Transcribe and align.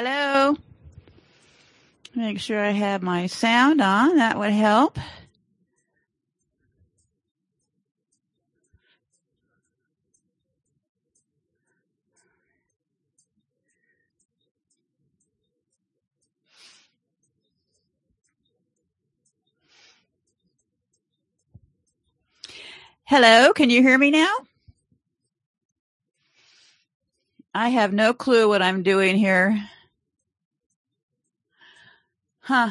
Hello. 0.00 0.56
Make 2.14 2.38
sure 2.38 2.60
I 2.60 2.70
have 2.70 3.02
my 3.02 3.26
sound 3.26 3.80
on. 3.80 4.18
That 4.18 4.38
would 4.38 4.52
help. 4.52 4.96
Hello, 23.02 23.52
can 23.52 23.68
you 23.68 23.82
hear 23.82 23.98
me 23.98 24.12
now? 24.12 24.32
I 27.52 27.70
have 27.70 27.92
no 27.92 28.14
clue 28.14 28.46
what 28.48 28.62
I'm 28.62 28.84
doing 28.84 29.16
here. 29.18 29.60
Huh. 32.48 32.70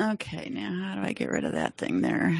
okay, 0.00 0.48
now 0.50 0.72
how 0.82 0.94
do 0.96 1.02
I 1.02 1.12
get 1.12 1.30
rid 1.30 1.44
of 1.44 1.52
that 1.54 1.76
thing 1.76 2.00
there? 2.02 2.36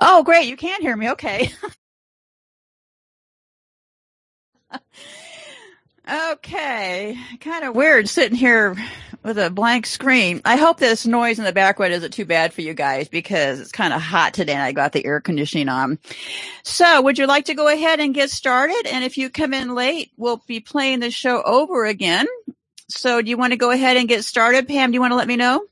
Oh, 0.00 0.22
great. 0.24 0.48
You 0.48 0.56
can 0.56 0.80
hear 0.82 0.96
me. 0.96 1.10
Okay. 1.10 1.50
okay. 6.32 7.18
Kind 7.40 7.64
of 7.64 7.74
weird 7.74 8.08
sitting 8.08 8.36
here 8.36 8.76
with 9.22 9.38
a 9.38 9.50
blank 9.50 9.86
screen. 9.86 10.42
I 10.44 10.56
hope 10.56 10.78
this 10.78 11.06
noise 11.06 11.38
in 11.38 11.44
the 11.44 11.52
background 11.52 11.94
isn't 11.94 12.12
too 12.12 12.26
bad 12.26 12.52
for 12.52 12.60
you 12.60 12.74
guys 12.74 13.08
because 13.08 13.58
it's 13.58 13.72
kind 13.72 13.94
of 13.94 14.00
hot 14.00 14.34
today 14.34 14.52
and 14.52 14.62
I 14.62 14.72
got 14.72 14.92
the 14.92 15.04
air 15.04 15.20
conditioning 15.20 15.68
on. 15.68 15.98
So 16.62 17.00
would 17.02 17.18
you 17.18 17.26
like 17.26 17.46
to 17.46 17.54
go 17.54 17.68
ahead 17.68 18.00
and 18.00 18.14
get 18.14 18.30
started? 18.30 18.86
And 18.90 19.02
if 19.02 19.16
you 19.16 19.30
come 19.30 19.54
in 19.54 19.74
late, 19.74 20.12
we'll 20.16 20.42
be 20.46 20.60
playing 20.60 21.00
the 21.00 21.10
show 21.10 21.42
over 21.42 21.86
again. 21.86 22.26
So 22.88 23.22
do 23.22 23.30
you 23.30 23.38
want 23.38 23.52
to 23.52 23.58
go 23.58 23.70
ahead 23.70 23.96
and 23.96 24.08
get 24.08 24.24
started? 24.24 24.68
Pam, 24.68 24.90
do 24.90 24.96
you 24.96 25.00
want 25.00 25.12
to 25.12 25.16
let 25.16 25.28
me 25.28 25.36
know? 25.36 25.64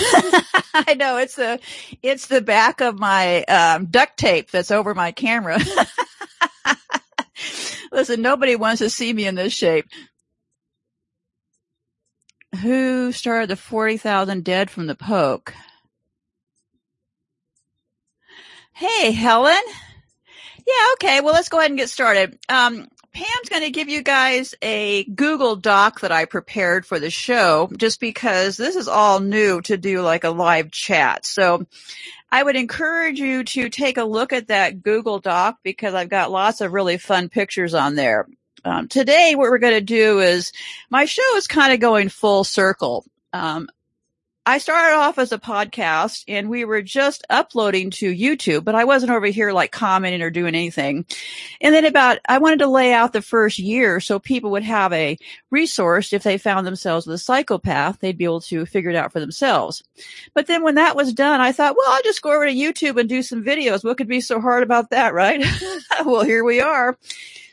I 0.74 0.94
know 0.96 1.18
it's 1.18 1.36
the 1.36 1.60
it's 2.02 2.26
the 2.26 2.40
back 2.40 2.80
of 2.80 2.98
my 2.98 3.44
um, 3.44 3.86
duct 3.86 4.18
tape 4.18 4.50
that's 4.50 4.70
over 4.70 4.94
my 4.94 5.12
camera. 5.12 5.58
Listen, 7.92 8.22
nobody 8.22 8.56
wants 8.56 8.80
to 8.80 8.90
see 8.90 9.12
me 9.12 9.26
in 9.26 9.34
this 9.34 9.52
shape. 9.52 9.86
Who 12.62 13.12
started 13.12 13.50
the 13.50 13.56
forty 13.56 13.96
thousand 13.96 14.44
dead 14.44 14.70
from 14.70 14.86
the 14.86 14.94
poke? 14.94 15.54
Hey, 18.72 19.12
Helen. 19.12 19.62
Yeah, 20.66 20.92
okay. 20.94 21.20
Well, 21.20 21.34
let's 21.34 21.48
go 21.48 21.58
ahead 21.58 21.70
and 21.70 21.78
get 21.78 21.90
started. 21.90 22.38
Um, 22.48 22.88
Pam's 23.12 23.48
going 23.48 23.62
to 23.62 23.70
give 23.70 23.88
you 23.88 24.02
guys 24.02 24.54
a 24.62 25.04
Google 25.04 25.56
Doc 25.56 26.00
that 26.00 26.12
I 26.12 26.26
prepared 26.26 26.86
for 26.86 26.98
the 26.98 27.10
show 27.10 27.68
just 27.76 27.98
because 28.00 28.56
this 28.56 28.76
is 28.76 28.88
all 28.88 29.20
new 29.20 29.60
to 29.62 29.76
do 29.76 30.02
like 30.02 30.24
a 30.24 30.30
live 30.30 30.70
chat. 30.70 31.26
So 31.26 31.66
I 32.30 32.42
would 32.42 32.56
encourage 32.56 33.18
you 33.18 33.42
to 33.44 33.68
take 33.68 33.96
a 33.96 34.04
look 34.04 34.32
at 34.32 34.48
that 34.48 34.82
Google 34.82 35.18
Doc 35.18 35.58
because 35.64 35.94
I've 35.94 36.08
got 36.08 36.30
lots 36.30 36.60
of 36.60 36.72
really 36.72 36.98
fun 36.98 37.28
pictures 37.28 37.74
on 37.74 37.96
there. 37.96 38.28
Um, 38.64 38.88
today, 38.88 39.34
what 39.34 39.50
we're 39.50 39.58
going 39.58 39.74
to 39.74 39.80
do 39.80 40.20
is 40.20 40.52
my 40.90 41.06
show 41.06 41.36
is 41.36 41.46
kind 41.46 41.72
of 41.72 41.80
going 41.80 42.08
full 42.08 42.44
circle. 42.44 43.04
Um, 43.32 43.68
I 44.50 44.58
started 44.58 44.96
off 44.96 45.20
as 45.20 45.30
a 45.30 45.38
podcast 45.38 46.24
and 46.26 46.50
we 46.50 46.64
were 46.64 46.82
just 46.82 47.24
uploading 47.30 47.90
to 47.90 48.12
YouTube, 48.12 48.64
but 48.64 48.74
I 48.74 48.82
wasn't 48.82 49.12
over 49.12 49.26
here 49.26 49.52
like 49.52 49.70
commenting 49.70 50.22
or 50.22 50.30
doing 50.30 50.56
anything. 50.56 51.06
And 51.60 51.72
then 51.72 51.84
about, 51.84 52.18
I 52.28 52.38
wanted 52.38 52.58
to 52.58 52.66
lay 52.66 52.92
out 52.92 53.12
the 53.12 53.22
first 53.22 53.60
year 53.60 54.00
so 54.00 54.18
people 54.18 54.50
would 54.50 54.64
have 54.64 54.92
a 54.92 55.18
resource 55.52 56.12
if 56.12 56.24
they 56.24 56.36
found 56.36 56.66
themselves 56.66 57.06
with 57.06 57.14
a 57.14 57.18
psychopath, 57.18 58.00
they'd 58.00 58.18
be 58.18 58.24
able 58.24 58.40
to 58.40 58.66
figure 58.66 58.90
it 58.90 58.96
out 58.96 59.12
for 59.12 59.20
themselves. 59.20 59.84
But 60.34 60.48
then 60.48 60.64
when 60.64 60.74
that 60.74 60.96
was 60.96 61.12
done, 61.12 61.40
I 61.40 61.52
thought, 61.52 61.76
well, 61.78 61.92
I'll 61.92 62.02
just 62.02 62.20
go 62.20 62.34
over 62.34 62.44
to 62.44 62.52
YouTube 62.52 62.98
and 62.98 63.08
do 63.08 63.22
some 63.22 63.44
videos. 63.44 63.84
What 63.84 63.98
could 63.98 64.08
be 64.08 64.20
so 64.20 64.40
hard 64.40 64.64
about 64.64 64.90
that, 64.90 65.14
right? 65.14 65.46
well, 66.04 66.24
here 66.24 66.42
we 66.42 66.60
are 66.60 66.98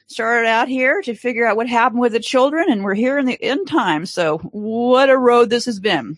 started 0.07 0.47
out 0.47 0.67
here 0.67 0.99
to 1.03 1.13
figure 1.13 1.45
out 1.45 1.57
what 1.57 1.67
happened 1.67 2.01
with 2.01 2.13
the 2.13 2.19
children 2.19 2.71
and 2.71 2.83
we're 2.83 2.95
here 2.95 3.19
in 3.19 3.27
the 3.27 3.37
end 3.39 3.67
time. 3.67 4.07
So 4.07 4.39
what 4.39 5.11
a 5.11 5.17
road 5.17 5.51
this 5.51 5.65
has 5.65 5.79
been 5.79 6.17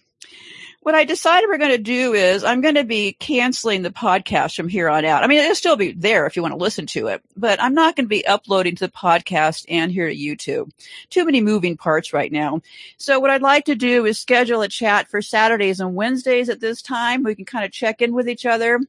what 0.81 0.95
I 0.95 1.03
decided 1.03 1.49
we're 1.49 1.57
going 1.57 1.71
to 1.71 1.77
do 1.77 2.13
is 2.13 2.43
I'm 2.43 2.61
going 2.61 2.75
to 2.75 2.85
be 2.85 3.13
canceling 3.13 3.81
the 3.81 3.89
podcast 3.89 4.55
from 4.55 4.69
here 4.69 4.87
on 4.87 5.03
out. 5.03 5.23
I 5.23 5.27
mean, 5.27 5.39
it'll 5.39 5.53
still 5.53 5.75
be 5.75 5.91
there 5.91 6.25
if 6.25 6.37
you 6.37 6.41
want 6.41 6.53
to 6.53 6.57
listen 6.57 6.85
to 6.87 7.07
it, 7.07 7.21
but 7.35 7.61
I'm 7.61 7.73
not 7.73 7.97
going 7.97 8.05
to 8.05 8.09
be 8.09 8.25
uploading 8.25 8.75
to 8.77 8.87
the 8.87 8.91
podcast 8.91 9.65
and 9.67 9.91
here 9.91 10.07
to 10.07 10.15
YouTube. 10.15 10.71
Too 11.09 11.25
many 11.25 11.41
moving 11.41 11.75
parts 11.75 12.13
right 12.13 12.31
now. 12.31 12.61
So 12.97 13.19
what 13.19 13.29
I'd 13.29 13.41
like 13.41 13.65
to 13.65 13.75
do 13.75 14.05
is 14.05 14.17
schedule 14.19 14.61
a 14.61 14.69
chat 14.69 15.09
for 15.09 15.21
Saturdays 15.21 15.81
and 15.81 15.95
Wednesdays 15.95 16.47
at 16.47 16.61
this 16.61 16.81
time. 16.81 17.23
We 17.23 17.35
can 17.35 17.45
kind 17.45 17.65
of 17.65 17.71
check 17.71 18.01
in 18.01 18.13
with 18.13 18.29
each 18.29 18.45
other. 18.45 18.79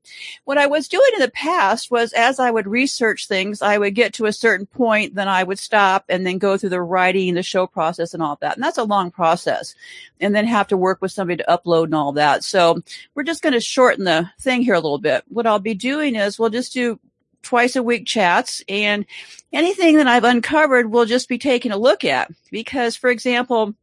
What 0.44 0.58
I 0.58 0.66
was 0.68 0.88
doing 0.88 1.10
in 1.14 1.20
the 1.20 1.30
past 1.30 1.90
was 1.90 2.12
as 2.12 2.38
I 2.38 2.52
would 2.52 2.68
research 2.68 3.26
things, 3.26 3.62
I 3.62 3.78
would 3.78 3.96
get 3.96 4.14
to 4.14 4.26
a 4.26 4.32
certain 4.32 4.66
point, 4.66 5.16
then 5.16 5.28
I 5.28 5.42
would 5.42 5.58
stop 5.58 6.04
and 6.08 6.24
then 6.24 6.38
go 6.38 6.56
through 6.56 6.70
the 6.70 6.82
writing, 6.82 7.34
the 7.34 7.42
show 7.42 7.66
process 7.66 8.14
and 8.14 8.22
all 8.22 8.38
that. 8.40 8.56
And 8.56 8.62
that's 8.62 8.78
a 8.78 8.84
long 8.84 9.10
process 9.10 9.74
and 10.20 10.34
then 10.34 10.46
have 10.46 10.68
to 10.68 10.76
work 10.76 11.00
with 11.00 11.12
somebody 11.12 11.38
to 11.38 11.48
upload 11.48 11.84
and 11.84 11.94
all 11.94 12.12
that. 12.12 12.44
So 12.44 12.80
we're 13.14 13.22
just 13.22 13.42
going 13.42 13.52
to 13.52 13.60
shorten 13.60 14.04
the 14.04 14.30
thing 14.40 14.62
here 14.62 14.74
a 14.74 14.80
little 14.80 14.98
bit. 14.98 15.24
What 15.28 15.46
I'll 15.46 15.58
be 15.58 15.74
doing 15.74 16.14
is 16.14 16.38
we'll 16.38 16.50
just 16.50 16.72
do 16.72 16.98
twice 17.42 17.76
a 17.76 17.82
week 17.82 18.06
chats 18.06 18.62
and 18.68 19.06
anything 19.52 19.96
that 19.96 20.06
I've 20.06 20.24
uncovered 20.24 20.90
we'll 20.90 21.06
just 21.06 21.26
be 21.26 21.38
taking 21.38 21.72
a 21.72 21.78
look 21.78 22.04
at 22.04 22.30
because 22.50 22.96
for 22.96 23.08
example, 23.08 23.74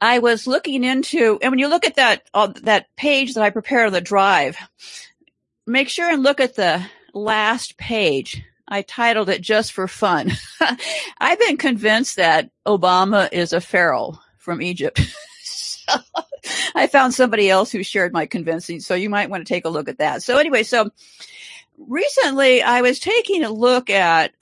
I 0.00 0.18
was 0.18 0.46
looking 0.46 0.84
into, 0.84 1.38
and 1.40 1.52
when 1.52 1.58
you 1.58 1.68
look 1.68 1.86
at 1.86 1.96
that, 1.96 2.22
uh, 2.34 2.52
that 2.62 2.94
page 2.96 3.34
that 3.34 3.42
I 3.42 3.50
prepared 3.50 3.86
on 3.86 3.92
the 3.92 4.00
drive, 4.00 4.56
make 5.66 5.88
sure 5.88 6.10
and 6.10 6.22
look 6.22 6.40
at 6.40 6.56
the 6.56 6.84
last 7.12 7.76
page. 7.76 8.42
I 8.66 8.82
titled 8.82 9.28
it 9.28 9.40
just 9.40 9.72
for 9.72 9.86
fun. 9.86 10.32
I've 11.20 11.38
been 11.38 11.56
convinced 11.56 12.16
that 12.16 12.50
Obama 12.66 13.28
is 13.32 13.52
a 13.52 13.60
pharaoh 13.60 14.18
from 14.44 14.62
Egypt. 14.62 15.00
so 15.42 15.94
I 16.74 16.86
found 16.86 17.14
somebody 17.14 17.50
else 17.50 17.72
who 17.72 17.82
shared 17.82 18.12
my 18.12 18.26
convincing. 18.26 18.80
So 18.80 18.94
you 18.94 19.10
might 19.10 19.30
want 19.30 19.46
to 19.46 19.52
take 19.52 19.64
a 19.64 19.70
look 19.70 19.88
at 19.88 19.98
that. 19.98 20.22
So 20.22 20.38
anyway, 20.38 20.62
so 20.62 20.90
recently 21.78 22.62
I 22.62 22.82
was 22.82 23.00
taking 23.00 23.42
a 23.42 23.50
look 23.50 23.90
at 23.90 24.32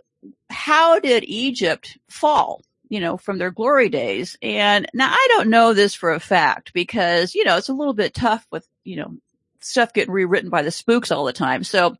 how 0.50 0.98
did 0.98 1.24
Egypt 1.24 1.96
fall? 2.08 2.62
you 2.88 3.00
know, 3.00 3.16
from 3.16 3.38
their 3.38 3.50
glory 3.50 3.88
days. 3.88 4.36
And 4.42 4.86
now 4.92 5.08
I 5.10 5.26
don't 5.30 5.48
know 5.48 5.72
this 5.72 5.94
for 5.94 6.12
a 6.12 6.20
fact 6.20 6.74
because, 6.74 7.34
you 7.34 7.42
know, 7.42 7.56
it's 7.56 7.70
a 7.70 7.72
little 7.72 7.94
bit 7.94 8.12
tough 8.12 8.46
with, 8.50 8.68
you 8.84 8.96
know, 8.96 9.16
stuff 9.60 9.94
getting 9.94 10.12
rewritten 10.12 10.50
by 10.50 10.60
the 10.60 10.70
spooks 10.70 11.10
all 11.10 11.24
the 11.24 11.32
time. 11.32 11.64
So 11.64 11.96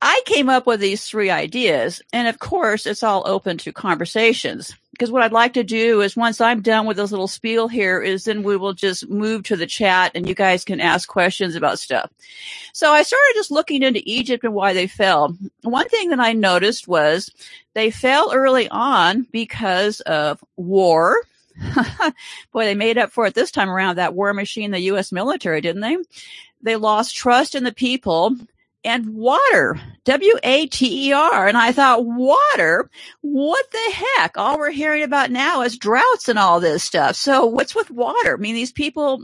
I 0.00 0.22
came 0.26 0.48
up 0.48 0.66
with 0.66 0.80
these 0.80 1.06
three 1.06 1.30
ideas. 1.30 2.02
And 2.12 2.26
of 2.26 2.40
course, 2.40 2.84
it's 2.84 3.04
all 3.04 3.22
open 3.26 3.58
to 3.58 3.72
conversations 3.72 4.74
because 4.92 5.10
what 5.10 5.22
I'd 5.22 5.32
like 5.32 5.54
to 5.54 5.64
do 5.64 6.02
is 6.02 6.16
once 6.16 6.40
I'm 6.40 6.60
done 6.60 6.86
with 6.86 6.98
this 6.98 7.10
little 7.10 7.26
spiel 7.26 7.66
here 7.66 8.00
is 8.00 8.24
then 8.24 8.42
we 8.42 8.56
will 8.56 8.74
just 8.74 9.08
move 9.08 9.42
to 9.44 9.56
the 9.56 9.66
chat 9.66 10.12
and 10.14 10.28
you 10.28 10.34
guys 10.34 10.64
can 10.64 10.80
ask 10.80 11.08
questions 11.08 11.56
about 11.56 11.78
stuff. 11.78 12.10
So 12.72 12.92
I 12.92 13.02
started 13.02 13.32
just 13.34 13.50
looking 13.50 13.82
into 13.82 14.02
Egypt 14.04 14.44
and 14.44 14.52
why 14.52 14.74
they 14.74 14.86
fell. 14.86 15.36
One 15.62 15.88
thing 15.88 16.10
that 16.10 16.20
I 16.20 16.34
noticed 16.34 16.88
was 16.88 17.30
they 17.74 17.90
fell 17.90 18.32
early 18.34 18.68
on 18.68 19.26
because 19.32 20.00
of 20.02 20.44
war. 20.56 21.16
Boy, 22.52 22.64
they 22.64 22.74
made 22.74 22.98
up 22.98 23.10
for 23.10 23.26
it 23.26 23.34
this 23.34 23.50
time 23.50 23.70
around 23.70 23.96
that 23.96 24.14
war 24.14 24.32
machine, 24.34 24.70
the 24.70 24.78
U.S. 24.80 25.10
military, 25.10 25.62
didn't 25.62 25.82
they? 25.82 25.96
They 26.60 26.76
lost 26.76 27.16
trust 27.16 27.54
in 27.54 27.64
the 27.64 27.72
people 27.72 28.36
and 28.84 29.14
water, 29.14 29.80
W-A-T-E-R. 30.04 31.46
And 31.46 31.56
I 31.56 31.72
thought, 31.72 32.04
water? 32.04 32.90
What 33.20 33.64
the 33.70 33.94
heck? 34.16 34.36
All 34.36 34.58
we're 34.58 34.70
hearing 34.70 35.02
about 35.02 35.30
now 35.30 35.62
is 35.62 35.76
droughts 35.76 36.28
and 36.28 36.38
all 36.38 36.58
this 36.58 36.82
stuff. 36.82 37.16
So 37.16 37.46
what's 37.46 37.74
with 37.74 37.90
water? 37.90 38.34
I 38.34 38.40
mean, 38.40 38.54
these 38.54 38.72
people, 38.72 39.22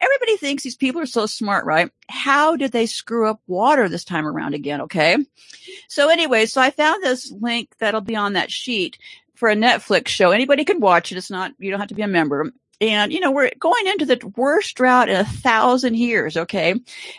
everybody 0.00 0.36
thinks 0.36 0.62
these 0.62 0.76
people 0.76 1.00
are 1.00 1.06
so 1.06 1.26
smart, 1.26 1.64
right? 1.64 1.90
How 2.08 2.56
did 2.56 2.72
they 2.72 2.86
screw 2.86 3.28
up 3.28 3.40
water 3.46 3.88
this 3.88 4.04
time 4.04 4.26
around 4.26 4.54
again? 4.54 4.82
Okay. 4.82 5.16
So 5.88 6.08
anyway, 6.08 6.46
so 6.46 6.60
I 6.60 6.70
found 6.70 7.02
this 7.02 7.32
link 7.32 7.74
that'll 7.78 8.00
be 8.00 8.16
on 8.16 8.34
that 8.34 8.50
sheet 8.50 8.98
for 9.34 9.48
a 9.48 9.56
Netflix 9.56 10.08
show. 10.08 10.30
Anybody 10.30 10.64
can 10.64 10.80
watch 10.80 11.10
it. 11.10 11.18
It's 11.18 11.30
not, 11.30 11.52
you 11.58 11.70
don't 11.70 11.80
have 11.80 11.88
to 11.88 11.94
be 11.94 12.02
a 12.02 12.08
member. 12.08 12.52
And, 12.80 13.12
you 13.12 13.20
know, 13.20 13.30
we're 13.30 13.50
going 13.58 13.86
into 13.88 14.06
the 14.06 14.32
worst 14.36 14.74
drought 14.74 15.10
in 15.10 15.16
a 15.16 15.24
thousand 15.24 15.96
years. 15.96 16.36
Okay. 16.36 16.74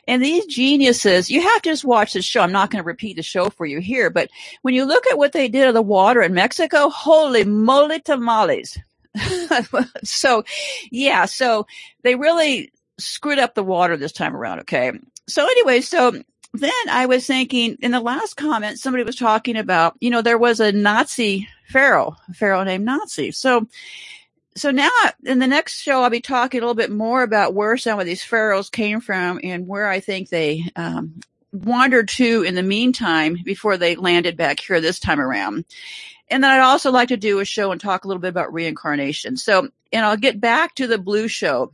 And 0.08 0.24
these 0.24 0.46
geniuses, 0.48 1.30
you 1.30 1.42
have 1.42 1.62
to 1.62 1.70
just 1.70 1.86
watch 1.86 2.14
this 2.14 2.26
show. 2.26 2.42
I'm 2.42 2.52
not 2.52 2.72
going 2.72 2.84
to 2.84 2.88
repeat 2.88 3.18
the 3.18 3.24
show 3.24 3.50
for 3.50 3.66
you 3.66 3.80
here, 3.80 4.10
but 4.10 4.30
when 4.64 4.74
you 4.74 4.86
look 4.86 5.06
at 5.08 5.18
what 5.18 5.34
they 5.34 5.48
did 5.48 5.68
to 5.68 5.72
the 5.72 5.82
water 5.82 6.22
in 6.22 6.34
Mexico, 6.34 6.90
holy 6.90 7.44
moly 7.44 8.00
tamales. 8.00 8.78
so 10.04 10.44
yeah, 10.90 11.26
so 11.26 11.68
they 12.04 12.16
really 12.16 12.72
screwed 12.98 13.40
up 13.40 13.54
the 13.54 13.64
water 13.64 13.98
this 13.98 14.14
time 14.14 14.36
around. 14.36 14.62
Okay. 14.62 14.92
So 15.28 15.46
anyway, 15.46 15.82
so 15.82 16.12
then 16.54 16.72
I 16.90 17.06
was 17.06 17.26
thinking 17.26 17.78
in 17.82 17.92
the 17.92 18.00
last 18.00 18.36
comment, 18.36 18.80
somebody 18.80 19.04
was 19.04 19.16
talking 19.16 19.58
about, 19.58 19.96
you 20.02 20.10
know, 20.10 20.22
there 20.22 20.38
was 20.38 20.60
a 20.60 20.72
Nazi 20.72 21.48
pharaoh, 21.68 22.16
a 22.30 22.34
pharaoh 22.34 22.64
named 22.64 22.86
Nazi. 22.86 23.32
So 23.32 23.68
so 24.56 24.72
now 24.72 24.90
in 25.24 25.40
the 25.40 25.48
next 25.48 25.80
show, 25.80 26.02
I'll 26.02 26.10
be 26.10 26.22
talking 26.22 26.60
a 26.60 26.62
little 26.62 26.76
bit 26.76 26.92
more 26.92 27.24
about 27.24 27.54
where 27.54 27.78
some 27.78 28.00
of 28.00 28.06
these 28.06 28.24
pharaohs 28.24 28.70
came 28.70 29.00
from 29.00 29.40
and 29.44 29.68
where 29.68 29.88
I 29.88 30.00
think 30.00 30.30
they 30.30 30.66
um, 30.76 31.22
wandered 31.54 32.10
to 32.10 32.44
in 32.44 32.56
the 32.56 32.64
meantime 32.64 33.38
before 33.44 33.78
they 33.78 33.96
landed 33.96 34.36
back 34.36 34.60
here 34.60 34.82
this 34.82 35.00
time 35.00 35.22
around. 35.22 35.66
And 36.30 36.44
then 36.44 36.52
I'd 36.52 36.64
also 36.64 36.92
like 36.92 37.10
to 37.10 37.18
do 37.18 37.40
a 37.40 37.46
show 37.46 37.72
and 37.72 37.80
talk 37.80 38.04
a 38.04 38.08
little 38.08 38.22
bit 38.22 38.30
about 38.30 38.54
reincarnation. 38.54 39.38
So, 39.38 39.70
and 39.92 40.06
I'll 40.06 40.18
get 40.18 40.40
back 40.40 40.76
to 40.76 40.88
the 40.88 40.98
blue 40.98 41.28
show 41.28 41.74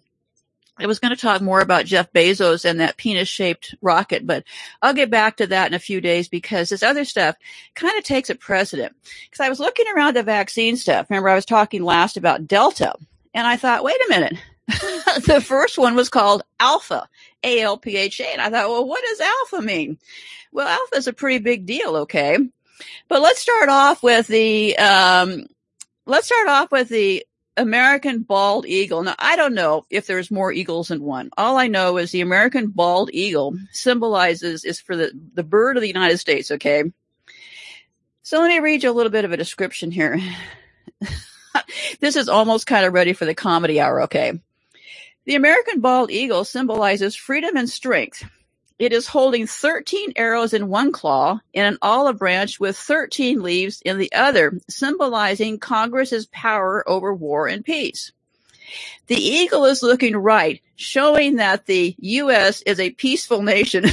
I 0.79 0.85
was 0.85 0.99
going 0.99 1.15
to 1.15 1.21
talk 1.21 1.41
more 1.41 1.59
about 1.59 1.85
Jeff 1.85 2.11
Bezos 2.13 2.63
and 2.63 2.79
that 2.79 2.97
penis 2.97 3.27
shaped 3.27 3.75
rocket, 3.81 4.27
but 4.27 4.43
I'll 4.81 4.93
get 4.93 5.09
back 5.09 5.37
to 5.37 5.47
that 5.47 5.67
in 5.67 5.73
a 5.73 5.79
few 5.79 6.01
days 6.01 6.29
because 6.29 6.69
this 6.69 6.83
other 6.83 7.03
stuff 7.03 7.35
kind 7.73 7.97
of 7.97 8.03
takes 8.03 8.29
a 8.29 8.35
precedent. 8.35 8.95
Because 9.25 9.43
I 9.43 9.49
was 9.49 9.59
looking 9.59 9.87
around 9.87 10.15
the 10.15 10.23
vaccine 10.23 10.77
stuff. 10.77 11.09
Remember, 11.09 11.29
I 11.29 11.35
was 11.35 11.45
talking 11.45 11.83
last 11.83 12.15
about 12.15 12.47
Delta, 12.47 12.93
and 13.33 13.47
I 13.47 13.57
thought, 13.57 13.83
wait 13.83 13.97
a 14.07 14.09
minute. 14.09 14.37
the 14.67 15.41
first 15.43 15.77
one 15.77 15.95
was 15.95 16.09
called 16.09 16.43
Alpha, 16.59 17.07
A 17.43 17.61
L 17.61 17.77
P 17.77 17.95
H 17.95 18.19
A. 18.19 18.27
And 18.27 18.41
I 18.41 18.49
thought, 18.49 18.69
well, 18.69 18.85
what 18.85 19.03
does 19.03 19.21
Alpha 19.21 19.61
mean? 19.61 19.97
Well, 20.51 20.67
Alpha 20.67 20.97
is 20.97 21.07
a 21.07 21.13
pretty 21.13 21.39
big 21.39 21.65
deal, 21.65 21.95
okay? 21.97 22.37
But 23.07 23.21
let's 23.21 23.39
start 23.39 23.69
off 23.69 24.03
with 24.03 24.27
the, 24.27 24.77
um, 24.77 25.47
let's 26.05 26.27
start 26.27 26.49
off 26.49 26.71
with 26.71 26.89
the 26.89 27.25
American 27.57 28.21
bald 28.21 28.65
eagle. 28.65 29.03
Now, 29.03 29.15
I 29.17 29.35
don't 29.35 29.55
know 29.55 29.85
if 29.89 30.05
there's 30.05 30.31
more 30.31 30.53
eagles 30.53 30.89
than 30.89 31.03
one. 31.03 31.31
All 31.37 31.57
I 31.57 31.67
know 31.67 31.97
is 31.97 32.11
the 32.11 32.21
American 32.21 32.67
bald 32.67 33.09
eagle 33.11 33.57
symbolizes 33.71 34.63
is 34.63 34.79
for 34.79 34.95
the, 34.95 35.11
the 35.33 35.43
bird 35.43 35.75
of 35.75 35.81
the 35.81 35.87
United 35.87 36.19
States. 36.19 36.51
Okay. 36.51 36.83
So 38.21 38.39
let 38.39 38.49
me 38.49 38.59
read 38.59 38.83
you 38.83 38.91
a 38.91 38.93
little 38.93 39.11
bit 39.11 39.25
of 39.25 39.31
a 39.31 39.37
description 39.37 39.89
here. 39.89 40.19
this 41.99 42.15
is 42.15 42.29
almost 42.29 42.67
kind 42.67 42.85
of 42.85 42.93
ready 42.93 43.13
for 43.13 43.25
the 43.25 43.33
comedy 43.33 43.81
hour. 43.81 44.03
Okay. 44.03 44.39
The 45.25 45.35
American 45.35 45.81
bald 45.81 46.11
eagle 46.11 46.45
symbolizes 46.45 47.15
freedom 47.15 47.57
and 47.57 47.69
strength. 47.69 48.23
It 48.79 48.93
is 48.93 49.07
holding 49.07 49.47
13 49.47 50.13
arrows 50.15 50.53
in 50.53 50.67
one 50.67 50.91
claw 50.91 51.39
and 51.53 51.65
an 51.65 51.77
olive 51.81 52.19
branch 52.19 52.59
with 52.59 52.77
13 52.77 53.41
leaves 53.41 53.81
in 53.81 53.97
the 53.97 54.11
other, 54.13 54.59
symbolizing 54.69 55.57
Congress's 55.57 56.27
power 56.27 56.87
over 56.87 57.13
war 57.13 57.47
and 57.47 57.65
peace. 57.65 58.11
The 59.07 59.15
eagle 59.15 59.65
is 59.65 59.81
looking 59.81 60.15
right, 60.15 60.61
showing 60.75 61.37
that 61.37 61.65
the 61.65 61.95
U.S. 61.99 62.61
is 62.63 62.79
a 62.79 62.91
peaceful 62.91 63.41
nation. 63.41 63.85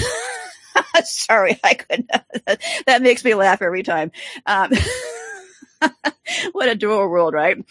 Sorry, 1.04 1.58
I 1.62 1.74
couldn't. 1.74 2.10
that 2.86 3.02
makes 3.02 3.24
me 3.24 3.34
laugh 3.34 3.62
every 3.62 3.84
time. 3.84 4.10
Um, 4.44 4.72
what 6.52 6.68
a 6.68 6.74
dual 6.74 7.08
world, 7.08 7.32
right? 7.32 7.64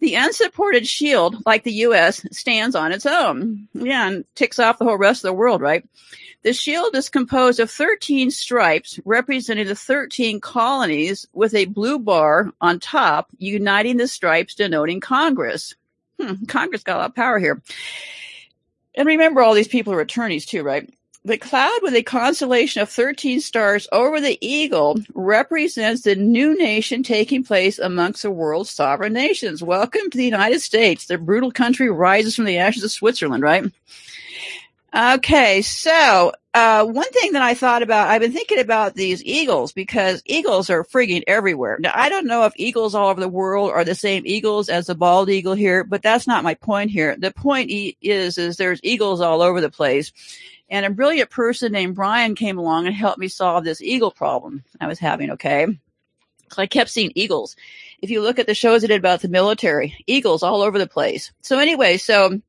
The 0.00 0.14
unsupported 0.14 0.86
shield, 0.86 1.36
like 1.44 1.64
the 1.64 1.72
U.S., 1.72 2.24
stands 2.30 2.76
on 2.76 2.92
its 2.92 3.06
own. 3.06 3.68
Yeah, 3.74 4.08
and 4.08 4.24
ticks 4.34 4.58
off 4.58 4.78
the 4.78 4.84
whole 4.84 4.98
rest 4.98 5.24
of 5.24 5.28
the 5.28 5.34
world, 5.34 5.60
right? 5.60 5.84
The 6.46 6.52
shield 6.52 6.94
is 6.94 7.08
composed 7.08 7.58
of 7.58 7.72
13 7.72 8.30
stripes 8.30 9.00
representing 9.04 9.66
the 9.66 9.74
13 9.74 10.40
colonies 10.40 11.26
with 11.32 11.56
a 11.56 11.64
blue 11.64 11.98
bar 11.98 12.52
on 12.60 12.78
top, 12.78 13.30
uniting 13.36 13.96
the 13.96 14.06
stripes 14.06 14.54
denoting 14.54 15.00
Congress. 15.00 15.74
Hmm, 16.20 16.44
Congress 16.44 16.84
got 16.84 16.98
a 16.98 17.00
lot 17.00 17.10
of 17.10 17.16
power 17.16 17.40
here. 17.40 17.60
And 18.94 19.08
remember, 19.08 19.42
all 19.42 19.54
these 19.54 19.66
people 19.66 19.92
are 19.92 20.00
attorneys 20.00 20.46
too, 20.46 20.62
right? 20.62 20.88
The 21.24 21.36
cloud 21.36 21.80
with 21.82 21.96
a 21.96 22.04
constellation 22.04 22.80
of 22.80 22.90
13 22.90 23.40
stars 23.40 23.88
over 23.90 24.20
the 24.20 24.38
eagle 24.40 25.00
represents 25.16 26.02
the 26.02 26.14
new 26.14 26.56
nation 26.56 27.02
taking 27.02 27.42
place 27.42 27.80
amongst 27.80 28.22
the 28.22 28.30
world's 28.30 28.70
sovereign 28.70 29.14
nations. 29.14 29.64
Welcome 29.64 30.10
to 30.10 30.16
the 30.16 30.24
United 30.24 30.60
States. 30.60 31.06
The 31.06 31.18
brutal 31.18 31.50
country 31.50 31.90
rises 31.90 32.36
from 32.36 32.44
the 32.44 32.58
ashes 32.58 32.84
of 32.84 32.92
Switzerland, 32.92 33.42
right? 33.42 33.64
Okay, 34.94 35.62
so 35.62 36.32
uh, 36.54 36.86
one 36.86 37.10
thing 37.10 37.32
that 37.32 37.42
I 37.42 37.54
thought 37.54 37.82
about, 37.82 38.08
I've 38.08 38.20
been 38.20 38.32
thinking 38.32 38.60
about 38.60 38.94
these 38.94 39.22
eagles 39.24 39.72
because 39.72 40.22
eagles 40.24 40.70
are 40.70 40.84
frigging 40.84 41.22
everywhere. 41.26 41.76
Now, 41.78 41.92
I 41.94 42.08
don't 42.08 42.26
know 42.26 42.44
if 42.44 42.54
eagles 42.56 42.94
all 42.94 43.08
over 43.08 43.20
the 43.20 43.28
world 43.28 43.70
are 43.70 43.84
the 43.84 43.94
same 43.94 44.22
eagles 44.24 44.68
as 44.68 44.86
the 44.86 44.94
bald 44.94 45.28
eagle 45.28 45.54
here, 45.54 45.84
but 45.84 46.02
that's 46.02 46.26
not 46.26 46.44
my 46.44 46.54
point 46.54 46.90
here. 46.90 47.14
The 47.16 47.30
point 47.30 47.70
is, 47.70 48.38
is 48.38 48.56
there's 48.56 48.80
eagles 48.82 49.20
all 49.20 49.42
over 49.42 49.60
the 49.60 49.70
place. 49.70 50.12
And 50.70 50.86
a 50.86 50.90
brilliant 50.90 51.30
person 51.30 51.72
named 51.72 51.94
Brian 51.94 52.34
came 52.34 52.56
along 52.56 52.86
and 52.86 52.94
helped 52.94 53.18
me 53.18 53.28
solve 53.28 53.64
this 53.64 53.82
eagle 53.82 54.10
problem 54.10 54.64
I 54.80 54.86
was 54.86 54.98
having, 54.98 55.32
okay? 55.32 55.66
So 56.52 56.62
I 56.62 56.66
kept 56.66 56.90
seeing 56.90 57.12
eagles. 57.14 57.56
If 58.00 58.10
you 58.10 58.22
look 58.22 58.38
at 58.38 58.46
the 58.46 58.54
shows 58.54 58.82
I 58.82 58.86
did 58.86 58.98
about 58.98 59.20
the 59.20 59.28
military, 59.28 59.96
eagles 60.06 60.42
all 60.42 60.62
over 60.62 60.78
the 60.78 60.86
place. 60.86 61.32
So 61.42 61.58
anyway, 61.58 61.98
so 61.98 62.40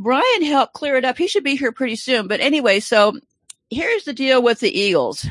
Brian 0.00 0.42
helped 0.42 0.72
clear 0.72 0.96
it 0.96 1.04
up. 1.04 1.18
He 1.18 1.28
should 1.28 1.44
be 1.44 1.56
here 1.56 1.72
pretty 1.72 1.96
soon. 1.96 2.26
But 2.26 2.40
anyway, 2.40 2.80
so 2.80 3.18
here's 3.68 4.04
the 4.04 4.14
deal 4.14 4.42
with 4.42 4.58
the 4.58 4.80
Eagles. 4.80 5.26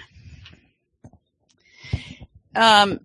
Um, 2.55 2.99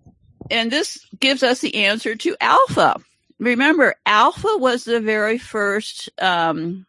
and 0.51 0.71
this 0.71 1.03
gives 1.19 1.41
us 1.41 1.61
the 1.61 1.85
answer 1.85 2.15
to 2.15 2.37
Alpha. 2.39 2.97
Remember, 3.39 3.95
Alpha 4.05 4.57
was 4.57 4.83
the 4.83 4.99
very 4.99 5.39
first 5.39 6.11
um, 6.21 6.85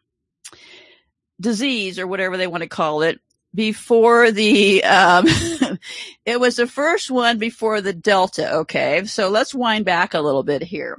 disease 1.41 1.97
or 1.97 2.05
whatever 2.05 2.37
they 2.37 2.45
want 2.45 2.61
to 2.61 2.69
call 2.69 3.01
it 3.01 3.19
before 3.55 4.29
the 4.29 4.83
um, 4.83 5.25
it 6.25 6.39
was 6.39 6.57
the 6.57 6.67
first 6.67 7.09
one 7.09 7.39
before 7.39 7.81
the 7.81 7.93
delta 7.93 8.57
okay 8.57 9.03
so 9.05 9.29
let's 9.29 9.55
wind 9.55 9.85
back 9.85 10.13
a 10.13 10.19
little 10.19 10.43
bit 10.43 10.61
here 10.61 10.97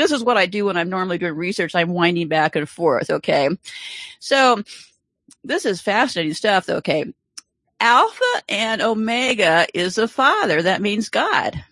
this 0.00 0.12
is 0.12 0.24
what 0.24 0.38
I 0.38 0.46
do 0.46 0.64
when 0.64 0.76
I'm 0.76 0.88
normally 0.88 1.18
doing 1.18 1.34
research. 1.34 1.74
I'm 1.74 1.92
winding 1.92 2.28
back 2.28 2.56
and 2.56 2.68
forth. 2.68 3.10
Okay. 3.10 3.50
So 4.18 4.62
this 5.44 5.66
is 5.66 5.80
fascinating 5.80 6.34
stuff. 6.34 6.68
Okay. 6.68 7.12
Alpha 7.78 8.42
and 8.48 8.80
Omega 8.80 9.66
is 9.74 9.96
the 9.96 10.08
father. 10.08 10.62
That 10.62 10.80
means 10.80 11.10
God. 11.10 11.62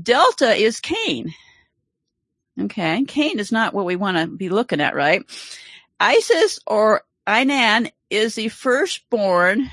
Delta 0.00 0.54
is 0.54 0.80
Cain. 0.80 1.34
Okay. 2.60 3.04
Cain 3.04 3.38
is 3.38 3.50
not 3.50 3.72
what 3.72 3.86
we 3.86 3.96
want 3.96 4.18
to 4.18 4.26
be 4.26 4.50
looking 4.50 4.80
at, 4.80 4.94
right? 4.94 5.24
Isis 5.98 6.58
or 6.66 7.02
Inan 7.26 7.90
is 8.10 8.34
the 8.34 8.48
firstborn 8.48 9.70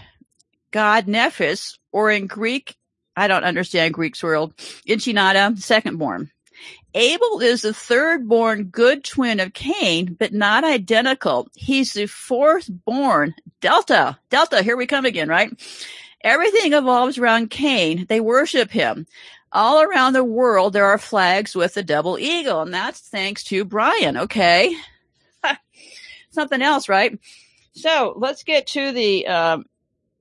god 0.72 1.08
Nephis, 1.08 1.78
or 1.92 2.10
in 2.12 2.28
Greek, 2.28 2.76
I 3.16 3.28
don't 3.28 3.44
understand 3.44 3.94
Greek's 3.94 4.24
world, 4.24 4.56
Inchinata, 4.88 5.58
secondborn. 5.58 6.30
Abel 6.94 7.40
is 7.42 7.62
the 7.62 7.74
third 7.74 8.28
born 8.28 8.66
good 8.66 9.04
twin 9.04 9.40
of 9.40 9.54
Cain, 9.54 10.16
but 10.20 10.34
not 10.34 10.64
identical. 10.64 11.48
He's 11.56 11.94
the 11.94 12.08
fourth 12.08 12.70
born. 12.70 13.36
Delta. 13.62 14.18
Delta. 14.30 14.64
Here 14.64 14.78
we 14.78 14.88
come 14.88 15.06
again, 15.06 15.30
right? 15.30 15.52
Everything 16.22 16.74
evolves 16.74 17.18
around 17.18 17.50
Cain. 17.50 18.06
They 18.10 18.20
worship 18.20 18.72
him. 18.72 19.06
All 19.52 19.82
around 19.82 20.14
the 20.14 20.24
world, 20.24 20.74
there 20.74 20.86
are 20.86 20.98
flags 20.98 21.56
with 21.56 21.74
the 21.74 21.84
double 21.84 22.20
eagle, 22.20 22.62
and 22.62 22.74
that's 22.74 23.00
thanks 23.00 23.44
to 23.46 23.66
Brian. 23.66 24.18
Okay. 24.18 24.76
Something 26.32 26.62
else, 26.62 26.88
right? 26.88 27.18
So 27.74 28.14
let's 28.18 28.44
get 28.44 28.68
to 28.68 28.92
the, 28.92 29.28
um, 29.28 29.66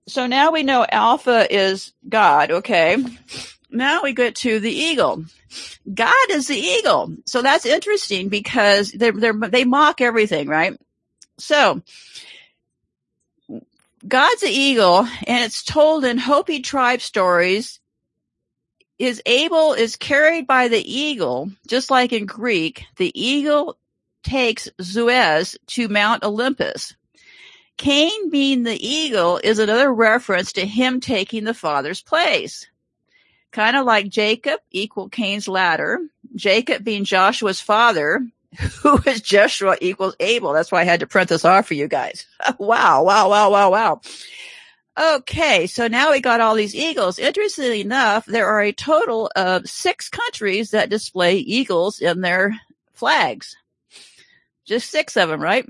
so 0.07 0.27
now 0.27 0.53
we 0.53 0.63
know 0.63 0.87
Alpha 0.91 1.47
is 1.55 1.93
God. 2.09 2.51
Okay. 2.51 2.97
Now 3.71 4.03
we 4.03 4.13
get 4.13 4.37
to 4.37 4.61
the 4.61 4.73
eagle. 4.73 5.25
God 5.93 6.31
is 6.31 6.47
the 6.47 6.57
eagle. 6.57 7.15
So 7.27 7.43
that's 7.43 7.67
interesting 7.67 8.29
because 8.29 8.91
they 8.93 9.11
they 9.11 9.31
they 9.31 9.65
mock 9.65 10.01
everything, 10.01 10.49
right? 10.49 10.79
So 11.39 11.83
God's 14.07 14.41
the 14.41 14.49
eagle, 14.49 15.07
and 15.27 15.45
it's 15.45 15.63
told 15.63 16.05
in 16.05 16.19
Hopi 16.19 16.61
tribe 16.61 17.01
stories. 17.01 17.81
Is 18.99 19.23
able 19.27 19.75
is 19.75 19.95
carried 19.95 20.49
by 20.49 20.67
the 20.67 20.83
eagle, 20.83 21.53
just 21.69 21.89
like 21.89 22.13
in 22.13 22.27
Greek. 22.27 22.85
The 22.97 23.13
eagle 23.15 23.79
takes 24.25 24.69
Zeus 24.83 25.57
to 25.69 25.89
Mount 25.89 26.25
Olympus. 26.25 26.95
Cain 27.77 28.29
being 28.29 28.65
the 28.65 28.85
eagle 28.85 29.41
is 29.43 29.61
another 29.61 29.93
reference 29.95 30.53
to 30.55 30.67
him 30.67 30.99
taking 30.99 31.45
the 31.45 31.55
father's 31.55 32.03
place. 32.03 32.67
Kind 33.51 33.77
of 33.77 33.87
like 33.87 34.09
Jacob 34.09 34.61
equal 34.71 35.09
Cain's 35.09 35.49
ladder. 35.49 36.01
Jacob 36.35 36.85
being 36.85 37.05
Joshua's 37.05 37.61
father, 37.61 38.27
who 38.83 39.01
is 39.07 39.21
Joshua 39.21 39.77
equals 39.81 40.17
Abel. 40.21 40.53
That's 40.53 40.71
why 40.71 40.83
I 40.83 40.85
had 40.85 41.01
to 41.01 41.07
print 41.07 41.29
this 41.29 41.45
off 41.45 41.67
for 41.67 41.75
you 41.75 41.89
guys. 41.89 42.27
wow, 42.59 43.03
wow, 43.03 43.29
wow, 43.29 43.51
wow, 43.51 43.71
wow. 43.71 44.01
Okay, 44.99 45.69
so 45.69 45.87
now 45.87 46.11
we 46.11 46.21
got 46.21 46.41
all 46.41 46.57
these 46.57 46.75
eagles. 46.75 47.21
Interestingly 47.21 47.83
enough, 47.83 48.27
there 48.27 48.49
are 48.49 48.63
a 48.63 48.73
total 48.73 49.31
of 49.37 49.69
six 49.69 50.09
countries 50.09 50.73
that 50.73 50.91
display 50.91 51.37
eagles 51.37 52.01
in 52.01 52.21
their 52.21 52.61
flags. 52.95 53.57
Just 54.67 54.91
six 54.91 55.17
of 55.17 55.29
them, 55.29 55.41
right? 55.41 55.65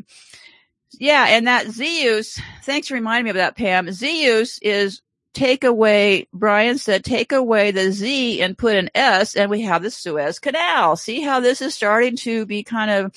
Yeah, 0.98 1.26
and 1.28 1.46
that 1.46 1.68
Zeus, 1.68 2.40
thanks 2.62 2.88
for 2.88 2.94
reminding 2.94 3.24
me 3.24 3.30
of 3.30 3.36
that, 3.36 3.54
Pam. 3.54 3.92
Zeus 3.92 4.58
is 4.62 5.02
take 5.34 5.64
away, 5.64 6.28
Brian 6.32 6.78
said, 6.78 7.04
take 7.04 7.32
away 7.32 7.70
the 7.70 7.92
Z 7.92 8.42
and 8.42 8.58
put 8.58 8.76
an 8.76 8.90
S 8.94 9.36
and 9.36 9.50
we 9.50 9.62
have 9.62 9.82
the 9.82 9.90
Suez 9.90 10.38
Canal. 10.38 10.96
See 10.96 11.20
how 11.20 11.40
this 11.40 11.62
is 11.62 11.74
starting 11.74 12.16
to 12.18 12.46
be 12.46 12.62
kind 12.62 12.90
of, 12.90 13.14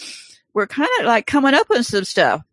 we're 0.54 0.68
kind 0.68 0.90
of 1.00 1.06
like 1.06 1.26
coming 1.26 1.54
up 1.54 1.70
with 1.70 1.86
some 1.86 2.04
stuff. 2.04 2.44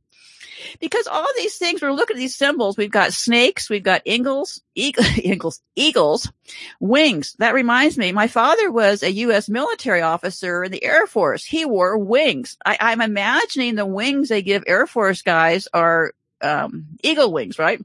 Because 0.80 1.06
all 1.06 1.26
these 1.36 1.56
things, 1.56 1.80
we're 1.80 1.92
looking 1.92 2.16
at 2.16 2.20
these 2.20 2.34
symbols. 2.34 2.76
We've 2.76 2.90
got 2.90 3.12
snakes, 3.12 3.70
we've 3.70 3.82
got 3.82 4.02
eagles, 4.04 4.60
eagles, 4.74 5.60
eagles, 5.76 6.32
wings. 6.80 7.34
That 7.38 7.54
reminds 7.54 7.96
me, 7.96 8.10
my 8.10 8.26
father 8.26 8.70
was 8.70 9.02
a 9.02 9.12
U.S. 9.12 9.48
military 9.48 10.02
officer 10.02 10.64
in 10.64 10.72
the 10.72 10.84
Air 10.84 11.06
Force. 11.06 11.44
He 11.44 11.64
wore 11.64 11.96
wings. 11.96 12.56
I, 12.66 12.76
I'm 12.80 13.00
imagining 13.00 13.76
the 13.76 13.86
wings 13.86 14.28
they 14.28 14.42
give 14.42 14.64
Air 14.66 14.86
Force 14.86 15.22
guys 15.22 15.68
are 15.72 16.12
um, 16.40 16.86
eagle 17.02 17.32
wings, 17.32 17.58
right? 17.58 17.80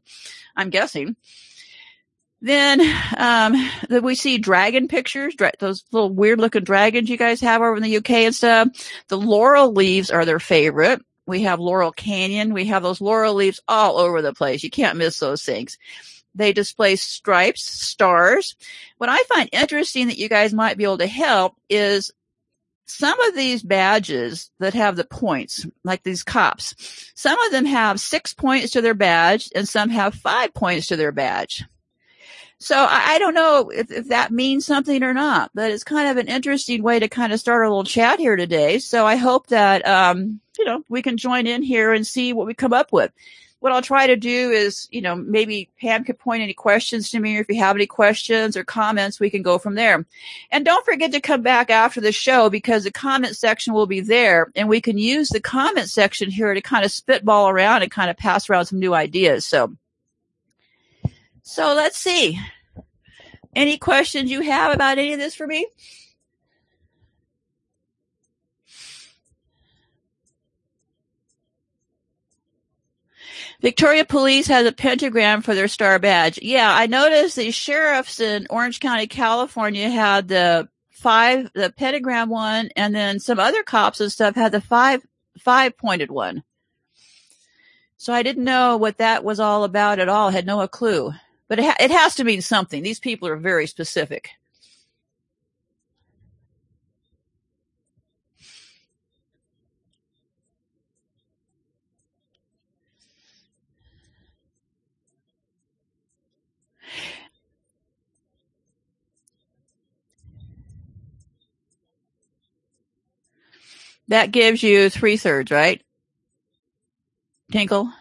I'm 0.55 0.69
guessing. 0.69 1.15
Then 2.43 2.81
um, 3.15 3.55
we 4.01 4.15
see 4.15 4.37
dragon 4.37 4.89
pictures, 4.89 5.33
dra- 5.33 5.53
those 5.59 5.85
little 5.93 6.09
weird 6.09 6.41
looking 6.41 6.65
dragons 6.65 7.09
you 7.09 7.15
guys 7.15 7.39
have 7.39 7.61
over 7.61 7.77
in 7.77 7.83
the 7.83 7.97
UK 7.97 8.09
and 8.11 8.35
stuff. 8.35 8.67
The 9.07 9.17
laurel 9.17 9.71
leaves 9.71 10.11
are 10.11 10.25
their 10.25 10.41
favorite. 10.41 11.01
We 11.25 11.43
have 11.43 11.61
Laurel 11.61 11.93
Canyon. 11.93 12.53
We 12.53 12.65
have 12.65 12.83
those 12.83 12.99
laurel 12.99 13.35
leaves 13.35 13.61
all 13.65 13.97
over 13.97 14.21
the 14.21 14.33
place. 14.33 14.61
You 14.61 14.69
can't 14.69 14.97
miss 14.97 15.19
those 15.19 15.41
things. 15.41 15.77
They 16.35 16.51
display 16.51 16.97
stripes, 16.97 17.63
stars. 17.63 18.57
What 18.97 19.09
I 19.09 19.23
find 19.23 19.47
interesting 19.53 20.07
that 20.07 20.17
you 20.17 20.27
guys 20.27 20.53
might 20.53 20.77
be 20.77 20.83
able 20.83 20.97
to 20.97 21.07
help 21.07 21.55
is 21.69 22.11
some 22.87 23.17
of 23.21 23.35
these 23.35 23.63
badges 23.63 24.51
that 24.59 24.73
have 24.73 24.97
the 24.97 25.05
points, 25.05 25.65
like 25.85 26.03
these 26.03 26.23
cops, 26.23 26.75
some 27.15 27.39
of 27.39 27.53
them 27.53 27.65
have 27.65 28.01
six 28.01 28.33
points 28.33 28.71
to 28.71 28.81
their 28.81 28.93
badge 28.93 29.49
and 29.55 29.65
some 29.65 29.89
have 29.89 30.13
five 30.13 30.53
points 30.53 30.87
to 30.87 30.97
their 30.97 31.13
badge. 31.13 31.63
So 32.59 32.75
I, 32.77 33.15
I 33.15 33.19
don't 33.19 33.33
know 33.33 33.69
if, 33.69 33.91
if 33.91 34.07
that 34.07 34.31
means 34.31 34.65
something 34.65 35.03
or 35.03 35.13
not, 35.13 35.51
but 35.53 35.71
it's 35.71 35.83
kind 35.83 36.09
of 36.09 36.17
an 36.17 36.27
interesting 36.27 36.81
way 36.81 36.99
to 36.99 37.07
kind 37.09 37.33
of 37.33 37.39
start 37.39 37.65
a 37.65 37.69
little 37.69 37.83
chat 37.83 38.19
here 38.19 38.35
today. 38.35 38.79
So 38.79 39.05
I 39.05 39.17
hope 39.17 39.47
that, 39.47 39.85
um, 39.87 40.39
you 40.57 40.65
know, 40.65 40.83
we 40.87 41.01
can 41.01 41.17
join 41.17 41.45
in 41.47 41.61
here 41.61 41.91
and 41.93 42.07
see 42.07 42.31
what 42.31 42.47
we 42.47 42.53
come 42.53 42.73
up 42.73 42.93
with. 42.93 43.11
What 43.59 43.71
I'll 43.71 43.81
try 43.81 44.07
to 44.07 44.17
do 44.17 44.51
is, 44.51 44.89
you 44.91 45.01
know, 45.01 45.15
maybe 45.15 45.69
Pam 45.79 46.03
could 46.03 46.19
point 46.19 46.43
any 46.43 46.53
questions 46.53 47.09
to 47.11 47.19
me, 47.19 47.37
or 47.37 47.39
if 47.39 47.47
you 47.47 47.59
have 47.59 47.77
any 47.77 47.87
questions 47.87 48.57
or 48.57 48.65
comments, 48.65 49.21
we 49.21 49.29
can 49.29 49.41
go 49.41 49.57
from 49.57 49.75
there. 49.75 50.05
And 50.51 50.65
don't 50.65 50.85
forget 50.85 51.13
to 51.13 51.21
come 51.21 51.43
back 51.43 51.69
after 51.69 52.01
the 52.01 52.11
show 52.11 52.49
because 52.49 52.83
the 52.83 52.91
comment 52.91 53.37
section 53.37 53.73
will 53.73 53.87
be 53.87 54.01
there 54.01 54.51
and 54.55 54.67
we 54.67 54.81
can 54.81 54.97
use 54.97 55.29
the 55.29 55.39
comment 55.39 55.89
section 55.89 56.29
here 56.29 56.53
to 56.53 56.61
kind 56.61 56.83
of 56.83 56.91
spitball 56.91 57.47
around 57.47 57.83
and 57.83 57.91
kind 57.91 58.09
of 58.09 58.17
pass 58.17 58.49
around 58.49 58.65
some 58.65 58.79
new 58.79 58.93
ideas. 58.93 59.45
So, 59.45 59.73
so 61.43 61.73
let's 61.75 61.97
see. 61.97 62.39
Any 63.55 63.77
questions 63.77 64.31
you 64.31 64.41
have 64.41 64.73
about 64.73 64.97
any 64.97 65.13
of 65.13 65.19
this 65.19 65.35
for 65.35 65.45
me? 65.45 65.67
Victoria 73.61 74.03
Police 74.03 74.47
has 74.47 74.65
a 74.65 74.73
pentagram 74.73 75.41
for 75.41 75.55
their 75.55 75.69
star 75.69 75.97
badge. 75.97 76.37
Yeah, 76.41 76.69
I 76.69 76.87
noticed 76.87 77.37
the 77.37 77.51
sheriffs 77.51 78.19
in 78.19 78.47
Orange 78.49 78.81
County, 78.81 79.07
California 79.07 79.89
had 79.89 80.27
the 80.27 80.67
five, 80.91 81.49
the 81.53 81.71
pentagram 81.71 82.29
one, 82.29 82.69
and 82.75 82.93
then 82.93 83.19
some 83.19 83.39
other 83.39 83.63
cops 83.63 84.01
and 84.01 84.11
stuff 84.11 84.35
had 84.35 84.51
the 84.51 84.59
five, 84.59 85.01
five 85.39 85.77
pointed 85.77 86.11
one. 86.11 86.43
So 87.95 88.11
I 88.11 88.21
didn't 88.21 88.43
know 88.43 88.75
what 88.75 88.97
that 88.97 89.23
was 89.23 89.39
all 89.39 89.63
about 89.63 89.99
at 89.99 90.09
all. 90.09 90.27
I 90.27 90.31
had 90.31 90.45
no 90.45 90.67
clue 90.67 91.13
but 91.53 91.59
it, 91.59 91.65
ha- 91.65 91.75
it 91.79 91.91
has 91.91 92.15
to 92.15 92.23
mean 92.23 92.41
something. 92.41 92.81
These 92.81 92.99
people 92.99 93.27
are 93.27 93.35
very 93.35 93.67
specific. 93.67 94.31
That 114.07 114.31
gives 114.31 114.63
you 114.63 114.89
three 114.89 115.17
thirds, 115.17 115.51
right? 115.51 115.83
Tinkle? 117.51 117.91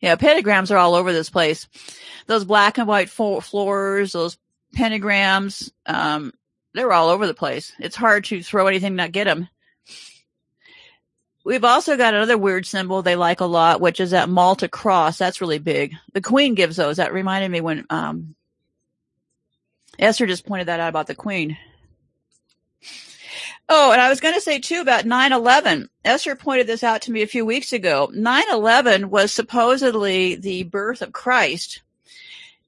Yeah, 0.00 0.16
pentagrams 0.16 0.70
are 0.70 0.78
all 0.78 0.94
over 0.94 1.12
this 1.12 1.30
place. 1.30 1.68
Those 2.26 2.44
black 2.44 2.78
and 2.78 2.88
white 2.88 3.10
fo- 3.10 3.40
floors, 3.40 4.12
those 4.12 4.38
pentagrams, 4.74 5.70
um, 5.86 6.32
they're 6.74 6.92
all 6.92 7.08
over 7.08 7.26
the 7.26 7.34
place. 7.34 7.72
It's 7.78 7.96
hard 7.96 8.24
to 8.26 8.42
throw 8.42 8.66
anything 8.66 8.96
not 8.96 9.12
get 9.12 9.24
them. 9.24 9.48
We've 11.44 11.64
also 11.64 11.96
got 11.96 12.14
another 12.14 12.36
weird 12.38 12.66
symbol 12.66 13.02
they 13.02 13.16
like 13.16 13.40
a 13.40 13.46
lot, 13.46 13.80
which 13.80 13.98
is 13.98 14.10
that 14.10 14.28
Malta 14.28 14.68
cross. 14.68 15.18
That's 15.18 15.40
really 15.40 15.58
big. 15.58 15.94
The 16.12 16.20
Queen 16.20 16.54
gives 16.54 16.76
those. 16.76 16.98
That 16.98 17.12
reminded 17.12 17.50
me 17.50 17.60
when 17.60 17.86
um, 17.90 18.34
Esther 19.98 20.26
just 20.26 20.46
pointed 20.46 20.68
that 20.68 20.80
out 20.80 20.90
about 20.90 21.06
the 21.06 21.14
Queen. 21.14 21.56
Oh, 23.72 23.92
and 23.92 24.00
I 24.00 24.08
was 24.08 24.18
going 24.18 24.34
to 24.34 24.40
say 24.40 24.58
too 24.58 24.80
about 24.80 25.04
9-11. 25.04 25.88
Esther 26.04 26.34
pointed 26.34 26.66
this 26.66 26.82
out 26.82 27.02
to 27.02 27.12
me 27.12 27.22
a 27.22 27.28
few 27.28 27.46
weeks 27.46 27.72
ago. 27.72 28.10
9-11 28.12 29.04
was 29.04 29.32
supposedly 29.32 30.34
the 30.34 30.64
birth 30.64 31.02
of 31.02 31.12
Christ. 31.12 31.80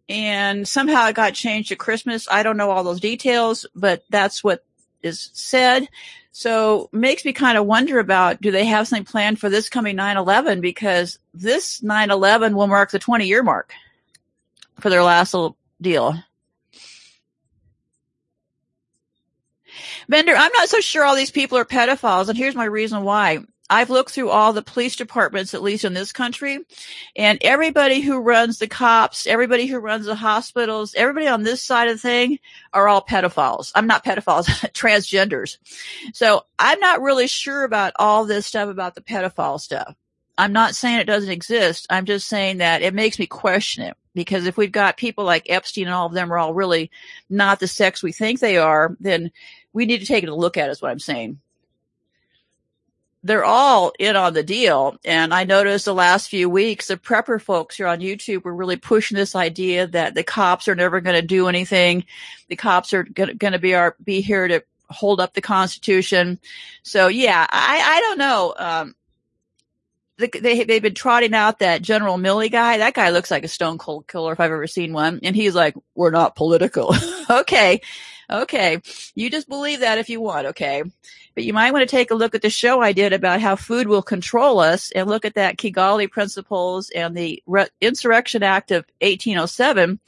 And 0.08 0.66
somehow 0.66 1.08
it 1.08 1.16
got 1.16 1.34
changed 1.34 1.70
to 1.70 1.76
Christmas. 1.76 2.28
I 2.30 2.44
don't 2.44 2.56
know 2.56 2.70
all 2.70 2.84
those 2.84 3.00
details, 3.00 3.66
but 3.74 4.04
that's 4.10 4.44
what 4.44 4.64
is 5.02 5.30
said. 5.32 5.88
So 6.30 6.88
makes 6.92 7.24
me 7.24 7.32
kind 7.32 7.58
of 7.58 7.66
wonder 7.66 7.98
about, 7.98 8.40
do 8.40 8.52
they 8.52 8.66
have 8.66 8.86
something 8.86 9.04
planned 9.04 9.40
for 9.40 9.50
this 9.50 9.68
coming 9.68 9.96
9-11? 9.96 10.60
Because 10.60 11.18
this 11.34 11.80
9-11 11.80 12.54
will 12.54 12.68
mark 12.68 12.92
the 12.92 13.00
20 13.00 13.26
year 13.26 13.42
mark 13.42 13.72
for 14.78 14.88
their 14.88 15.02
last 15.02 15.34
little 15.34 15.56
deal. 15.80 16.14
Bender, 20.08 20.34
I'm 20.34 20.52
not 20.54 20.68
so 20.68 20.80
sure 20.80 21.04
all 21.04 21.16
these 21.16 21.30
people 21.30 21.58
are 21.58 21.64
pedophiles, 21.64 22.28
and 22.28 22.36
here's 22.36 22.54
my 22.54 22.64
reason 22.64 23.04
why. 23.04 23.40
I've 23.70 23.88
looked 23.88 24.10
through 24.10 24.28
all 24.28 24.52
the 24.52 24.60
police 24.60 24.96
departments, 24.96 25.54
at 25.54 25.62
least 25.62 25.84
in 25.84 25.94
this 25.94 26.12
country, 26.12 26.58
and 27.16 27.38
everybody 27.40 28.02
who 28.02 28.20
runs 28.20 28.58
the 28.58 28.68
cops, 28.68 29.26
everybody 29.26 29.66
who 29.66 29.78
runs 29.78 30.04
the 30.04 30.14
hospitals, 30.14 30.94
everybody 30.94 31.26
on 31.26 31.42
this 31.42 31.62
side 31.62 31.88
of 31.88 31.94
the 31.94 32.00
thing 32.00 32.38
are 32.74 32.86
all 32.86 33.02
pedophiles. 33.02 33.72
I'm 33.74 33.86
not 33.86 34.04
pedophiles, 34.04 34.44
transgenders. 34.74 35.56
So 36.12 36.44
I'm 36.58 36.80
not 36.80 37.00
really 37.00 37.26
sure 37.26 37.64
about 37.64 37.94
all 37.98 38.26
this 38.26 38.46
stuff 38.46 38.68
about 38.68 38.94
the 38.94 39.00
pedophile 39.00 39.58
stuff. 39.58 39.94
I'm 40.36 40.52
not 40.52 40.74
saying 40.74 41.00
it 41.00 41.04
doesn't 41.04 41.30
exist. 41.30 41.86
I'm 41.88 42.04
just 42.04 42.28
saying 42.28 42.58
that 42.58 42.82
it 42.82 42.92
makes 42.92 43.18
me 43.18 43.26
question 43.26 43.84
it 43.84 43.96
because 44.14 44.46
if 44.46 44.56
we've 44.56 44.72
got 44.72 44.96
people 44.96 45.24
like 45.24 45.48
Epstein 45.48 45.86
and 45.86 45.94
all 45.94 46.06
of 46.06 46.12
them 46.12 46.32
are 46.32 46.38
all 46.38 46.54
really 46.54 46.90
not 47.30 47.60
the 47.60 47.68
sex 47.68 48.02
we 48.02 48.12
think 48.12 48.40
they 48.40 48.56
are, 48.58 48.96
then 49.00 49.30
we 49.72 49.86
need 49.86 50.00
to 50.00 50.06
take 50.06 50.26
a 50.26 50.30
look 50.30 50.56
at 50.56 50.70
is 50.70 50.82
what 50.82 50.90
I'm 50.90 50.98
saying. 50.98 51.40
They're 53.24 53.44
all 53.44 53.92
in 54.00 54.16
on 54.16 54.34
the 54.34 54.42
deal. 54.42 54.96
And 55.04 55.32
I 55.32 55.44
noticed 55.44 55.84
the 55.84 55.94
last 55.94 56.28
few 56.28 56.50
weeks, 56.50 56.88
the 56.88 56.96
prepper 56.96 57.40
folks 57.40 57.76
here 57.76 57.86
on 57.86 58.00
YouTube 58.00 58.42
were 58.42 58.54
really 58.54 58.76
pushing 58.76 59.16
this 59.16 59.36
idea 59.36 59.86
that 59.86 60.14
the 60.14 60.24
cops 60.24 60.66
are 60.66 60.74
never 60.74 61.00
going 61.00 61.14
to 61.20 61.26
do 61.26 61.46
anything. 61.46 62.04
The 62.48 62.56
cops 62.56 62.92
are 62.92 63.04
going 63.04 63.38
to 63.38 63.58
be 63.60 63.76
our, 63.76 63.96
be 64.02 64.22
here 64.22 64.48
to 64.48 64.64
hold 64.90 65.20
up 65.20 65.34
the 65.34 65.40
Constitution. 65.40 66.40
So 66.82 67.06
yeah, 67.06 67.46
I, 67.48 67.80
I 67.80 68.00
don't 68.00 68.18
know. 68.18 68.54
Um, 68.58 68.94
they 70.30 70.64
they've 70.64 70.82
been 70.82 70.94
trotting 70.94 71.34
out 71.34 71.58
that 71.58 71.82
General 71.82 72.16
Milley 72.16 72.50
guy. 72.50 72.78
That 72.78 72.94
guy 72.94 73.10
looks 73.10 73.30
like 73.30 73.44
a 73.44 73.48
stone 73.48 73.78
cold 73.78 74.06
killer 74.06 74.32
if 74.32 74.40
I've 74.40 74.50
ever 74.50 74.66
seen 74.66 74.92
one. 74.92 75.20
And 75.22 75.36
he's 75.36 75.54
like, 75.54 75.74
"We're 75.94 76.10
not 76.10 76.36
political." 76.36 76.94
okay, 77.30 77.80
okay, 78.30 78.80
you 79.14 79.30
just 79.30 79.48
believe 79.48 79.80
that 79.80 79.98
if 79.98 80.08
you 80.08 80.20
want. 80.20 80.48
Okay, 80.48 80.82
but 81.34 81.44
you 81.44 81.52
might 81.52 81.72
want 81.72 81.82
to 81.82 81.96
take 81.96 82.10
a 82.10 82.16
look 82.16 82.34
at 82.34 82.42
the 82.42 82.50
show 82.50 82.80
I 82.80 82.92
did 82.92 83.12
about 83.12 83.40
how 83.40 83.56
food 83.56 83.88
will 83.88 84.02
control 84.02 84.60
us, 84.60 84.90
and 84.92 85.08
look 85.08 85.24
at 85.24 85.34
that 85.34 85.56
Kigali 85.56 86.10
Principles 86.10 86.90
and 86.90 87.16
the 87.16 87.42
Re- 87.46 87.68
Insurrection 87.80 88.42
Act 88.42 88.70
of 88.70 88.84
1807. 89.00 90.00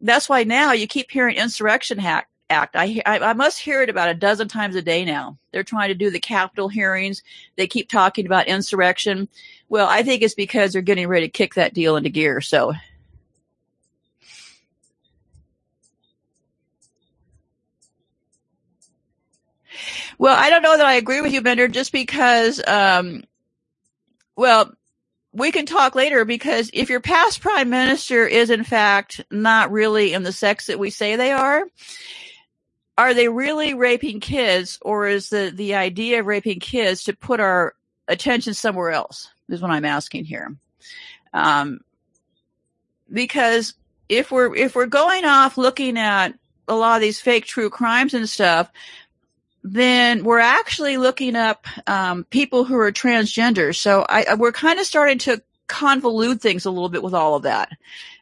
That's 0.00 0.28
why 0.28 0.44
now 0.44 0.72
you 0.72 0.86
keep 0.86 1.10
hearing 1.10 1.36
Insurrection 1.36 1.98
Act 2.00 2.28
Act. 2.50 2.76
I, 2.76 3.00
I, 3.06 3.18
I 3.20 3.32
must 3.32 3.58
hear 3.58 3.82
it 3.82 3.88
about 3.88 4.10
a 4.10 4.14
dozen 4.14 4.48
times 4.48 4.76
a 4.76 4.82
day 4.82 5.04
now. 5.04 5.38
They're 5.50 5.62
trying 5.64 5.88
to 5.88 5.94
do 5.94 6.10
the 6.10 6.20
Capitol 6.20 6.68
hearings. 6.68 7.22
They 7.56 7.66
keep 7.66 7.88
talking 7.88 8.26
about 8.26 8.48
insurrection. 8.48 9.28
Well, 9.70 9.88
I 9.88 10.02
think 10.02 10.22
it's 10.22 10.34
because 10.34 10.72
they're 10.72 10.82
getting 10.82 11.08
ready 11.08 11.26
to 11.26 11.32
kick 11.32 11.54
that 11.54 11.72
deal 11.72 11.96
into 11.96 12.10
gear. 12.10 12.42
So. 12.42 12.74
Well, 20.18 20.36
I 20.38 20.50
don't 20.50 20.62
know 20.62 20.76
that 20.76 20.86
I 20.86 20.94
agree 20.94 21.22
with 21.22 21.32
you, 21.32 21.40
Bender, 21.40 21.66
just 21.66 21.92
because, 21.92 22.62
um, 22.66 23.24
well, 24.36 24.72
we 25.32 25.50
can 25.50 25.66
talk 25.66 25.94
later 25.94 26.24
because 26.24 26.70
if 26.72 26.88
your 26.90 27.00
past 27.00 27.40
prime 27.40 27.70
minister 27.70 28.26
is 28.26 28.50
in 28.50 28.62
fact 28.64 29.20
not 29.30 29.72
really 29.72 30.12
in 30.12 30.22
the 30.22 30.30
sex 30.32 30.66
that 30.66 30.78
we 30.78 30.90
say 30.90 31.16
they 31.16 31.32
are, 31.32 31.64
are 32.96 33.14
they 33.14 33.28
really 33.28 33.74
raping 33.74 34.20
kids 34.20 34.78
or 34.82 35.06
is 35.06 35.28
the, 35.28 35.52
the 35.54 35.74
idea 35.74 36.20
of 36.20 36.26
raping 36.26 36.60
kids 36.60 37.04
to 37.04 37.16
put 37.16 37.40
our 37.40 37.74
attention 38.06 38.54
somewhere 38.54 38.90
else 38.90 39.30
is 39.48 39.60
what 39.60 39.70
I'm 39.70 39.84
asking 39.84 40.24
here. 40.24 40.54
Um, 41.32 41.80
because 43.12 43.74
if 44.08 44.30
we're, 44.30 44.54
if 44.54 44.74
we're 44.74 44.86
going 44.86 45.24
off 45.24 45.58
looking 45.58 45.98
at 45.98 46.34
a 46.68 46.74
lot 46.74 46.96
of 46.96 47.02
these 47.02 47.20
fake 47.20 47.46
true 47.46 47.68
crimes 47.68 48.14
and 48.14 48.28
stuff, 48.28 48.70
then 49.64 50.24
we're 50.24 50.38
actually 50.38 50.98
looking 50.98 51.36
up 51.36 51.66
um, 51.86 52.24
people 52.24 52.64
who 52.64 52.76
are 52.76 52.92
transgender. 52.92 53.74
So 53.74 54.04
I, 54.08 54.34
we're 54.34 54.52
kind 54.52 54.78
of 54.78 54.86
starting 54.86 55.18
to 55.20 55.42
convolute 55.68 56.40
things 56.40 56.66
a 56.66 56.70
little 56.70 56.90
bit 56.90 57.02
with 57.02 57.14
all 57.14 57.34
of 57.34 57.42
that. 57.42 57.70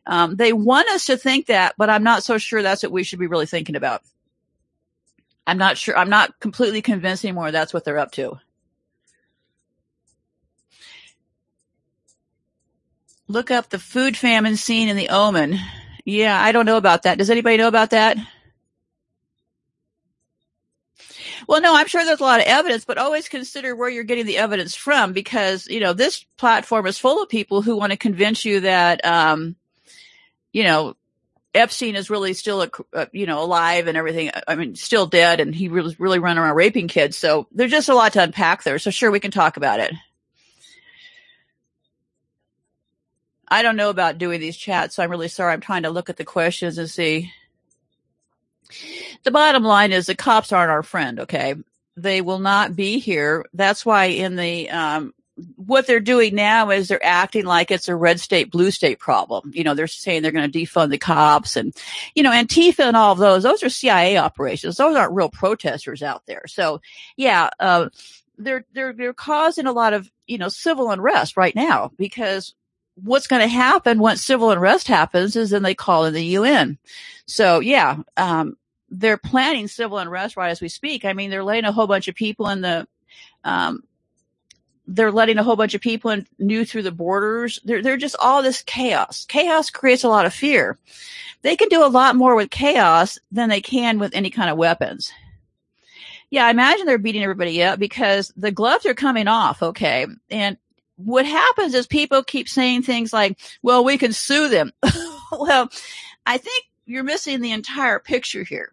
Um, 0.06 0.36
they 0.36 0.52
want 0.52 0.88
us 0.88 1.06
to 1.06 1.16
think 1.16 1.46
that, 1.46 1.74
but 1.76 1.90
I'm 1.90 2.04
not 2.04 2.22
so 2.22 2.38
sure 2.38 2.62
that's 2.62 2.82
what 2.82 2.92
we 2.92 3.02
should 3.02 3.18
be 3.18 3.26
really 3.26 3.46
thinking 3.46 3.76
about. 3.76 4.02
I'm 5.46 5.58
not 5.58 5.76
sure. 5.76 5.96
I'm 5.96 6.10
not 6.10 6.38
completely 6.40 6.82
convinced 6.82 7.24
anymore 7.24 7.50
that's 7.50 7.74
what 7.74 7.84
they're 7.84 7.98
up 7.98 8.12
to. 8.12 8.38
Look 13.28 13.50
up 13.50 13.70
the 13.70 13.78
food 13.78 14.16
famine 14.16 14.56
scene 14.56 14.88
in 14.88 14.96
the 14.96 15.08
Omen. 15.08 15.58
Yeah, 16.04 16.40
I 16.40 16.52
don't 16.52 16.66
know 16.66 16.76
about 16.76 17.04
that. 17.04 17.18
Does 17.18 17.30
anybody 17.30 17.56
know 17.56 17.68
about 17.68 17.90
that? 17.90 18.18
Well, 21.48 21.60
no, 21.60 21.74
I'm 21.74 21.86
sure 21.86 22.04
there's 22.04 22.20
a 22.20 22.24
lot 22.24 22.40
of 22.40 22.46
evidence, 22.46 22.84
but 22.84 22.98
always 22.98 23.28
consider 23.28 23.74
where 23.74 23.88
you're 23.88 24.04
getting 24.04 24.26
the 24.26 24.38
evidence 24.38 24.74
from 24.74 25.12
because, 25.12 25.66
you 25.66 25.80
know, 25.80 25.92
this 25.92 26.24
platform 26.36 26.86
is 26.86 26.98
full 26.98 27.22
of 27.22 27.28
people 27.28 27.62
who 27.62 27.76
want 27.76 27.92
to 27.92 27.98
convince 27.98 28.44
you 28.44 28.60
that, 28.60 29.04
um, 29.04 29.56
you 30.52 30.64
know, 30.64 30.94
Epstein 31.54 31.96
is 31.96 32.08
really 32.08 32.32
still, 32.32 32.62
a, 32.62 32.70
uh, 32.94 33.06
you 33.12 33.26
know, 33.26 33.42
alive 33.42 33.86
and 33.86 33.96
everything. 33.96 34.30
I 34.48 34.54
mean, 34.54 34.74
still 34.74 35.06
dead, 35.06 35.40
and 35.40 35.54
he 35.54 35.68
was 35.68 36.00
really 36.00 36.18
running 36.18 36.42
around 36.42 36.56
raping 36.56 36.88
kids. 36.88 37.16
So 37.16 37.46
there's 37.52 37.70
just 37.70 37.90
a 37.90 37.94
lot 37.94 38.14
to 38.14 38.22
unpack 38.22 38.62
there. 38.62 38.78
So 38.78 38.90
sure, 38.90 39.10
we 39.10 39.20
can 39.20 39.30
talk 39.30 39.56
about 39.56 39.80
it. 39.80 39.92
I 43.48 43.62
don't 43.62 43.76
know 43.76 43.90
about 43.90 44.16
doing 44.16 44.40
these 44.40 44.56
chats, 44.56 44.96
so 44.96 45.02
I'm 45.02 45.10
really 45.10 45.28
sorry. 45.28 45.52
I'm 45.52 45.60
trying 45.60 45.82
to 45.82 45.90
look 45.90 46.08
at 46.08 46.16
the 46.16 46.24
questions 46.24 46.78
and 46.78 46.88
see. 46.88 47.30
The 49.24 49.30
bottom 49.30 49.62
line 49.62 49.92
is 49.92 50.06
the 50.06 50.14
cops 50.14 50.52
aren't 50.52 50.70
our 50.70 50.82
friend. 50.82 51.20
Okay, 51.20 51.56
they 51.94 52.22
will 52.22 52.38
not 52.38 52.74
be 52.74 52.98
here. 52.98 53.44
That's 53.52 53.84
why 53.84 54.06
in 54.06 54.36
the 54.36 54.70
um, 54.70 55.12
what 55.56 55.86
they're 55.86 56.00
doing 56.00 56.34
now 56.34 56.70
is 56.70 56.88
they're 56.88 57.04
acting 57.04 57.44
like 57.44 57.70
it's 57.70 57.88
a 57.88 57.96
red 57.96 58.20
state, 58.20 58.50
blue 58.50 58.70
state 58.70 58.98
problem. 58.98 59.50
You 59.54 59.64
know, 59.64 59.74
they're 59.74 59.86
saying 59.86 60.22
they're 60.22 60.32
going 60.32 60.50
to 60.50 60.58
defund 60.58 60.90
the 60.90 60.98
cops 60.98 61.56
and, 61.56 61.74
you 62.14 62.22
know, 62.22 62.30
Antifa 62.30 62.80
and 62.80 62.96
all 62.96 63.12
of 63.12 63.18
those, 63.18 63.42
those 63.42 63.62
are 63.62 63.70
CIA 63.70 64.18
operations. 64.18 64.76
Those 64.76 64.96
aren't 64.96 65.14
real 65.14 65.30
protesters 65.30 66.02
out 66.02 66.22
there. 66.26 66.42
So 66.46 66.80
yeah, 67.16 67.48
uh, 67.58 67.88
they're, 68.36 68.66
they're, 68.74 68.92
they're 68.92 69.14
causing 69.14 69.66
a 69.66 69.72
lot 69.72 69.94
of, 69.94 70.10
you 70.26 70.36
know, 70.36 70.48
civil 70.48 70.90
unrest 70.90 71.36
right 71.36 71.54
now 71.54 71.90
because 71.96 72.54
what's 72.96 73.26
going 73.26 73.42
to 73.42 73.48
happen 73.48 73.98
once 73.98 74.22
civil 74.22 74.50
unrest 74.50 74.86
happens 74.86 75.34
is 75.34 75.50
then 75.50 75.62
they 75.62 75.74
call 75.74 76.04
in 76.04 76.12
the 76.12 76.24
UN. 76.24 76.78
So 77.26 77.60
yeah, 77.60 77.98
um, 78.18 78.56
they're 78.90 79.16
planning 79.16 79.66
civil 79.66 79.96
unrest 79.96 80.36
right 80.36 80.50
as 80.50 80.60
we 80.60 80.68
speak. 80.68 81.06
I 81.06 81.14
mean, 81.14 81.30
they're 81.30 81.42
laying 81.42 81.64
a 81.64 81.72
whole 81.72 81.86
bunch 81.86 82.08
of 82.08 82.14
people 82.14 82.50
in 82.50 82.60
the, 82.60 82.86
um, 83.44 83.82
they're 84.86 85.12
letting 85.12 85.38
a 85.38 85.42
whole 85.42 85.56
bunch 85.56 85.74
of 85.74 85.80
people 85.80 86.10
in 86.10 86.26
new 86.38 86.64
through 86.64 86.82
the 86.82 86.92
borders. 86.92 87.60
They're, 87.64 87.82
they're 87.82 87.96
just 87.96 88.16
all 88.18 88.42
this 88.42 88.62
chaos. 88.62 89.24
Chaos 89.28 89.70
creates 89.70 90.04
a 90.04 90.08
lot 90.08 90.26
of 90.26 90.34
fear. 90.34 90.78
They 91.42 91.56
can 91.56 91.68
do 91.68 91.84
a 91.84 91.88
lot 91.88 92.16
more 92.16 92.34
with 92.34 92.50
chaos 92.50 93.18
than 93.30 93.48
they 93.48 93.60
can 93.60 93.98
with 93.98 94.14
any 94.14 94.30
kind 94.30 94.50
of 94.50 94.56
weapons. 94.56 95.12
Yeah, 96.30 96.46
I 96.46 96.50
imagine 96.50 96.86
they're 96.86 96.98
beating 96.98 97.22
everybody 97.22 97.62
up 97.62 97.78
because 97.78 98.32
the 98.36 98.50
gloves 98.50 98.86
are 98.86 98.94
coming 98.94 99.28
off. 99.28 99.62
Okay. 99.62 100.06
And 100.30 100.56
what 100.96 101.26
happens 101.26 101.74
is 101.74 101.86
people 101.86 102.22
keep 102.22 102.48
saying 102.48 102.82
things 102.82 103.12
like, 103.12 103.38
well, 103.62 103.84
we 103.84 103.98
can 103.98 104.12
sue 104.12 104.48
them. 104.48 104.72
well, 105.32 105.68
I 106.24 106.38
think 106.38 106.64
you're 106.86 107.04
missing 107.04 107.40
the 107.40 107.52
entire 107.52 107.98
picture 107.98 108.44
here 108.44 108.72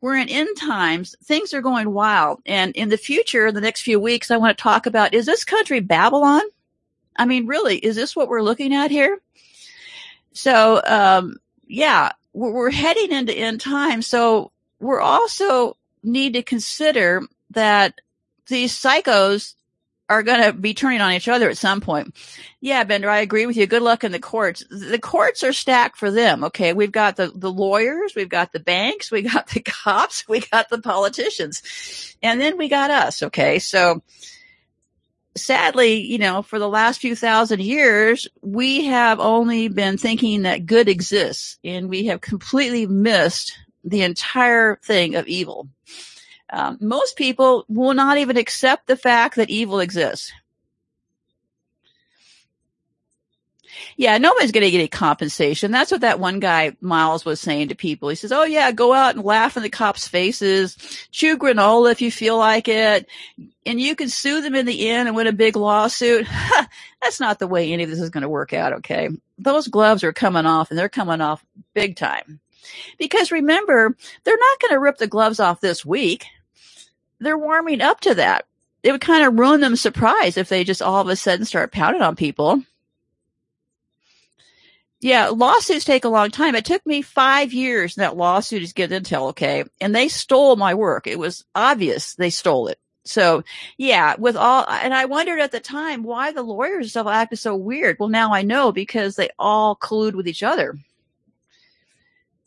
we're 0.00 0.16
in 0.16 0.28
end 0.28 0.56
times. 0.56 1.14
Things 1.24 1.52
are 1.52 1.60
going 1.60 1.92
wild. 1.92 2.40
And 2.46 2.74
in 2.74 2.88
the 2.88 2.96
future, 2.96 3.48
in 3.48 3.54
the 3.54 3.60
next 3.60 3.82
few 3.82 4.00
weeks, 4.00 4.30
I 4.30 4.36
want 4.36 4.56
to 4.56 4.62
talk 4.62 4.86
about, 4.86 5.14
is 5.14 5.26
this 5.26 5.44
country 5.44 5.80
Babylon? 5.80 6.42
I 7.16 7.26
mean, 7.26 7.46
really, 7.46 7.76
is 7.76 7.96
this 7.96 8.16
what 8.16 8.28
we're 8.28 8.42
looking 8.42 8.74
at 8.74 8.90
here? 8.90 9.18
So, 10.32 10.80
um, 10.86 11.36
yeah, 11.66 12.12
we're, 12.32 12.52
we're 12.52 12.70
heading 12.70 13.12
into 13.12 13.34
end 13.34 13.60
times. 13.60 14.06
So 14.06 14.52
we're 14.78 15.00
also 15.00 15.76
need 16.02 16.32
to 16.32 16.42
consider 16.42 17.22
that 17.50 18.00
these 18.46 18.72
psychos 18.72 19.54
are 20.10 20.24
going 20.24 20.42
to 20.42 20.52
be 20.52 20.74
turning 20.74 21.00
on 21.00 21.12
each 21.12 21.28
other 21.28 21.48
at 21.48 21.56
some 21.56 21.80
point. 21.80 22.16
Yeah, 22.60 22.82
Bender, 22.82 23.08
I 23.08 23.20
agree 23.20 23.46
with 23.46 23.56
you. 23.56 23.66
Good 23.68 23.80
luck 23.80 24.02
in 24.02 24.10
the 24.10 24.18
courts. 24.18 24.64
The 24.68 24.98
courts 24.98 25.44
are 25.44 25.52
stacked 25.52 25.96
for 25.96 26.10
them. 26.10 26.42
Okay. 26.44 26.72
We've 26.72 26.90
got 26.90 27.14
the, 27.14 27.32
the 27.32 27.50
lawyers. 27.50 28.14
We've 28.16 28.28
got 28.28 28.52
the 28.52 28.58
banks. 28.58 29.12
We 29.12 29.22
got 29.22 29.46
the 29.46 29.60
cops. 29.64 30.28
We 30.28 30.40
got 30.40 30.68
the 30.68 30.80
politicians 30.80 32.16
and 32.22 32.40
then 32.40 32.58
we 32.58 32.68
got 32.68 32.90
us. 32.90 33.22
Okay. 33.22 33.60
So 33.60 34.02
sadly, 35.36 36.00
you 36.00 36.18
know, 36.18 36.42
for 36.42 36.58
the 36.58 36.68
last 36.68 37.00
few 37.00 37.14
thousand 37.14 37.60
years, 37.62 38.26
we 38.42 38.86
have 38.86 39.20
only 39.20 39.68
been 39.68 39.96
thinking 39.96 40.42
that 40.42 40.66
good 40.66 40.88
exists 40.88 41.56
and 41.62 41.88
we 41.88 42.06
have 42.06 42.20
completely 42.20 42.86
missed 42.86 43.56
the 43.84 44.02
entire 44.02 44.76
thing 44.82 45.14
of 45.14 45.28
evil. 45.28 45.68
Um, 46.52 46.78
most 46.80 47.16
people 47.16 47.64
will 47.68 47.94
not 47.94 48.18
even 48.18 48.36
accept 48.36 48.86
the 48.86 48.96
fact 48.96 49.36
that 49.36 49.50
evil 49.50 49.80
exists. 49.80 50.32
Yeah, 53.96 54.18
nobody's 54.18 54.52
going 54.52 54.64
to 54.64 54.70
get 54.70 54.78
any 54.78 54.88
compensation. 54.88 55.70
That's 55.70 55.90
what 55.90 56.00
that 56.00 56.20
one 56.20 56.40
guy, 56.40 56.76
Miles, 56.80 57.24
was 57.24 57.40
saying 57.40 57.68
to 57.68 57.74
people. 57.74 58.08
He 58.08 58.14
says, 58.14 58.32
Oh 58.32 58.44
yeah, 58.44 58.72
go 58.72 58.92
out 58.92 59.14
and 59.14 59.24
laugh 59.24 59.56
in 59.56 59.62
the 59.62 59.70
cops' 59.70 60.08
faces, 60.08 60.76
chew 61.10 61.38
granola 61.38 61.92
if 61.92 62.00
you 62.00 62.10
feel 62.10 62.36
like 62.36 62.68
it, 62.68 63.06
and 63.64 63.80
you 63.80 63.94
can 63.94 64.08
sue 64.08 64.40
them 64.40 64.54
in 64.54 64.66
the 64.66 64.88
end 64.88 65.08
and 65.08 65.16
win 65.16 65.26
a 65.26 65.32
big 65.32 65.56
lawsuit. 65.56 66.26
That's 67.02 67.20
not 67.20 67.38
the 67.38 67.46
way 67.46 67.72
any 67.72 67.84
of 67.84 67.90
this 67.90 68.00
is 68.00 68.10
going 68.10 68.22
to 68.22 68.28
work 68.28 68.52
out, 68.52 68.74
okay? 68.74 69.08
Those 69.38 69.68
gloves 69.68 70.04
are 70.04 70.12
coming 70.12 70.46
off 70.46 70.70
and 70.70 70.78
they're 70.78 70.88
coming 70.88 71.20
off 71.20 71.44
big 71.74 71.96
time. 71.96 72.40
Because 72.98 73.32
remember, 73.32 73.96
they're 74.24 74.36
not 74.36 74.60
going 74.60 74.72
to 74.72 74.80
rip 74.80 74.98
the 74.98 75.06
gloves 75.06 75.40
off 75.40 75.60
this 75.60 75.84
week 75.84 76.26
they're 77.20 77.38
warming 77.38 77.80
up 77.80 78.00
to 78.00 78.14
that. 78.16 78.46
It 78.82 78.92
would 78.92 79.00
kind 79.00 79.24
of 79.24 79.38
ruin 79.38 79.60
them 79.60 79.76
surprise 79.76 80.36
if 80.36 80.48
they 80.48 80.64
just 80.64 80.82
all 80.82 81.00
of 81.00 81.08
a 81.08 81.16
sudden 81.16 81.44
start 81.44 81.72
pounding 81.72 82.02
on 82.02 82.16
people. 82.16 82.62
Yeah, 85.00 85.28
lawsuits 85.28 85.84
take 85.84 86.04
a 86.04 86.10
long 86.10 86.30
time. 86.30 86.54
It 86.54 86.66
took 86.66 86.84
me 86.84 87.00
five 87.00 87.54
years 87.54 87.96
in 87.96 88.02
that 88.02 88.16
lawsuit 88.16 88.66
to 88.66 88.74
get 88.74 88.90
Intel, 88.90 89.30
okay? 89.30 89.64
And 89.80 89.94
they 89.94 90.08
stole 90.08 90.56
my 90.56 90.74
work. 90.74 91.06
It 91.06 91.18
was 91.18 91.44
obvious 91.54 92.14
they 92.14 92.30
stole 92.30 92.68
it. 92.68 92.78
So 93.04 93.44
yeah, 93.78 94.14
with 94.18 94.36
all, 94.36 94.66
and 94.68 94.92
I 94.92 95.06
wondered 95.06 95.40
at 95.40 95.52
the 95.52 95.60
time 95.60 96.02
why 96.02 96.32
the 96.32 96.42
lawyers 96.42 96.84
and 96.84 96.90
stuff 96.90 97.06
acted 97.06 97.38
so 97.38 97.56
weird. 97.56 97.96
Well, 97.98 98.10
now 98.10 98.34
I 98.34 98.42
know 98.42 98.72
because 98.72 99.16
they 99.16 99.30
all 99.38 99.74
collude 99.74 100.14
with 100.14 100.28
each 100.28 100.42
other. 100.42 100.78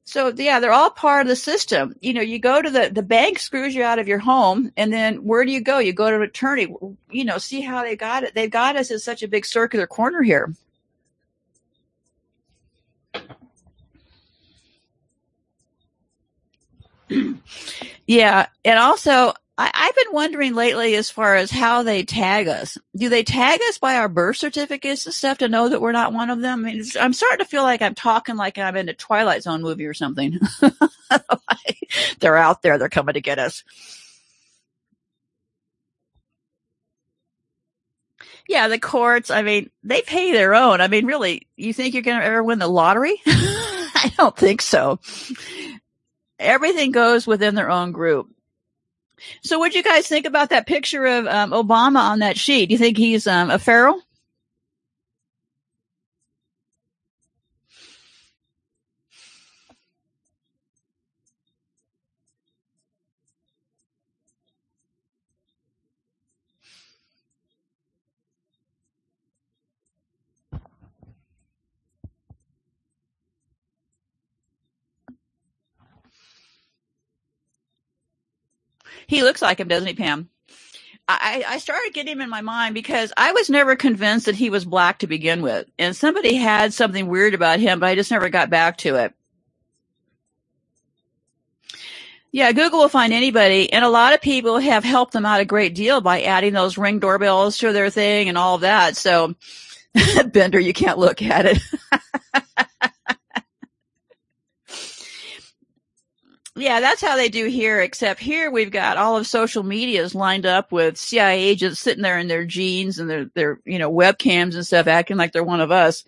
So 0.06 0.34
yeah, 0.36 0.60
they're 0.60 0.74
all 0.74 0.90
part 0.90 1.22
of 1.22 1.28
the 1.28 1.36
system. 1.36 1.96
You 2.02 2.14
know, 2.14 2.22
you 2.22 2.38
go 2.38 2.62
to 2.62 2.70
the, 2.70 2.90
the 2.92 3.04
bank 3.04 3.40
screws 3.40 3.74
you 3.74 3.84
out 3.84 4.00
of 4.00 4.08
your 4.08 4.20
home 4.20 4.72
and 4.76 4.92
then 4.92 5.24
where 5.24 5.46
do 5.46 5.52
you 5.52 5.62
go? 5.62 5.80
You 5.80 5.94
go 5.94 6.10
to 6.10 6.18
an 6.18 6.22
attorney, 6.22 6.76
you 7.10 7.24
know, 7.24 7.38
see 7.38 7.62
how 7.62 7.84
they 7.84 7.96
got 7.96 8.24
it. 8.24 8.36
They've 8.36 8.52
got 8.52 8.76
us 8.76 8.92
in 8.92 9.00
such 9.00 9.24
a 9.24 9.28
big 9.28 9.46
circular 9.46 9.88
corner 9.88 10.22
here. 10.22 10.54
yeah. 18.08 18.48
And 18.66 18.80
also 18.80 19.34
I, 19.56 19.70
have 19.74 19.96
been 19.96 20.14
wondering 20.14 20.56
lately 20.56 20.96
as 20.96 21.12
far 21.12 21.36
as 21.36 21.52
how 21.52 21.84
they 21.84 22.04
tag 22.04 22.48
us. 22.48 22.78
Do 22.96 23.10
they 23.10 23.24
tag 23.24 23.60
us 23.70 23.78
by 23.78 23.98
our 23.98 24.10
birth 24.10 24.38
certificates 24.38 25.06
and 25.06 25.14
stuff 25.14 25.38
to 25.40 25.48
know 25.48 25.70
that 25.70 25.82
we're 25.82 25.92
not 25.92 26.12
one 26.12 26.32
of 26.32 26.42
them? 26.42 26.66
I 26.66 26.74
mean, 26.74 26.84
I'm 27.00 27.14
starting 27.14 27.40
to 27.40 27.50
feel 27.50 27.62
like 27.62 27.84
I'm 27.84 27.94
talking 27.94 28.36
like 28.36 28.58
I'm 28.58 28.76
in 28.76 28.90
a 28.90 28.94
Twilight 28.94 29.44
Zone 29.44 29.62
movie 29.62 29.86
or 29.86 29.94
something. 29.94 30.40
they're 32.20 32.38
out 32.38 32.64
there. 32.64 32.80
They're 32.80 32.90
coming 32.90 33.14
to 33.14 33.22
get 33.22 33.38
us. 33.38 33.64
Yeah, 38.48 38.68
the 38.68 38.80
courts, 38.80 39.30
I 39.30 39.42
mean, 39.44 39.70
they 39.84 40.02
pay 40.02 40.32
their 40.32 40.54
own. 40.56 40.82
I 40.82 40.88
mean, 40.88 41.06
really, 41.06 41.48
you 41.56 41.74
think 41.74 41.94
you're 41.94 42.04
going 42.04 42.20
to 42.20 42.26
ever 42.26 42.44
win 42.44 42.60
the 42.60 42.68
lottery? 42.68 43.22
I 43.26 44.12
don't 44.18 44.36
think 44.36 44.62
so. 44.62 45.00
Everything 46.40 46.92
goes 46.92 47.26
within 47.26 47.56
their 47.56 47.70
own 47.70 47.94
group. 47.94 48.33
So 49.42 49.60
what 49.60 49.72
do 49.72 49.78
you 49.78 49.84
guys 49.84 50.08
think 50.08 50.26
about 50.26 50.50
that 50.50 50.68
picture 50.68 51.06
of 51.06 51.28
um, 51.28 51.52
Obama 51.52 52.00
on 52.00 52.20
that 52.20 52.38
sheet? 52.38 52.68
Do 52.68 52.74
you 52.74 52.78
think 52.78 52.98
he's 52.98 53.28
um, 53.28 53.50
a 53.50 53.60
pharaoh? 53.60 54.00
He 79.14 79.22
looks 79.22 79.44
like 79.44 79.60
him, 79.60 79.68
doesn't 79.68 79.88
he, 79.88 79.94
Pam? 79.94 80.28
I, 81.08 81.44
I 81.48 81.58
started 81.60 81.94
getting 81.94 82.14
him 82.14 82.22
in 82.22 82.32
my 82.32 82.42
mind 82.42 82.74
because 82.74 83.14
I 83.16 83.34
was 83.34 83.48
never 83.48 83.76
convinced 83.76 84.26
that 84.26 84.34
he 84.34 84.50
was 84.50 84.66
black 84.66 85.00
to 85.00 85.08
begin 85.08 85.44
with. 85.44 85.68
And 85.78 85.96
somebody 85.96 86.34
had 86.34 86.74
something 86.74 87.08
weird 87.08 87.36
about 87.36 87.60
him, 87.60 87.80
but 87.80 87.90
I 87.90 87.96
just 87.96 88.10
never 88.10 88.30
got 88.30 88.50
back 88.50 88.78
to 88.78 88.96
it. 88.96 89.14
Yeah, 92.32 92.52
Google 92.54 92.80
will 92.80 92.90
find 92.90 93.14
anybody, 93.14 93.72
and 93.72 93.86
a 93.86 93.90
lot 93.90 94.16
of 94.16 94.22
people 94.22 94.58
have 94.58 94.84
helped 94.84 95.14
them 95.14 95.28
out 95.28 95.42
a 95.42 95.46
great 95.46 95.76
deal 95.76 96.02
by 96.02 96.24
adding 96.24 96.54
those 96.54 96.80
ring 96.80 96.98
doorbells 96.98 97.60
to 97.60 97.72
their 97.72 97.92
thing 97.92 98.30
and 98.30 98.38
all 98.40 98.56
of 98.56 98.62
that. 98.62 98.98
So, 98.98 99.36
Bender, 100.26 100.60
you 100.60 100.74
can't 100.74 100.98
look 100.98 101.22
at 101.22 101.46
it. 101.46 101.60
Yeah, 106.56 106.82
that's 106.82 107.02
how 107.02 107.16
they 107.16 107.30
do 107.30 107.48
here, 107.48 107.82
except 107.82 108.20
here 108.20 108.52
we've 108.52 108.70
got 108.70 108.98
all 108.98 109.18
of 109.18 109.26
social 109.26 109.64
medias 109.64 110.14
lined 110.14 110.46
up 110.46 110.72
with 110.72 110.98
CIA 110.98 111.42
agents 111.42 111.80
sitting 111.80 112.04
there 112.04 112.20
in 112.20 112.28
their 112.28 112.46
jeans 112.46 113.00
and 113.00 113.10
their, 113.10 113.26
their, 113.34 113.60
you 113.66 113.80
know, 113.80 113.92
webcams 113.92 114.54
and 114.54 114.66
stuff 114.66 114.86
acting 114.86 115.18
like 115.18 115.32
they're 115.32 115.44
one 115.44 115.62
of 115.62 115.72
us. 115.72 116.04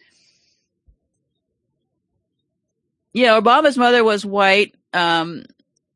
Yeah, 3.12 3.40
Obama's 3.40 3.78
mother 3.78 4.04
was 4.04 4.24
white. 4.24 4.76
Um, 4.94 5.46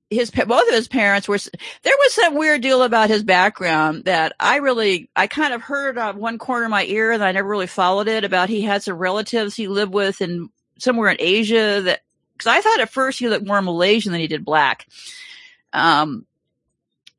his, 0.09 0.31
both 0.31 0.67
of 0.67 0.73
his 0.73 0.87
parents 0.87 1.27
were, 1.27 1.37
there 1.83 1.93
was 1.99 2.13
some 2.15 2.33
weird 2.33 2.61
deal 2.61 2.81
about 2.81 3.09
his 3.09 3.23
background 3.23 4.05
that 4.05 4.33
I 4.39 4.55
really, 4.55 5.11
I 5.15 5.27
kind 5.27 5.53
of 5.53 5.61
heard 5.61 5.99
on 5.99 6.17
one 6.17 6.39
corner 6.39 6.65
of 6.65 6.71
my 6.71 6.85
ear 6.85 7.11
and 7.11 7.23
I 7.23 7.33
never 7.33 7.47
really 7.47 7.67
followed 7.67 8.07
it 8.07 8.23
about 8.23 8.49
he 8.49 8.61
had 8.61 8.81
some 8.81 8.97
relatives 8.97 9.55
he 9.55 9.67
lived 9.67 9.93
with 9.93 10.21
in 10.21 10.49
somewhere 10.79 11.11
in 11.11 11.17
Asia 11.19 11.81
that 11.83 12.01
because 12.39 12.55
I 12.55 12.61
thought 12.61 12.79
at 12.79 12.89
first 12.89 13.19
he 13.19 13.27
looked 13.27 13.45
more 13.45 13.61
Malaysian 13.61 14.13
than 14.13 14.21
he 14.21 14.27
did 14.27 14.45
black. 14.45 14.87
Um, 15.73 16.25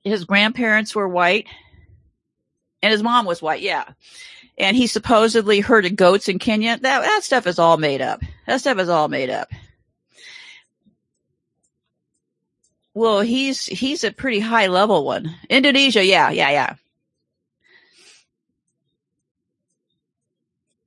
his 0.02 0.24
grandparents 0.24 0.94
were 0.94 1.06
white, 1.06 1.46
and 2.82 2.90
his 2.90 3.02
mom 3.02 3.26
was 3.26 3.42
white. 3.42 3.60
Yeah, 3.60 3.84
and 4.56 4.74
he 4.74 4.86
supposedly 4.86 5.60
herded 5.60 5.96
goats 5.96 6.28
in 6.28 6.38
Kenya. 6.38 6.78
That 6.78 7.02
that 7.02 7.22
stuff 7.22 7.46
is 7.46 7.58
all 7.58 7.76
made 7.76 8.00
up. 8.00 8.22
That 8.46 8.60
stuff 8.60 8.78
is 8.78 8.88
all 8.88 9.08
made 9.08 9.28
up. 9.28 9.50
Well, 12.94 13.20
he's 13.20 13.66
he's 13.66 14.02
a 14.02 14.10
pretty 14.10 14.40
high 14.40 14.68
level 14.68 15.04
one. 15.04 15.34
Indonesia, 15.50 16.04
yeah, 16.04 16.30
yeah, 16.30 16.50
yeah. 16.50 16.74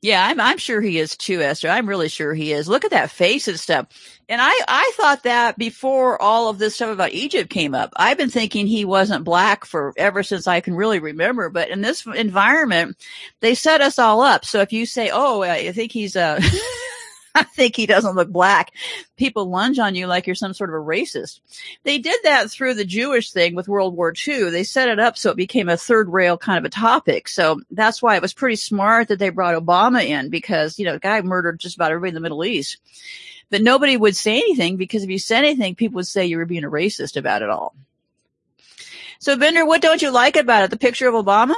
Yeah, 0.03 0.25
I'm 0.25 0.39
I'm 0.41 0.57
sure 0.57 0.81
he 0.81 0.99
is 0.99 1.15
too, 1.15 1.41
Esther. 1.41 1.69
I'm 1.69 1.87
really 1.87 2.09
sure 2.09 2.33
he 2.33 2.51
is. 2.51 2.67
Look 2.67 2.83
at 2.83 2.91
that 2.91 3.09
face 3.09 3.47
and 3.47 3.57
stuff. 3.57 3.87
And 4.29 4.41
I 4.41 4.57
I 4.67 4.91
thought 4.95 5.23
that 5.23 5.57
before 5.57 6.21
all 6.21 6.49
of 6.49 6.57
this 6.57 6.75
stuff 6.75 6.91
about 6.91 7.12
Egypt 7.12 7.49
came 7.49 7.75
up. 7.75 7.91
I've 7.95 8.17
been 8.17 8.29
thinking 8.29 8.67
he 8.67 8.86
wasn't 8.86 9.25
black 9.25 9.65
for 9.65 9.93
ever 9.97 10.23
since 10.23 10.47
I 10.47 10.62
can 10.62 10.75
really 10.75 10.99
remember. 10.99 11.49
But 11.49 11.69
in 11.69 11.81
this 11.81 12.05
environment, 12.05 12.97
they 13.41 13.55
set 13.55 13.81
us 13.81 13.99
all 13.99 14.21
up. 14.21 14.45
So 14.45 14.62
if 14.62 14.71
you 14.71 14.86
say, 14.86 15.09
"Oh, 15.12 15.43
uh, 15.43 15.47
I 15.47 15.71
think 15.71 15.91
he's 15.91 16.15
uh, 16.15 16.39
a," 16.41 16.57
I 17.36 17.43
think 17.43 17.75
he 17.75 17.86
doesn't 17.86 18.15
look 18.15 18.29
black. 18.29 18.71
People 19.17 19.49
lunge 19.49 19.79
on 19.79 19.95
you 19.95 20.05
like 20.07 20.27
you're 20.27 20.36
some 20.36 20.53
sort 20.53 20.69
of 20.69 20.75
a 20.75 20.86
racist. 20.86 21.39
They 21.83 21.97
did 21.97 22.19
that 22.23 22.51
through 22.51 22.75
the 22.75 22.86
Jewish 22.86 23.31
thing 23.31 23.55
with 23.55 23.67
World 23.67 23.95
War 23.95 24.13
II. 24.15 24.51
They 24.51 24.63
set 24.63 24.89
it 24.89 24.99
up 24.99 25.17
so 25.17 25.31
it 25.31 25.38
became 25.38 25.67
a 25.67 25.77
third 25.77 26.09
rail 26.09 26.38
kind 26.38 26.59
of 26.59 26.65
a 26.65 26.69
topic. 26.69 27.27
So 27.27 27.59
that's 27.71 28.01
why 28.01 28.15
it 28.15 28.21
was 28.21 28.33
pretty 28.33 28.55
smart 28.55 29.07
that 29.07 29.17
they 29.17 29.29
brought 29.29 29.62
Obama 29.62 30.05
in 30.05 30.29
because, 30.29 30.77
you 30.77 30.86
know, 30.86 30.93
the 30.93 30.99
guy 30.99 31.21
murdered 31.21 31.59
just 31.59 31.75
about 31.75 31.91
everybody 31.91 32.09
in 32.09 32.15
the 32.15 32.21
Middle 32.21 32.45
East. 32.45 32.77
But 33.53 33.61
nobody 33.61 33.95
would 33.95 34.15
say 34.15 34.37
anything 34.37 34.77
because 34.77 35.03
if 35.03 35.11
you 35.11 35.19
said 35.19 35.43
anything, 35.45 35.75
people 35.75 35.97
would 35.97 36.07
say 36.07 36.25
you 36.25 36.37
were 36.37 36.45
being 36.47 36.63
a 36.63 36.71
racist 36.71 37.15
about 37.15 37.43
it 37.43 37.51
all. 37.51 37.75
So, 39.19 39.37
Bender, 39.37 39.63
what 39.63 39.79
don't 39.79 40.01
you 40.01 40.09
like 40.09 40.35
about 40.37 40.63
it? 40.63 40.71
The 40.71 40.77
picture 40.79 41.07
of 41.07 41.13
Obama? 41.13 41.53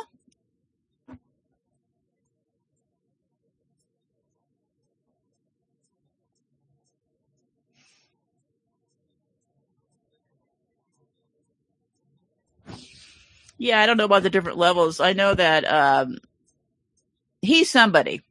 Yeah, 13.58 13.80
I 13.80 13.86
don't 13.86 13.96
know 13.96 14.04
about 14.04 14.24
the 14.24 14.30
different 14.30 14.58
levels. 14.58 15.00
I 15.00 15.14
know 15.14 15.34
that 15.34 15.64
um, 15.64 16.18
he's 17.42 17.72
somebody. 17.72 18.22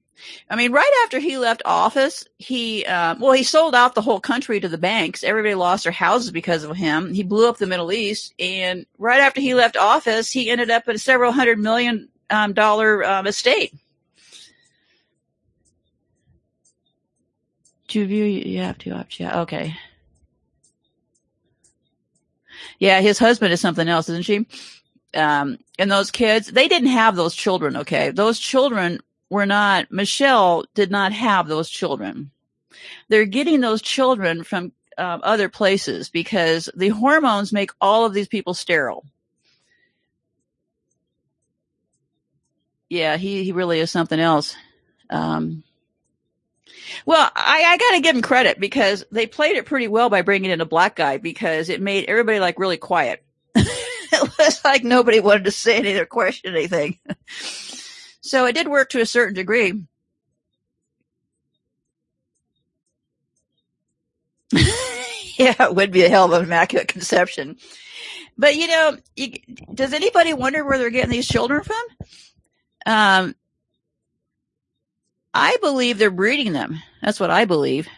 I 0.48 0.56
mean, 0.56 0.72
right 0.72 1.02
after 1.04 1.18
he 1.18 1.38
left 1.38 1.62
office, 1.64 2.24
he 2.38 2.84
um, 2.86 3.20
well, 3.20 3.32
he 3.32 3.42
sold 3.42 3.74
out 3.74 3.94
the 3.94 4.02
whole 4.02 4.20
country 4.20 4.60
to 4.60 4.68
the 4.68 4.78
banks. 4.78 5.24
Everybody 5.24 5.54
lost 5.54 5.84
their 5.84 5.92
houses 5.92 6.30
because 6.30 6.64
of 6.64 6.76
him. 6.76 7.12
He 7.12 7.22
blew 7.22 7.48
up 7.48 7.58
the 7.58 7.66
Middle 7.66 7.92
East, 7.92 8.34
and 8.38 8.86
right 8.98 9.20
after 9.20 9.40
he 9.40 9.54
left 9.54 9.76
office, 9.76 10.30
he 10.30 10.50
ended 10.50 10.70
up 10.70 10.88
in 10.88 10.96
a 10.96 10.98
several 10.98 11.32
hundred 11.32 11.58
million 11.58 12.08
um, 12.30 12.52
dollar 12.52 13.04
um, 13.04 13.26
estate. 13.26 13.74
To 17.88 18.06
view, 18.06 18.24
you 18.24 18.58
have 18.60 18.78
to 18.78 18.90
opt. 18.90 19.20
Yeah, 19.20 19.42
okay. 19.42 19.76
Yeah, 22.78 23.00
his 23.00 23.18
husband 23.18 23.52
is 23.52 23.60
something 23.60 23.88
else, 23.88 24.08
isn't 24.08 24.24
she? 24.24 24.46
um, 25.14 25.58
and 25.78 25.90
those 25.90 26.10
kids, 26.10 26.48
they 26.48 26.68
didn't 26.68 26.88
have 26.88 27.16
those 27.16 27.34
children. 27.34 27.76
Okay. 27.78 28.10
Those 28.10 28.38
children 28.38 29.00
were 29.34 29.46
not, 29.46 29.90
Michelle 29.90 30.64
did 30.74 30.92
not 30.92 31.12
have 31.12 31.48
those 31.48 31.68
children. 31.68 32.30
They're 33.08 33.26
getting 33.26 33.60
those 33.60 33.82
children 33.82 34.44
from 34.44 34.72
um, 34.96 35.20
other 35.24 35.48
places 35.48 36.08
because 36.08 36.70
the 36.76 36.90
hormones 36.90 37.52
make 37.52 37.72
all 37.80 38.06
of 38.06 38.14
these 38.14 38.28
people 38.28 38.54
sterile. 38.54 39.04
Yeah, 42.88 43.16
he, 43.16 43.42
he 43.42 43.50
really 43.50 43.80
is 43.80 43.90
something 43.90 44.20
else. 44.20 44.54
Um, 45.10 45.64
well, 47.04 47.28
I, 47.34 47.64
I 47.66 47.76
got 47.76 47.96
to 47.96 48.00
give 48.02 48.14
him 48.14 48.22
credit 48.22 48.60
because 48.60 49.04
they 49.10 49.26
played 49.26 49.56
it 49.56 49.66
pretty 49.66 49.88
well 49.88 50.10
by 50.10 50.22
bringing 50.22 50.52
in 50.52 50.60
a 50.60 50.66
black 50.66 50.94
guy 50.94 51.16
because 51.16 51.70
it 51.70 51.82
made 51.82 52.04
everybody 52.04 52.38
like 52.38 52.60
really 52.60 52.76
quiet. 52.76 53.24
it 53.56 54.38
was 54.38 54.64
like 54.64 54.84
nobody 54.84 55.18
wanted 55.18 55.46
to 55.46 55.50
say 55.50 55.76
anything 55.78 56.00
or 56.00 56.06
question 56.06 56.54
anything. 56.54 57.00
so 58.24 58.46
it 58.46 58.54
did 58.54 58.68
work 58.68 58.88
to 58.88 59.02
a 59.02 59.06
certain 59.06 59.34
degree. 59.34 59.82
yeah, 64.52 65.54
it 65.64 65.74
would 65.74 65.90
be 65.90 66.04
a 66.04 66.08
hell 66.08 66.24
of 66.24 66.32
an 66.32 66.46
immaculate 66.46 66.88
conception. 66.88 67.58
But 68.38 68.56
you 68.56 68.66
know, 68.66 68.96
you, 69.14 69.34
does 69.74 69.92
anybody 69.92 70.32
wonder 70.32 70.64
where 70.64 70.78
they're 70.78 70.88
getting 70.88 71.10
these 71.10 71.28
children 71.28 71.64
from? 71.64 71.82
Um, 72.86 73.34
I 75.34 75.58
believe 75.60 75.98
they're 75.98 76.10
breeding 76.10 76.54
them. 76.54 76.82
That's 77.02 77.20
what 77.20 77.30
I 77.30 77.44
believe. 77.44 77.88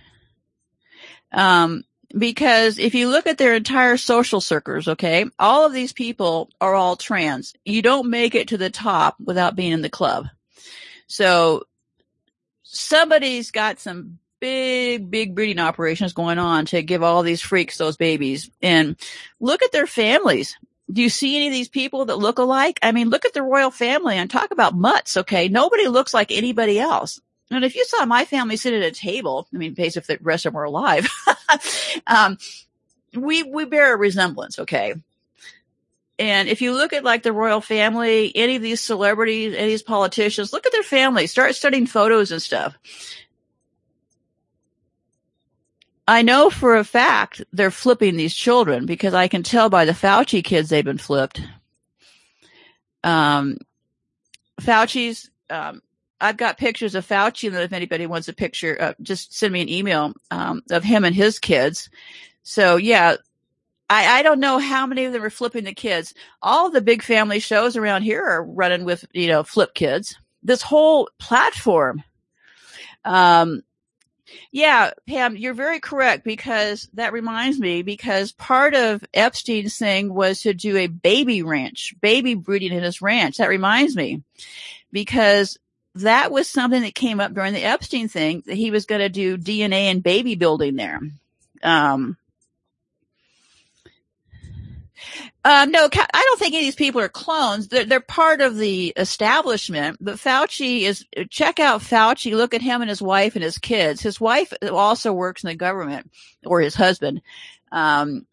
Um, 1.30 1.84
because 2.16 2.78
if 2.78 2.94
you 2.94 3.08
look 3.08 3.26
at 3.26 3.38
their 3.38 3.54
entire 3.54 3.96
social 3.96 4.40
circles, 4.40 4.88
okay, 4.88 5.26
all 5.38 5.66
of 5.66 5.72
these 5.72 5.92
people 5.92 6.50
are 6.60 6.74
all 6.74 6.96
trans. 6.96 7.54
You 7.64 7.82
don't 7.82 8.10
make 8.10 8.34
it 8.34 8.48
to 8.48 8.58
the 8.58 8.70
top 8.70 9.16
without 9.24 9.56
being 9.56 9.72
in 9.72 9.82
the 9.82 9.90
club. 9.90 10.26
So 11.06 11.64
somebody's 12.62 13.50
got 13.50 13.80
some 13.80 14.18
big, 14.40 15.10
big 15.10 15.34
breeding 15.34 15.58
operations 15.58 16.12
going 16.12 16.38
on 16.38 16.66
to 16.66 16.82
give 16.82 17.02
all 17.02 17.22
these 17.22 17.40
freaks 17.40 17.78
those 17.78 17.96
babies. 17.96 18.50
And 18.62 18.96
look 19.40 19.62
at 19.62 19.72
their 19.72 19.86
families. 19.86 20.56
Do 20.90 21.02
you 21.02 21.08
see 21.08 21.36
any 21.36 21.48
of 21.48 21.52
these 21.52 21.68
people 21.68 22.04
that 22.06 22.18
look 22.18 22.38
alike? 22.38 22.78
I 22.82 22.92
mean, 22.92 23.10
look 23.10 23.24
at 23.24 23.34
the 23.34 23.42
royal 23.42 23.72
family 23.72 24.16
and 24.16 24.30
talk 24.30 24.52
about 24.52 24.76
mutts, 24.76 25.16
okay? 25.16 25.48
Nobody 25.48 25.88
looks 25.88 26.14
like 26.14 26.30
anybody 26.30 26.78
else. 26.78 27.20
And 27.50 27.64
if 27.64 27.76
you 27.76 27.84
saw 27.84 28.04
my 28.04 28.24
family 28.24 28.56
sit 28.56 28.74
at 28.74 28.82
a 28.82 28.90
table, 28.90 29.46
I 29.54 29.56
mean, 29.56 29.74
based 29.74 29.96
if 29.96 30.06
the 30.06 30.18
rest 30.20 30.46
of 30.46 30.52
them 30.52 30.56
were 30.56 30.64
alive, 30.64 31.08
um, 32.06 32.38
we, 33.14 33.44
we 33.44 33.64
bear 33.64 33.94
a 33.94 33.96
resemblance, 33.96 34.58
okay? 34.58 34.94
And 36.18 36.48
if 36.48 36.62
you 36.62 36.72
look 36.72 36.92
at 36.92 37.04
like 37.04 37.22
the 37.22 37.32
royal 37.32 37.60
family, 37.60 38.32
any 38.34 38.56
of 38.56 38.62
these 38.62 38.80
celebrities, 38.80 39.52
any 39.54 39.64
of 39.64 39.68
these 39.68 39.82
politicians, 39.82 40.52
look 40.52 40.66
at 40.66 40.72
their 40.72 40.82
families, 40.82 41.30
start 41.30 41.54
studying 41.54 41.86
photos 41.86 42.32
and 42.32 42.40
stuff. 42.40 42.76
I 46.08 46.22
know 46.22 46.50
for 46.50 46.76
a 46.76 46.84
fact 46.84 47.42
they're 47.52 47.70
flipping 47.70 48.16
these 48.16 48.34
children 48.34 48.86
because 48.86 49.12
I 49.12 49.28
can 49.28 49.42
tell 49.42 49.68
by 49.68 49.84
the 49.84 49.92
Fauci 49.92 50.42
kids 50.42 50.68
they've 50.68 50.84
been 50.84 50.98
flipped. 50.98 51.42
Um, 53.02 53.58
Fauci's, 54.60 55.30
um, 55.50 55.82
I've 56.20 56.36
got 56.36 56.58
pictures 56.58 56.94
of 56.94 57.06
Fauci, 57.06 57.48
and 57.48 57.56
if 57.56 57.72
anybody 57.72 58.06
wants 58.06 58.28
a 58.28 58.32
picture, 58.32 58.76
uh, 58.80 58.92
just 59.02 59.34
send 59.34 59.52
me 59.52 59.60
an 59.60 59.68
email 59.68 60.14
um, 60.30 60.62
of 60.70 60.82
him 60.82 61.04
and 61.04 61.14
his 61.14 61.38
kids. 61.38 61.90
So 62.42 62.76
yeah, 62.76 63.16
I, 63.88 64.18
I 64.18 64.22
don't 64.22 64.40
know 64.40 64.58
how 64.58 64.86
many 64.86 65.04
of 65.04 65.12
them 65.12 65.22
are 65.22 65.30
flipping 65.30 65.64
the 65.64 65.74
kids. 65.74 66.14
All 66.42 66.70
the 66.70 66.80
big 66.80 67.02
family 67.02 67.38
shows 67.38 67.76
around 67.76 68.02
here 68.02 68.24
are 68.24 68.44
running 68.44 68.84
with 68.84 69.04
you 69.12 69.28
know 69.28 69.42
flip 69.42 69.74
kids. 69.74 70.16
This 70.42 70.62
whole 70.62 71.08
platform. 71.18 72.02
Um, 73.04 73.62
yeah, 74.50 74.90
Pam, 75.08 75.36
you're 75.36 75.54
very 75.54 75.78
correct 75.78 76.24
because 76.24 76.88
that 76.94 77.12
reminds 77.12 77.60
me 77.60 77.82
because 77.82 78.32
part 78.32 78.74
of 78.74 79.04
Epstein's 79.14 79.78
thing 79.78 80.12
was 80.12 80.40
to 80.40 80.52
do 80.52 80.76
a 80.76 80.88
baby 80.88 81.42
ranch, 81.42 81.94
baby 82.00 82.34
breeding 82.34 82.72
in 82.72 82.82
his 82.82 83.00
ranch. 83.00 83.36
That 83.36 83.48
reminds 83.48 83.94
me 83.94 84.22
because 84.90 85.58
that 85.96 86.30
was 86.30 86.48
something 86.48 86.82
that 86.82 86.94
came 86.94 87.20
up 87.20 87.32
during 87.32 87.52
the 87.52 87.64
Epstein 87.64 88.08
thing 88.08 88.42
that 88.46 88.56
he 88.56 88.70
was 88.70 88.86
going 88.86 89.00
to 89.00 89.08
do 89.08 89.38
DNA 89.38 89.90
and 89.90 90.02
baby 90.02 90.34
building 90.34 90.76
there. 90.76 91.00
Um, 91.62 92.16
um, 95.44 95.70
no, 95.70 95.88
I 95.92 96.22
don't 96.24 96.38
think 96.38 96.54
any 96.54 96.64
of 96.64 96.66
these 96.66 96.74
people 96.74 97.00
are 97.00 97.08
clones. 97.08 97.68
They're, 97.68 97.84
they're 97.84 98.00
part 98.00 98.40
of 98.40 98.56
the 98.56 98.92
establishment. 98.96 99.98
But 100.00 100.16
Fauci 100.16 100.82
is, 100.82 101.04
check 101.30 101.60
out 101.60 101.82
Fauci. 101.82 102.34
Look 102.34 102.52
at 102.52 102.62
him 102.62 102.82
and 102.82 102.88
his 102.88 103.00
wife 103.02 103.36
and 103.36 103.44
his 103.44 103.58
kids. 103.58 104.02
His 104.02 104.20
wife 104.20 104.52
also 104.70 105.12
works 105.12 105.44
in 105.44 105.48
the 105.48 105.54
government, 105.54 106.10
or 106.44 106.60
his 106.60 106.74
husband. 106.74 107.22
Um, 107.70 108.26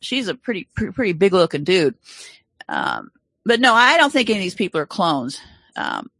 she's 0.00 0.28
a 0.28 0.34
pretty, 0.34 0.68
pretty, 0.74 0.92
pretty 0.92 1.12
big 1.12 1.34
looking 1.34 1.64
dude. 1.64 1.96
Um, 2.68 3.10
but 3.44 3.60
no, 3.60 3.74
I 3.74 3.98
don't 3.98 4.10
think 4.10 4.30
any 4.30 4.38
of 4.38 4.44
these 4.44 4.54
people 4.54 4.80
are 4.80 4.86
clones. 4.86 5.40
Um, 5.76 6.10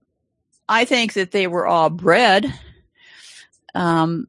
I 0.68 0.84
think 0.84 1.14
that 1.14 1.30
they 1.30 1.46
were 1.46 1.66
all 1.66 1.90
bred 1.90 2.52
um, 3.74 4.26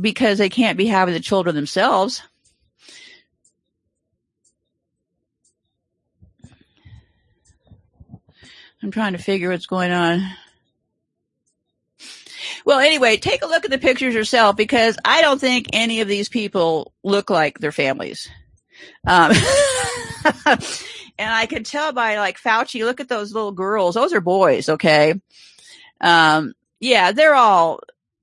because 0.00 0.38
they 0.38 0.48
can't 0.48 0.78
be 0.78 0.86
having 0.86 1.14
the 1.14 1.20
children 1.20 1.54
themselves. 1.54 2.22
I'm 8.82 8.92
trying 8.92 9.12
to 9.12 9.18
figure 9.18 9.50
what's 9.50 9.66
going 9.66 9.90
on. 9.90 10.22
Well, 12.64 12.78
anyway, 12.78 13.16
take 13.16 13.42
a 13.42 13.46
look 13.46 13.64
at 13.64 13.70
the 13.70 13.78
pictures 13.78 14.14
yourself 14.14 14.56
because 14.56 14.96
I 15.04 15.22
don't 15.22 15.40
think 15.40 15.68
any 15.72 16.00
of 16.00 16.08
these 16.08 16.28
people 16.28 16.92
look 17.02 17.30
like 17.30 17.58
their 17.58 17.72
families. 17.72 18.28
Um, 19.06 19.32
and 21.18 21.32
I 21.32 21.46
can 21.46 21.64
tell 21.64 21.92
by 21.92 22.18
like 22.18 22.40
Fauci, 22.40 22.84
look 22.84 23.00
at 23.00 23.08
those 23.08 23.32
little 23.32 23.52
girls. 23.52 23.94
Those 23.94 24.12
are 24.12 24.20
boys. 24.20 24.68
Okay. 24.68 25.20
Um, 26.00 26.54
yeah, 26.80 27.12
they're 27.12 27.34
all, 27.34 27.80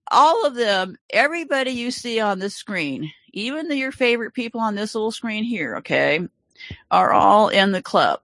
all 0.09 0.45
of 0.45 0.55
them, 0.55 0.97
everybody 1.09 1.71
you 1.71 1.91
see 1.91 2.19
on 2.19 2.39
the 2.39 2.49
screen, 2.49 3.11
even 3.33 3.67
the, 3.67 3.75
your 3.75 3.91
favorite 3.91 4.33
people 4.33 4.61
on 4.61 4.75
this 4.75 4.95
little 4.95 5.11
screen 5.11 5.43
here, 5.43 5.77
okay, 5.77 6.25
are 6.89 7.11
all 7.11 7.49
in 7.49 7.71
the 7.71 7.81
club. 7.81 8.21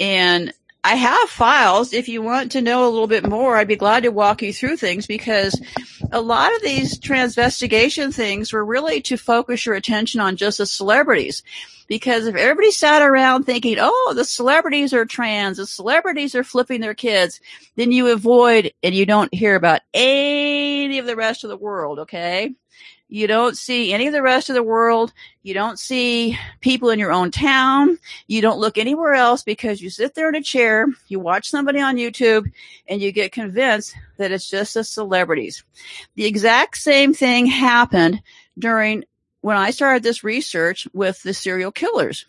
And 0.00 0.52
I 0.86 0.96
have 0.96 1.30
files. 1.30 1.94
If 1.94 2.08
you 2.08 2.20
want 2.20 2.52
to 2.52 2.60
know 2.60 2.86
a 2.86 2.90
little 2.90 3.06
bit 3.06 3.26
more, 3.26 3.56
I'd 3.56 3.66
be 3.66 3.74
glad 3.74 4.02
to 4.02 4.10
walk 4.10 4.42
you 4.42 4.52
through 4.52 4.76
things 4.76 5.06
because 5.06 5.58
a 6.12 6.20
lot 6.20 6.54
of 6.54 6.60
these 6.60 6.98
transvestigation 6.98 8.14
things 8.14 8.52
were 8.52 8.62
really 8.62 9.00
to 9.02 9.16
focus 9.16 9.64
your 9.64 9.76
attention 9.76 10.20
on 10.20 10.36
just 10.36 10.58
the 10.58 10.66
celebrities. 10.66 11.42
Because 11.88 12.26
if 12.26 12.34
everybody 12.34 12.70
sat 12.70 13.00
around 13.00 13.44
thinking, 13.44 13.76
oh, 13.80 14.12
the 14.14 14.26
celebrities 14.26 14.92
are 14.92 15.06
trans, 15.06 15.56
the 15.56 15.66
celebrities 15.66 16.34
are 16.34 16.44
flipping 16.44 16.82
their 16.82 16.94
kids, 16.94 17.40
then 17.76 17.90
you 17.90 18.08
avoid 18.08 18.72
and 18.82 18.94
you 18.94 19.06
don't 19.06 19.32
hear 19.32 19.54
about 19.54 19.80
any 19.94 20.98
of 20.98 21.06
the 21.06 21.16
rest 21.16 21.44
of 21.44 21.50
the 21.50 21.56
world, 21.56 22.00
okay? 22.00 22.54
You 23.14 23.28
don't 23.28 23.56
see 23.56 23.92
any 23.92 24.08
of 24.08 24.12
the 24.12 24.22
rest 24.22 24.48
of 24.48 24.56
the 24.56 24.62
world. 24.64 25.12
You 25.44 25.54
don't 25.54 25.78
see 25.78 26.36
people 26.60 26.90
in 26.90 26.98
your 26.98 27.12
own 27.12 27.30
town. 27.30 28.00
You 28.26 28.40
don't 28.40 28.58
look 28.58 28.76
anywhere 28.76 29.14
else 29.14 29.44
because 29.44 29.80
you 29.80 29.88
sit 29.88 30.16
there 30.16 30.28
in 30.28 30.34
a 30.34 30.42
chair, 30.42 30.88
you 31.06 31.20
watch 31.20 31.48
somebody 31.48 31.78
on 31.78 31.94
YouTube, 31.94 32.50
and 32.88 33.00
you 33.00 33.12
get 33.12 33.30
convinced 33.30 33.94
that 34.16 34.32
it's 34.32 34.50
just 34.50 34.74
the 34.74 34.82
celebrities. 34.82 35.62
The 36.16 36.24
exact 36.24 36.76
same 36.76 37.14
thing 37.14 37.46
happened 37.46 38.20
during 38.58 39.04
when 39.42 39.56
I 39.56 39.70
started 39.70 40.02
this 40.02 40.24
research 40.24 40.88
with 40.92 41.22
the 41.22 41.34
serial 41.34 41.70
killers, 41.70 42.26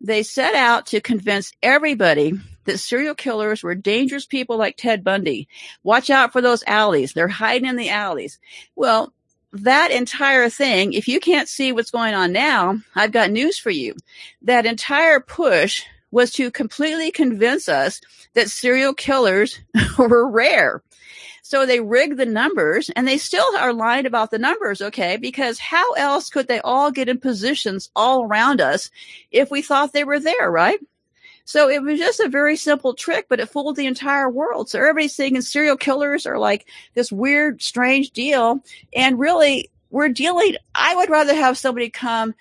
they 0.00 0.22
set 0.22 0.54
out 0.54 0.86
to 0.86 1.00
convince 1.00 1.50
everybody 1.60 2.34
that 2.66 2.78
serial 2.78 3.16
killers 3.16 3.64
were 3.64 3.74
dangerous 3.74 4.26
people 4.26 4.58
like 4.58 4.76
Ted 4.76 5.02
Bundy. 5.02 5.48
Watch 5.82 6.08
out 6.08 6.32
for 6.32 6.40
those 6.40 6.62
alleys. 6.68 7.14
They're 7.14 7.26
hiding 7.26 7.68
in 7.68 7.74
the 7.74 7.90
alleys. 7.90 8.38
Well, 8.76 9.12
that 9.54 9.90
entire 9.90 10.48
thing, 10.48 10.92
if 10.92 11.06
you 11.08 11.20
can't 11.20 11.48
see 11.48 11.72
what's 11.72 11.90
going 11.90 12.14
on 12.14 12.32
now, 12.32 12.78
I've 12.94 13.12
got 13.12 13.30
news 13.30 13.58
for 13.58 13.70
you. 13.70 13.94
That 14.42 14.66
entire 14.66 15.20
push 15.20 15.82
was 16.10 16.32
to 16.32 16.50
completely 16.50 17.10
convince 17.10 17.68
us 17.68 18.00
that 18.34 18.50
serial 18.50 18.94
killers 18.94 19.60
were 19.98 20.28
rare. 20.28 20.82
So 21.42 21.66
they 21.66 21.80
rigged 21.80 22.16
the 22.16 22.26
numbers 22.26 22.90
and 22.90 23.06
they 23.06 23.18
still 23.18 23.44
are 23.58 23.72
lying 23.72 24.06
about 24.06 24.30
the 24.30 24.38
numbers, 24.38 24.80
okay? 24.80 25.18
Because 25.18 25.58
how 25.58 25.92
else 25.92 26.30
could 26.30 26.48
they 26.48 26.60
all 26.60 26.90
get 26.90 27.08
in 27.08 27.18
positions 27.18 27.90
all 27.94 28.24
around 28.24 28.60
us 28.60 28.90
if 29.30 29.50
we 29.50 29.60
thought 29.60 29.92
they 29.92 30.04
were 30.04 30.20
there, 30.20 30.50
right? 30.50 30.80
So 31.44 31.68
it 31.68 31.82
was 31.82 31.98
just 31.98 32.20
a 32.20 32.28
very 32.28 32.56
simple 32.56 32.94
trick, 32.94 33.26
but 33.28 33.40
it 33.40 33.48
fooled 33.48 33.76
the 33.76 33.86
entire 33.86 34.30
world. 34.30 34.70
So 34.70 34.78
everybody's 34.78 35.16
thinking 35.16 35.42
serial 35.42 35.76
killers 35.76 36.26
are 36.26 36.38
like 36.38 36.66
this 36.94 37.12
weird, 37.12 37.62
strange 37.62 38.10
deal. 38.10 38.60
And 38.94 39.18
really, 39.18 39.70
we're 39.90 40.08
dealing, 40.08 40.56
I 40.74 40.96
would 40.96 41.10
rather 41.10 41.34
have 41.34 41.58
somebody 41.58 41.90
come 41.90 42.34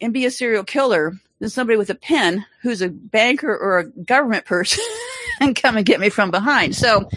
and 0.00 0.12
be 0.12 0.24
a 0.24 0.30
serial 0.30 0.64
killer 0.64 1.14
than 1.40 1.50
somebody 1.50 1.76
with 1.76 1.90
a 1.90 1.94
pen 1.94 2.46
who's 2.62 2.80
a 2.80 2.88
banker 2.88 3.54
or 3.54 3.78
a 3.78 3.86
government 3.86 4.44
person 4.44 4.84
and 5.40 5.56
come 5.56 5.76
and 5.76 5.84
get 5.84 6.00
me 6.00 6.08
from 6.08 6.30
behind. 6.30 6.76
So 6.76 7.08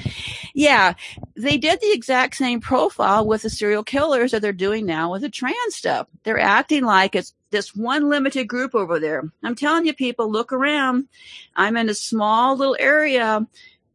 yeah, 0.58 0.96
they 1.36 1.60
did 1.60 1.82
the 1.82 1.92
exact 1.92 2.36
same 2.36 2.60
profile 2.62 3.28
with 3.28 3.44
the 3.44 3.50
serial 3.52 3.84
killers 3.84 4.32
that 4.32 4.42
they're 4.42 4.52
doing 4.52 4.88
now 4.88 5.12
with 5.12 5.22
the 5.22 5.30
trans 5.30 5.76
stuff. 5.76 6.08
They're 6.24 6.40
acting 6.40 6.84
like 6.84 7.14
it's 7.16 7.36
this 7.52 7.76
one 7.76 8.10
limited 8.10 8.46
group 8.46 8.74
over 8.74 9.00
there. 9.00 9.22
I'm 9.44 9.54
telling 9.54 9.86
you 9.86 9.94
people, 9.94 10.32
look 10.32 10.52
around. 10.52 11.10
I'm 11.56 11.78
in 11.78 11.90
a 11.90 11.94
small 11.94 12.58
little 12.58 12.76
area. 12.80 13.46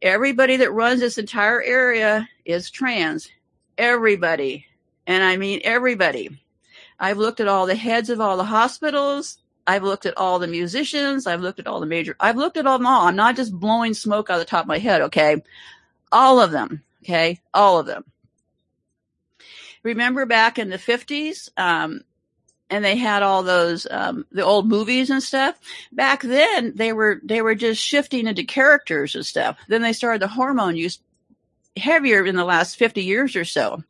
Everybody 0.01 0.55
that 0.55 0.71
runs 0.71 1.01
this 1.01 1.17
entire 1.17 1.61
area 1.61 2.29
is 2.45 2.71
trans. 2.71 3.27
Everybody. 3.77 4.65
And 5.05 5.21
I 5.21 5.35
mean 5.35 5.59
everybody. 5.65 6.29
I've 6.97 7.17
looked 7.17 7.41
at 7.41 7.49
all 7.49 7.65
the 7.65 7.75
heads 7.75 8.09
of 8.09 8.21
all 8.21 8.37
the 8.37 8.45
hospitals. 8.45 9.37
I've 9.67 9.83
looked 9.83 10.05
at 10.05 10.17
all 10.17 10.39
the 10.39 10.47
musicians. 10.47 11.27
I've 11.27 11.41
looked 11.41 11.59
at 11.59 11.67
all 11.67 11.81
the 11.81 11.85
major, 11.87 12.15
I've 12.21 12.37
looked 12.37 12.55
at 12.55 12.65
all 12.65 12.77
them 12.77 12.87
all. 12.87 13.05
I'm 13.05 13.17
not 13.17 13.35
just 13.35 13.51
blowing 13.51 13.93
smoke 13.93 14.29
out 14.29 14.35
of 14.35 14.39
the 14.39 14.45
top 14.45 14.63
of 14.63 14.69
my 14.69 14.79
head. 14.79 15.01
Okay. 15.01 15.41
All 16.13 16.39
of 16.39 16.51
them. 16.51 16.83
Okay. 17.03 17.41
All 17.53 17.79
of 17.79 17.87
them. 17.87 18.05
Remember 19.83 20.25
back 20.25 20.59
in 20.59 20.69
the 20.69 20.77
50s, 20.77 21.49
um, 21.57 22.01
and 22.69 22.85
they 22.85 22.95
had 22.95 23.23
all 23.23 23.43
those 23.43 23.85
um, 23.91 24.25
the 24.31 24.43
old 24.45 24.67
movies 24.69 25.09
and 25.09 25.21
stuff. 25.21 25.59
Back 25.91 26.21
then, 26.23 26.73
they 26.75 26.93
were 26.93 27.19
they 27.23 27.41
were 27.41 27.55
just 27.55 27.83
shifting 27.83 28.27
into 28.27 28.45
characters 28.45 29.15
and 29.15 29.25
stuff. 29.25 29.57
Then 29.67 29.81
they 29.81 29.93
started 29.93 30.21
the 30.21 30.29
hormone 30.29 30.77
use 30.77 30.99
heavier 31.77 32.25
in 32.25 32.35
the 32.37 32.45
last 32.45 32.77
fifty 32.77 33.03
years 33.03 33.35
or 33.35 33.45
so. 33.45 33.83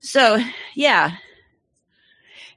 So, 0.00 0.38
yeah, 0.74 1.12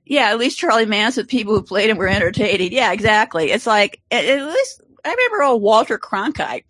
Yeah, 0.06 0.30
at 0.32 0.40
least 0.40 0.58
Charlie 0.60 0.86
Manson 0.86 1.26
people 1.28 1.54
who 1.56 1.64
played 1.64 1.90
him 1.90 1.98
were 1.98 2.08
entertaining. 2.10 2.72
Yeah, 2.74 2.92
exactly. 2.94 3.52
It's 3.52 3.68
like 3.68 4.02
at 4.12 4.26
least 4.26 4.82
I 5.06 5.10
remember 5.12 5.44
old 5.44 5.62
Walter 5.62 5.98
Cronkite. 5.98 6.64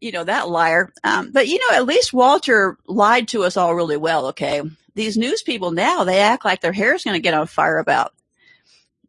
You 0.00 0.12
know 0.12 0.24
that 0.24 0.48
liar. 0.48 0.92
Um, 1.04 1.32
but 1.32 1.48
you 1.48 1.58
know, 1.58 1.76
at 1.76 1.86
least 1.86 2.12
Walter 2.12 2.76
lied 2.86 3.28
to 3.28 3.44
us 3.44 3.56
all 3.56 3.74
really 3.74 3.96
well. 3.96 4.28
Okay, 4.28 4.62
these 4.94 5.16
news 5.16 5.42
people 5.42 5.70
now 5.70 6.04
they 6.04 6.20
act 6.20 6.44
like 6.44 6.60
their 6.60 6.72
hair 6.72 6.94
is 6.94 7.04
going 7.04 7.14
to 7.14 7.22
get 7.22 7.34
on 7.34 7.46
fire 7.46 7.78
about. 7.78 8.12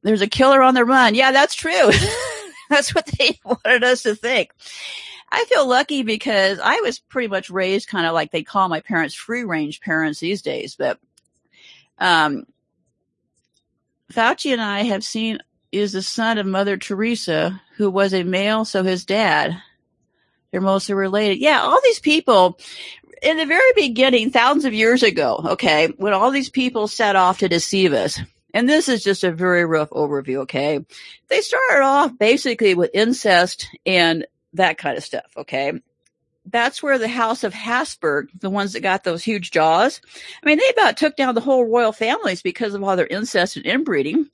There's 0.02 0.22
a 0.22 0.28
killer 0.28 0.62
on 0.62 0.76
the 0.76 0.86
run. 0.86 1.16
Yeah, 1.16 1.32
that's 1.32 1.56
true. 1.56 1.92
that's 2.70 2.96
what 2.96 3.06
they 3.06 3.40
wanted 3.46 3.84
us 3.84 4.04
to 4.04 4.16
think. 4.16 4.52
I 5.32 5.46
feel 5.46 5.68
lucky 5.68 6.04
because 6.04 6.60
I 6.64 6.80
was 6.82 7.00
pretty 7.00 7.28
much 7.28 7.50
raised 7.50 7.90
kind 7.90 8.08
of 8.08 8.14
like 8.14 8.32
they 8.32 8.44
call 8.44 8.68
my 8.70 8.80
parents 8.80 9.14
free 9.14 9.44
range 9.44 9.82
parents 9.82 10.20
these 10.20 10.42
days, 10.42 10.76
but 10.76 11.00
um, 12.00 12.46
Fauci 14.12 14.54
and 14.54 14.62
I 14.62 14.84
have 14.84 15.04
seen 15.04 15.40
is 15.72 15.92
the 15.92 16.02
son 16.02 16.38
of 16.38 16.48
Mother 16.48 16.78
Teresa, 16.78 17.62
who 17.76 17.92
was 17.92 18.14
a 18.14 18.24
male, 18.24 18.66
so 18.66 18.84
his 18.84 19.06
dad. 19.06 19.62
They're 20.52 20.62
mostly 20.62 20.96
related. 20.96 21.40
Yeah, 21.40 21.62
all 21.62 21.80
these 21.84 22.00
people 22.00 22.60
in 23.22 23.38
the 23.38 23.46
very 23.46 23.72
beginning, 23.76 24.32
thousands 24.32 24.66
of 24.66 24.74
years 24.74 25.04
ago, 25.04 25.42
okay, 25.52 25.88
when 25.98 26.14
all 26.14 26.32
these 26.32 26.50
people 26.50 26.88
set 26.88 27.16
off 27.16 27.40
to 27.40 27.50
deceive 27.50 27.94
us, 27.94 28.20
and 28.54 28.68
this 28.68 28.90
is 28.90 29.04
just 29.04 29.24
a 29.24 29.32
very 29.32 29.66
rough 29.66 29.90
overview, 29.90 30.38
okay, 30.38 30.84
they 31.28 31.42
started 31.42 31.84
off 31.84 32.18
basically 32.18 32.76
with 32.76 32.92
incest 32.94 33.68
and 33.86 34.26
that 34.54 34.78
kind 34.78 34.98
of 34.98 35.04
stuff, 35.04 35.26
okay? 35.38 35.74
That's 36.52 36.82
where 36.82 36.98
the 36.98 37.08
House 37.08 37.44
of 37.44 37.54
Habsburg, 37.54 38.30
the 38.40 38.50
ones 38.50 38.74
that 38.74 38.82
got 38.82 39.04
those 39.04 39.24
huge 39.24 39.52
jaws, 39.52 40.02
I 40.44 40.46
mean, 40.46 40.58
they 40.58 40.70
about 40.70 40.98
took 40.98 41.16
down 41.16 41.36
the 41.36 41.42
whole 41.42 41.66
royal 41.66 41.92
families 41.92 42.42
because 42.42 42.74
of 42.74 42.84
all 42.84 42.96
their 42.96 43.08
incest 43.08 43.58
and 43.58 43.66
inbreeding. 43.66 44.30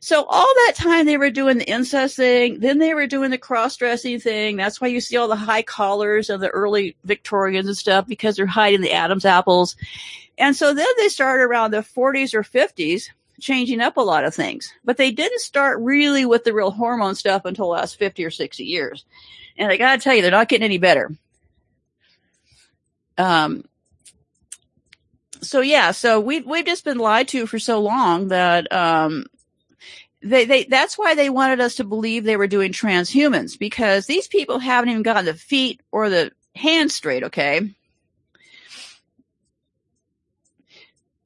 So 0.00 0.24
all 0.24 0.52
that 0.66 0.74
time 0.76 1.06
they 1.06 1.18
were 1.18 1.30
doing 1.30 1.58
the 1.58 1.68
incest 1.68 2.16
thing, 2.16 2.60
then 2.60 2.78
they 2.78 2.94
were 2.94 3.06
doing 3.06 3.30
the 3.30 3.38
cross-dressing 3.38 4.20
thing. 4.20 4.56
That's 4.56 4.80
why 4.80 4.88
you 4.88 5.00
see 5.00 5.16
all 5.16 5.28
the 5.28 5.36
high 5.36 5.62
collars 5.62 6.30
of 6.30 6.40
the 6.40 6.48
early 6.48 6.96
Victorians 7.04 7.66
and 7.66 7.76
stuff 7.76 8.06
because 8.06 8.36
they're 8.36 8.46
hiding 8.46 8.80
the 8.80 8.92
Adam's 8.92 9.24
apples. 9.24 9.76
And 10.38 10.54
so 10.54 10.72
then 10.72 10.86
they 10.96 11.08
started 11.08 11.42
around 11.42 11.72
the 11.72 11.78
40s 11.78 12.34
or 12.34 12.42
50s 12.42 13.08
changing 13.40 13.80
up 13.80 13.96
a 13.96 14.00
lot 14.00 14.24
of 14.24 14.34
things, 14.34 14.72
but 14.84 14.96
they 14.96 15.10
didn't 15.10 15.40
start 15.40 15.78
really 15.80 16.26
with 16.26 16.44
the 16.44 16.52
real 16.52 16.70
hormone 16.70 17.14
stuff 17.14 17.44
until 17.44 17.66
the 17.66 17.72
last 17.72 17.96
50 17.96 18.24
or 18.24 18.30
60 18.30 18.64
years. 18.64 19.04
And 19.56 19.70
I 19.70 19.76
gotta 19.76 20.00
tell 20.00 20.14
you, 20.14 20.22
they're 20.22 20.30
not 20.30 20.48
getting 20.48 20.64
any 20.64 20.78
better. 20.78 21.10
Um, 23.18 23.64
so 25.40 25.60
yeah, 25.60 25.90
so 25.90 26.20
we 26.20 26.40
we've 26.40 26.64
just 26.64 26.84
been 26.84 26.98
lied 26.98 27.28
to 27.28 27.46
for 27.46 27.58
so 27.58 27.80
long 27.80 28.28
that 28.28 28.70
um, 28.72 29.26
they 30.22 30.44
they 30.44 30.64
that's 30.64 30.98
why 30.98 31.14
they 31.14 31.30
wanted 31.30 31.60
us 31.60 31.76
to 31.76 31.84
believe 31.84 32.24
they 32.24 32.36
were 32.36 32.46
doing 32.46 32.72
transhumans 32.72 33.58
because 33.58 34.06
these 34.06 34.28
people 34.28 34.58
haven't 34.58 34.90
even 34.90 35.02
gotten 35.02 35.26
the 35.26 35.34
feet 35.34 35.80
or 35.92 36.08
the 36.08 36.32
hands 36.54 36.94
straight. 36.94 37.24
Okay, 37.24 37.74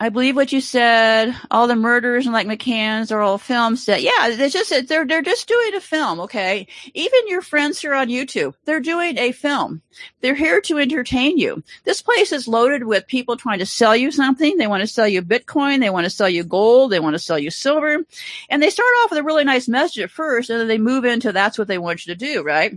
I 0.02 0.08
believe 0.08 0.34
what 0.34 0.50
you 0.50 0.60
said. 0.60 1.32
All 1.48 1.68
the 1.68 1.76
murders 1.76 2.26
and 2.26 2.32
like 2.32 2.48
McCann's 2.48 3.12
are 3.12 3.20
all 3.20 3.38
film 3.38 3.76
set. 3.76 4.02
Yeah, 4.02 4.26
it's 4.26 4.52
just 4.52 4.88
they're 4.88 5.06
they're 5.06 5.22
just 5.22 5.46
doing 5.46 5.76
a 5.76 5.80
film. 5.80 6.18
Okay, 6.22 6.66
even 6.92 7.28
your 7.28 7.40
friends 7.40 7.80
here 7.80 7.94
on 7.94 8.08
YouTube, 8.08 8.54
they're 8.64 8.80
doing 8.80 9.16
a 9.16 9.30
film. 9.30 9.80
They're 10.20 10.34
here 10.34 10.60
to 10.62 10.78
entertain 10.78 11.38
you. 11.38 11.62
This 11.84 12.02
place 12.02 12.32
is 12.32 12.48
loaded 12.48 12.82
with 12.82 13.06
people 13.06 13.36
trying 13.36 13.60
to 13.60 13.66
sell 13.66 13.94
you 13.94 14.10
something. 14.10 14.56
They 14.56 14.66
want 14.66 14.80
to 14.80 14.88
sell 14.88 15.06
you 15.06 15.22
Bitcoin. 15.22 15.78
They 15.78 15.90
want 15.90 16.02
to 16.02 16.10
sell 16.10 16.28
you 16.28 16.42
gold. 16.42 16.90
They 16.90 16.98
want 16.98 17.14
to 17.14 17.20
sell 17.20 17.38
you 17.38 17.52
silver, 17.52 18.04
and 18.50 18.60
they 18.60 18.70
start 18.70 18.90
off 19.04 19.10
with 19.12 19.20
a 19.20 19.24
really 19.24 19.44
nice 19.44 19.68
message 19.68 20.02
at 20.02 20.10
first, 20.10 20.50
and 20.50 20.58
then 20.58 20.66
they 20.66 20.78
move 20.78 21.04
into 21.04 21.30
that's 21.30 21.58
what 21.58 21.68
they 21.68 21.78
want 21.78 22.04
you 22.04 22.12
to 22.12 22.18
do, 22.18 22.42
right? 22.42 22.76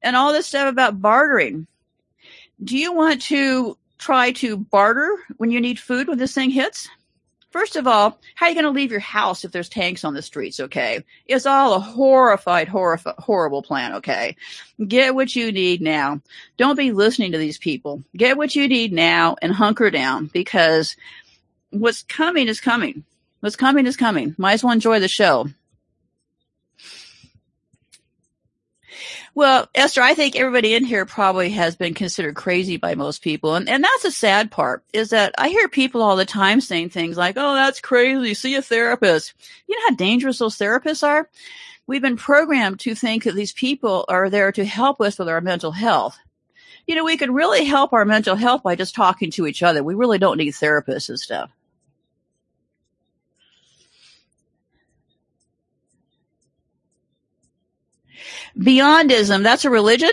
And 0.00 0.16
all 0.16 0.32
this 0.32 0.46
stuff 0.46 0.72
about 0.72 1.02
bartering. 1.02 1.66
Do 2.62 2.78
you 2.78 2.94
want 2.94 3.20
to 3.22 3.76
try 4.04 4.32
to 4.32 4.58
barter 4.58 5.16
when 5.38 5.50
you 5.50 5.62
need 5.62 5.78
food 5.78 6.08
when 6.08 6.18
this 6.18 6.34
thing 6.34 6.50
hits? 6.50 6.90
First 7.50 7.76
of 7.76 7.86
all, 7.86 8.18
how 8.34 8.46
are 8.46 8.48
you 8.50 8.54
going 8.54 8.64
to 8.64 8.70
leave 8.70 8.90
your 8.90 9.00
house 9.00 9.44
if 9.44 9.52
there's 9.52 9.68
tanks 9.68 10.04
on 10.04 10.12
the 10.12 10.20
streets? 10.20 10.60
Okay. 10.60 11.04
It's 11.24 11.46
all 11.46 11.72
a 11.72 11.80
horrified, 11.80 12.68
horrified, 12.68 13.14
horrible 13.16 13.62
plan. 13.62 13.94
Okay. 13.94 14.36
Get 14.86 15.14
what 15.14 15.34
you 15.34 15.52
need 15.52 15.80
now. 15.80 16.20
Don't 16.58 16.76
be 16.76 16.92
listening 16.92 17.32
to 17.32 17.38
these 17.38 17.56
people. 17.56 18.02
Get 18.14 18.36
what 18.36 18.54
you 18.54 18.68
need 18.68 18.92
now 18.92 19.36
and 19.40 19.52
hunker 19.52 19.90
down 19.90 20.26
because 20.26 20.96
what's 21.70 22.02
coming 22.02 22.48
is 22.48 22.60
coming. 22.60 23.04
What's 23.40 23.56
coming 23.56 23.86
is 23.86 23.96
coming. 23.96 24.34
Might 24.36 24.54
as 24.54 24.64
well 24.64 24.72
enjoy 24.72 25.00
the 25.00 25.08
show. 25.08 25.48
Well, 29.36 29.68
Esther, 29.74 30.00
I 30.00 30.14
think 30.14 30.36
everybody 30.36 30.74
in 30.74 30.84
here 30.84 31.04
probably 31.06 31.50
has 31.50 31.74
been 31.74 31.94
considered 31.94 32.36
crazy 32.36 32.76
by 32.76 32.94
most 32.94 33.20
people. 33.20 33.56
And, 33.56 33.68
and 33.68 33.82
that's 33.82 34.04
the 34.04 34.12
sad 34.12 34.52
part 34.52 34.84
is 34.92 35.10
that 35.10 35.34
I 35.36 35.48
hear 35.48 35.68
people 35.68 36.02
all 36.02 36.14
the 36.14 36.24
time 36.24 36.60
saying 36.60 36.90
things 36.90 37.16
like, 37.16 37.36
Oh, 37.36 37.54
that's 37.54 37.80
crazy. 37.80 38.34
See 38.34 38.54
a 38.54 38.62
therapist. 38.62 39.34
You 39.66 39.76
know 39.76 39.86
how 39.88 39.96
dangerous 39.96 40.38
those 40.38 40.56
therapists 40.56 41.02
are? 41.02 41.28
We've 41.86 42.00
been 42.00 42.16
programmed 42.16 42.80
to 42.80 42.94
think 42.94 43.24
that 43.24 43.34
these 43.34 43.52
people 43.52 44.04
are 44.08 44.30
there 44.30 44.52
to 44.52 44.64
help 44.64 45.00
us 45.00 45.18
with 45.18 45.28
our 45.28 45.40
mental 45.40 45.72
health. 45.72 46.16
You 46.86 46.94
know, 46.94 47.04
we 47.04 47.16
could 47.16 47.34
really 47.34 47.64
help 47.64 47.92
our 47.92 48.04
mental 48.04 48.36
health 48.36 48.62
by 48.62 48.76
just 48.76 48.94
talking 48.94 49.30
to 49.32 49.46
each 49.46 49.62
other. 49.62 49.82
We 49.82 49.94
really 49.94 50.18
don't 50.18 50.38
need 50.38 50.52
therapists 50.52 51.08
and 51.08 51.18
stuff. 51.18 51.50
Beyondism, 58.56 59.42
that's 59.42 59.64
a 59.64 59.70
religion? 59.70 60.12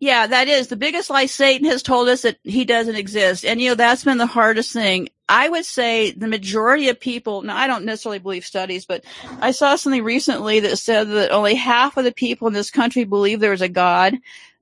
Yeah, 0.00 0.26
that 0.26 0.48
is 0.48 0.68
the 0.68 0.76
biggest 0.76 1.10
lie 1.10 1.26
Satan 1.26 1.68
has 1.68 1.82
told 1.82 2.08
us 2.08 2.22
that 2.22 2.38
he 2.42 2.64
doesn't 2.64 2.96
exist. 2.96 3.44
And 3.44 3.60
you 3.60 3.68
know, 3.70 3.74
that's 3.74 4.02
been 4.02 4.16
the 4.16 4.26
hardest 4.26 4.72
thing. 4.72 5.10
I 5.28 5.48
would 5.48 5.66
say 5.66 6.10
the 6.10 6.26
majority 6.26 6.88
of 6.88 6.98
people, 6.98 7.42
now 7.42 7.56
I 7.56 7.66
don't 7.66 7.84
necessarily 7.84 8.18
believe 8.18 8.44
studies, 8.44 8.86
but 8.86 9.04
I 9.40 9.50
saw 9.50 9.76
something 9.76 10.02
recently 10.02 10.60
that 10.60 10.78
said 10.78 11.08
that 11.10 11.30
only 11.30 11.54
half 11.54 11.98
of 11.98 12.04
the 12.04 12.12
people 12.12 12.48
in 12.48 12.54
this 12.54 12.70
country 12.70 13.04
believe 13.04 13.40
there 13.40 13.52
is 13.52 13.60
a 13.60 13.68
God. 13.68 14.16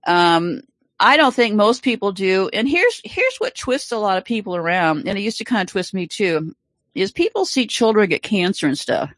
Um, 0.07 0.63
I 1.01 1.17
don't 1.17 1.35
think 1.35 1.55
most 1.55 1.85
people 1.85 2.11
do. 2.11 2.51
And 2.53 2.69
here's, 2.69 3.01
here's 3.05 3.37
what 3.39 3.55
twists 3.55 3.93
a 3.93 3.99
lot 3.99 4.19
of 4.19 4.25
people 4.25 4.57
around. 4.57 5.07
And 5.07 5.17
it 5.17 5.23
used 5.23 5.39
to 5.39 5.45
kind 5.45 5.63
of 5.63 5.71
twist 5.71 5.95
me 5.95 6.09
too, 6.09 6.55
is 6.95 7.13
people 7.13 7.45
see 7.45 7.69
children 7.69 8.11
get 8.11 8.23
cancer 8.23 8.67
and 8.67 8.79
stuff. 8.79 9.11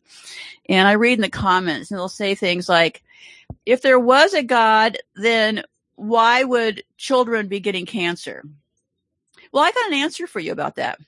And 0.70 0.87
I 0.87 0.92
read 0.92 1.18
in 1.18 1.20
the 1.20 1.28
comments 1.28 1.90
and 1.90 1.98
they'll 1.98 2.09
say 2.09 2.35
things 2.35 2.68
like, 2.68 3.02
if 3.66 3.83
there 3.83 3.98
was 3.98 4.33
a 4.33 4.42
God, 4.42 4.98
then 5.16 5.64
why 5.96 6.44
would 6.44 6.85
children 6.96 7.48
be 7.48 7.59
getting 7.59 7.87
cancer? 7.87 8.44
Well, 9.52 9.64
I 9.64 9.72
got 9.72 9.88
an 9.88 9.98
answer 9.98 10.28
for 10.28 10.38
you 10.38 10.52
about 10.52 10.76
that. 10.76 11.00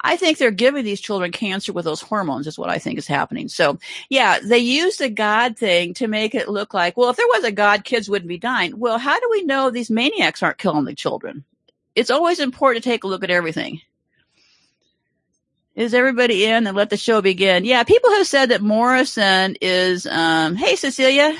I 0.00 0.16
think 0.16 0.36
they're 0.36 0.50
giving 0.50 0.84
these 0.84 1.00
children 1.00 1.32
cancer 1.32 1.72
with 1.72 1.86
those 1.86 2.02
hormones 2.02 2.46
is 2.46 2.58
what 2.58 2.68
I 2.68 2.78
think 2.78 2.98
is 2.98 3.06
happening. 3.06 3.48
So 3.48 3.78
yeah, 4.10 4.40
they 4.44 4.58
use 4.58 4.98
the 4.98 5.08
God 5.08 5.56
thing 5.56 5.94
to 5.94 6.06
make 6.06 6.34
it 6.34 6.48
look 6.48 6.74
like, 6.74 6.96
well, 6.96 7.08
if 7.08 7.16
there 7.16 7.26
was 7.28 7.44
a 7.44 7.52
God, 7.52 7.84
kids 7.84 8.10
wouldn't 8.10 8.28
be 8.28 8.38
dying. 8.38 8.78
Well, 8.78 8.98
how 8.98 9.18
do 9.18 9.28
we 9.30 9.42
know 9.42 9.70
these 9.70 9.90
maniacs 9.90 10.42
aren't 10.42 10.58
killing 10.58 10.84
the 10.84 10.94
children? 10.94 11.44
It's 11.94 12.10
always 12.10 12.40
important 12.40 12.84
to 12.84 12.90
take 12.90 13.04
a 13.04 13.08
look 13.08 13.24
at 13.24 13.30
everything. 13.30 13.80
Is 15.78 15.94
everybody 15.94 16.44
in 16.44 16.66
and 16.66 16.76
let 16.76 16.90
the 16.90 16.96
show 16.96 17.22
begin? 17.22 17.64
Yeah, 17.64 17.84
people 17.84 18.10
have 18.10 18.26
said 18.26 18.48
that 18.48 18.60
Morrison 18.60 19.56
is, 19.60 20.08
um, 20.08 20.56
hey 20.56 20.74
Cecilia, 20.74 21.32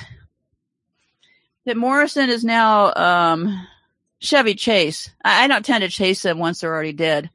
that 1.66 1.77
Morrison 1.77 2.31
is 2.31 2.44
now, 2.44 2.94
um, 2.94 3.66
Chevy 4.20 4.55
Chase. 4.55 5.11
I, 5.24 5.42
I, 5.42 5.46
don't 5.48 5.64
tend 5.64 5.83
to 5.83 5.88
chase 5.88 6.22
them 6.22 6.38
once 6.38 6.61
they're 6.61 6.72
already 6.72 6.92
dead, 6.92 7.31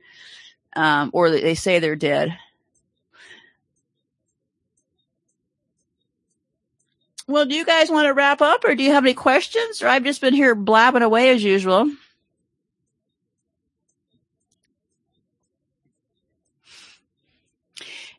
um, 0.78 1.10
or 1.12 1.30
they 1.30 1.56
say 1.56 1.80
they're 1.80 1.98
dead. 1.98 2.38
Well, 7.28 7.46
do 7.46 7.54
you 7.54 7.66
guys 7.66 7.90
want 7.90 8.06
to 8.06 8.14
wrap 8.14 8.42
up 8.42 8.64
or 8.64 8.76
do 8.76 8.84
you 8.84 8.94
have 8.94 9.04
any 9.04 9.14
questions? 9.14 9.82
Or 9.82 9.90
I've 9.90 10.06
just 10.06 10.22
been 10.22 10.34
here 10.34 10.56
blabbing 10.56 11.02
away 11.02 11.32
as 11.32 11.44
usual. 11.44 11.92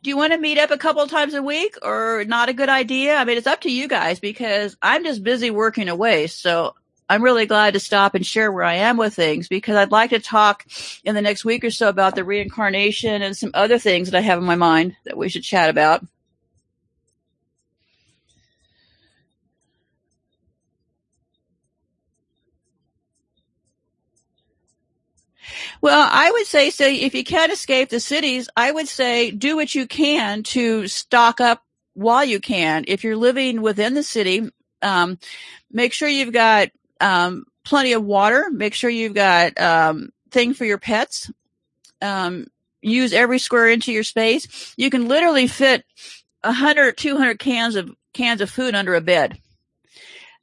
Do 0.04 0.10
you 0.10 0.18
want 0.18 0.34
to 0.34 0.38
meet 0.38 0.58
up 0.58 0.70
a 0.70 0.76
couple 0.76 1.06
times 1.06 1.32
a 1.32 1.42
week 1.42 1.78
or 1.80 2.24
not 2.26 2.50
a 2.50 2.52
good 2.52 2.68
idea? 2.68 3.16
I 3.16 3.24
mean, 3.24 3.38
it's 3.38 3.46
up 3.46 3.62
to 3.62 3.72
you 3.72 3.88
guys 3.88 4.20
because 4.20 4.76
I'm 4.82 5.02
just 5.02 5.24
busy 5.24 5.50
working 5.50 5.88
away. 5.88 6.26
So 6.26 6.74
I'm 7.08 7.22
really 7.22 7.46
glad 7.46 7.72
to 7.72 7.80
stop 7.80 8.14
and 8.14 8.24
share 8.24 8.52
where 8.52 8.64
I 8.64 8.74
am 8.74 8.98
with 8.98 9.14
things 9.14 9.48
because 9.48 9.76
I'd 9.76 9.92
like 9.92 10.10
to 10.10 10.20
talk 10.20 10.66
in 11.04 11.14
the 11.14 11.22
next 11.22 11.46
week 11.46 11.64
or 11.64 11.70
so 11.70 11.88
about 11.88 12.16
the 12.16 12.24
reincarnation 12.24 13.22
and 13.22 13.34
some 13.34 13.50
other 13.54 13.78
things 13.78 14.10
that 14.10 14.18
I 14.18 14.20
have 14.20 14.38
in 14.38 14.44
my 14.44 14.56
mind 14.56 14.94
that 15.06 15.16
we 15.16 15.30
should 15.30 15.42
chat 15.42 15.70
about. 15.70 16.04
Well, 25.84 26.08
I 26.10 26.30
would 26.30 26.46
say 26.46 26.70
so. 26.70 26.86
If 26.86 27.14
you 27.14 27.24
can't 27.24 27.52
escape 27.52 27.90
the 27.90 28.00
cities, 28.00 28.48
I 28.56 28.72
would 28.72 28.88
say 28.88 29.30
do 29.30 29.54
what 29.54 29.74
you 29.74 29.86
can 29.86 30.42
to 30.44 30.88
stock 30.88 31.42
up 31.42 31.62
while 31.92 32.24
you 32.24 32.40
can. 32.40 32.86
If 32.88 33.04
you're 33.04 33.18
living 33.18 33.60
within 33.60 33.92
the 33.92 34.02
city, 34.02 34.48
um, 34.80 35.18
make 35.70 35.92
sure 35.92 36.08
you've 36.08 36.32
got 36.32 36.70
um, 37.02 37.44
plenty 37.66 37.92
of 37.92 38.02
water. 38.02 38.46
Make 38.50 38.72
sure 38.72 38.88
you've 38.88 39.12
got 39.12 39.60
um, 39.60 40.08
thing 40.30 40.54
for 40.54 40.64
your 40.64 40.78
pets. 40.78 41.30
Um, 42.00 42.46
use 42.80 43.12
every 43.12 43.38
square 43.38 43.68
inch 43.68 43.86
of 43.86 43.92
your 43.92 44.04
space. 44.04 44.72
You 44.78 44.88
can 44.88 45.06
literally 45.06 45.48
fit 45.48 45.84
100, 46.44 46.96
200 46.96 47.38
cans 47.38 47.76
of 47.76 47.94
cans 48.14 48.40
of 48.40 48.48
food 48.48 48.74
under 48.74 48.94
a 48.94 49.02
bed. 49.02 49.38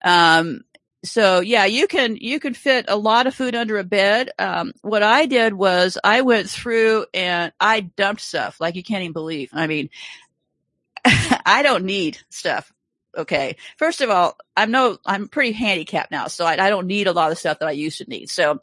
Um, 0.06 0.62
so 1.04 1.40
yeah, 1.40 1.66
you 1.66 1.88
can 1.88 2.16
you 2.18 2.40
can 2.40 2.54
fit 2.54 2.86
a 2.88 2.96
lot 2.96 3.26
of 3.26 3.34
food 3.34 3.56
under 3.56 3.78
a 3.80 3.84
bed. 3.84 4.30
Um, 4.38 4.74
what 4.82 5.02
I 5.02 5.26
did 5.26 5.54
was 5.54 5.98
I 6.04 6.22
went 6.22 6.50
through 6.50 7.06
and 7.14 7.52
I 7.60 7.82
dumped 7.82 8.22
stuff 8.22 8.60
like 8.60 8.76
you 8.76 8.84
can't 8.84 9.02
even 9.02 9.14
believe. 9.14 9.50
I 9.52 9.68
mean, 9.68 9.90
I 11.06 11.62
don't 11.64 11.86
need 11.86 12.20
stuff. 12.30 12.72
Okay. 13.18 13.58
First 13.78 14.02
of 14.02 14.10
all, 14.10 14.38
I'm 14.56 14.70
no, 14.70 14.98
I'm 15.06 15.28
pretty 15.28 15.54
handicapped 15.54 16.12
now, 16.12 16.28
so 16.28 16.46
I, 16.46 16.54
I 16.54 16.70
don't 16.70 16.88
need 16.88 17.08
a 17.08 17.14
lot 17.14 17.32
of 17.32 17.40
stuff 17.40 17.60
that 17.60 17.68
I 17.68 17.72
used 17.72 17.98
to 17.98 18.10
need. 18.10 18.30
So 18.30 18.60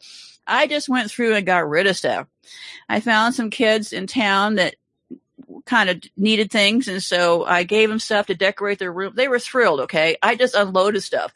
I 0.47 0.65
just 0.65 0.87
went 0.87 1.11
through 1.11 1.35
and 1.35 1.45
got 1.45 1.69
rid 1.69 1.87
of 1.87 1.97
stuff. 1.97 2.27
I 2.87 3.01
found 3.01 3.35
some 3.35 3.49
kids 3.49 3.91
in 3.91 4.07
town 4.07 4.55
that 4.55 4.75
kind 5.65 5.89
of 5.89 6.01
needed 6.15 6.51
things, 6.51 6.87
and 6.87 7.03
so 7.03 7.43
I 7.43 7.63
gave 7.63 7.89
them 7.89 7.99
stuff 7.99 8.27
to 8.27 8.35
decorate 8.35 8.79
their 8.79 8.93
room. 8.93 9.13
They 9.13 9.27
were 9.27 9.39
thrilled. 9.39 9.81
Okay. 9.81 10.15
I 10.23 10.35
just 10.35 10.55
unloaded 10.55 11.03
stuff 11.03 11.33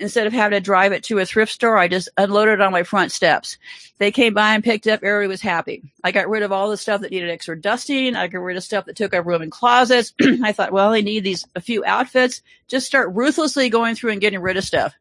instead 0.00 0.26
of 0.26 0.32
having 0.32 0.56
to 0.56 0.60
drive 0.60 0.92
it 0.92 1.04
to 1.04 1.18
a 1.18 1.26
thrift 1.26 1.52
store, 1.52 1.76
I 1.76 1.88
just 1.88 2.08
unloaded 2.16 2.54
it 2.54 2.60
on 2.60 2.72
my 2.72 2.82
front 2.82 3.12
steps. 3.12 3.58
They 3.98 4.10
came 4.10 4.34
by 4.34 4.54
and 4.54 4.64
picked 4.64 4.86
up. 4.86 5.02
Everybody 5.02 5.28
was 5.28 5.42
happy. 5.42 5.82
I 6.02 6.10
got 6.10 6.28
rid 6.28 6.42
of 6.42 6.52
all 6.52 6.70
the 6.70 6.76
stuff 6.76 7.02
that 7.02 7.10
needed 7.10 7.30
extra 7.30 7.60
dusting. 7.60 8.16
I 8.16 8.26
got 8.28 8.38
rid 8.40 8.56
of 8.56 8.64
stuff 8.64 8.86
that 8.86 8.96
took 8.96 9.14
up 9.14 9.26
room 9.26 9.42
in 9.42 9.50
closets. 9.50 10.14
I 10.42 10.52
thought, 10.52 10.72
well, 10.72 10.90
they 10.90 11.02
need 11.02 11.24
these 11.24 11.46
a 11.54 11.60
few 11.60 11.84
outfits. 11.84 12.42
Just 12.66 12.86
start 12.86 13.14
ruthlessly 13.14 13.68
going 13.68 13.94
through 13.94 14.12
and 14.12 14.20
getting 14.20 14.40
rid 14.40 14.56
of 14.56 14.64
stuff. 14.64 14.94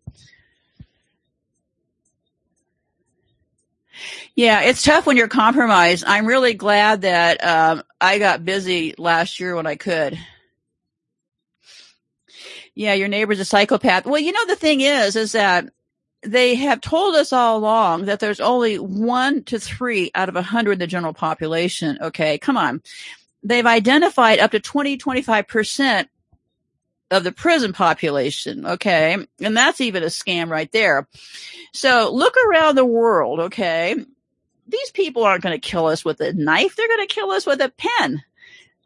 Yeah, 4.35 4.61
it's 4.61 4.83
tough 4.83 5.05
when 5.05 5.17
you're 5.17 5.27
compromised. 5.27 6.05
I'm 6.07 6.25
really 6.25 6.53
glad 6.53 7.01
that 7.01 7.43
um, 7.43 7.83
I 7.99 8.19
got 8.19 8.45
busy 8.45 8.95
last 8.97 9.39
year 9.39 9.55
when 9.55 9.67
I 9.67 9.75
could. 9.75 10.17
Yeah, 12.75 12.93
your 12.93 13.07
neighbor's 13.07 13.39
a 13.39 13.45
psychopath. 13.45 14.05
Well, 14.05 14.19
you 14.19 14.31
know, 14.31 14.45
the 14.45 14.55
thing 14.55 14.81
is, 14.81 15.15
is 15.15 15.33
that 15.33 15.69
they 16.21 16.55
have 16.55 16.81
told 16.81 17.15
us 17.15 17.31
all 17.31 17.57
along 17.57 18.05
that 18.05 18.19
there's 18.19 18.39
only 18.39 18.77
one 18.77 19.43
to 19.45 19.59
three 19.59 20.11
out 20.15 20.29
of 20.29 20.35
a 20.35 20.41
hundred 20.41 20.73
in 20.73 20.79
the 20.79 20.87
general 20.87 21.13
population. 21.13 21.97
Okay. 22.01 22.37
Come 22.37 22.57
on. 22.57 22.81
They've 23.41 23.65
identified 23.65 24.39
up 24.39 24.51
to 24.51 24.59
20, 24.59 24.97
25% 24.97 26.07
of 27.11 27.23
the 27.23 27.31
prison 27.31 27.73
population. 27.73 28.65
Okay. 28.65 29.17
And 29.39 29.57
that's 29.57 29.81
even 29.81 30.03
a 30.03 30.07
scam 30.07 30.49
right 30.49 30.71
there. 30.71 31.07
So 31.73 32.11
look 32.13 32.35
around 32.37 32.75
the 32.75 32.85
world. 32.85 33.39
Okay. 33.39 33.95
These 34.67 34.91
people 34.91 35.23
aren't 35.23 35.41
going 35.41 35.59
to 35.59 35.67
kill 35.67 35.87
us 35.87 36.05
with 36.05 36.19
a 36.21 36.33
knife. 36.33 36.75
They're 36.75 36.87
going 36.87 37.07
to 37.07 37.13
kill 37.13 37.31
us 37.31 37.45
with 37.45 37.61
a 37.61 37.69
pen. 37.69 38.23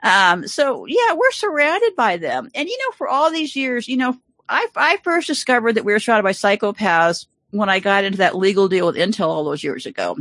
Um, 0.04 0.48
so 0.48 0.86
yeah, 0.86 1.14
we're 1.14 1.32
surrounded 1.32 1.96
by 1.96 2.18
them. 2.18 2.50
And 2.54 2.70
you 2.70 2.78
know, 2.78 2.92
for 2.98 3.08
all 3.08 3.32
these 3.32 3.56
years, 3.56 3.88
you 3.88 3.98
know, 3.98 4.18
I, 4.48 4.68
I 4.76 4.98
first 4.98 5.28
discovered 5.28 5.74
that 5.74 5.86
we 5.86 5.94
were 5.94 6.00
surrounded 6.00 6.24
by 6.24 6.34
psychopaths 6.34 7.26
when 7.52 7.70
I 7.70 7.80
got 7.80 8.04
into 8.04 8.18
that 8.18 8.36
legal 8.36 8.68
deal 8.68 8.88
with 8.88 8.96
Intel 8.96 9.28
all 9.28 9.44
those 9.44 9.64
years 9.64 9.86
ago. 9.86 10.18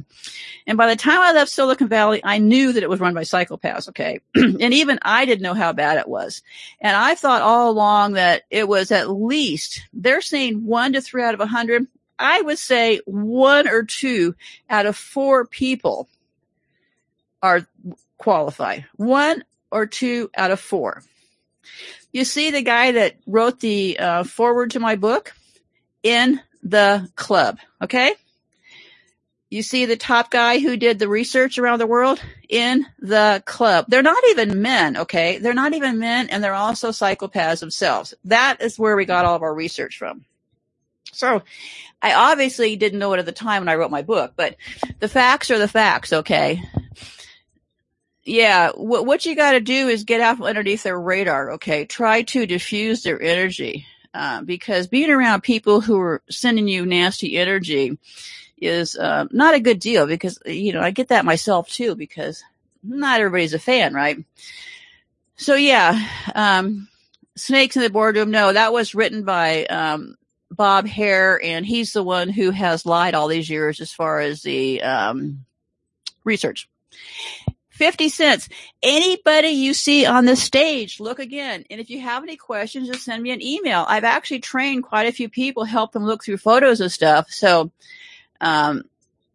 And 0.67 0.79
by 0.79 0.87
the 0.87 0.97
time 0.97 1.19
I 1.19 1.33
left 1.33 1.51
Silicon 1.51 1.89
Valley, 1.89 2.21
I 2.23 2.39
knew 2.39 2.73
that 2.73 2.83
it 2.83 2.91
was 2.91 3.01
run 3.01 3.15
by 3.15 3.23
psychopaths. 3.23 3.89
Okay. 3.89 4.21
and 4.35 4.61
even 4.61 4.99
I 5.03 5.25
didn't 5.25 5.43
know 5.43 5.55
how 5.55 5.73
bad 5.73 5.99
it 5.99 6.07
was. 6.07 6.43
And 6.81 6.95
I 6.95 7.15
thought 7.15 7.43
all 7.43 7.71
along 7.71 8.13
that 8.13 8.43
it 8.51 8.69
was 8.69 8.93
at 8.93 9.11
least, 9.11 9.83
they're 9.95 10.21
saying 10.21 10.65
one 10.65 10.93
to 10.93 11.01
three 11.01 11.25
out 11.25 11.35
of 11.35 11.41
a 11.41 11.47
hundred. 11.47 11.87
I 12.19 12.41
would 12.43 12.59
say 12.59 13.01
one 13.07 13.67
or 13.67 13.83
two 13.83 14.37
out 14.69 14.87
of 14.87 14.97
four 14.97 15.47
people 15.47 16.09
are 17.43 17.67
qualified. 18.19 18.85
One 18.97 19.43
or 19.73 19.87
two 19.87 20.31
out 20.37 20.53
of 20.53 20.61
four. 20.61 21.03
You 22.13 22.25
see 22.25 22.51
the 22.51 22.63
guy 22.63 22.93
that 22.93 23.17
wrote 23.27 23.59
the 23.59 23.99
uh, 23.99 24.25
foreword 24.25 24.73
to 24.73 24.81
my 24.81 24.97
book 24.97 25.33
in 26.03 26.41
the 26.63 27.11
club. 27.17 27.59
Okay. 27.81 28.15
You 29.49 29.63
see 29.63 29.87
the 29.87 29.97
top 29.97 30.31
guy 30.31 30.59
who 30.61 30.77
did 30.77 30.99
the 30.99 31.09
research 31.09 31.59
around 31.59 31.79
the 31.79 31.87
world 31.87 32.21
in 32.49 32.87
the 33.01 33.43
club. 33.47 33.87
They're 33.89 34.03
not 34.03 34.23
even 34.31 34.63
men. 34.63 34.99
Okay. 34.99 35.39
They're 35.39 35.55
not 35.55 35.75
even 35.75 35.99
men 35.99 36.29
and 36.29 36.45
they're 36.45 36.55
also 36.55 36.91
psychopaths 36.91 37.61
themselves. 37.61 38.15
That 38.25 38.61
is 38.61 38.79
where 38.79 38.97
we 38.97 39.05
got 39.05 39.25
all 39.25 39.37
of 39.37 39.43
our 39.43 39.55
research 39.55 39.99
from. 39.99 40.25
So 41.13 41.43
I 42.01 42.15
obviously 42.15 42.77
didn't 42.77 42.99
know 42.99 43.13
it 43.15 43.21
at 43.21 43.27
the 43.27 43.33
time 43.33 43.63
when 43.63 43.69
I 43.69 43.77
wrote 43.77 43.91
my 43.91 44.03
book, 44.03 44.33
but 44.37 44.57
the 45.01 45.09
facts 45.09 45.51
are 45.51 45.59
the 45.59 45.69
facts. 45.69 46.13
Okay 46.13 46.63
yeah, 48.25 48.71
what, 48.71 49.07
what 49.07 49.27
you 49.27 49.35
got 49.35 49.53
to 49.53 49.61
do 49.61 49.89
is 49.89 50.05
get 50.05 50.21
out 50.21 50.37
from 50.37 50.47
underneath 50.47 50.85
their 50.85 50.99
radar. 50.99 51.53
Okay. 51.53 51.85
Try 51.85 52.23
to 52.23 52.47
diffuse 52.47 53.03
their 53.03 53.21
energy. 53.21 53.87
Uh, 54.15 54.43
because 54.43 54.89
being 54.89 55.11
around 55.11 55.41
people 55.41 55.81
who 55.81 55.99
are 55.99 56.23
sending 56.29 56.69
you 56.69 56.85
nasty 56.85 57.39
energy 57.39 57.99
is 58.59 58.95
uh, 58.95 59.25
not 59.31 59.55
a 59.55 59.61
good 59.61 59.79
deal 59.79 60.07
because, 60.07 60.39
you 60.45 60.75
know, 60.75 60.83
I 60.83 60.91
get 60.91 61.09
that 61.09 61.25
myself 61.25 61.69
too 61.71 61.95
because 61.95 62.45
not 62.83 63.21
everybody's 63.21 63.55
a 63.55 63.59
fan, 63.59 63.95
right? 63.95 64.19
So 65.37 65.55
yeah, 65.55 66.07
um, 66.35 66.89
Snakes 67.37 67.77
in 67.77 67.83
the 67.83 67.89
Boardroom. 67.89 68.31
No, 68.31 68.53
that 68.53 68.75
was 68.75 68.95
written 68.95 69.25
by, 69.25 69.65
um, 69.65 70.17
Bob 70.51 70.87
Hare 70.87 71.43
and 71.43 71.65
he's 71.65 71.95
the 71.95 72.03
one 72.03 72.29
who 72.29 72.51
has 72.51 72.85
lied 72.85 73.15
all 73.15 73.29
these 73.29 73.49
years 73.49 73.81
as 73.81 73.93
far 73.93 74.21
as 74.21 74.43
the, 74.43 74.83
um, 74.83 75.47
research. 76.23 76.69
50 77.83 78.11
cents. 78.11 78.49
Anybody 78.81 79.49
you 79.49 79.75
see 79.75 80.07
on 80.07 80.25
the 80.25 80.37
stage, 80.37 81.01
look 81.01 81.19
again. 81.19 81.65
And 81.69 81.81
if 81.81 81.91
you 81.91 82.01
have 82.01 82.23
any 82.23 82.37
questions, 82.37 82.87
just 82.87 83.05
send 83.05 83.21
me 83.21 83.33
an 83.33 83.43
email. 83.43 83.85
I've 83.89 84.05
actually 84.05 84.39
trained 84.39 84.85
quite 84.85 85.09
a 85.09 85.13
few 85.13 85.29
people, 85.29 85.65
help 85.65 85.91
them 85.91 86.05
look 86.05 86.23
through 86.23 86.37
photos 86.37 86.81
of 86.81 86.93
stuff. 86.93 87.29
So, 87.31 87.73
um, 88.41 88.85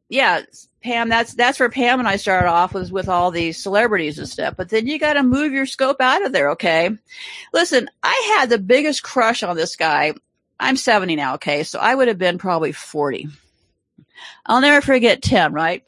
yeah, 0.08 0.44
Pam, 0.82 1.10
that's, 1.10 1.34
that's 1.34 1.60
where 1.60 1.70
Pam 1.70 2.00
and 2.00 2.08
I 2.08 2.16
started 2.16 2.48
off 2.48 2.74
was 2.74 2.90
with 2.90 3.10
all 3.10 3.32
these 3.32 3.62
celebrities 3.62 4.18
and 4.18 4.30
stuff. 4.30 4.54
But 4.56 4.70
then 4.70 4.88
you 4.88 4.98
got 4.98 5.16
to 5.16 5.24
move 5.24 5.52
your 5.52 5.66
scope 5.66 6.00
out 6.00 6.26
of 6.26 6.32
there. 6.32 6.52
Okay. 6.52 6.90
Listen, 7.52 7.90
I 8.02 8.38
had 8.38 8.50
the 8.50 8.60
biggest 8.60 9.04
crush 9.04 9.44
on 9.44 9.58
this 9.58 9.76
guy. 9.76 10.14
I'm 10.58 10.78
70 10.78 11.18
now. 11.18 11.34
Okay. 11.34 11.64
So 11.64 11.80
I 11.80 11.94
would 11.94 12.08
have 12.08 12.18
been 12.18 12.38
probably 12.38 12.72
40. 12.72 13.28
I'll 14.46 14.62
never 14.62 14.80
forget 14.80 15.22
Tim, 15.22 15.52
right? 15.52 15.84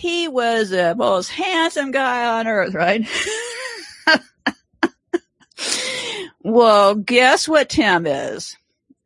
He 0.00 0.28
was 0.28 0.70
the 0.70 0.94
most 0.94 1.28
handsome 1.28 1.90
guy 1.90 2.38
on 2.38 2.46
earth, 2.46 2.72
right? 2.72 3.06
well, 6.42 6.94
guess 6.94 7.46
what 7.46 7.68
Tim 7.68 8.06
is? 8.06 8.56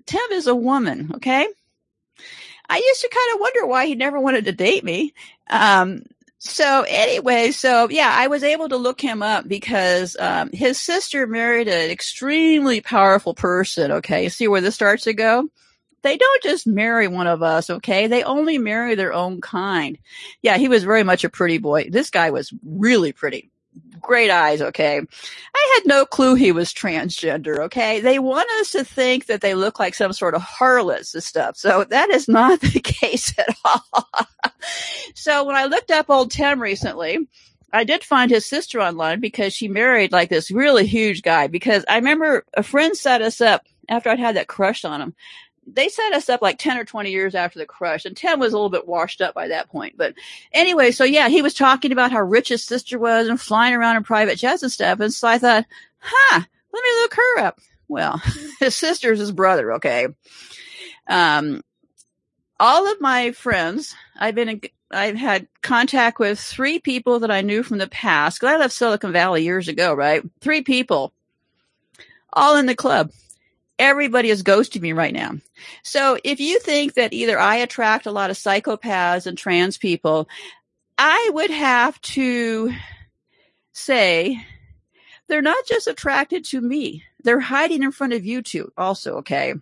Tim 0.06 0.22
is 0.30 0.46
a 0.46 0.54
woman, 0.54 1.10
okay? 1.16 1.48
I 2.68 2.76
used 2.76 3.00
to 3.00 3.08
kind 3.08 3.34
of 3.34 3.40
wonder 3.40 3.66
why 3.66 3.86
he 3.86 3.96
never 3.96 4.20
wanted 4.20 4.44
to 4.44 4.52
date 4.52 4.84
me. 4.84 5.14
Um, 5.50 6.04
so 6.38 6.84
anyway, 6.86 7.50
so 7.50 7.88
yeah, 7.90 8.14
I 8.14 8.28
was 8.28 8.44
able 8.44 8.68
to 8.68 8.76
look 8.76 9.00
him 9.00 9.20
up 9.20 9.48
because 9.48 10.16
um, 10.20 10.50
his 10.52 10.78
sister 10.78 11.26
married 11.26 11.66
an 11.66 11.90
extremely 11.90 12.80
powerful 12.80 13.34
person. 13.34 13.90
Okay, 13.90 14.28
see 14.28 14.46
where 14.46 14.60
this 14.60 14.76
starts 14.76 15.02
to 15.04 15.12
go? 15.12 15.48
They 16.04 16.16
don't 16.16 16.42
just 16.42 16.66
marry 16.66 17.08
one 17.08 17.26
of 17.26 17.42
us, 17.42 17.70
okay? 17.70 18.06
They 18.06 18.22
only 18.22 18.58
marry 18.58 18.94
their 18.94 19.12
own 19.12 19.40
kind. 19.40 19.98
Yeah, 20.42 20.58
he 20.58 20.68
was 20.68 20.84
very 20.84 21.02
much 21.02 21.24
a 21.24 21.30
pretty 21.30 21.58
boy. 21.58 21.88
This 21.90 22.10
guy 22.10 22.30
was 22.30 22.52
really 22.64 23.12
pretty. 23.12 23.50
Great 24.00 24.30
eyes, 24.30 24.60
okay? 24.60 25.00
I 25.00 25.74
had 25.74 25.88
no 25.88 26.04
clue 26.04 26.34
he 26.34 26.52
was 26.52 26.72
transgender, 26.74 27.58
okay? 27.58 28.00
They 28.00 28.18
want 28.18 28.48
us 28.60 28.70
to 28.72 28.84
think 28.84 29.26
that 29.26 29.40
they 29.40 29.54
look 29.54 29.80
like 29.80 29.94
some 29.94 30.12
sort 30.12 30.34
of 30.34 30.42
harlots 30.42 31.14
and 31.14 31.24
stuff. 31.24 31.56
So 31.56 31.84
that 31.84 32.10
is 32.10 32.28
not 32.28 32.60
the 32.60 32.80
case 32.80 33.36
at 33.38 33.56
all. 33.64 34.08
so 35.14 35.44
when 35.44 35.56
I 35.56 35.64
looked 35.64 35.90
up 35.90 36.10
old 36.10 36.30
Tim 36.30 36.60
recently, 36.60 37.26
I 37.72 37.84
did 37.84 38.04
find 38.04 38.30
his 38.30 38.46
sister 38.46 38.80
online 38.80 39.20
because 39.20 39.54
she 39.54 39.68
married 39.68 40.12
like 40.12 40.28
this 40.28 40.50
really 40.50 40.86
huge 40.86 41.22
guy 41.22 41.48
because 41.48 41.84
I 41.88 41.96
remember 41.96 42.44
a 42.54 42.62
friend 42.62 42.94
set 42.96 43.22
us 43.22 43.40
up 43.40 43.66
after 43.88 44.10
I'd 44.10 44.20
had 44.20 44.36
that 44.36 44.46
crush 44.46 44.84
on 44.84 45.00
him 45.00 45.14
they 45.66 45.88
set 45.88 46.12
us 46.12 46.28
up 46.28 46.42
like 46.42 46.58
10 46.58 46.78
or 46.78 46.84
20 46.84 47.10
years 47.10 47.34
after 47.34 47.58
the 47.58 47.66
crush 47.66 48.04
and 48.04 48.16
Tim 48.16 48.40
was 48.40 48.52
a 48.52 48.56
little 48.56 48.70
bit 48.70 48.86
washed 48.86 49.20
up 49.20 49.34
by 49.34 49.48
that 49.48 49.68
point. 49.68 49.96
But 49.96 50.14
anyway, 50.52 50.90
so 50.90 51.04
yeah, 51.04 51.28
he 51.28 51.42
was 51.42 51.54
talking 51.54 51.92
about 51.92 52.12
how 52.12 52.20
rich 52.20 52.48
his 52.48 52.62
sister 52.64 52.98
was 52.98 53.28
and 53.28 53.40
flying 53.40 53.74
around 53.74 53.96
in 53.96 54.04
private 54.04 54.38
jets 54.38 54.62
and 54.62 54.72
stuff. 54.72 55.00
And 55.00 55.12
so 55.12 55.28
I 55.28 55.38
thought, 55.38 55.64
huh, 55.98 56.40
let 56.72 56.84
me 56.84 56.90
look 57.00 57.14
her 57.14 57.40
up. 57.40 57.60
Well, 57.88 58.22
his 58.60 58.76
sister's 58.76 59.18
his 59.18 59.32
brother. 59.32 59.74
Okay. 59.74 60.08
Um, 61.06 61.62
all 62.58 62.90
of 62.90 63.00
my 63.00 63.32
friends, 63.32 63.94
I've 64.16 64.34
been, 64.34 64.48
in, 64.48 64.60
I've 64.90 65.16
had 65.16 65.48
contact 65.62 66.18
with 66.18 66.38
three 66.38 66.78
people 66.78 67.20
that 67.20 67.30
I 67.30 67.40
knew 67.40 67.62
from 67.62 67.78
the 67.78 67.88
past. 67.88 68.40
Cause 68.40 68.50
I 68.50 68.56
left 68.56 68.74
Silicon 68.74 69.12
Valley 69.12 69.42
years 69.42 69.68
ago, 69.68 69.92
right? 69.94 70.22
Three 70.40 70.62
people, 70.62 71.12
all 72.32 72.56
in 72.56 72.66
the 72.66 72.74
club. 72.74 73.10
Everybody 73.78 74.30
is 74.30 74.42
ghosting 74.42 74.82
me 74.82 74.92
right 74.92 75.12
now. 75.12 75.32
So 75.82 76.16
if 76.22 76.38
you 76.38 76.60
think 76.60 76.94
that 76.94 77.12
either 77.12 77.38
I 77.38 77.56
attract 77.56 78.06
a 78.06 78.12
lot 78.12 78.30
of 78.30 78.36
psychopaths 78.36 79.26
and 79.26 79.36
trans 79.36 79.78
people, 79.78 80.28
I 80.96 81.30
would 81.32 81.50
have 81.50 82.00
to 82.02 82.72
say 83.72 84.40
they're 85.26 85.42
not 85.42 85.66
just 85.66 85.86
attracted 85.88 86.44
to 86.46 86.60
me. 86.60 87.02
They're 87.22 87.40
hiding 87.40 87.82
in 87.82 87.90
front 87.90 88.12
of 88.12 88.24
you 88.24 88.42
too, 88.42 88.70
also, 88.76 89.16
okay? 89.16 89.54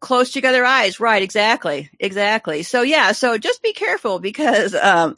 Close 0.00 0.30
together 0.30 0.64
eyes. 0.64 1.00
Right. 1.00 1.22
Exactly. 1.22 1.88
Exactly. 1.98 2.62
So 2.64 2.82
yeah. 2.82 3.12
So 3.12 3.38
just 3.38 3.62
be 3.62 3.72
careful 3.72 4.18
because, 4.18 4.74
um, 4.82 5.16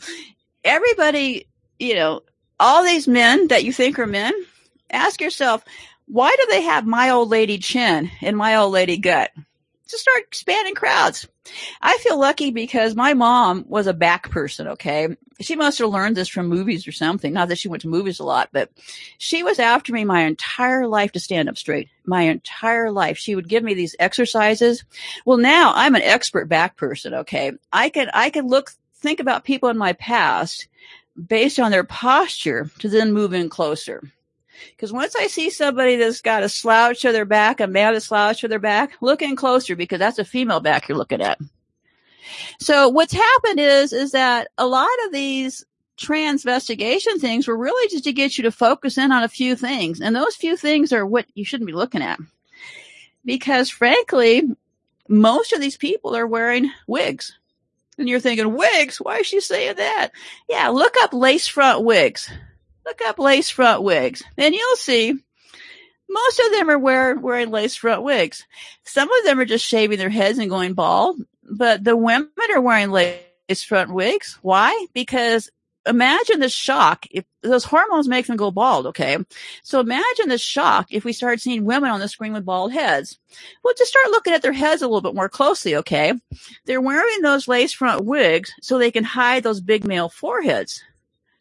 everybody, 0.63 1.49
you 1.79 1.95
know, 1.95 2.23
all 2.61 2.85
these 2.85 3.09
men 3.09 3.49
that 3.49 3.65
you 3.65 3.73
think 3.73 3.99
are 3.99 4.07
men, 4.07 4.33
ask 4.91 5.21
yourself, 5.21 5.65
why 6.07 6.35
do 6.37 6.47
they 6.49 6.63
have 6.63 6.87
my 6.87 7.11
old 7.11 7.29
lady 7.29 7.59
chin 7.59 8.11
and 8.21 8.37
my 8.37 8.57
old 8.57 8.73
lady 8.73 8.97
gut? 8.97 9.31
Just 9.89 10.03
start 10.03 10.23
expanding 10.23 10.75
crowds. 10.75 11.29
I 11.81 11.97
feel 11.99 12.19
lucky 12.19 12.51
because 12.51 12.97
my 12.97 13.15
mom 13.15 13.65
was 13.69 13.87
a 13.87 13.95
back 13.95 14.31
person. 14.31 14.67
Okay. 14.69 15.17
She 15.41 15.55
must 15.55 15.79
have 15.79 15.91
learned 15.91 16.17
this 16.17 16.29
from 16.29 16.49
movies 16.49 16.89
or 16.89 16.93
something. 16.93 17.33
Not 17.33 17.49
that 17.49 17.59
she 17.59 17.69
went 17.69 17.83
to 17.83 17.89
movies 17.89 18.19
a 18.19 18.25
lot, 18.25 18.49
but 18.53 18.71
she 19.19 19.45
was 19.45 19.61
after 19.61 19.93
me 19.93 20.05
my 20.05 20.23
entire 20.23 20.89
life 20.89 21.13
to 21.13 21.21
stand 21.21 21.49
up 21.49 21.57
straight. 21.57 21.89
My 22.05 22.23
entire 22.23 22.91
life. 22.91 23.17
She 23.17 23.37
would 23.37 23.49
give 23.49 23.63
me 23.63 23.75
these 23.75 23.95
exercises. 24.01 24.85
Well, 25.25 25.39
now 25.39 25.73
I'm 25.77 25.95
an 25.95 26.03
expert 26.03 26.49
back 26.49 26.77
person. 26.77 27.15
Okay. 27.15 27.53
I 27.73 27.89
can, 27.89 28.11
I 28.13 28.31
can 28.31 28.49
look, 28.49 28.73
think 28.97 29.21
about 29.21 29.45
people 29.45 29.69
in 29.69 29.79
my 29.79 29.93
past 29.93 30.67
based 31.29 31.61
on 31.61 31.71
their 31.71 31.85
posture 31.85 32.71
to 32.81 32.89
then 32.89 33.13
move 33.13 33.33
in 33.33 33.49
closer. 33.49 34.03
Because 34.71 34.93
once 34.93 35.15
I 35.17 35.27
see 35.27 35.51
somebody 35.51 35.97
that's 35.97 36.21
got 36.21 36.43
a 36.43 36.49
slouch 36.49 37.03
to 37.03 37.13
their 37.13 37.25
back, 37.25 37.61
a 37.61 37.67
man 37.67 37.95
a 37.95 38.01
slouch 38.01 38.41
to 38.41 38.49
their 38.49 38.59
back, 38.59 38.93
look 39.01 39.23
in 39.23 39.37
closer 39.37 39.77
because 39.77 39.99
that's 39.99 40.19
a 40.19 40.25
female 40.25 40.61
back 40.61 40.89
you're 40.89 40.99
looking 40.99 41.23
at. 41.23 41.39
So 42.61 42.89
what's 42.89 43.13
happened 43.13 43.61
is, 43.61 43.93
is 43.93 44.13
that 44.13 44.49
a 44.59 44.67
lot 44.67 44.89
of 45.07 45.13
these 45.13 45.65
transvestigation 45.99 47.19
things 47.21 47.49
were 47.49 47.57
really 47.57 47.89
just 47.89 48.05
to 48.05 48.13
get 48.13 48.37
you 48.37 48.43
to 48.43 48.51
focus 48.51 48.99
in 48.99 49.13
on 49.13 49.23
a 49.23 49.29
few 49.29 49.57
things. 49.57 50.01
And 50.01 50.15
those 50.15 50.37
few 50.37 50.57
things 50.57 50.93
are 50.93 51.07
what 51.07 51.27
you 51.35 51.45
shouldn't 51.45 51.67
be 51.67 51.73
looking 51.73 52.03
at. 52.03 52.19
Because 53.25 53.71
frankly, 53.71 54.43
most 55.09 55.53
of 55.53 55.61
these 55.61 55.77
people 55.77 56.17
are 56.17 56.27
wearing 56.27 56.71
wigs. 56.87 57.39
And 57.99 58.09
you're 58.09 58.21
thinking, 58.21 58.55
wigs? 58.55 58.99
Why 58.99 59.19
is 59.19 59.27
she 59.27 59.41
saying 59.41 59.77
that? 59.77 60.11
Yeah, 60.49 60.69
look 60.69 60.95
up 61.01 61.15
lace 61.15 61.49
front 61.49 61.83
wigs. 61.83 62.31
Look 62.87 63.03
up 63.03 63.19
lace 63.19 63.51
front 63.51 63.83
wigs. 63.83 64.23
Then 64.37 64.55
you'll 64.55 64.77
see 64.77 65.15
most 66.09 66.41
of 66.41 66.53
them 66.53 66.71
are 66.71 66.79
wear, 66.79 67.17
wearing 67.17 67.51
lace 67.51 67.75
front 67.75 68.03
wigs. 68.03 68.47
Some 68.85 69.11
of 69.11 69.25
them 69.25 69.41
are 69.41 69.45
just 69.45 69.67
shaving 69.67 69.99
their 69.99 70.09
heads 70.09 70.39
and 70.39 70.49
going 70.49 70.75
bald, 70.75 71.21
but 71.43 71.83
the 71.83 71.97
women 71.97 72.31
are 72.55 72.61
wearing 72.61 72.93
lace 72.93 73.65
front 73.65 73.93
wigs. 73.93 74.39
Why? 74.41 74.87
Because 74.95 75.51
imagine 75.87 76.41
the 76.41 76.49
shock 76.49 77.07
if 77.11 77.25
those 77.43 77.65
hormones 77.65 78.09
make 78.09 78.27
them 78.27 78.37
go 78.37 78.51
bald. 78.51 78.87
Okay. 78.87 79.19
So 79.63 79.81
imagine 79.81 80.29
the 80.29 80.39
shock 80.39 80.89
if 80.91 81.05
we 81.05 81.13
start 81.13 81.41
seeing 81.41 81.65
women 81.65 81.91
on 81.91 82.01
the 82.01 82.09
screen 82.09 82.33
with 82.33 82.45
bald 82.45 82.73
heads. 82.73 83.19
Well, 83.63 83.75
just 83.77 83.91
start 83.91 84.11
looking 84.11 84.33
at 84.33 84.43
their 84.43 84.53
heads 84.53 84.83
a 84.83 84.87
little 84.87 85.01
bit 85.01 85.15
more 85.15 85.29
closely. 85.29 85.77
Okay. 85.77 86.13
They're 86.67 86.81
wearing 86.81 87.23
those 87.23 87.49
lace 87.49 87.73
front 87.73 88.05
wigs 88.05 88.53
so 88.61 88.79
they 88.79 88.91
can 88.91 89.05
hide 89.05 89.43
those 89.43 89.61
big 89.61 89.85
male 89.85 90.09
foreheads. 90.09 90.83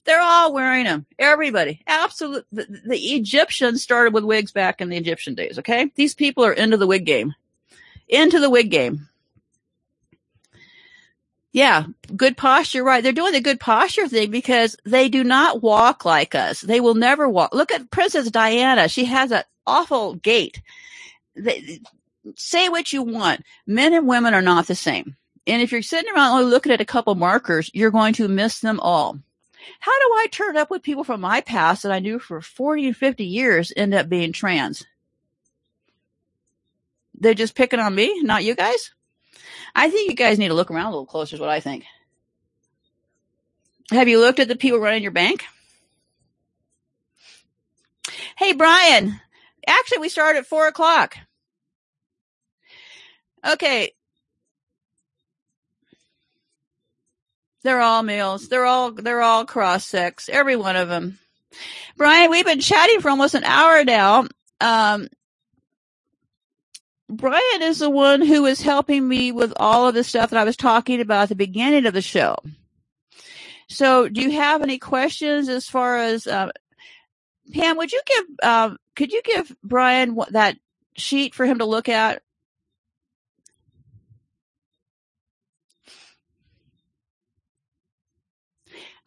They're 0.06 0.22
all 0.22 0.54
wearing 0.54 0.86
them. 0.86 1.06
Everybody. 1.18 1.82
Absolutely. 1.88 2.44
The, 2.52 2.82
the, 2.86 2.98
Egyptians 2.98 3.82
started 3.82 4.14
with 4.14 4.24
wigs 4.24 4.52
back 4.52 4.80
in 4.80 4.90
the 4.90 4.98
Egyptian 4.98 5.34
days. 5.34 5.60
Okay. 5.60 5.92
These 5.96 6.14
people 6.14 6.46
are 6.46 6.54
into 6.54 6.78
the 6.78 6.88
wig 6.88 7.06
game. 7.06 7.34
Into 8.08 8.40
the 8.40 8.50
wig 8.50 8.70
game. 8.70 9.10
Yeah. 11.52 11.86
Good 12.16 12.38
posture. 12.38 12.84
Right. 12.84 13.02
They're 13.02 13.14
doing 13.14 13.34
the 13.34 13.42
good 13.42 13.60
posture 13.60 14.08
thing 14.08 14.30
because 14.30 14.78
they 14.86 15.10
do 15.10 15.24
not 15.24 15.64
walk 15.64 16.06
like 16.06 16.36
us. 16.36 16.62
They 16.62 16.80
will 16.80 16.96
never 16.96 17.28
walk. 17.28 17.54
Look 17.54 17.72
at 17.72 17.90
Princess 17.90 18.30
Diana. 18.30 18.88
She 18.88 19.06
has 19.06 19.32
an 19.32 19.44
awful 19.66 20.16
gait. 20.16 20.62
They, 21.36 21.80
say 22.36 22.70
what 22.70 22.94
you 22.94 23.02
want. 23.02 23.44
Men 23.66 23.94
and 23.94 24.08
women 24.08 24.34
are 24.34 24.42
not 24.42 24.68
the 24.68 24.76
same. 24.76 25.16
And 25.48 25.62
if 25.62 25.72
you're 25.72 25.82
sitting 25.82 26.12
around 26.14 26.32
oh, 26.32 26.40
only 26.40 26.52
looking 26.52 26.72
at 26.72 26.82
a 26.82 26.86
couple 26.86 27.14
markers, 27.16 27.70
you're 27.74 27.92
going 27.92 28.14
to 28.16 28.28
miss 28.28 28.60
them 28.60 28.80
all. 28.80 29.20
How 29.80 29.92
do 30.00 30.14
I 30.16 30.28
turn 30.32 30.58
up 30.58 30.70
with 30.70 30.84
people 30.84 31.04
from 31.04 31.22
my 31.22 31.42
past 31.42 31.84
that 31.84 31.92
I 31.92 32.00
knew 32.00 32.20
for 32.20 32.42
40 32.42 32.88
and 32.88 32.98
50 32.98 33.26
years 33.26 33.74
end 33.76 33.94
up 33.94 34.10
being 34.10 34.32
trans? 34.32 34.86
They're 37.14 37.34
just 37.34 37.56
picking 37.56 37.80
on 37.80 37.96
me, 37.96 38.22
not 38.22 38.44
you 38.44 38.56
guys? 38.56 38.92
I 39.74 39.90
think 39.90 40.10
you 40.10 40.16
guys 40.16 40.38
need 40.38 40.50
to 40.50 40.54
look 40.54 40.72
around 40.72 40.88
a 40.88 40.92
little 40.92 41.06
closer 41.06 41.36
is 41.36 41.40
what 41.40 41.50
I 41.50 41.60
think. 41.60 41.86
Have 43.92 44.08
you 44.08 44.20
looked 44.20 44.40
at 44.40 44.48
the 44.48 44.56
people 44.56 44.80
running 44.80 45.04
your 45.04 45.12
bank? 45.12 45.44
Hey, 48.38 48.54
Brian. 48.54 49.20
Actually, 49.68 50.00
we 50.00 50.10
start 50.10 50.36
at 50.36 50.46
four 50.46 50.68
o'clock. 50.68 51.18
Okay. 53.48 53.92
They're 57.66 57.82
all 57.82 58.04
males. 58.04 58.48
They're 58.48 58.68
all, 58.68 58.92
they're 58.92 59.24
all 59.24 59.44
cross 59.44 59.88
sex. 59.88 60.30
Every 60.32 60.56
one 60.56 60.76
of 60.76 60.88
them. 60.88 61.18
Brian, 61.98 62.30
we've 62.30 62.46
been 62.46 62.60
chatting 62.60 63.02
for 63.02 63.10
almost 63.10 63.34
an 63.34 63.44
hour 63.44 63.84
now. 63.84 64.28
Um, 64.62 65.08
Brian 67.10 67.62
is 67.64 67.80
the 67.80 67.90
one 67.90 68.22
who 68.22 68.46
is 68.46 68.62
helping 68.62 69.08
me 69.08 69.32
with 69.32 69.52
all 69.56 69.88
of 69.88 69.96
the 69.96 70.04
stuff 70.04 70.30
that 70.30 70.40
I 70.40 70.44
was 70.44 70.56
talking 70.56 71.02
about 71.02 71.24
at 71.24 71.30
the 71.30 71.36
beginning 71.36 71.88
of 71.88 71.96
the 71.96 72.04
show. 72.04 72.36
So, 73.68 74.10
do 74.10 74.22
you 74.22 74.30
have 74.34 74.62
any 74.62 74.78
questions 74.78 75.50
as 75.50 75.68
far 75.68 75.98
as 75.98 76.28
uh, 76.28 76.52
Pam? 77.52 77.78
Would 77.78 77.92
you 77.92 78.02
give? 78.06 78.26
Um, 78.44 78.78
could 78.96 79.12
you 79.12 79.24
give 79.24 79.56
Brian 79.64 80.16
that 80.30 80.56
sheet 80.98 81.34
for 81.34 81.48
him 81.48 81.58
to 81.58 81.66
look 81.66 81.90
at 81.90 82.22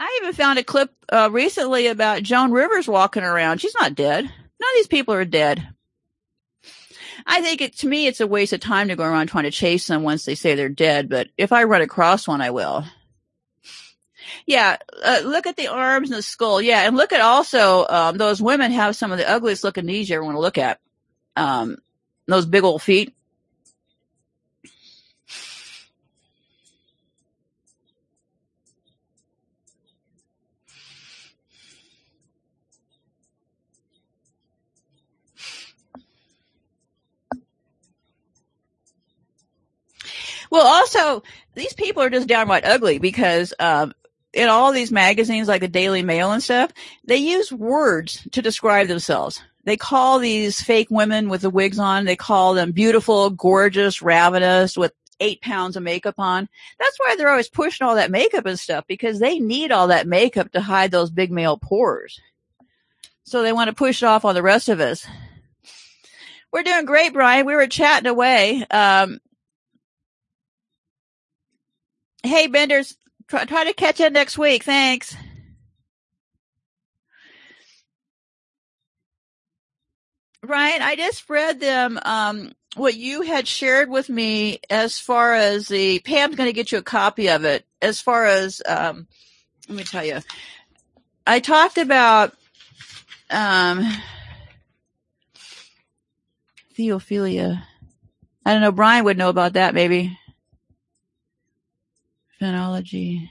I 0.00 0.20
even 0.22 0.34
found 0.34 0.58
a 0.58 0.64
clip 0.64 0.90
uh, 1.08 1.28
recently 1.32 1.88
about 1.88 2.22
Joan 2.22 2.52
Rivers 2.52 2.86
walking 2.86 3.24
around. 3.24 3.60
She's 3.60 3.74
not 3.74 3.94
dead. 3.94 4.24
None 4.24 4.30
of 4.30 4.76
these 4.76 4.86
people 4.86 5.14
are 5.14 5.24
dead. 5.24 5.66
I 7.26 7.40
think 7.40 7.60
it, 7.60 7.76
to 7.78 7.88
me, 7.88 8.06
it's 8.06 8.20
a 8.20 8.26
waste 8.26 8.52
of 8.52 8.60
time 8.60 8.88
to 8.88 8.96
go 8.96 9.04
around 9.04 9.26
trying 9.26 9.44
to 9.44 9.50
chase 9.50 9.86
them 9.86 10.02
once 10.02 10.24
they 10.24 10.34
say 10.34 10.54
they're 10.54 10.68
dead. 10.68 11.08
But 11.08 11.28
if 11.36 11.52
I 11.52 11.64
run 11.64 11.82
across 11.82 12.28
one, 12.28 12.40
I 12.40 12.50
will. 12.50 12.84
Yeah, 14.46 14.76
uh, 15.04 15.20
look 15.24 15.46
at 15.46 15.56
the 15.56 15.68
arms 15.68 16.10
and 16.10 16.18
the 16.18 16.22
skull. 16.22 16.62
Yeah, 16.62 16.86
and 16.86 16.96
look 16.96 17.12
at 17.12 17.20
also 17.20 17.86
um, 17.88 18.18
those 18.18 18.40
women 18.40 18.72
have 18.72 18.96
some 18.96 19.12
of 19.12 19.18
the 19.18 19.28
ugliest 19.28 19.64
looking 19.64 19.86
knees 19.86 20.08
you 20.08 20.16
ever 20.16 20.24
want 20.24 20.36
to 20.36 20.40
look 20.40 20.58
at. 20.58 20.80
Um, 21.36 21.78
those 22.26 22.46
big 22.46 22.64
old 22.64 22.82
feet. 22.82 23.14
Well, 40.50 40.66
also, 40.66 41.22
these 41.54 41.72
people 41.72 42.02
are 42.02 42.10
just 42.10 42.28
downright 42.28 42.64
ugly 42.64 42.98
because, 42.98 43.52
um, 43.58 43.92
in 44.32 44.48
all 44.48 44.72
these 44.72 44.92
magazines 44.92 45.48
like 45.48 45.60
the 45.60 45.68
Daily 45.68 46.02
Mail 46.02 46.32
and 46.32 46.42
stuff, 46.42 46.70
they 47.04 47.16
use 47.16 47.52
words 47.52 48.26
to 48.32 48.42
describe 48.42 48.88
themselves. 48.88 49.42
They 49.64 49.76
call 49.76 50.18
these 50.18 50.60
fake 50.60 50.88
women 50.90 51.28
with 51.28 51.42
the 51.42 51.50
wigs 51.50 51.78
on, 51.78 52.04
they 52.04 52.16
call 52.16 52.54
them 52.54 52.72
beautiful, 52.72 53.30
gorgeous, 53.30 54.00
ravenous 54.00 54.76
with 54.76 54.92
eight 55.20 55.40
pounds 55.42 55.76
of 55.76 55.82
makeup 55.82 56.14
on. 56.18 56.48
That's 56.78 56.98
why 56.98 57.16
they're 57.16 57.28
always 57.28 57.48
pushing 57.48 57.86
all 57.86 57.96
that 57.96 58.10
makeup 58.10 58.46
and 58.46 58.58
stuff 58.58 58.84
because 58.86 59.18
they 59.18 59.38
need 59.38 59.72
all 59.72 59.88
that 59.88 60.06
makeup 60.06 60.52
to 60.52 60.60
hide 60.60 60.90
those 60.90 61.10
big 61.10 61.30
male 61.30 61.58
pores. 61.58 62.20
So 63.24 63.42
they 63.42 63.52
want 63.52 63.68
to 63.68 63.74
push 63.74 64.02
it 64.02 64.06
off 64.06 64.24
on 64.24 64.34
the 64.34 64.42
rest 64.42 64.68
of 64.68 64.80
us. 64.80 65.06
We're 66.50 66.62
doing 66.62 66.86
great, 66.86 67.12
Brian. 67.12 67.44
We 67.44 67.56
were 67.56 67.66
chatting 67.66 68.08
away. 68.08 68.64
Um, 68.70 69.20
Hey, 72.22 72.46
Benders, 72.48 72.96
try, 73.28 73.44
try 73.44 73.64
to 73.64 73.72
catch 73.72 74.00
in 74.00 74.12
next 74.12 74.36
week. 74.38 74.64
Thanks. 74.64 75.16
Ryan, 80.42 80.82
I 80.82 80.96
just 80.96 81.28
read 81.28 81.60
them 81.60 81.98
um, 82.04 82.52
what 82.76 82.96
you 82.96 83.22
had 83.22 83.46
shared 83.46 83.90
with 83.90 84.08
me 84.08 84.60
as 84.70 84.98
far 84.98 85.34
as 85.34 85.68
the 85.68 85.98
Pam's 86.00 86.36
going 86.36 86.48
to 86.48 86.54
get 86.54 86.72
you 86.72 86.78
a 86.78 86.82
copy 86.82 87.28
of 87.28 87.44
it. 87.44 87.66
As 87.82 88.00
far 88.00 88.24
as 88.24 88.62
um, 88.66 89.06
let 89.68 89.76
me 89.76 89.84
tell 89.84 90.04
you, 90.04 90.20
I 91.26 91.40
talked 91.40 91.76
about 91.78 92.34
um, 93.30 93.86
Theophilia. 96.76 97.62
I 98.46 98.52
don't 98.52 98.62
know. 98.62 98.72
Brian 98.72 99.04
would 99.04 99.18
know 99.18 99.28
about 99.28 99.54
that, 99.54 99.74
maybe. 99.74 100.18
Phenology. 102.40 103.28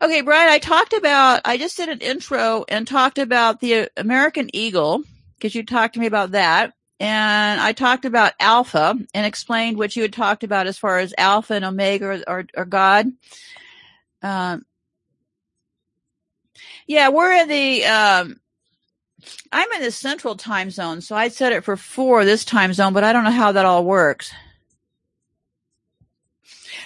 Okay, 0.00 0.20
Brian, 0.22 0.48
I 0.50 0.58
talked 0.58 0.94
about, 0.94 1.42
I 1.44 1.58
just 1.58 1.76
did 1.76 1.88
an 1.88 2.00
intro 2.00 2.64
and 2.68 2.86
talked 2.86 3.18
about 3.18 3.60
the 3.60 3.88
American 3.96 4.50
Eagle, 4.52 5.04
because 5.36 5.54
you 5.54 5.64
talked 5.64 5.94
to 5.94 6.00
me 6.00 6.06
about 6.06 6.32
that. 6.32 6.72
And 6.98 7.60
I 7.60 7.72
talked 7.72 8.04
about 8.04 8.32
Alpha 8.38 8.96
and 9.12 9.26
explained 9.26 9.76
what 9.76 9.96
you 9.96 10.02
had 10.02 10.12
talked 10.12 10.44
about 10.44 10.68
as 10.68 10.78
far 10.78 10.98
as 10.98 11.14
Alpha 11.18 11.54
and 11.54 11.64
Omega 11.64 12.22
or, 12.28 12.44
or, 12.56 12.64
God. 12.64 13.08
Um, 14.22 14.64
yeah, 16.86 17.08
we're 17.08 17.32
in 17.32 17.48
the, 17.48 17.84
um, 17.86 18.40
I'm 19.50 19.72
in 19.72 19.82
the 19.82 19.90
central 19.90 20.36
time 20.36 20.70
zone, 20.70 21.00
so 21.00 21.16
I 21.16 21.28
set 21.28 21.52
it 21.52 21.64
for 21.64 21.76
four 21.76 22.24
this 22.24 22.44
time 22.44 22.72
zone, 22.72 22.92
but 22.92 23.04
I 23.04 23.12
don't 23.12 23.24
know 23.24 23.30
how 23.30 23.52
that 23.52 23.66
all 23.66 23.84
works. 23.84 24.32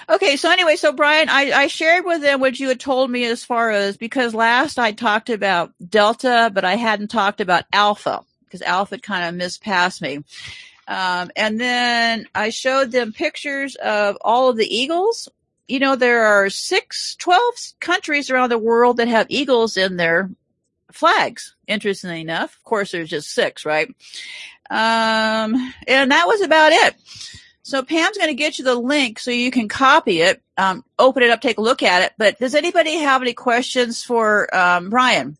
Okay, 0.08 0.36
so 0.36 0.50
anyway, 0.50 0.76
so 0.76 0.92
Brian, 0.92 1.28
I, 1.28 1.50
I 1.50 1.66
shared 1.66 2.04
with 2.04 2.22
them 2.22 2.38
what 2.40 2.60
you 2.60 2.68
had 2.68 2.78
told 2.78 3.10
me 3.10 3.24
as 3.24 3.44
far 3.44 3.70
as 3.70 3.96
because 3.96 4.34
last 4.34 4.78
I 4.78 4.92
talked 4.92 5.30
about 5.30 5.72
Delta, 5.88 6.50
but 6.54 6.64
I 6.64 6.76
hadn't 6.76 7.08
talked 7.08 7.40
about 7.40 7.64
Alpha 7.72 8.22
because 8.44 8.62
Alpha 8.62 8.98
kind 8.98 9.28
of 9.28 9.34
missed 9.34 9.62
past 9.62 10.00
me. 10.00 10.22
Um, 10.86 11.32
and 11.34 11.60
then 11.60 12.26
I 12.34 12.50
showed 12.50 12.92
them 12.92 13.12
pictures 13.12 13.74
of 13.74 14.16
all 14.20 14.48
of 14.48 14.56
the 14.56 14.76
eagles. 14.76 15.28
You 15.66 15.80
know, 15.80 15.96
there 15.96 16.24
are 16.24 16.48
six, 16.50 17.16
12 17.16 17.42
countries 17.80 18.30
around 18.30 18.50
the 18.50 18.58
world 18.58 18.98
that 18.98 19.08
have 19.08 19.26
eagles 19.28 19.76
in 19.76 19.96
their 19.96 20.30
flags. 20.92 21.56
Interestingly 21.66 22.20
enough, 22.20 22.54
of 22.54 22.62
course, 22.62 22.92
there's 22.92 23.10
just 23.10 23.32
six, 23.32 23.64
right? 23.64 23.88
Um, 24.70 25.72
and 25.88 26.12
that 26.12 26.28
was 26.28 26.42
about 26.42 26.70
it. 26.70 26.94
So 27.66 27.82
Pam's 27.82 28.16
going 28.16 28.28
to 28.28 28.34
get 28.34 28.60
you 28.60 28.64
the 28.64 28.76
link 28.76 29.18
so 29.18 29.32
you 29.32 29.50
can 29.50 29.68
copy 29.68 30.20
it, 30.20 30.40
um, 30.56 30.84
open 31.00 31.24
it 31.24 31.30
up, 31.30 31.40
take 31.40 31.58
a 31.58 31.62
look 31.62 31.82
at 31.82 32.00
it. 32.02 32.12
But 32.16 32.38
does 32.38 32.54
anybody 32.54 32.98
have 32.98 33.22
any 33.22 33.34
questions 33.34 34.04
for 34.04 34.54
um, 34.56 34.88
Brian? 34.88 35.36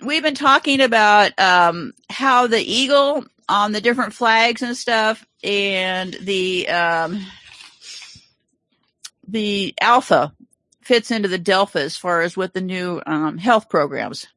We've 0.00 0.22
been 0.22 0.36
talking 0.36 0.80
about 0.80 1.36
um, 1.40 1.92
how 2.08 2.46
the 2.46 2.60
eagle 2.60 3.24
on 3.48 3.72
the 3.72 3.80
different 3.80 4.14
flags 4.14 4.62
and 4.62 4.76
stuff, 4.76 5.26
and 5.42 6.14
the 6.20 6.68
um, 6.68 7.26
the 9.26 9.74
alpha 9.80 10.32
fits 10.82 11.10
into 11.10 11.28
the 11.28 11.36
delta 11.36 11.80
as 11.80 11.96
far 11.96 12.20
as 12.20 12.36
with 12.36 12.52
the 12.52 12.60
new 12.60 13.02
um, 13.06 13.38
health 13.38 13.68
programs. 13.68 14.28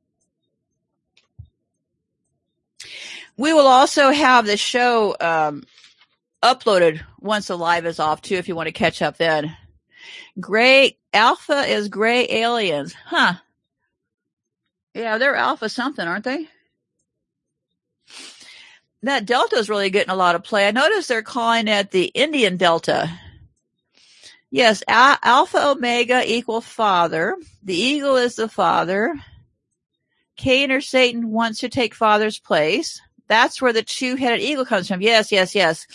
We 3.37 3.53
will 3.53 3.67
also 3.67 4.11
have 4.11 4.45
the 4.45 4.57
show 4.57 5.15
um, 5.19 5.63
uploaded 6.41 7.01
once 7.19 7.47
the 7.47 7.57
live 7.57 7.85
is 7.85 7.99
off 7.99 8.21
too, 8.21 8.35
if 8.35 8.47
you 8.47 8.55
want 8.55 8.67
to 8.67 8.73
catch 8.73 9.01
up 9.01 9.17
then. 9.17 9.55
Gray 10.39 10.97
Alpha 11.13 11.61
is 11.61 11.89
gray 11.89 12.27
aliens, 12.29 12.93
huh? 12.93 13.33
Yeah, 14.93 15.17
they're 15.17 15.35
Alpha 15.35 15.67
something, 15.67 16.07
aren't 16.07 16.23
they? 16.23 16.47
That 19.03 19.25
Delta 19.25 19.57
is 19.57 19.69
really 19.69 19.89
getting 19.89 20.11
a 20.11 20.15
lot 20.15 20.35
of 20.35 20.43
play. 20.43 20.67
I 20.67 20.71
notice 20.71 21.07
they're 21.07 21.21
calling 21.21 21.67
it 21.67 21.91
the 21.91 22.05
Indian 22.05 22.57
Delta. 22.57 23.11
Yes, 24.49 24.83
Alpha 24.87 25.69
Omega 25.69 26.23
equal 26.25 26.61
Father. 26.61 27.35
The 27.61 27.75
eagle 27.75 28.15
is 28.15 28.35
the 28.35 28.47
Father. 28.47 29.13
Cain 30.37 30.71
or 30.71 30.81
Satan 30.81 31.29
wants 31.29 31.59
to 31.59 31.69
take 31.69 31.93
Father's 31.93 32.39
place. 32.39 33.01
That's 33.27 33.61
where 33.61 33.73
the 33.73 33.83
two-headed 33.83 34.41
eagle 34.41 34.65
comes 34.65 34.87
from. 34.87 35.01
Yes, 35.01 35.31
yes, 35.31 35.55
yes. 35.55 35.87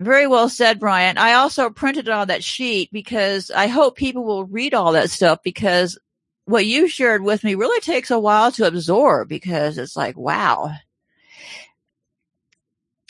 Very 0.00 0.26
well 0.26 0.48
said, 0.48 0.80
Brian. 0.80 1.18
I 1.18 1.34
also 1.34 1.68
printed 1.68 2.08
it 2.08 2.12
on 2.12 2.28
that 2.28 2.42
sheet 2.42 2.90
because 2.90 3.50
I 3.50 3.66
hope 3.66 3.96
people 3.96 4.24
will 4.24 4.44
read 4.44 4.72
all 4.72 4.92
that 4.92 5.10
stuff 5.10 5.40
because 5.44 5.98
what 6.46 6.66
you 6.66 6.88
shared 6.88 7.22
with 7.22 7.44
me 7.44 7.54
really 7.54 7.80
takes 7.80 8.10
a 8.10 8.18
while 8.18 8.50
to 8.52 8.66
absorb 8.66 9.28
because 9.28 9.76
it's 9.78 9.96
like, 9.96 10.16
wow. 10.16 10.72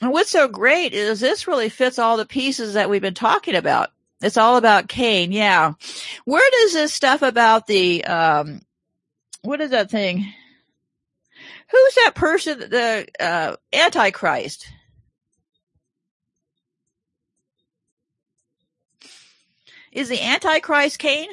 And 0.02 0.10
what's 0.12 0.30
so 0.30 0.48
great 0.48 0.92
is 0.92 1.20
this 1.20 1.46
really 1.46 1.68
fits 1.68 1.98
all 1.98 2.16
the 2.16 2.26
pieces 2.26 2.74
that 2.74 2.90
we've 2.90 3.00
been 3.00 3.14
talking 3.14 3.54
about. 3.54 3.90
It's 4.20 4.36
all 4.36 4.56
about 4.56 4.88
Cain. 4.88 5.30
Yeah. 5.30 5.74
Where 6.24 6.50
does 6.50 6.72
this 6.72 6.92
stuff 6.92 7.22
about 7.22 7.66
the, 7.66 8.04
um, 8.04 8.62
what 9.42 9.60
is 9.60 9.70
that 9.70 9.90
thing? 9.90 10.32
Who's 11.70 11.94
that 11.96 12.14
person, 12.14 12.58
the 12.58 13.06
uh, 13.20 13.56
Antichrist? 13.72 14.68
Is 19.92 20.08
the 20.08 20.20
Antichrist 20.20 20.98
Cain? 20.98 21.28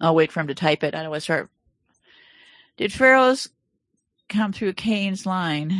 I'll 0.00 0.14
wait 0.14 0.32
for 0.32 0.40
him 0.40 0.48
to 0.48 0.54
type 0.54 0.84
it. 0.84 0.94
I 0.94 1.02
don't 1.02 1.10
want 1.10 1.20
to 1.22 1.24
start. 1.24 1.50
Did 2.76 2.92
Pharaoh's 2.92 3.48
come 4.28 4.52
through 4.52 4.74
Cain's 4.74 5.24
line? 5.24 5.72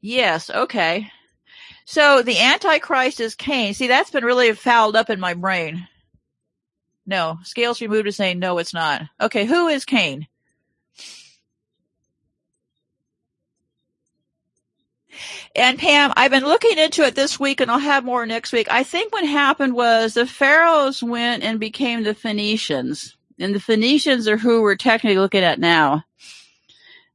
Yes. 0.00 0.50
Okay. 0.50 1.10
So 1.90 2.20
the 2.20 2.38
Antichrist 2.38 3.18
is 3.18 3.34
Cain. 3.34 3.72
See, 3.72 3.86
that's 3.86 4.10
been 4.10 4.22
really 4.22 4.52
fouled 4.52 4.94
up 4.94 5.08
in 5.08 5.18
my 5.18 5.32
brain. 5.32 5.88
No, 7.06 7.38
scales 7.44 7.80
removed 7.80 8.06
is 8.06 8.14
saying 8.14 8.38
no, 8.38 8.58
it's 8.58 8.74
not. 8.74 9.04
Okay, 9.18 9.46
who 9.46 9.68
is 9.68 9.86
Cain? 9.86 10.28
And 15.56 15.78
Pam, 15.78 16.12
I've 16.14 16.30
been 16.30 16.44
looking 16.44 16.76
into 16.76 17.04
it 17.04 17.14
this 17.14 17.40
week 17.40 17.62
and 17.62 17.70
I'll 17.70 17.78
have 17.78 18.04
more 18.04 18.26
next 18.26 18.52
week. 18.52 18.70
I 18.70 18.82
think 18.82 19.10
what 19.10 19.24
happened 19.24 19.72
was 19.72 20.12
the 20.12 20.26
pharaohs 20.26 21.02
went 21.02 21.42
and 21.42 21.58
became 21.58 22.02
the 22.02 22.14
Phoenicians. 22.14 23.16
And 23.38 23.54
the 23.54 23.60
Phoenicians 23.60 24.28
are 24.28 24.36
who 24.36 24.60
we're 24.60 24.76
technically 24.76 25.16
looking 25.16 25.42
at 25.42 25.58
now. 25.58 26.04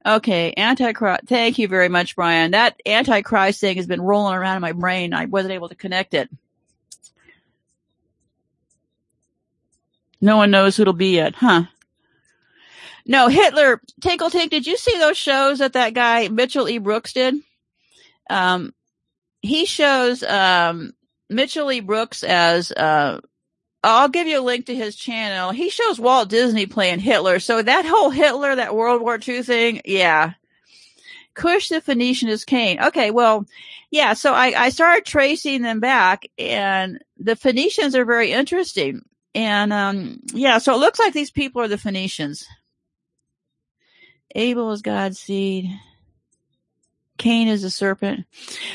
Okay, 0.06 0.54
Antichrist. 0.58 1.24
Thank 1.28 1.58
you 1.58 1.68
very 1.68 1.88
much, 1.88 2.16
Brian. 2.16 2.52
That 2.52 2.80
Antichrist 2.86 3.62
thing 3.62 3.78
has 3.78 3.88
been 3.88 4.02
rolling 4.02 4.36
around 4.36 4.58
in 4.58 4.62
my 4.62 4.74
brain. 4.74 5.14
I 5.14 5.26
wasn't 5.26 5.54
able 5.54 5.70
to 5.70 5.76
connect 5.76 6.14
it. 6.14 6.30
No 10.20 10.38
one 10.38 10.52
knows 10.52 10.76
who 10.76 10.84
it'll 10.84 10.94
be 10.94 11.16
yet, 11.16 11.36
huh? 11.36 11.64
No, 13.06 13.28
Hitler. 13.28 13.82
Tinkle 14.02 14.30
Tink, 14.30 14.50
did 14.50 14.66
you 14.66 14.78
see 14.78 14.98
those 14.98 15.18
shows 15.18 15.60
that 15.60 15.74
that 15.74 15.94
guy 15.94 16.28
Mitchell 16.30 16.70
E. 16.70 16.78
Brooks 16.78 17.14
did? 17.14 17.36
Um, 18.30 18.74
he 19.42 19.66
shows 19.66 20.24
um, 20.24 20.94
Mitchell 21.30 21.72
E. 21.72 21.82
Brooks 21.82 22.24
as 22.24 22.72
uh, 22.72 23.20
I'll 23.84 24.08
give 24.08 24.28
you 24.28 24.40
a 24.40 24.42
link 24.42 24.68
to 24.68 24.76
his 24.76 24.96
channel. 24.96 25.52
He 25.52 25.70
shows 25.70 26.00
Walt 26.00 26.30
Disney 26.30 26.66
playing 26.66 27.00
Hitler. 27.00 27.40
So 27.40 27.62
that 27.62 27.86
whole 27.86 28.10
Hitler, 28.10 28.56
that 28.56 28.76
World 28.76 29.02
War 29.02 29.20
II 29.26 29.44
thing, 29.44 29.82
yeah. 29.84 30.34
Cush 31.34 31.70
the 31.70 31.82
Phoenician 31.82 32.30
is 32.30 32.46
Cain. 32.46 32.82
Okay, 32.82 33.12
well, 33.12 33.46
yeah, 33.92 34.14
so 34.14 34.34
I, 34.34 34.54
I 34.56 34.70
started 34.70 35.06
tracing 35.06 35.64
them 35.64 35.80
back 35.80 36.26
and 36.38 37.04
the 37.18 37.36
Phoenicians 37.36 37.96
are 37.96 38.06
very 38.06 38.32
interesting. 38.32 39.02
And, 39.36 39.74
um, 39.74 40.20
yeah, 40.34 40.60
so 40.60 40.76
it 40.76 40.80
looks 40.80 41.00
like 41.00 41.14
these 41.14 41.32
people 41.32 41.62
are 41.62 41.68
the 41.68 41.78
Phoenicians. 41.78 42.46
Abel 44.36 44.72
is 44.72 44.82
God's 44.82 45.20
seed. 45.20 45.70
Cain 47.18 47.48
is 47.48 47.64
a 47.64 47.70
serpent. 47.70 48.26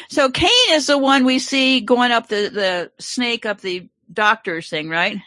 So 0.09 0.31
Cain 0.31 0.51
is 0.71 0.87
the 0.87 0.99
one 0.99 1.25
we 1.25 1.39
see 1.39 1.81
going 1.81 2.13
up 2.13 2.29
the, 2.29 2.51
the 2.53 2.93
snake 2.99 3.47
up 3.47 3.61
the 3.61 3.89
doctor's 4.13 4.69
thing, 4.69 4.89
right? 4.89 5.19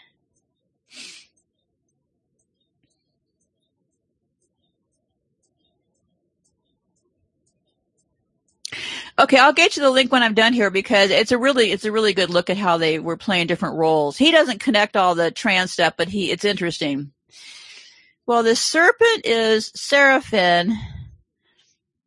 Okay, 9.19 9.37
I'll 9.37 9.53
get 9.53 9.75
you 9.77 9.83
the 9.83 9.91
link 9.91 10.11
when 10.11 10.23
I'm 10.23 10.33
done 10.33 10.53
here 10.53 10.71
because 10.71 11.11
it's 11.11 11.31
a 11.31 11.37
really 11.37 11.71
it's 11.71 11.85
a 11.85 11.91
really 11.91 12.13
good 12.13 12.29
look 12.29 12.49
at 12.49 12.57
how 12.57 12.77
they 12.77 12.97
were 12.99 13.17
playing 13.17 13.47
different 13.47 13.75
roles. 13.77 14.17
He 14.17 14.31
doesn't 14.31 14.61
connect 14.61 14.95
all 14.95 15.15
the 15.15 15.31
trans 15.31 15.71
stuff, 15.73 15.93
but 15.97 16.07
he 16.07 16.31
it's 16.31 16.45
interesting. 16.45 17.11
Well, 18.25 18.43
the 18.43 18.55
serpent 18.55 19.25
is 19.25 19.71
Seraphim, 19.75 20.71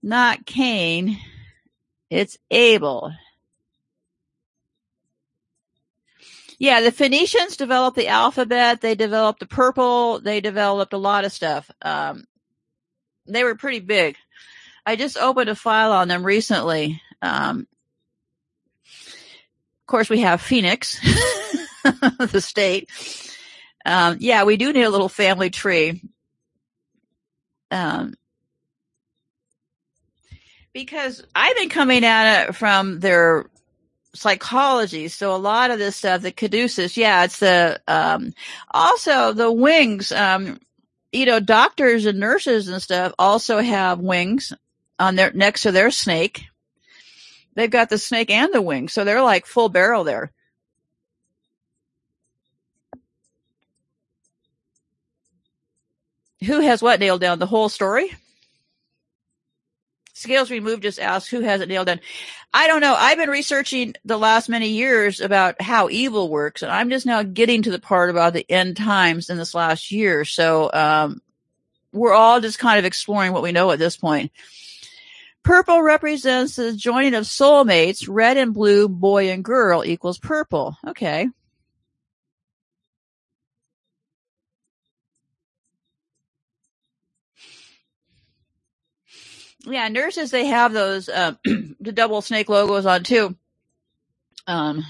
not 0.03 0.47
Cain. 0.47 1.19
It's 2.11 2.39
Abel. 2.51 3.13
Yeah, 6.59 6.81
the 6.81 6.93
Phoenicians 6.93 7.57
developed 7.57 7.97
the 7.97 8.09
alphabet. 8.09 8.81
They 8.81 8.95
developed 8.95 9.41
the 9.41 9.47
purple. 9.47 10.21
They 10.21 10.41
developed 10.41 10.93
a 10.93 10.99
lot 10.99 11.25
of 11.25 11.33
stuff. 11.33 11.71
Um, 11.83 12.25
they 13.27 13.45
were 13.45 13.55
pretty 13.57 13.81
big. 13.81 14.17
I 14.87 14.97
just 14.97 15.17
opened 15.17 15.51
a 15.51 15.55
file 15.55 15.93
on 15.93 16.09
them 16.09 16.25
recently. 16.25 17.01
Um, 17.23 17.67
of 19.83 19.87
course, 19.87 20.11
we 20.11 20.21
have 20.21 20.41
Phoenix, 20.41 21.01
the 21.83 22.41
state. 22.41 22.91
Um, 23.85 24.19
yeah, 24.21 24.45
we 24.45 24.57
do 24.57 24.73
need 24.73 24.83
a 24.85 24.91
little 24.91 25.09
family 25.09 25.51
tree. 25.51 26.03
Um, 27.71 28.15
because 30.73 31.25
I've 31.35 31.57
been 31.57 31.69
coming 31.69 32.05
at 32.05 32.49
it 32.49 32.55
from 32.55 33.01
their 33.01 33.47
psychology. 34.15 35.09
So 35.09 35.35
a 35.35 35.37
lot 35.37 35.71
of 35.71 35.79
this 35.79 35.97
stuff, 35.97 36.23
the 36.23 36.33
caduceus, 36.33 36.97
yeah, 36.97 37.25
it's 37.25 37.39
the, 37.39 37.81
um, 37.87 38.33
also 38.71 39.33
the 39.33 39.53
wings, 39.53 40.13
um, 40.13 40.61
you 41.13 41.27
know, 41.27 41.41
doctors 41.41 42.07
and 42.07 42.19
nurses 42.19 42.69
and 42.69 42.83
stuff 42.83 43.13
also 43.19 43.61
have 43.61 44.01
wings 44.01 44.53
on 44.99 45.17
their, 45.17 45.33
next 45.33 45.63
to 45.63 45.73
their 45.73 45.91
snake. 45.91 46.45
They've 47.55 47.71
got 47.71 47.89
the 47.89 47.99
snake 47.99 48.31
and 48.31 48.53
the 48.53 48.63
wings. 48.63 48.93
So 48.93 49.05
they're 49.05 49.23
like 49.23 49.47
full 49.47 49.69
barrel 49.69 50.05
there. 50.05 50.33
Who 56.45 56.61
has 56.61 56.83
what 56.83 57.01
nailed 57.01 57.21
down? 57.21 57.39
The 57.39 57.47
whole 57.47 57.69
story? 57.69 58.11
Scales 60.25 60.51
removed 60.51 60.83
just 60.83 60.99
asks 60.99 61.29
who 61.29 61.41
has 61.41 61.61
it 61.61 61.69
nailed 61.69 61.87
down. 61.87 62.01
I 62.53 62.67
don't 62.67 62.81
know. 62.81 62.95
I've 62.97 63.19
been 63.19 63.31
researching 63.31 63.95
the 64.05 64.19
last 64.19 64.49
many 64.49 64.71
years 64.71 65.21
about 65.21 65.61
how 65.61 65.89
evil 65.89 66.29
works, 66.29 66.63
and 66.63 66.73
I'm 66.73 66.91
just 66.91 67.07
now 67.07 67.23
getting 67.23 67.63
to 67.63 67.71
the 67.71 67.79
part 67.79 68.11
about 68.11 68.33
the 68.33 68.51
end 68.51 68.77
times 68.77 69.31
in 69.31 69.37
this 69.37 69.55
last 69.55 69.93
year. 69.93 70.25
So 70.25 70.71
um, 70.73 71.21
we're 71.93 72.13
all 72.15 72.41
just 72.41 72.59
kind 72.59 72.79
of 72.79 72.85
exploring 72.85 73.33
what 73.33 73.43
we 73.43 73.53
know 73.53 73.71
at 73.71 73.79
this 73.79 73.97
point. 73.97 74.33
Purple 75.43 75.83
represents 75.83 76.57
the 76.57 76.73
joining 76.73 77.15
of 77.15 77.25
soulmates. 77.25 78.07
Red 78.09 78.39
and 78.39 78.55
blue, 78.55 78.89
boy 78.89 79.31
and 79.31 79.45
girl 79.45 79.85
equals 79.85 80.19
purple. 80.19 80.77
Okay. 80.87 81.29
Yeah, 89.67 89.89
nurses 89.89 90.31
they 90.31 90.47
have 90.47 90.73
those 90.73 91.09
uh, 91.09 91.35
the 91.45 91.93
double 91.93 92.23
snake 92.23 92.49
logos 92.49 92.87
on 92.87 93.03
too. 93.03 93.37
Um, 94.47 94.85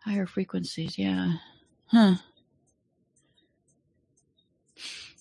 higher 0.00 0.26
frequencies, 0.26 0.98
yeah. 0.98 1.34
Huh. 1.86 2.16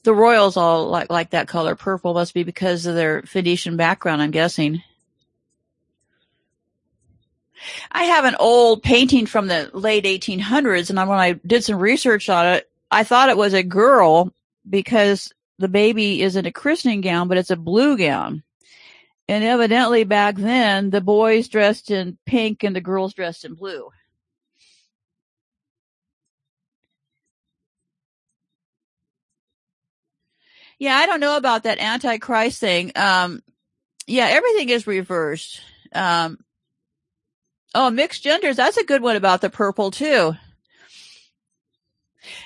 The 0.03 0.13
royals 0.13 0.57
all 0.57 0.87
like 0.87 1.09
like 1.09 1.31
that 1.31 1.47
color. 1.47 1.75
Purple 1.75 2.13
must 2.13 2.33
be 2.33 2.43
because 2.43 2.85
of 2.85 2.95
their 2.95 3.23
Phoenician 3.23 3.77
background, 3.77 4.21
I'm 4.21 4.31
guessing. 4.31 4.83
I 7.91 8.03
have 8.03 8.25
an 8.25 8.35
old 8.39 8.83
painting 8.83 9.25
from 9.25 9.47
the 9.47 9.71
late 9.73 10.03
1800s, 10.03 10.89
and 10.89 10.99
when 11.09 11.17
I 11.17 11.33
did 11.33 11.63
some 11.63 11.79
research 11.79 12.29
on 12.29 12.45
it, 12.47 12.69
I 12.91 13.03
thought 13.03 13.29
it 13.29 13.37
was 13.37 13.53
a 13.53 13.63
girl 13.63 14.31
because 14.69 15.31
the 15.59 15.67
baby 15.67 16.21
isn't 16.21 16.45
a 16.45 16.51
christening 16.51 17.01
gown, 17.01 17.27
but 17.27 17.37
it's 17.37 17.51
a 17.51 17.55
blue 17.55 17.97
gown. 17.97 18.43
And 19.27 19.43
evidently 19.43 20.03
back 20.03 20.35
then, 20.35 20.89
the 20.91 21.01
boys 21.01 21.47
dressed 21.47 21.89
in 21.89 22.17
pink 22.25 22.63
and 22.63 22.75
the 22.75 22.81
girls 22.81 23.13
dressed 23.13 23.45
in 23.45 23.55
blue. 23.55 23.89
Yeah, 30.77 30.95
I 30.95 31.05
don't 31.05 31.21
know 31.21 31.37
about 31.37 31.63
that 31.63 31.79
antichrist 31.79 32.59
thing. 32.59 32.91
Um, 32.95 33.41
yeah, 34.07 34.27
everything 34.27 34.69
is 34.69 34.85
reversed. 34.85 35.61
Um, 35.93 36.37
oh, 37.73 37.89
mixed 37.89 38.23
genders. 38.23 38.57
That's 38.57 38.77
a 38.77 38.83
good 38.83 39.01
one 39.01 39.15
about 39.15 39.41
the 39.41 39.49
purple 39.49 39.89
too. 39.89 40.35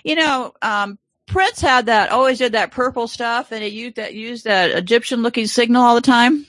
You 0.04 0.16
know, 0.16 0.54
um, 0.62 1.00
Prince 1.30 1.62
had 1.62 1.86
that, 1.86 2.12
always 2.12 2.40
did 2.40 2.54
that 2.54 2.72
purple 2.72 3.08
stuff 3.08 3.52
and 3.52 3.64
it 3.64 3.72
used 3.72 3.98
that, 3.98 4.14
used 4.16 4.46
that 4.46 4.72
Egyptian 4.72 5.22
looking 5.22 5.46
signal 5.48 5.84
all 5.84 5.96
the 5.96 6.02
time. 6.02 6.46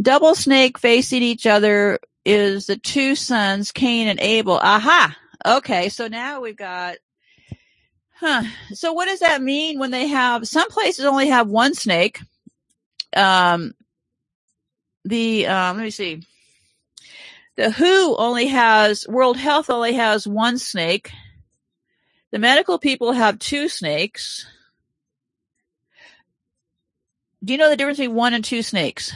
Double 0.00 0.34
snake 0.34 0.78
facing 0.78 1.22
each 1.22 1.46
other 1.46 1.98
is 2.24 2.66
the 2.66 2.76
two 2.76 3.14
sons, 3.14 3.72
Cain 3.72 4.06
and 4.06 4.20
Abel. 4.20 4.58
Aha. 4.58 5.16
Okay. 5.46 5.88
So 5.88 6.08
now 6.08 6.42
we've 6.42 6.56
got, 6.56 6.98
huh. 8.14 8.42
So 8.74 8.92
what 8.92 9.06
does 9.06 9.20
that 9.20 9.42
mean 9.42 9.78
when 9.78 9.90
they 9.90 10.08
have, 10.08 10.46
some 10.46 10.68
places 10.68 11.06
only 11.06 11.28
have 11.28 11.48
one 11.48 11.74
snake. 11.74 12.20
Um, 13.16 13.72
the, 15.06 15.46
um, 15.46 15.78
let 15.78 15.84
me 15.84 15.90
see. 15.90 16.22
The 17.56 17.70
WHO 17.70 18.14
only 18.18 18.48
has, 18.48 19.06
World 19.08 19.38
Health 19.38 19.70
only 19.70 19.94
has 19.94 20.28
one 20.28 20.58
snake. 20.58 21.10
The 22.30 22.38
medical 22.38 22.78
people 22.78 23.12
have 23.12 23.38
two 23.38 23.68
snakes. 23.68 24.46
Do 27.42 27.52
you 27.52 27.58
know 27.58 27.70
the 27.70 27.76
difference 27.76 27.98
between 27.98 28.16
one 28.16 28.34
and 28.34 28.44
two 28.44 28.62
snakes? 28.62 29.12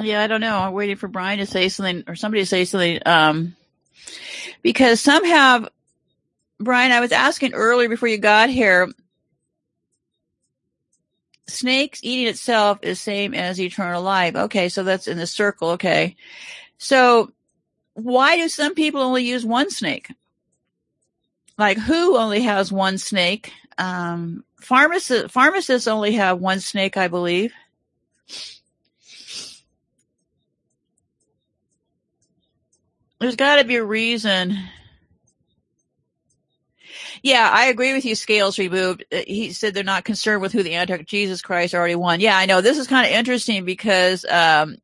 Yeah, 0.00 0.22
I 0.22 0.26
don't 0.26 0.40
know. 0.40 0.56
I'm 0.56 0.72
waiting 0.72 0.96
for 0.96 1.08
Brian 1.08 1.38
to 1.38 1.46
say 1.46 1.68
something 1.68 2.04
or 2.06 2.16
somebody 2.16 2.42
to 2.42 2.46
say 2.46 2.64
something. 2.64 3.00
Um, 3.06 3.56
because 4.62 5.00
some 5.00 5.24
have, 5.24 5.68
Brian, 6.58 6.92
I 6.92 7.00
was 7.00 7.12
asking 7.12 7.54
earlier 7.54 7.88
before 7.88 8.08
you 8.08 8.18
got 8.18 8.50
here, 8.50 8.90
snakes 11.46 12.00
eating 12.02 12.26
itself 12.26 12.78
is 12.82 13.00
same 13.00 13.34
as 13.34 13.60
eternal 13.60 14.02
life. 14.02 14.34
Okay. 14.34 14.68
So 14.68 14.82
that's 14.82 15.06
in 15.06 15.18
the 15.18 15.26
circle. 15.26 15.70
Okay. 15.70 16.16
So 16.78 17.30
why 17.94 18.36
do 18.36 18.48
some 18.48 18.74
people 18.74 19.00
only 19.00 19.24
use 19.24 19.44
one 19.44 19.70
snake? 19.70 20.08
Like 21.56 21.78
who 21.78 22.16
only 22.16 22.42
has 22.42 22.72
one 22.72 22.98
snake? 22.98 23.52
Um, 23.78 24.44
pharmacists, 24.60 25.32
pharmacists 25.32 25.86
only 25.86 26.12
have 26.12 26.40
one 26.40 26.60
snake, 26.60 26.96
I 26.96 27.08
believe. 27.08 27.52
There's 33.24 33.36
got 33.36 33.56
to 33.56 33.64
be 33.64 33.76
a 33.76 33.82
reason. 33.82 34.54
Yeah, 37.22 37.48
I 37.50 37.68
agree 37.68 37.94
with 37.94 38.04
you. 38.04 38.14
Scales 38.16 38.58
removed. 38.58 39.06
Uh, 39.10 39.20
he 39.26 39.54
said 39.54 39.72
they're 39.72 39.82
not 39.82 40.04
concerned 40.04 40.42
with 40.42 40.52
who 40.52 40.62
the 40.62 40.74
Antichrist. 40.74 41.08
Jesus 41.08 41.40
Christ 41.40 41.74
already 41.74 41.94
won. 41.94 42.20
Yeah, 42.20 42.36
I 42.36 42.44
know. 42.44 42.60
This 42.60 42.76
is 42.76 42.86
kind 42.86 43.06
of 43.06 43.12
interesting 43.12 43.64
because 43.64 44.26
um, 44.26 44.76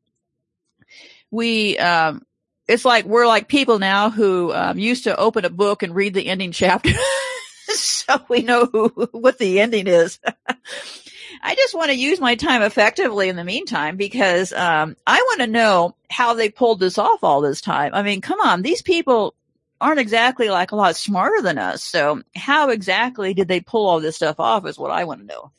we 1.30 1.76
um, 1.76 2.22
it's 2.66 2.86
like 2.86 3.04
we're 3.04 3.26
like 3.26 3.46
people 3.46 3.78
now 3.78 4.08
who 4.08 4.54
um, 4.54 4.78
used 4.78 5.04
to 5.04 5.14
open 5.18 5.44
a 5.44 5.50
book 5.50 5.82
and 5.82 5.94
read 5.94 6.14
the 6.14 6.26
ending 6.26 6.52
chapter, 6.52 6.92
so 7.66 8.22
we 8.30 8.40
know 8.40 8.64
who, 8.64 8.88
what 9.12 9.36
the 9.36 9.60
ending 9.60 9.86
is. 9.86 10.18
I 11.42 11.54
just 11.54 11.74
want 11.74 11.90
to 11.90 11.96
use 11.96 12.20
my 12.20 12.34
time 12.34 12.62
effectively 12.62 13.28
in 13.28 13.36
the 13.36 13.44
meantime 13.44 13.96
because 13.96 14.52
um, 14.52 14.96
I 15.06 15.16
want 15.16 15.40
to 15.40 15.46
know 15.46 15.96
how 16.10 16.34
they 16.34 16.50
pulled 16.50 16.80
this 16.80 16.98
off 16.98 17.24
all 17.24 17.40
this 17.40 17.60
time. 17.60 17.94
I 17.94 18.02
mean, 18.02 18.20
come 18.20 18.40
on, 18.40 18.62
these 18.62 18.82
people 18.82 19.34
aren't 19.80 20.00
exactly 20.00 20.50
like 20.50 20.72
a 20.72 20.76
lot 20.76 20.96
smarter 20.96 21.40
than 21.40 21.56
us. 21.56 21.82
So 21.82 22.22
how 22.36 22.68
exactly 22.68 23.32
did 23.32 23.48
they 23.48 23.60
pull 23.60 23.88
all 23.88 24.00
this 24.00 24.16
stuff 24.16 24.38
off 24.38 24.66
is 24.66 24.78
what 24.78 24.90
I 24.90 25.04
want 25.04 25.20
to 25.20 25.26
know. 25.26 25.50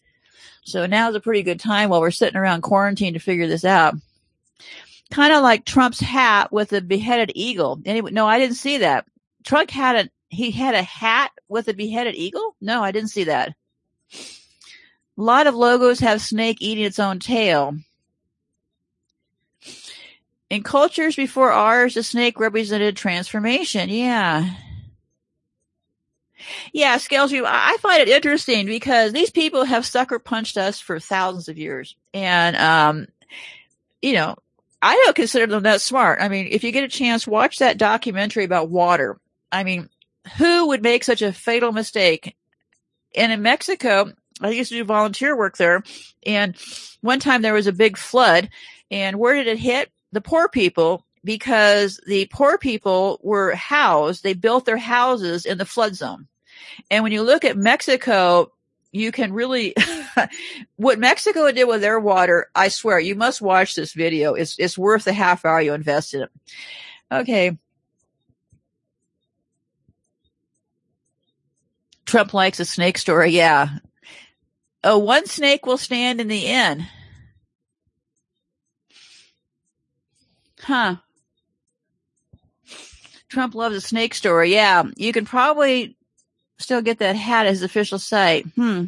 So 0.64 0.86
now's 0.86 1.16
a 1.16 1.20
pretty 1.20 1.42
good 1.42 1.60
time 1.60 1.90
while 1.90 2.02
we're 2.02 2.12
sitting 2.12 2.38
around 2.38 2.62
quarantine 2.62 3.14
to 3.14 3.20
figure 3.20 3.48
this 3.48 3.66
out. 3.66 3.96
Kind 5.10 5.34
of 5.34 5.42
like 5.42 5.66
Trump's 5.66 6.00
hat 6.00 6.52
with 6.52 6.72
a 6.74 6.82
beheaded 6.82 7.32
eagle. 7.36 7.82
Anyway, 7.86 8.12
no, 8.12 8.28
I 8.28 8.38
didn't 8.38 8.56
see 8.56 8.78
that. 8.78 9.06
Trump 9.44 9.72
had 9.72 10.06
a, 10.06 10.10
he 10.30 10.52
had 10.52 10.76
a 10.76 10.84
hat 10.84 11.32
with 11.50 11.68
a 11.68 11.74
beheaded 11.74 12.16
eagle? 12.16 12.56
No, 12.62 12.84
I 12.84 12.92
didn't 12.92 13.10
see 13.10 13.26
that. 13.26 13.56
A 15.18 15.22
lot 15.22 15.47
of 15.47 15.55
logos 15.55 15.99
have 15.99 16.22
snake 16.22 16.57
eating 16.62 16.86
its 16.86 16.99
own 16.99 17.20
tail. 17.20 17.76
In 20.49 20.64
cultures 20.64 21.16
before 21.16 21.51
ours, 21.51 21.93
the 21.93 22.03
snake 22.03 22.39
represented 22.39 22.97
transformation. 22.97 23.89
Yeah. 23.89 24.53
Yeah, 26.74 26.97
Scales 26.97 27.32
You, 27.32 27.45
I 27.47 27.78
find 27.80 28.01
it 28.01 28.09
interesting 28.09 28.66
because 28.66 29.14
these 29.14 29.30
people 29.30 29.64
have 29.64 29.86
sucker 29.86 30.20
punched 30.20 30.57
us 30.57 30.80
for 30.80 30.99
thousands 30.99 31.47
of 31.47 31.57
years. 31.57 31.95
And, 32.14 32.55
um, 32.55 33.07
you 34.01 34.14
know, 34.14 34.36
I 34.82 34.95
don't 34.95 35.16
consider 35.16 35.47
them 35.47 35.64
that 35.64 35.82
smart. 35.82 36.20
I 36.22 36.30
mean, 36.30 36.47
if 36.49 36.64
you 36.64 36.72
get 36.72 36.84
a 36.84 36.89
chance, 36.89 37.28
watch 37.28 37.59
that 37.59 37.78
documentary 37.78 38.43
about 38.43 38.70
water. 38.70 39.20
I 39.51 39.64
mean, 39.64 39.89
who 40.38 40.68
would 40.68 40.82
make 40.82 41.03
such 41.03 41.22
a 41.22 41.34
fatal 41.34 41.72
mistake? 41.72 42.36
And 43.16 43.32
in 43.32 43.41
Mexico, 43.41 44.12
I 44.42 44.50
used 44.50 44.72
to 44.72 44.78
do 44.78 44.84
volunteer 44.84 45.38
work 45.38 45.58
there. 45.58 45.84
And 46.26 46.56
one 47.02 47.20
time 47.20 47.42
there 47.42 47.54
was 47.54 47.68
a 47.68 47.74
big 47.74 47.98
flood. 47.98 48.50
And 48.89 49.18
where 49.18 49.36
did 49.36 49.48
it 49.48 49.60
hit? 49.60 49.92
The 50.12 50.22
poor 50.22 50.50
people, 50.50 51.06
because 51.24 52.00
the 52.06 52.28
poor 52.32 52.58
people 52.58 53.20
were 53.24 53.54
housed. 53.56 54.24
They 54.24 54.34
built 54.34 54.66
their 54.66 54.78
houses 54.78 55.46
in 55.46 55.58
the 55.58 55.66
flood 55.66 55.96
zone. 55.96 56.28
And 56.89 57.04
when 57.04 57.12
you 57.12 57.22
look 57.22 57.46
at 57.46 57.58
Mexico, 57.58 58.52
you 58.92 59.12
can 59.12 59.32
really, 59.32 59.74
what 60.76 61.00
Mexico 61.00 61.50
did 61.52 61.66
with 61.66 61.82
their 61.82 62.00
water, 62.00 62.50
I 62.54 62.68
swear, 62.68 63.00
you 63.00 63.16
must 63.16 63.42
watch 63.42 63.76
this 63.76 63.94
video. 63.94 64.34
It's, 64.34 64.58
it's 64.60 64.78
worth 64.78 65.06
the 65.06 65.14
half 65.14 65.46
hour 65.46 65.62
you 65.62 65.74
invest 65.74 66.14
in 66.14 66.24
it. 66.24 66.32
Okay. 67.12 67.58
Trump 72.06 72.34
likes 72.34 72.60
a 72.60 72.66
snake 72.66 72.98
story. 72.98 73.32
Yeah. 73.32 73.70
Oh, 74.84 74.98
one 74.98 75.28
snake 75.28 75.66
will 75.66 75.78
stand 75.78 76.20
in 76.20 76.28
the 76.28 76.46
inn. 76.48 76.86
Huh. 80.62 80.98
Trump 83.30 83.56
loves 83.56 83.76
a 83.76 83.82
snake 83.82 84.14
story. 84.14 84.54
Yeah. 84.54 84.84
You 84.96 85.14
can 85.14 85.26
probably 85.26 85.96
still 86.60 86.82
get 86.82 87.00
that 87.00 87.16
hat 87.16 87.46
as 87.46 87.64
official 87.64 88.00
site. 88.00 88.46
Hmm. 88.56 88.86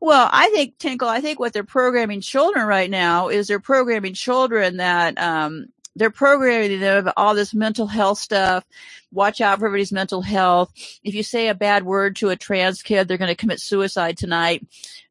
Well, 0.00 0.28
I 0.32 0.48
think 0.50 0.78
Tinkle. 0.78 1.08
I 1.08 1.20
think 1.20 1.38
what 1.38 1.52
they're 1.52 1.64
programming 1.64 2.20
children 2.20 2.66
right 2.66 2.88
now 2.88 3.28
is 3.28 3.48
they're 3.48 3.60
programming 3.60 4.14
children 4.14 4.76
that 4.78 5.18
um, 5.18 5.66
they're 5.96 6.10
programming 6.10 6.78
them 6.78 7.10
all 7.16 7.34
this 7.34 7.54
mental 7.54 7.86
health 7.86 8.18
stuff. 8.18 8.64
Watch 9.10 9.40
out 9.40 9.58
for 9.58 9.66
everybody's 9.66 9.92
mental 9.92 10.20
health. 10.22 10.70
If 11.02 11.14
you 11.14 11.22
say 11.22 11.48
a 11.48 11.54
bad 11.54 11.84
word 11.84 12.16
to 12.16 12.28
a 12.28 12.36
trans 12.36 12.82
kid, 12.82 13.08
they're 13.08 13.16
going 13.16 13.28
to 13.28 13.34
commit 13.34 13.60
suicide 13.60 14.18
tonight. 14.18 14.64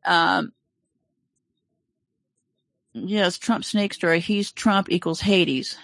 Um, 0.05 0.53
yes, 2.93 3.37
Trump 3.39 3.65
snake 3.65 3.93
story. 3.93 4.19
He's 4.19 4.51
Trump 4.51 4.89
equals 4.89 5.19
Hades. 5.19 5.75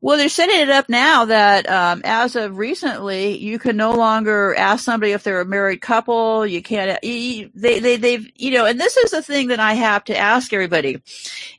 Well, 0.00 0.16
they're 0.16 0.30
setting 0.30 0.60
it 0.60 0.70
up 0.70 0.88
now 0.88 1.26
that 1.26 1.68
um, 1.68 2.02
as 2.04 2.36
of 2.36 2.56
recently, 2.56 3.36
you 3.38 3.58
can 3.58 3.76
no 3.76 3.92
longer 3.92 4.54
ask 4.54 4.84
somebody 4.84 5.12
if 5.12 5.24
they're 5.24 5.42
a 5.42 5.46
married 5.46 5.82
couple. 5.82 6.46
You 6.46 6.62
can't. 6.62 7.02
You, 7.04 7.50
they 7.54 7.80
they 7.80 7.96
they've 7.96 8.30
you 8.36 8.52
know, 8.52 8.64
and 8.64 8.80
this 8.80 8.96
is 8.96 9.10
the 9.10 9.22
thing 9.22 9.48
that 9.48 9.60
I 9.60 9.74
have 9.74 10.04
to 10.04 10.16
ask 10.16 10.52
everybody. 10.52 11.02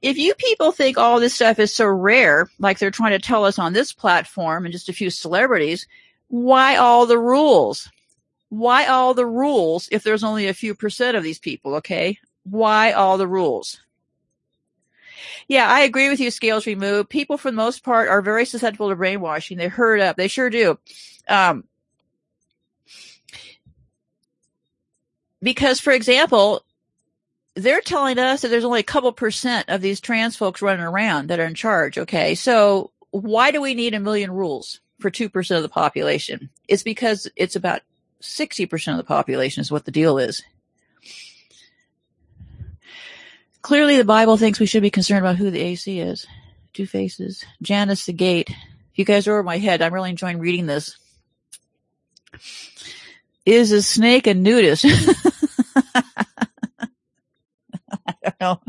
If 0.01 0.17
you 0.17 0.35
people 0.35 0.71
think 0.71 0.97
all 0.97 1.19
this 1.19 1.35
stuff 1.35 1.59
is 1.59 1.75
so 1.75 1.85
rare, 1.85 2.49
like 2.59 2.79
they're 2.79 2.91
trying 2.91 3.11
to 3.11 3.19
tell 3.19 3.45
us 3.45 3.59
on 3.59 3.73
this 3.73 3.93
platform 3.93 4.65
and 4.65 4.71
just 4.71 4.89
a 4.89 4.93
few 4.93 5.09
celebrities, 5.11 5.85
why 6.29 6.77
all 6.77 7.05
the 7.05 7.19
rules? 7.19 7.91
Why 8.49 8.87
all 8.87 9.13
the 9.13 9.27
rules 9.27 9.89
if 9.91 10.03
there's 10.03 10.23
only 10.23 10.47
a 10.47 10.53
few 10.55 10.75
percent 10.75 11.17
of 11.17 11.23
these 11.23 11.39
people? 11.39 11.75
Okay, 11.75 12.17
why 12.43 12.93
all 12.93 13.17
the 13.19 13.27
rules? 13.27 13.81
Yeah, 15.47 15.67
I 15.67 15.82
agree 15.82 16.09
with 16.09 16.19
you, 16.19 16.32
scales 16.32 16.65
removed. 16.65 17.09
People, 17.09 17.38
for 17.38 17.51
the 17.51 17.57
most 17.57 17.84
part, 17.84 18.09
are 18.09 18.22
very 18.22 18.45
susceptible 18.45 18.89
to 18.89 18.95
brainwashing. 18.95 19.57
They 19.57 19.67
hurt 19.67 19.99
up. 19.99 20.15
They 20.17 20.28
sure 20.28 20.49
do. 20.49 20.78
Um, 21.28 21.63
because, 25.41 25.80
for 25.80 25.91
example, 25.91 26.63
they're 27.55 27.82
telling 27.82 28.17
us 28.17 28.41
that 28.41 28.47
there's 28.47 28.63
only 28.63 28.80
a 28.80 28.84
couple 28.84 29.11
percent 29.11 29.69
of 29.69 29.82
these 29.82 29.99
trans 29.99 30.36
folks 30.36 30.61
running 30.61 30.86
around 30.86 31.28
that 31.28 31.39
are 31.39 31.45
in 31.45 31.55
charge. 31.55 31.97
Okay. 31.97 32.36
So 32.36 32.91
why 33.11 33.51
do 33.51 33.61
we 33.61 33.74
need 33.74 33.93
a 33.93 33.99
million 33.99 34.32
rules 34.32 34.80
for 34.99 35.11
2% 35.11 35.55
of 35.57 35.63
the 35.63 35.69
population? 35.69 36.49
It's 36.67 36.84
because 36.84 37.28
it's 37.36 37.55
about 37.55 37.82
60% 38.22 38.91
of 38.91 38.97
the 38.97 39.03
population 39.03 39.61
is 39.61 39.72
what 39.72 39.86
the 39.86 39.91
deal 39.91 40.17
is. 40.17 40.41
Clearly, 43.62 43.97
the 43.97 44.05
Bible 44.05 44.38
thinks 44.38 44.59
we 44.59 44.66
should 44.66 44.82
be 44.82 44.89
concerned 44.89 45.20
about 45.20 45.38
who 45.38 45.51
the 45.51 45.59
AC 45.59 45.99
is. 45.99 46.26
Two 46.74 46.86
faces. 46.86 47.45
Janus 47.62 48.05
the 48.05 48.14
gate. 48.14 48.49
If 48.49 48.99
you 48.99 49.05
guys 49.05 49.28
are 49.28 49.34
over 49.34 49.43
my 49.43 49.57
head, 49.57 49.82
I'm 49.82 49.93
really 49.93 50.09
enjoying 50.09 50.39
reading 50.39 50.66
this. 50.66 50.97
Is 53.45 53.72
a 53.72 53.82
snake 53.82 54.28
a 54.28 54.34
nudist? 54.34 54.86
I 58.05 58.16
don't 58.24 58.41
know. 58.41 58.62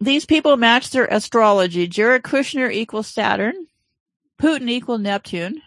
These 0.00 0.26
people 0.26 0.56
match 0.56 0.90
their 0.90 1.06
astrology. 1.06 1.88
Jared 1.88 2.22
Kushner 2.22 2.72
equals 2.72 3.08
Saturn. 3.08 3.66
Putin 4.40 4.70
equal 4.70 4.98
Neptune. 4.98 5.60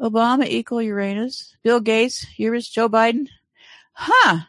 Obama 0.00 0.46
equal 0.46 0.82
Uranus. 0.82 1.56
Bill 1.62 1.80
Gates, 1.80 2.26
Uranus, 2.36 2.68
Joe 2.68 2.88
Biden. 2.88 3.28
Huh. 3.92 4.40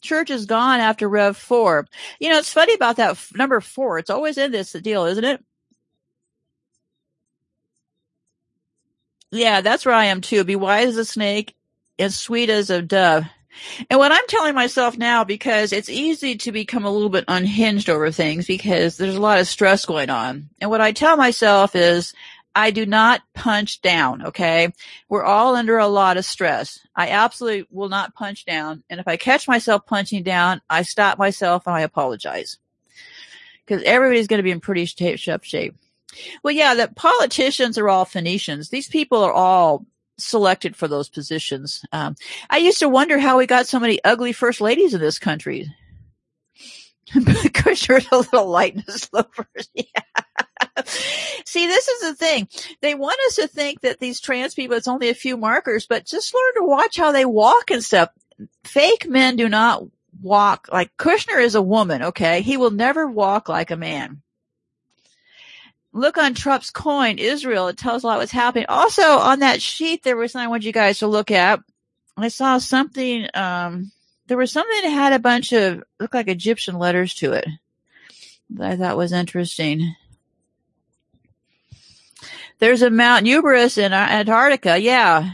Church 0.00 0.30
is 0.30 0.46
gone 0.46 0.80
after 0.80 1.08
Rev 1.08 1.36
4. 1.36 1.86
You 2.20 2.30
know, 2.30 2.38
it's 2.38 2.52
funny 2.52 2.74
about 2.74 2.96
that 2.96 3.10
f- 3.10 3.32
number 3.34 3.60
4. 3.60 3.98
It's 3.98 4.10
always 4.10 4.38
in 4.38 4.52
this 4.52 4.72
deal, 4.72 5.04
isn't 5.04 5.24
it? 5.24 5.44
Yeah, 9.32 9.60
that's 9.60 9.84
where 9.84 9.94
I 9.94 10.06
am 10.06 10.20
too. 10.20 10.44
Be 10.44 10.56
wise 10.56 10.90
as 10.90 10.96
a 10.96 11.04
snake 11.04 11.54
and 11.98 12.12
sweet 12.12 12.48
as 12.50 12.70
a 12.70 12.80
dove. 12.80 13.24
And 13.88 13.98
what 13.98 14.12
I'm 14.12 14.26
telling 14.28 14.54
myself 14.54 14.98
now, 14.98 15.24
because 15.24 15.72
it's 15.72 15.88
easy 15.88 16.36
to 16.36 16.52
become 16.52 16.84
a 16.84 16.90
little 16.90 17.08
bit 17.08 17.24
unhinged 17.26 17.88
over 17.88 18.10
things 18.10 18.46
because 18.46 18.96
there's 18.96 19.16
a 19.16 19.20
lot 19.20 19.40
of 19.40 19.48
stress 19.48 19.86
going 19.86 20.10
on. 20.10 20.50
And 20.60 20.70
what 20.70 20.80
I 20.82 20.92
tell 20.92 21.16
myself 21.16 21.74
is 21.74 22.12
I 22.56 22.70
do 22.70 22.86
not 22.86 23.20
punch 23.34 23.82
down. 23.82 24.28
Okay. 24.28 24.72
We're 25.10 25.24
all 25.24 25.56
under 25.56 25.76
a 25.76 25.86
lot 25.86 26.16
of 26.16 26.24
stress. 26.24 26.80
I 26.96 27.10
absolutely 27.10 27.66
will 27.70 27.90
not 27.90 28.14
punch 28.14 28.46
down. 28.46 28.82
And 28.88 28.98
if 28.98 29.06
I 29.06 29.18
catch 29.18 29.46
myself 29.46 29.84
punching 29.84 30.22
down, 30.22 30.62
I 30.70 30.80
stop 30.80 31.18
myself 31.18 31.66
and 31.66 31.76
I 31.76 31.82
apologize 31.82 32.56
because 33.64 33.82
everybody's 33.82 34.26
going 34.26 34.38
to 34.38 34.42
be 34.42 34.50
in 34.50 34.60
pretty 34.60 34.86
shape, 34.86 35.44
shape. 35.44 35.76
Well, 36.42 36.54
yeah, 36.54 36.74
the 36.74 36.88
politicians 36.96 37.76
are 37.76 37.90
all 37.90 38.06
Phoenicians. 38.06 38.70
These 38.70 38.88
people 38.88 39.22
are 39.22 39.32
all 39.34 39.84
selected 40.16 40.76
for 40.76 40.88
those 40.88 41.10
positions. 41.10 41.84
Um, 41.92 42.16
I 42.48 42.56
used 42.56 42.78
to 42.78 42.88
wonder 42.88 43.18
how 43.18 43.36
we 43.36 43.46
got 43.46 43.66
so 43.66 43.78
many 43.78 44.02
ugly 44.02 44.32
first 44.32 44.62
ladies 44.62 44.94
in 44.94 45.00
this 45.00 45.18
country. 45.18 45.68
because 47.42 47.86
you're 47.86 48.00
a 48.10 48.16
little 48.16 48.48
lightness 48.48 49.12
lovers. 49.12 49.68
Yeah. 49.74 50.00
See, 50.84 51.66
this 51.66 51.88
is 51.88 52.00
the 52.02 52.14
thing. 52.14 52.48
They 52.80 52.94
want 52.94 53.18
us 53.26 53.36
to 53.36 53.48
think 53.48 53.80
that 53.82 54.00
these 54.00 54.20
trans 54.20 54.54
people, 54.54 54.76
it's 54.76 54.88
only 54.88 55.08
a 55.08 55.14
few 55.14 55.36
markers, 55.36 55.86
but 55.86 56.06
just 56.06 56.34
learn 56.34 56.62
to 56.62 56.68
watch 56.68 56.96
how 56.96 57.12
they 57.12 57.24
walk 57.24 57.70
and 57.70 57.82
stuff. 57.82 58.10
Fake 58.64 59.08
men 59.08 59.36
do 59.36 59.48
not 59.48 59.84
walk 60.22 60.68
like 60.72 60.96
Kushner 60.96 61.42
is 61.42 61.54
a 61.54 61.62
woman, 61.62 62.02
okay? 62.04 62.42
He 62.42 62.56
will 62.56 62.70
never 62.70 63.06
walk 63.06 63.48
like 63.48 63.70
a 63.70 63.76
man. 63.76 64.22
Look 65.92 66.18
on 66.18 66.34
Trump's 66.34 66.70
coin, 66.70 67.18
Israel. 67.18 67.68
It 67.68 67.78
tells 67.78 68.04
a 68.04 68.06
lot 68.06 68.18
what's 68.18 68.32
happening. 68.32 68.66
Also, 68.68 69.02
on 69.02 69.40
that 69.40 69.62
sheet, 69.62 70.02
there 70.02 70.16
was 70.16 70.32
something 70.32 70.46
I 70.46 70.50
want 70.50 70.64
you 70.64 70.72
guys 70.72 70.98
to 70.98 71.06
look 71.06 71.30
at. 71.30 71.60
I 72.18 72.28
saw 72.28 72.58
something, 72.58 73.26
um, 73.34 73.92
there 74.26 74.36
was 74.36 74.50
something 74.50 74.82
that 74.82 74.90
had 74.90 75.12
a 75.12 75.18
bunch 75.18 75.52
of, 75.52 75.82
looked 76.00 76.14
like 76.14 76.28
Egyptian 76.28 76.78
letters 76.78 77.14
to 77.14 77.32
it 77.32 77.46
that 78.50 78.72
I 78.72 78.76
thought 78.76 78.96
was 78.96 79.12
interesting. 79.12 79.94
There's 82.58 82.82
a 82.82 82.90
Mount 82.90 83.26
Elbrus 83.26 83.76
in 83.76 83.92
Antarctica. 83.92 84.78
Yeah. 84.78 85.30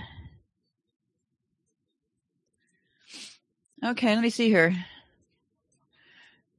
Okay, 3.84 4.14
let 4.14 4.22
me 4.22 4.30
see 4.30 4.48
here. 4.48 4.76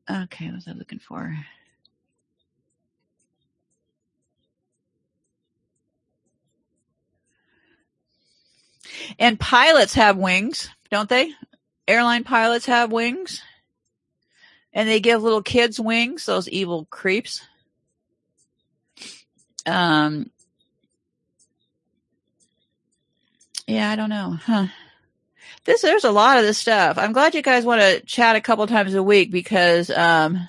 Okay, 0.10 0.46
what 0.46 0.56
was 0.56 0.68
I 0.68 0.72
looking 0.72 1.00
for? 1.00 1.38
And 9.20 9.40
pilots 9.40 9.94
have 9.96 10.18
wings, 10.18 10.70
don't 10.92 11.10
they? 11.10 11.32
Airline 11.88 12.24
pilots 12.24 12.66
have 12.66 12.92
wings. 12.92 13.42
And 14.74 14.90
they 14.90 15.00
give 15.00 15.22
little 15.22 15.42
kids 15.42 15.80
wings, 15.80 16.26
those 16.26 16.50
evil 16.50 16.88
creeps. 16.90 17.42
Um, 19.66 20.32
yeah, 23.68 23.90
I 23.90 23.96
don't 23.96 24.10
know. 24.10 24.38
Huh. 24.42 24.68
this 25.66 25.82
there's 25.82 26.04
a 26.04 26.12
lot 26.12 26.38
of 26.38 26.44
this 26.44 26.58
stuff. 26.58 26.98
I'm 26.98 27.14
glad 27.14 27.36
you 27.36 27.42
guys 27.42 27.66
want 27.66 27.82
to 27.82 28.02
chat 28.02 28.36
a 28.36 28.42
couple 28.42 28.66
times 28.68 28.94
a 28.94 29.04
week 29.04 29.32
because 29.32 29.90
um, 29.90 30.48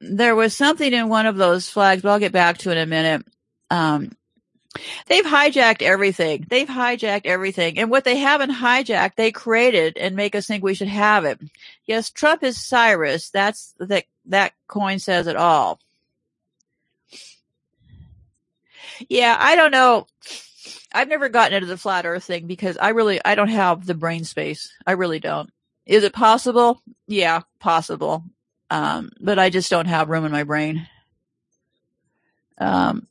there 0.00 0.34
was 0.34 0.56
something 0.56 0.92
in 0.92 1.08
one 1.08 1.26
of 1.26 1.36
those 1.36 1.68
flags, 1.68 2.02
but 2.02 2.10
I'll 2.10 2.18
get 2.18 2.32
back 2.32 2.58
to 2.58 2.70
it 2.70 2.76
in 2.76 2.82
a 2.82 2.86
minute. 2.86 3.26
Um, 3.70 4.16
they've 5.06 5.24
hijacked 5.24 5.82
everything. 5.82 6.46
They've 6.48 6.68
hijacked 6.68 7.26
everything. 7.26 7.78
And 7.78 7.90
what 7.90 8.04
they 8.04 8.16
haven't 8.16 8.52
hijacked, 8.52 9.16
they 9.16 9.32
created 9.32 9.96
and 9.96 10.16
make 10.16 10.34
us 10.34 10.46
think 10.46 10.62
we 10.62 10.74
should 10.74 10.88
have 10.88 11.24
it. 11.24 11.40
Yes, 11.84 12.10
Trump 12.10 12.42
is 12.42 12.62
Cyrus. 12.62 13.30
That's 13.30 13.74
that 13.78 14.04
that 14.26 14.52
coin 14.68 14.98
says 14.98 15.26
it 15.26 15.36
all. 15.36 15.80
Yeah, 19.08 19.36
I 19.38 19.56
don't 19.56 19.70
know. 19.70 20.06
I've 20.92 21.08
never 21.08 21.28
gotten 21.28 21.54
into 21.54 21.66
the 21.66 21.76
flat 21.76 22.06
earth 22.06 22.24
thing 22.24 22.46
because 22.46 22.76
I 22.78 22.90
really 22.90 23.20
I 23.24 23.34
don't 23.34 23.48
have 23.48 23.86
the 23.86 23.94
brain 23.94 24.24
space. 24.24 24.72
I 24.86 24.92
really 24.92 25.20
don't. 25.20 25.50
Is 25.84 26.04
it 26.04 26.12
possible? 26.12 26.80
Yeah, 27.06 27.42
possible. 27.60 28.24
Um, 28.70 29.10
but 29.20 29.38
I 29.38 29.50
just 29.50 29.70
don't 29.70 29.86
have 29.86 30.08
room 30.08 30.24
in 30.24 30.32
my 30.32 30.42
brain. 30.42 30.88
Um, 32.58 33.06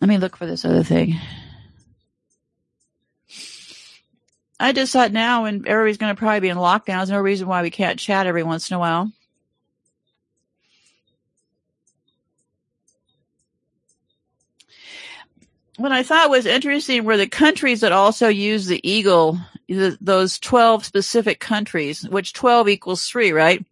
let 0.00 0.08
me 0.08 0.18
look 0.18 0.36
for 0.36 0.46
this 0.46 0.64
other 0.64 0.82
thing. 0.82 1.14
I 4.60 4.72
just 4.72 4.92
thought 4.92 5.12
now, 5.12 5.44
and 5.44 5.66
everybody's 5.66 5.98
going 5.98 6.14
to 6.14 6.18
probably 6.18 6.40
be 6.40 6.48
in 6.48 6.56
lockdown, 6.56 6.98
there's 6.98 7.10
no 7.10 7.20
reason 7.20 7.46
why 7.46 7.62
we 7.62 7.70
can't 7.70 7.98
chat 7.98 8.26
every 8.26 8.42
once 8.42 8.70
in 8.70 8.76
a 8.76 8.80
while. 8.80 9.12
What 15.78 15.92
I 15.92 16.02
thought 16.02 16.28
was 16.28 16.44
interesting 16.44 17.04
were 17.04 17.16
the 17.16 17.28
countries 17.28 17.82
that 17.82 17.92
also 17.92 18.26
use 18.26 18.66
the 18.66 18.80
eagle, 18.86 19.38
the, 19.68 19.96
those 20.00 20.40
12 20.40 20.84
specific 20.84 21.38
countries, 21.38 22.02
which 22.02 22.32
12 22.32 22.68
equals 22.68 23.06
three, 23.06 23.30
right? 23.30 23.64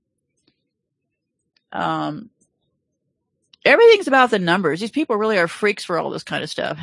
Um, 1.73 2.31
everything's 3.65 4.07
about 4.07 4.31
the 4.31 4.39
numbers. 4.39 4.79
These 4.79 4.93
people 4.93 5.17
really 5.17 5.37
are 5.37 5.49
freaks 5.49 5.85
for 5.85 5.99
all 5.99 6.11
this 6.11 6.23
kind 6.23 6.45
of 6.45 6.49
stuff. 6.51 6.79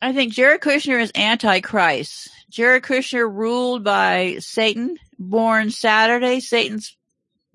I 0.00 0.14
think 0.14 0.32
Jared 0.32 0.62
Kushner 0.62 1.00
is 1.00 1.12
antichrist. 1.14 2.30
Jared 2.48 2.84
Kushner 2.84 3.30
ruled 3.30 3.84
by 3.84 4.36
Satan, 4.38 4.96
born 5.18 5.70
Saturday, 5.70 6.40
Satan's 6.40 6.96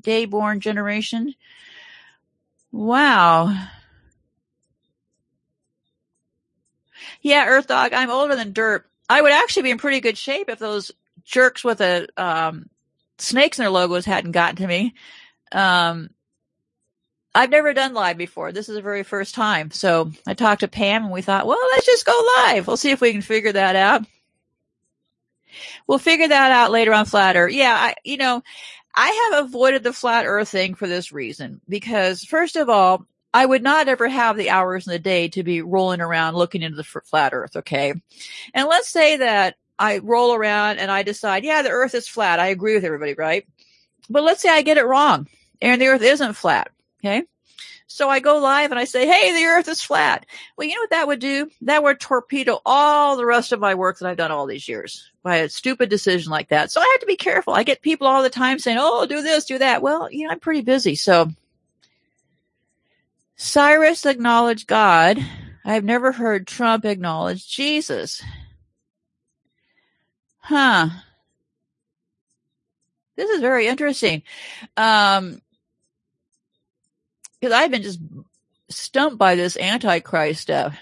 day 0.01 0.25
born 0.25 0.59
generation. 0.59 1.35
Wow. 2.71 3.67
Yeah, 7.21 7.45
Earth 7.47 7.67
Dog, 7.67 7.93
I'm 7.93 8.09
older 8.09 8.35
than 8.35 8.53
dirt. 8.53 8.85
I 9.09 9.21
would 9.21 9.31
actually 9.31 9.63
be 9.63 9.71
in 9.71 9.77
pretty 9.77 9.99
good 9.99 10.17
shape 10.17 10.49
if 10.49 10.59
those 10.59 10.91
jerks 11.23 11.63
with 11.63 11.79
the 11.79 12.07
um, 12.17 12.69
snakes 13.17 13.59
in 13.59 13.63
their 13.63 13.71
logos 13.71 14.05
hadn't 14.05 14.31
gotten 14.31 14.57
to 14.57 14.67
me. 14.67 14.93
Um, 15.51 16.11
I've 17.33 17.49
never 17.49 17.73
done 17.73 17.93
live 17.93 18.17
before. 18.17 18.51
This 18.51 18.69
is 18.69 18.75
the 18.75 18.81
very 18.81 19.03
first 19.03 19.35
time. 19.35 19.71
So 19.71 20.11
I 20.27 20.33
talked 20.33 20.61
to 20.61 20.67
Pam 20.67 21.03
and 21.03 21.13
we 21.13 21.21
thought, 21.21 21.45
well, 21.45 21.59
let's 21.71 21.85
just 21.85 22.05
go 22.05 22.23
live. 22.37 22.67
We'll 22.67 22.77
see 22.77 22.91
if 22.91 23.01
we 23.01 23.11
can 23.11 23.21
figure 23.21 23.51
that 23.51 23.75
out. 23.75 24.05
We'll 25.87 25.99
figure 25.99 26.27
that 26.27 26.51
out 26.51 26.71
later 26.71 26.93
on 26.93 27.05
Flatter. 27.05 27.47
Yeah, 27.47 27.75
I, 27.75 27.95
you 28.03 28.17
know, 28.17 28.43
I 28.95 29.31
have 29.31 29.45
avoided 29.45 29.83
the 29.83 29.93
flat 29.93 30.25
earth 30.25 30.49
thing 30.49 30.75
for 30.75 30.87
this 30.87 31.11
reason 31.11 31.61
because 31.69 32.23
first 32.23 32.55
of 32.55 32.69
all, 32.69 33.05
I 33.33 33.45
would 33.45 33.61
not 33.61 33.87
ever 33.87 34.07
have 34.07 34.37
the 34.37 34.49
hours 34.49 34.87
in 34.87 34.91
the 34.91 34.99
day 34.99 35.27
to 35.29 35.43
be 35.43 35.61
rolling 35.61 36.01
around 36.01 36.35
looking 36.35 36.63
into 36.63 36.77
the 36.77 36.83
flat 36.83 37.33
earth. 37.33 37.55
Okay. 37.57 37.93
And 38.53 38.67
let's 38.67 38.89
say 38.89 39.17
that 39.17 39.55
I 39.77 39.99
roll 39.99 40.33
around 40.33 40.79
and 40.79 40.89
I 40.89 41.03
decide, 41.03 41.43
yeah, 41.43 41.61
the 41.61 41.69
earth 41.69 41.93
is 41.93 42.07
flat. 42.07 42.39
I 42.39 42.47
agree 42.47 42.73
with 42.73 42.83
everybody, 42.83 43.13
right? 43.13 43.45
But 44.09 44.23
let's 44.23 44.41
say 44.41 44.49
I 44.49 44.63
get 44.63 44.77
it 44.77 44.85
wrong 44.85 45.27
and 45.61 45.79
the 45.79 45.87
earth 45.87 46.01
isn't 46.01 46.33
flat. 46.33 46.71
Okay. 46.99 47.23
So 47.91 48.07
I 48.07 48.19
go 48.19 48.37
live 48.37 48.69
and 48.69 48.79
I 48.79 48.85
say, 48.85 49.07
Hey, 49.07 49.33
the 49.33 49.47
earth 49.47 49.67
is 49.67 49.81
flat. 49.81 50.27
Well, 50.55 50.67
you 50.67 50.75
know 50.75 50.81
what 50.81 50.91
that 50.91 51.07
would 51.07 51.19
do? 51.19 51.49
That 51.61 51.81
would 51.81 51.99
torpedo 51.99 52.59
all 52.63 53.17
the 53.17 53.25
rest 53.25 53.51
of 53.51 53.59
my 53.59 53.73
work 53.73 53.97
that 53.97 54.07
I've 54.07 54.15
done 54.15 54.31
all 54.31 54.45
these 54.45 54.67
years 54.67 55.11
by 55.23 55.37
a 55.37 55.49
stupid 55.49 55.89
decision 55.89 56.31
like 56.31 56.49
that. 56.49 56.71
So 56.71 56.79
I 56.79 56.89
have 56.91 57.01
to 57.01 57.07
be 57.07 57.15
careful. 57.15 57.53
I 57.53 57.63
get 57.63 57.81
people 57.81 58.05
all 58.05 58.21
the 58.21 58.29
time 58.29 58.59
saying, 58.59 58.77
Oh, 58.79 59.07
do 59.07 59.23
this, 59.23 59.45
do 59.45 59.57
that. 59.57 59.81
Well, 59.81 60.09
you 60.11 60.27
know, 60.27 60.31
I'm 60.31 60.39
pretty 60.39 60.61
busy. 60.61 60.93
So 60.93 61.31
Cyrus 63.35 64.05
acknowledged 64.05 64.67
God. 64.67 65.17
I've 65.65 65.83
never 65.83 66.11
heard 66.11 66.45
Trump 66.45 66.85
acknowledge 66.85 67.49
Jesus. 67.49 68.21
Huh. 70.37 70.89
This 73.15 73.31
is 73.31 73.41
very 73.41 73.65
interesting. 73.65 74.21
Um, 74.77 75.41
because 77.39 77.53
I've 77.53 77.71
been 77.71 77.83
just 77.83 77.99
stumped 78.69 79.17
by 79.17 79.35
this 79.35 79.57
antichrist 79.57 80.41
stuff. 80.41 80.77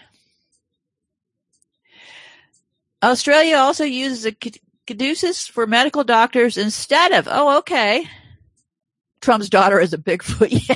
Australia 3.04 3.58
also 3.58 3.84
uses 3.84 4.26
a 4.26 4.36
caduceus 4.88 5.48
for 5.48 5.68
medical 5.68 6.04
doctors 6.04 6.58
instead 6.58 7.12
of, 7.12 7.28
oh, 7.30 7.60
okay. 7.60 8.08
Trump's 9.22 9.50
daughter 9.50 9.80
is 9.80 9.94
a 9.94 9.98
Bigfoot. 9.98 10.52
Yeah. 10.70 10.76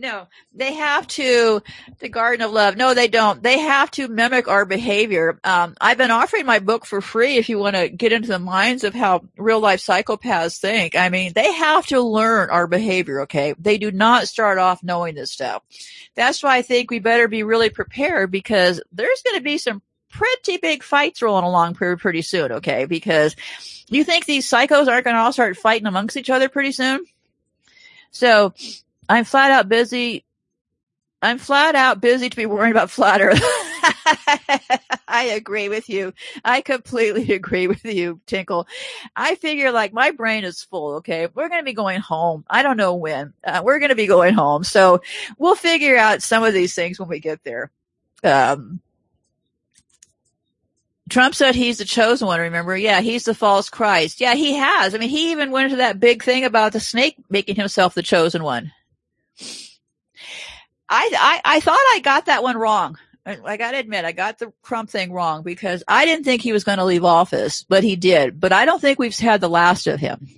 No, 0.00 0.28
they 0.54 0.74
have 0.74 1.08
to, 1.08 1.60
the 1.98 2.08
Garden 2.08 2.46
of 2.46 2.52
Love. 2.52 2.76
No, 2.76 2.94
they 2.94 3.08
don't. 3.08 3.42
They 3.42 3.58
have 3.58 3.90
to 3.92 4.06
mimic 4.06 4.46
our 4.46 4.64
behavior. 4.64 5.40
Um, 5.42 5.74
I've 5.80 5.98
been 5.98 6.12
offering 6.12 6.46
my 6.46 6.60
book 6.60 6.86
for 6.86 7.00
free 7.00 7.36
if 7.36 7.48
you 7.48 7.58
want 7.58 7.74
to 7.74 7.88
get 7.88 8.12
into 8.12 8.28
the 8.28 8.38
minds 8.38 8.84
of 8.84 8.94
how 8.94 9.24
real 9.36 9.58
life 9.58 9.80
psychopaths 9.80 10.60
think. 10.60 10.94
I 10.94 11.08
mean, 11.08 11.32
they 11.34 11.52
have 11.52 11.84
to 11.86 12.00
learn 12.00 12.48
our 12.50 12.68
behavior, 12.68 13.22
okay? 13.22 13.56
They 13.58 13.76
do 13.76 13.90
not 13.90 14.28
start 14.28 14.58
off 14.58 14.84
knowing 14.84 15.16
this 15.16 15.32
stuff. 15.32 15.64
That's 16.14 16.44
why 16.44 16.58
I 16.58 16.62
think 16.62 16.92
we 16.92 17.00
better 17.00 17.26
be 17.26 17.42
really 17.42 17.68
prepared 17.68 18.30
because 18.30 18.80
there's 18.92 19.22
going 19.22 19.36
to 19.36 19.42
be 19.42 19.58
some 19.58 19.82
pretty 20.10 20.58
big 20.58 20.84
fights 20.84 21.22
rolling 21.22 21.44
along 21.44 21.74
pretty, 21.74 21.98
pretty 22.00 22.22
soon, 22.22 22.52
okay? 22.52 22.84
Because 22.84 23.34
you 23.88 24.04
think 24.04 24.26
these 24.26 24.48
psychos 24.48 24.86
aren't 24.86 25.04
going 25.04 25.16
to 25.16 25.20
all 25.22 25.32
start 25.32 25.56
fighting 25.56 25.88
amongst 25.88 26.16
each 26.16 26.30
other 26.30 26.48
pretty 26.48 26.70
soon? 26.70 27.04
So 28.12 28.54
I'm 29.08 29.24
flat 29.24 29.50
out 29.50 29.68
busy. 29.68 30.24
I'm 31.20 31.38
flat 31.38 31.74
out 31.74 32.00
busy 32.00 32.30
to 32.30 32.36
be 32.36 32.46
worrying 32.46 32.72
about 32.72 32.90
flat 32.90 33.20
earth. 33.20 33.42
I 35.08 35.32
agree 35.34 35.68
with 35.68 35.88
you. 35.88 36.12
I 36.44 36.60
completely 36.60 37.32
agree 37.32 37.66
with 37.66 37.84
you, 37.84 38.20
Tinkle. 38.26 38.68
I 39.16 39.34
figure 39.34 39.72
like 39.72 39.92
my 39.92 40.12
brain 40.12 40.44
is 40.44 40.62
full. 40.62 40.96
Okay. 40.96 41.26
We're 41.34 41.48
going 41.48 41.60
to 41.60 41.64
be 41.64 41.72
going 41.72 42.00
home. 42.00 42.44
I 42.48 42.62
don't 42.62 42.76
know 42.76 42.94
when. 42.94 43.32
Uh, 43.42 43.62
we're 43.64 43.78
going 43.80 43.88
to 43.88 43.96
be 43.96 44.06
going 44.06 44.34
home. 44.34 44.62
So 44.62 45.02
we'll 45.38 45.56
figure 45.56 45.96
out 45.96 46.22
some 46.22 46.44
of 46.44 46.54
these 46.54 46.74
things 46.74 47.00
when 47.00 47.08
we 47.08 47.18
get 47.18 47.42
there. 47.42 47.70
Um, 48.22 48.80
Trump 51.08 51.34
said 51.34 51.54
he's 51.54 51.78
the 51.78 51.84
chosen 51.84 52.26
one, 52.26 52.40
remember? 52.40 52.76
Yeah, 52.76 53.00
he's 53.00 53.24
the 53.24 53.34
false 53.34 53.70
Christ. 53.70 54.20
Yeah, 54.20 54.34
he 54.34 54.54
has. 54.54 54.94
I 54.94 54.98
mean, 54.98 55.08
he 55.08 55.32
even 55.32 55.50
went 55.50 55.64
into 55.66 55.76
that 55.76 56.00
big 56.00 56.22
thing 56.22 56.44
about 56.44 56.72
the 56.72 56.80
snake 56.80 57.16
making 57.30 57.56
himself 57.56 57.94
the 57.94 58.02
chosen 58.02 58.42
one. 58.44 58.72
I, 60.88 61.10
I, 61.14 61.40
I 61.56 61.60
thought 61.60 61.76
I 61.76 62.00
got 62.02 62.26
that 62.26 62.42
one 62.42 62.56
wrong. 62.56 62.98
I 63.26 63.58
got 63.58 63.72
to 63.72 63.78
admit, 63.78 64.06
I 64.06 64.12
got 64.12 64.38
the 64.38 64.52
Trump 64.64 64.88
thing 64.88 65.12
wrong 65.12 65.42
because 65.42 65.84
I 65.86 66.06
didn't 66.06 66.24
think 66.24 66.40
he 66.40 66.52
was 66.52 66.64
going 66.64 66.78
to 66.78 66.84
leave 66.84 67.04
office, 67.04 67.62
but 67.62 67.84
he 67.84 67.94
did. 67.94 68.40
But 68.40 68.52
I 68.52 68.64
don't 68.64 68.80
think 68.80 68.98
we've 68.98 69.16
had 69.18 69.42
the 69.42 69.50
last 69.50 69.86
of 69.86 70.00
him. 70.00 70.28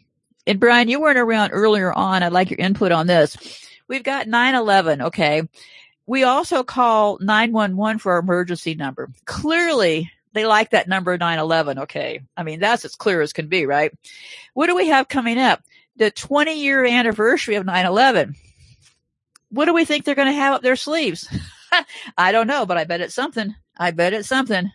And 0.45 0.59
Brian, 0.59 0.89
you 0.89 1.01
weren't 1.01 1.19
around 1.19 1.53
earlier 1.53 1.93
on. 1.93 2.25
I'd 2.25 2.33
like 2.33 2.51
your 2.51 2.59
input 2.59 2.91
on 2.91 3.07
this. 3.07 3.37
We've 3.87 4.03
got 4.03 4.27
911. 4.27 5.03
Okay. 5.03 5.43
We 6.07 6.25
also 6.25 6.65
call 6.65 7.19
911 7.21 8.01
for 8.01 8.13
our 8.13 8.19
emergency 8.19 8.75
number. 8.75 9.11
Clearly, 9.25 10.11
they 10.33 10.45
like 10.45 10.71
that 10.71 10.89
number 10.89 11.17
911. 11.17 11.81
Okay. 11.81 12.23
I 12.37 12.43
mean, 12.43 12.59
that's 12.59 12.85
as 12.85 12.97
clear 12.97 13.21
as 13.21 13.33
can 13.33 13.47
be, 13.47 13.67
right? 13.67 13.93
What 14.55 14.67
do 14.67 14.75
we 14.75 14.89
have 14.89 15.07
coming 15.07 15.39
up? 15.39 15.63
The 15.95 16.11
20 16.11 16.61
year 16.61 16.85
anniversary 16.85 17.55
of 17.55 17.67
911 17.67 18.35
what 19.51 19.67
do 19.67 19.75
we 19.75 19.85
think 19.85 20.05
they're 20.05 20.15
going 20.15 20.29
to 20.29 20.33
have 20.33 20.55
up 20.55 20.63
their 20.63 20.77
sleeves? 20.77 21.29
I 22.19 22.33
don't 22.33 22.47
know, 22.47 22.67
but 22.67 22.79
I 22.79 22.85
bet 22.85 23.01
it's 23.01 23.15
something. 23.15 23.55
I 23.77 23.91
bet 23.91 24.13
it's 24.13 24.29
something. 24.29 24.71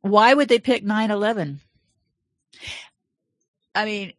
Why 0.00 0.34
would 0.34 0.48
they 0.48 0.58
pick 0.58 0.84
9/11? 0.84 1.58
I 3.74 3.84
mean, 3.84 4.12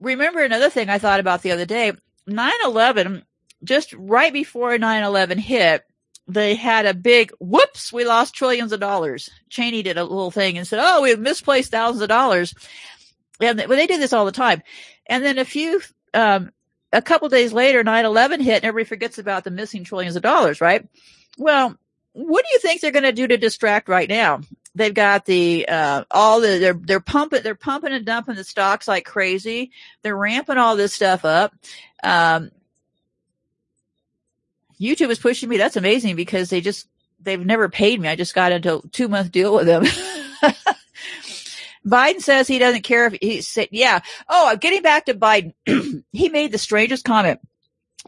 remember 0.00 0.42
another 0.42 0.70
thing 0.70 0.90
I 0.90 0.98
thought 0.98 1.20
about 1.20 1.42
the 1.42 1.52
other 1.52 1.66
day. 1.66 1.92
9/11 2.28 3.22
just 3.64 3.92
right 3.94 4.32
before 4.32 4.76
9/11 4.76 5.38
hit, 5.38 5.84
they 6.26 6.54
had 6.54 6.86
a 6.86 6.94
big 6.94 7.32
whoops, 7.40 7.92
we 7.92 8.04
lost 8.04 8.34
trillions 8.34 8.72
of 8.72 8.80
dollars. 8.80 9.30
Cheney 9.48 9.82
did 9.82 9.96
a 9.96 10.04
little 10.04 10.30
thing 10.30 10.58
and 10.58 10.66
said, 10.66 10.80
Oh, 10.82 11.02
we've 11.02 11.18
misplaced 11.18 11.70
thousands 11.70 12.02
of 12.02 12.08
dollars. 12.08 12.54
And 13.40 13.58
well, 13.58 13.78
they 13.78 13.86
do 13.86 13.98
this 13.98 14.12
all 14.12 14.24
the 14.24 14.32
time. 14.32 14.62
And 15.06 15.24
then 15.24 15.38
a 15.38 15.44
few, 15.44 15.80
um, 16.14 16.52
a 16.92 17.02
couple 17.02 17.28
days 17.28 17.52
later, 17.52 17.84
9-11 17.84 18.40
hit 18.40 18.56
and 18.56 18.64
everybody 18.64 18.88
forgets 18.88 19.18
about 19.18 19.44
the 19.44 19.50
missing 19.50 19.84
trillions 19.84 20.16
of 20.16 20.22
dollars, 20.22 20.60
right? 20.60 20.86
Well, 21.36 21.76
what 22.12 22.44
do 22.44 22.52
you 22.52 22.58
think 22.58 22.80
they're 22.80 22.90
going 22.90 23.04
to 23.04 23.12
do 23.12 23.26
to 23.26 23.36
distract 23.36 23.88
right 23.88 24.08
now? 24.08 24.40
They've 24.74 24.94
got 24.94 25.24
the, 25.24 25.66
uh, 25.68 26.04
all 26.10 26.40
the, 26.40 26.58
they're, 26.58 26.74
they're 26.74 27.00
pumping, 27.00 27.42
they're 27.42 27.54
pumping 27.54 27.92
and 27.92 28.04
dumping 28.04 28.36
the 28.36 28.44
stocks 28.44 28.88
like 28.88 29.04
crazy. 29.04 29.72
They're 30.02 30.16
ramping 30.16 30.56
all 30.58 30.76
this 30.76 30.94
stuff 30.94 31.24
up. 31.24 31.54
Um, 32.02 32.50
YouTube 34.80 35.10
is 35.10 35.18
pushing 35.18 35.48
me. 35.48 35.56
That's 35.56 35.76
amazing 35.76 36.16
because 36.16 36.50
they 36.50 36.60
just, 36.60 36.88
they've 37.20 37.44
never 37.44 37.68
paid 37.68 38.00
me. 38.00 38.08
I 38.08 38.16
just 38.16 38.34
got 38.34 38.52
into 38.52 38.78
a 38.78 38.88
two 38.88 39.08
month 39.08 39.32
deal 39.32 39.54
with 39.54 39.66
them. 39.66 39.84
Biden 41.86 42.20
says 42.20 42.46
he 42.46 42.58
doesn't 42.58 42.82
care 42.82 43.06
if 43.06 43.16
he 43.20 43.40
said, 43.40 43.68
yeah. 43.70 44.00
Oh, 44.28 44.56
getting 44.56 44.82
back 44.82 45.06
to 45.06 45.14
Biden. 45.14 45.54
he 46.12 46.28
made 46.28 46.52
the 46.52 46.58
strangest 46.58 47.04
comment. 47.04 47.40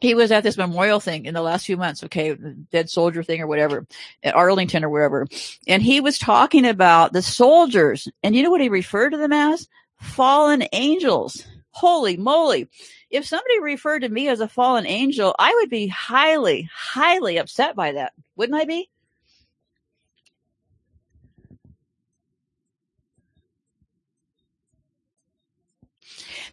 He 0.01 0.15
was 0.15 0.33
at 0.33 0.45
this 0.45 0.57
memorial 0.57 1.01
thing 1.01 1.27
in 1.27 1.35
the 1.35 1.43
last 1.43 1.67
few 1.67 1.77
months, 1.77 2.05
okay, 2.05 2.37
dead 2.71 2.89
soldier 2.89 3.23
thing 3.23 3.41
or 3.41 3.47
whatever, 3.47 3.87
at 4.23 4.35
Arlington 4.35 4.85
or 4.85 4.89
wherever. 4.89 5.27
And 5.67 5.83
he 5.83 6.01
was 6.01 6.19
talking 6.19 6.65
about 6.65 7.13
the 7.13 7.23
soldiers. 7.23 8.09
And 8.23 8.35
you 8.35 8.43
know 8.43 8.51
what 8.51 8.63
he 8.63 8.69
referred 8.69 9.11
to 9.11 9.19
them 9.19 9.33
as? 9.33 9.69
Fallen 10.01 10.65
angels. 10.73 11.45
Holy 11.73 12.17
moly 12.17 12.69
if 13.11 13.27
somebody 13.27 13.61
referred 13.61 14.01
to 14.01 14.09
me 14.09 14.29
as 14.29 14.41
a 14.41 14.49
fallen 14.49 14.87
angel, 14.87 15.35
I 15.39 15.53
would 15.57 15.69
be 15.69 15.89
highly, 15.89 16.69
highly 16.73 17.39
upset 17.39 17.75
by 17.75 17.93
that. 17.93 18.13
Wouldn't 18.37 18.61
I 18.61 18.65
be? 18.65 18.89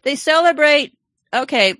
They 0.02 0.16
celebrate, 0.16 0.96
okay. 1.32 1.74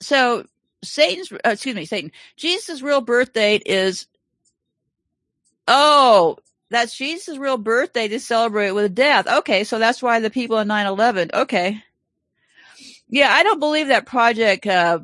So 0.00 0.44
Satan's, 0.82 1.32
uh, 1.32 1.38
excuse 1.44 1.74
me, 1.74 1.84
Satan, 1.84 2.12
Jesus' 2.36 2.82
real 2.82 3.00
birth 3.00 3.32
date 3.32 3.62
is, 3.66 4.06
oh, 5.66 6.36
that's 6.70 6.96
Jesus' 6.96 7.38
real 7.38 7.58
birthday 7.58 8.08
to 8.08 8.20
celebrate 8.20 8.72
with 8.72 8.94
death. 8.94 9.26
Okay. 9.26 9.64
So 9.64 9.78
that's 9.78 10.02
why 10.02 10.20
the 10.20 10.30
people 10.30 10.58
in 10.58 10.68
9-11, 10.68 11.32
okay. 11.34 11.82
Yeah, 13.08 13.30
I 13.32 13.42
don't 13.44 13.60
believe 13.60 13.88
that 13.88 14.06
project 14.06 14.66
uh, 14.66 15.00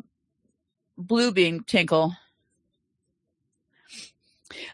Bluebeam 0.99 1.67
Tinkle. 1.67 2.17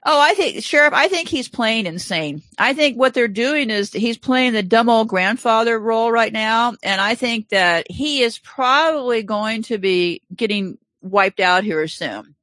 Oh, 0.05 0.20
I 0.20 0.35
think 0.35 0.62
Sheriff. 0.62 0.93
I 0.95 1.09
think 1.09 1.29
he's 1.29 1.49
playing 1.49 1.87
insane. 1.87 2.43
I 2.59 2.74
think 2.74 2.97
what 2.97 3.14
they're 3.14 3.29
doing 3.29 3.70
is 3.70 3.93
he's 3.93 4.18
playing 4.18 4.53
the 4.53 4.62
dumb 4.62 4.89
old 4.89 5.09
grandfather 5.09 5.79
role 5.79 6.11
right 6.11 6.33
now, 6.33 6.74
and 6.83 7.01
I 7.01 7.14
think 7.14 7.51
that 7.51 7.91
he 7.91 8.22
is 8.22 8.39
probably 8.39 9.22
going 9.22 9.62
to 9.64 9.79
be 9.79 10.22
getting 10.35 10.79
wiped 11.03 11.41
out 11.41 11.64
here 11.64 11.87
soon. 11.89 12.35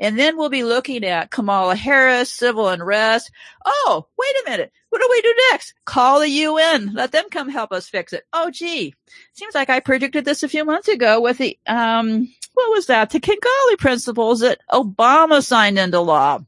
And 0.00 0.16
then 0.18 0.36
we'll 0.36 0.48
be 0.48 0.62
looking 0.62 1.04
at 1.04 1.30
Kamala 1.30 1.74
Harris, 1.74 2.32
civil 2.32 2.68
unrest. 2.68 3.32
Oh, 3.64 4.06
wait 4.16 4.46
a 4.46 4.50
minute. 4.50 4.72
What 4.90 5.02
do 5.02 5.08
we 5.10 5.20
do 5.20 5.34
next? 5.50 5.74
Call 5.84 6.20
the 6.20 6.28
UN. 6.28 6.94
Let 6.94 7.10
them 7.10 7.24
come 7.30 7.48
help 7.48 7.72
us 7.72 7.88
fix 7.88 8.12
it. 8.12 8.24
Oh, 8.32 8.50
gee. 8.50 8.94
Seems 9.32 9.54
like 9.54 9.70
I 9.70 9.80
predicted 9.80 10.24
this 10.24 10.42
a 10.42 10.48
few 10.48 10.64
months 10.64 10.88
ago 10.88 11.20
with 11.20 11.38
the, 11.38 11.58
um, 11.66 12.32
what 12.54 12.70
was 12.70 12.86
that? 12.86 13.10
The 13.10 13.20
Kigali 13.20 13.78
principles 13.78 14.40
that 14.40 14.60
Obama 14.70 15.44
signed 15.44 15.78
into 15.78 16.00
law. 16.00 16.40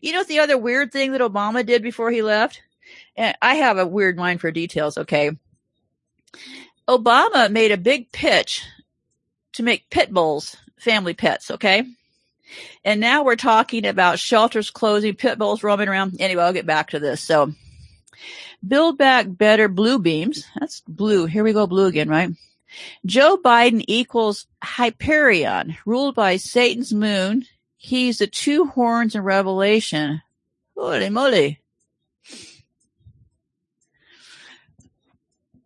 You 0.00 0.12
know 0.12 0.24
the 0.24 0.40
other 0.40 0.58
weird 0.58 0.92
thing 0.92 1.12
that 1.12 1.20
Obama 1.20 1.64
did 1.64 1.82
before 1.82 2.10
he 2.10 2.22
left? 2.22 2.62
And 3.16 3.36
I 3.42 3.56
have 3.56 3.78
a 3.78 3.86
weird 3.86 4.16
mind 4.16 4.40
for 4.40 4.50
details, 4.50 4.98
okay? 4.98 5.30
Obama 6.88 7.50
made 7.50 7.72
a 7.72 7.76
big 7.76 8.12
pitch 8.12 8.64
to 9.52 9.62
make 9.62 9.90
pit 9.90 10.12
bulls 10.12 10.56
family 10.78 11.14
pets, 11.14 11.50
okay? 11.50 11.84
And 12.84 13.00
now 13.00 13.24
we're 13.24 13.36
talking 13.36 13.86
about 13.86 14.18
shelters 14.18 14.70
closing, 14.70 15.14
pit 15.14 15.38
bulls 15.38 15.62
roaming 15.62 15.88
around. 15.88 16.20
Anyway, 16.20 16.42
I'll 16.42 16.52
get 16.52 16.66
back 16.66 16.90
to 16.90 16.98
this. 16.98 17.20
So 17.20 17.52
build 18.66 18.96
back 18.96 19.26
better 19.28 19.68
blue 19.68 19.98
beams. 19.98 20.46
That's 20.58 20.80
blue. 20.88 21.26
Here 21.26 21.44
we 21.44 21.52
go. 21.52 21.66
Blue 21.66 21.86
again, 21.86 22.08
right? 22.08 22.30
Joe 23.04 23.38
Biden 23.42 23.84
equals 23.86 24.46
Hyperion, 24.62 25.76
ruled 25.84 26.14
by 26.14 26.36
Satan's 26.36 26.92
moon. 26.92 27.44
He's 27.80 28.18
the 28.18 28.26
two 28.26 28.66
horns 28.66 29.14
in 29.14 29.22
Revelation. 29.22 30.20
Holy 30.76 31.08
moly. 31.08 31.60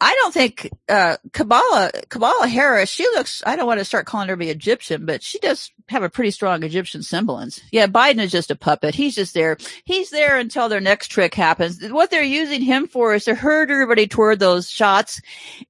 I 0.03 0.15
don't 0.17 0.35
think 0.35 0.69
uh, 0.89 1.17
Kamala 1.33 1.93
Kamala 2.09 2.49
Harris. 2.49 2.91
She 2.91 3.05
looks. 3.05 3.41
I 3.47 3.55
don't 3.55 3.69
want 3.69 3.79
to 3.79 3.85
start 3.85 4.05
calling 4.05 4.29
her 4.29 4.35
be 4.35 4.51
Egyptian, 4.51 5.07
but 5.07 5.23
she 5.23 5.39
does 5.39 5.71
have 5.89 6.03
a 6.03 6.11
pretty 6.11 6.33
strong 6.33 6.65
Egyptian 6.65 7.05
semblance. 7.05 7.61
Yeah, 7.71 7.87
Biden 7.87 8.19
is 8.19 8.33
just 8.33 8.51
a 8.51 8.57
puppet. 8.57 8.97
He's 8.97 9.15
just 9.15 9.33
there. 9.33 9.59
He's 9.85 10.11
there 10.11 10.39
until 10.39 10.69
their 10.69 10.81
next 10.81 11.09
trick 11.09 11.35
happens. 11.35 11.81
What 11.89 12.11
they're 12.11 12.25
using 12.25 12.63
him 12.63 12.89
for 12.89 13.15
is 13.15 13.27
to 13.27 13.37
herd 13.37 13.71
everybody 13.71 14.09
toward 14.09 14.41
those 14.41 14.69
shots, 14.69 15.21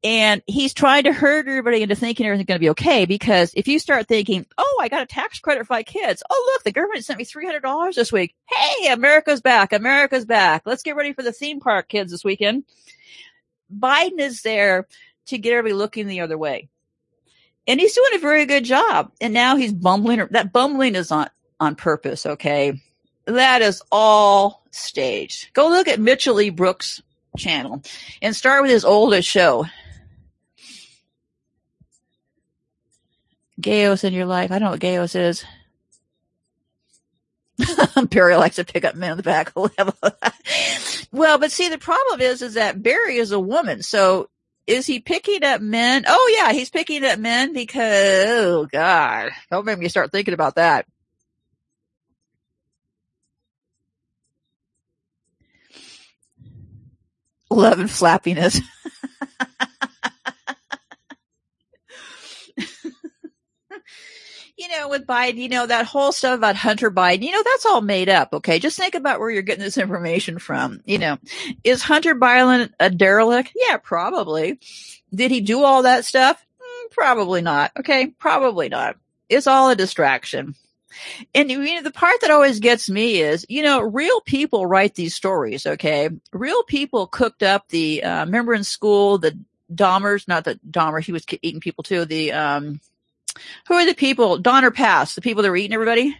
and 0.03 0.41
he's 0.47 0.73
trying 0.73 1.05
to 1.05 1.13
herd 1.13 1.47
everybody 1.47 1.83
into 1.83 1.95
thinking 1.95 2.25
everything's 2.25 2.47
going 2.47 2.59
to 2.59 2.65
be 2.65 2.71
okay. 2.71 3.05
Because 3.05 3.53
if 3.55 3.69
you 3.69 3.79
start 3.79 4.09
thinking, 4.09 4.47
"Oh, 4.57 4.79
I 4.81 4.89
got 4.89 5.03
a 5.03 5.07
tax 5.07 5.41
credit 5.41 5.67
for 5.67 5.75
my 5.75 5.83
kids. 5.83 6.23
Oh, 6.31 6.53
look, 6.55 6.65
the 6.65 6.73
government 6.73 7.05
sent 7.05 7.19
me 7.19 7.25
three 7.25 7.45
hundred 7.45 7.65
dollars 7.65 7.97
this 7.97 8.11
week. 8.11 8.35
Hey, 8.47 8.91
America's 8.91 9.43
back. 9.43 9.75
America's 9.75 10.25
back. 10.25 10.63
Let's 10.65 10.83
get 10.83 10.97
ready 10.97 11.13
for 11.13 11.23
the 11.23 11.33
theme 11.33 11.61
park 11.61 11.89
kids 11.89 12.13
this 12.13 12.25
weekend." 12.25 12.65
Biden 13.73 14.19
is 14.19 14.43
there 14.43 14.87
to 15.27 15.39
get 15.39 15.53
everybody 15.53 15.75
looking 15.75 16.07
the 16.07 16.21
other 16.21 16.39
way. 16.39 16.69
And 17.67 17.79
he's 17.79 17.95
doing 17.95 18.15
a 18.15 18.19
very 18.19 18.47
good 18.47 18.65
job. 18.65 19.13
And 19.21 19.33
now 19.33 19.57
he's 19.57 19.73
bumbling. 19.73 20.27
That 20.31 20.53
bumbling 20.53 20.95
is 20.95 21.13
on, 21.13 21.31
on 21.61 21.77
purpose. 21.77 22.27
Okay. 22.27 22.81
That 23.27 23.63
is 23.63 23.83
all 23.93 24.65
staged. 24.73 25.53
Go 25.53 25.69
look 25.69 25.87
at 25.87 26.01
Mitchell 26.01 26.41
E. 26.41 26.51
Brooks 26.51 27.03
channel 27.37 27.83
and 28.21 28.35
start 28.35 28.63
with 28.63 28.71
his 28.71 28.85
oldest 28.85 29.29
show. 29.29 29.67
Gayos 33.61 34.03
in 34.03 34.13
your 34.13 34.27
life. 34.27 34.51
I 34.51 34.59
don't 34.59 34.67
know 34.67 34.71
what 34.73 34.81
Gayos 34.81 35.15
is. 35.15 35.45
Barry 38.11 38.37
likes 38.37 38.57
to 38.57 38.65
pick 38.65 38.85
up 38.85 38.95
men 38.95 39.13
in 39.13 39.17
the 39.17 39.23
back. 39.23 39.53
well, 41.13 41.39
but 41.39 41.53
see, 41.53 41.69
the 41.69 41.79
problem 41.79 42.21
is, 42.21 42.43
is 42.43 42.55
that 42.55 42.83
Barry 42.83 43.17
is 43.17 43.33
a 43.33 43.41
woman. 43.41 43.83
So 43.83 44.29
is 44.67 44.87
he 44.87 45.01
picking 45.01 45.45
up 45.45 45.61
men? 45.61 46.05
Oh 46.07 46.35
yeah, 46.37 46.53
he's 46.53 46.71
picking 46.71 47.05
up 47.05 47.19
men 47.19 47.53
because, 47.53 48.25
oh 48.29 48.67
God, 48.71 49.31
don't 49.51 49.67
make 49.67 49.79
me 49.79 49.89
start 49.89 50.13
thinking 50.13 50.35
about 50.35 50.57
that. 50.57 50.87
Love 57.51 57.81
and 57.81 57.91
flappiness. 57.91 58.61
you 64.63 64.69
know, 64.69 64.89
with 64.89 65.09
Biden, 65.09 65.39
you 65.39 65.49
know, 65.49 65.67
that 65.67 65.87
whole 65.87 66.13
stuff 66.13 66.37
about 66.37 66.55
Hunter 66.55 66.89
Biden, 66.89 67.23
you 67.23 67.33
know, 67.33 67.43
that's 67.43 67.67
all 67.67 67.81
made 67.81 68.09
up. 68.09 68.33
Okay. 68.33 68.61
Just 68.61 68.79
think 68.79 68.95
about 68.95 69.19
where 69.19 69.29
you're 69.29 69.43
getting 69.43 69.65
this 69.65 69.77
information 69.77 70.39
from. 70.39 70.81
You 70.87 70.99
know, 70.99 71.19
is 71.65 71.83
Hunter 71.83 72.15
Biden 72.15 72.71
a 72.79 72.89
derelict? 72.89 73.53
Yeah, 73.57 73.79
probably. 73.79 74.61
Did 75.13 75.33
he 75.33 75.41
do 75.41 75.65
all 75.65 75.83
that 75.83 76.05
stuff? 76.05 76.41
Mm, 76.61 76.91
probably 76.93 77.43
not. 77.43 77.73
Okay. 77.81 78.07
Probably 78.07 78.69
not. 78.69 78.97
It's 79.29 79.49
all 79.49 79.69
a 79.71 79.77
distraction. 79.77 80.55
And 81.35 81.51
you 81.51 81.59
know, 81.59 81.83
the 81.83 81.91
part 81.91 82.21
that 82.21 82.31
always 82.31 82.61
gets 82.61 82.89
me 82.89 83.21
is, 83.21 83.45
you 83.49 83.65
know, 83.65 83.81
real 83.81 84.21
people 84.21 84.65
write 84.65 84.95
these 84.95 85.15
stories. 85.15 85.67
Okay. 85.67 86.09
Real 86.33 86.63
people 86.63 87.09
cooked 87.09 87.43
up 87.43 87.67
the, 87.69 88.05
uh, 88.05 88.27
remember 88.27 88.55
in 88.55 88.63
school, 88.63 89.19
the 89.19 89.37
Dahmers, 89.75 90.29
not 90.29 90.45
the 90.45 90.61
Dahmer, 90.71 91.03
he 91.03 91.11
was 91.11 91.25
eating 91.43 91.61
people 91.61 91.83
too. 91.83 92.05
The, 92.05 92.31
um, 92.31 92.81
who 93.69 93.75
are 93.75 93.87
the 93.87 93.95
people? 93.95 94.39
Donner 94.39 94.71
Pass, 94.71 95.15
the 95.15 95.21
people 95.21 95.43
that 95.43 95.51
were 95.51 95.57
eating 95.57 95.75
everybody. 95.75 96.17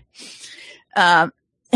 Um, 0.97 1.33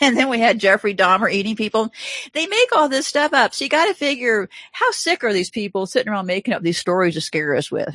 and 0.00 0.16
then 0.16 0.28
we 0.28 0.38
had 0.38 0.58
Jeffrey 0.58 0.94
Dahmer 0.94 1.32
eating 1.32 1.56
people. 1.56 1.92
They 2.32 2.46
make 2.46 2.74
all 2.74 2.88
this 2.88 3.06
stuff 3.06 3.32
up. 3.32 3.54
So 3.54 3.64
you 3.64 3.68
got 3.68 3.86
to 3.86 3.94
figure 3.94 4.48
how 4.72 4.90
sick 4.90 5.24
are 5.24 5.32
these 5.32 5.50
people 5.50 5.86
sitting 5.86 6.12
around 6.12 6.26
making 6.26 6.54
up 6.54 6.62
these 6.62 6.78
stories 6.78 7.14
to 7.14 7.20
scare 7.20 7.54
us 7.54 7.70
with? 7.70 7.94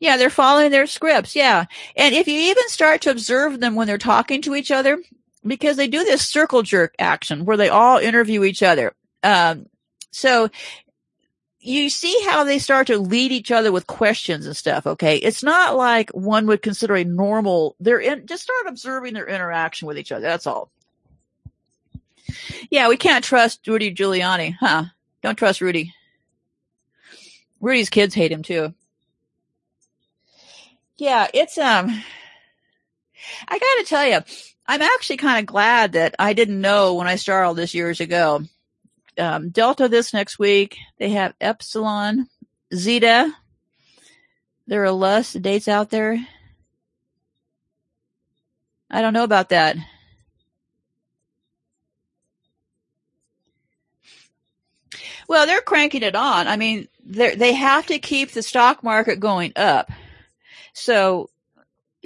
Yeah, 0.00 0.16
they're 0.16 0.30
following 0.30 0.70
their 0.70 0.86
scripts. 0.86 1.36
Yeah. 1.36 1.66
And 1.96 2.14
if 2.14 2.28
you 2.28 2.38
even 2.38 2.68
start 2.68 3.02
to 3.02 3.10
observe 3.10 3.60
them 3.60 3.74
when 3.74 3.86
they're 3.86 3.98
talking 3.98 4.42
to 4.42 4.54
each 4.54 4.70
other, 4.70 4.98
because 5.46 5.76
they 5.76 5.86
do 5.86 6.04
this 6.04 6.26
circle 6.26 6.62
jerk 6.62 6.94
action 6.98 7.44
where 7.44 7.56
they 7.56 7.68
all 7.68 7.98
interview 7.98 8.42
each 8.44 8.62
other. 8.62 8.94
Um, 9.22 9.66
so 10.10 10.48
you 11.66 11.90
see 11.90 12.16
how 12.24 12.44
they 12.44 12.58
start 12.58 12.86
to 12.86 12.98
lead 12.98 13.32
each 13.32 13.50
other 13.50 13.72
with 13.72 13.86
questions 13.88 14.46
and 14.46 14.56
stuff. 14.56 14.86
Okay. 14.86 15.16
It's 15.16 15.42
not 15.42 15.76
like 15.76 16.10
one 16.10 16.46
would 16.46 16.62
consider 16.62 16.94
a 16.94 17.04
normal, 17.04 17.74
they're 17.80 17.98
in, 17.98 18.26
just 18.26 18.44
start 18.44 18.66
observing 18.68 19.14
their 19.14 19.26
interaction 19.26 19.88
with 19.88 19.98
each 19.98 20.12
other. 20.12 20.22
That's 20.22 20.46
all. 20.46 20.70
Yeah. 22.70 22.88
We 22.88 22.96
can't 22.96 23.24
trust 23.24 23.66
Rudy 23.66 23.92
Giuliani, 23.92 24.54
huh? 24.58 24.84
Don't 25.22 25.36
trust 25.36 25.60
Rudy. 25.60 25.92
Rudy's 27.60 27.90
kids 27.90 28.14
hate 28.14 28.32
him 28.32 28.42
too. 28.42 28.72
Yeah. 30.98 31.26
It's, 31.34 31.58
um, 31.58 32.02
I 33.48 33.58
gotta 33.58 33.84
tell 33.86 34.06
you, 34.06 34.20
I'm 34.68 34.82
actually 34.82 35.16
kind 35.16 35.40
of 35.40 35.46
glad 35.46 35.92
that 35.92 36.14
I 36.18 36.32
didn't 36.32 36.60
know 36.60 36.94
when 36.94 37.08
I 37.08 37.16
started 37.16 37.46
all 37.48 37.54
this 37.54 37.74
years 37.74 38.00
ago 38.00 38.44
um, 39.18 39.50
Delta 39.50 39.88
this 39.88 40.12
next 40.12 40.38
week. 40.38 40.78
They 40.98 41.10
have 41.10 41.34
Epsilon, 41.40 42.28
Zeta. 42.74 43.32
There 44.66 44.84
are 44.84 44.92
less 44.92 45.32
dates 45.32 45.68
out 45.68 45.90
there. 45.90 46.18
I 48.90 49.00
don't 49.00 49.12
know 49.12 49.24
about 49.24 49.50
that. 49.50 49.76
Well, 55.28 55.46
they're 55.46 55.60
cranking 55.60 56.02
it 56.02 56.14
on. 56.14 56.46
I 56.46 56.56
mean, 56.56 56.88
they 57.04 57.52
have 57.52 57.86
to 57.86 57.98
keep 57.98 58.30
the 58.30 58.42
stock 58.42 58.82
market 58.82 59.20
going 59.20 59.52
up. 59.56 59.90
So 60.72 61.30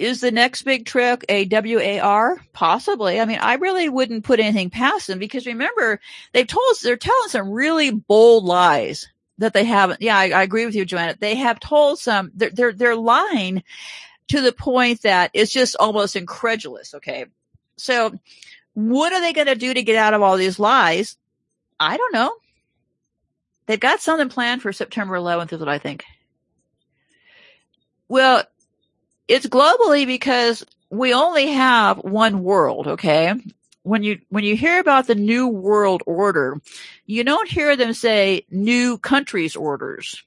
is 0.01 0.21
the 0.21 0.31
next 0.31 0.63
big 0.63 0.85
trick 0.85 1.23
a 1.29 1.45
WAR? 1.45 2.37
Possibly. 2.53 3.19
I 3.19 3.25
mean, 3.25 3.39
I 3.39 3.55
really 3.55 3.87
wouldn't 3.89 4.23
put 4.23 4.39
anything 4.39 4.69
past 4.69 5.07
them 5.07 5.19
because 5.19 5.45
remember, 5.45 5.99
they've 6.33 6.47
told 6.47 6.65
us, 6.71 6.81
they're 6.81 6.97
telling 6.97 7.29
some 7.29 7.51
really 7.51 7.91
bold 7.91 8.43
lies 8.43 9.07
that 9.37 9.53
they 9.53 9.63
haven't. 9.63 10.01
Yeah, 10.01 10.17
I, 10.17 10.29
I 10.29 10.43
agree 10.43 10.65
with 10.65 10.75
you, 10.75 10.85
Joanna. 10.85 11.15
They 11.19 11.35
have 11.35 11.59
told 11.59 11.99
some, 11.99 12.31
they're, 12.33 12.49
they're, 12.49 12.73
they're 12.73 12.95
lying 12.95 13.63
to 14.29 14.41
the 14.41 14.51
point 14.51 15.03
that 15.03 15.31
it's 15.33 15.51
just 15.51 15.75
almost 15.79 16.15
incredulous. 16.15 16.93
Okay. 16.95 17.25
So 17.77 18.13
what 18.73 19.13
are 19.13 19.21
they 19.21 19.33
going 19.33 19.47
to 19.47 19.55
do 19.55 19.73
to 19.73 19.83
get 19.83 19.95
out 19.95 20.13
of 20.13 20.21
all 20.21 20.37
these 20.37 20.59
lies? 20.59 21.17
I 21.79 21.97
don't 21.97 22.13
know. 22.13 22.31
They've 23.65 23.79
got 23.79 24.01
something 24.01 24.29
planned 24.29 24.61
for 24.61 24.73
September 24.73 25.15
11th 25.15 25.53
is 25.53 25.59
what 25.59 25.69
I 25.69 25.77
think. 25.77 26.03
Well, 28.07 28.43
it's 29.31 29.47
globally 29.47 30.05
because 30.05 30.65
we 30.89 31.13
only 31.13 31.47
have 31.47 31.99
one 31.99 32.43
world, 32.43 32.85
okay? 32.85 33.33
When 33.83 34.03
you, 34.03 34.19
when 34.27 34.43
you 34.43 34.57
hear 34.57 34.81
about 34.81 35.07
the 35.07 35.15
new 35.15 35.47
world 35.47 36.03
order, 36.05 36.59
you 37.05 37.23
don't 37.23 37.47
hear 37.47 37.77
them 37.77 37.93
say 37.93 38.45
new 38.51 38.97
countries 38.97 39.55
orders. 39.55 40.21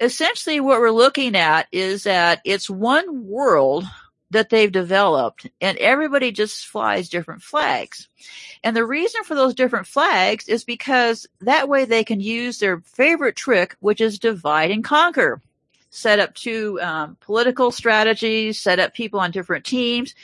Essentially 0.00 0.58
what 0.58 0.80
we're 0.80 0.90
looking 0.90 1.36
at 1.36 1.68
is 1.70 2.02
that 2.02 2.40
it's 2.44 2.68
one 2.68 3.28
world 3.28 3.84
that 4.32 4.50
they've 4.50 4.72
developed 4.72 5.46
and 5.60 5.78
everybody 5.78 6.32
just 6.32 6.66
flies 6.66 7.08
different 7.08 7.42
flags. 7.42 8.08
And 8.64 8.76
the 8.76 8.84
reason 8.84 9.22
for 9.22 9.36
those 9.36 9.54
different 9.54 9.86
flags 9.86 10.48
is 10.48 10.64
because 10.64 11.24
that 11.42 11.68
way 11.68 11.84
they 11.84 12.02
can 12.02 12.18
use 12.18 12.58
their 12.58 12.80
favorite 12.80 13.36
trick, 13.36 13.76
which 13.78 14.00
is 14.00 14.18
divide 14.18 14.72
and 14.72 14.82
conquer 14.82 15.40
set 15.90 16.18
up 16.18 16.34
two 16.34 16.80
um, 16.80 17.16
political 17.20 17.70
strategies, 17.70 18.58
set 18.58 18.78
up 18.78 18.94
people 18.94 19.20
on 19.20 19.30
different 19.30 19.64
teams. 19.64 20.14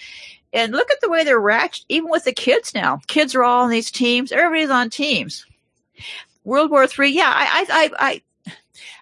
And 0.53 0.73
look 0.73 0.91
at 0.91 1.01
the 1.03 1.11
way 1.11 1.23
they're 1.23 1.39
ratchet, 1.39 1.85
even 1.89 2.09
with 2.09 2.25
the 2.25 2.33
kids 2.33 2.75
now. 2.75 3.01
Kids 3.09 3.35
are 3.35 3.45
all 3.45 3.65
on 3.65 3.71
these 3.71 3.91
teams. 3.91 4.33
Everybody's 4.33 4.71
on 4.71 4.89
teams. 4.89 5.45
World 6.45 6.71
War 6.71 6.87
Three, 6.87 7.11
yeah, 7.11 7.31
I, 7.35 7.67
I, 7.69 7.91
I, 7.99 8.55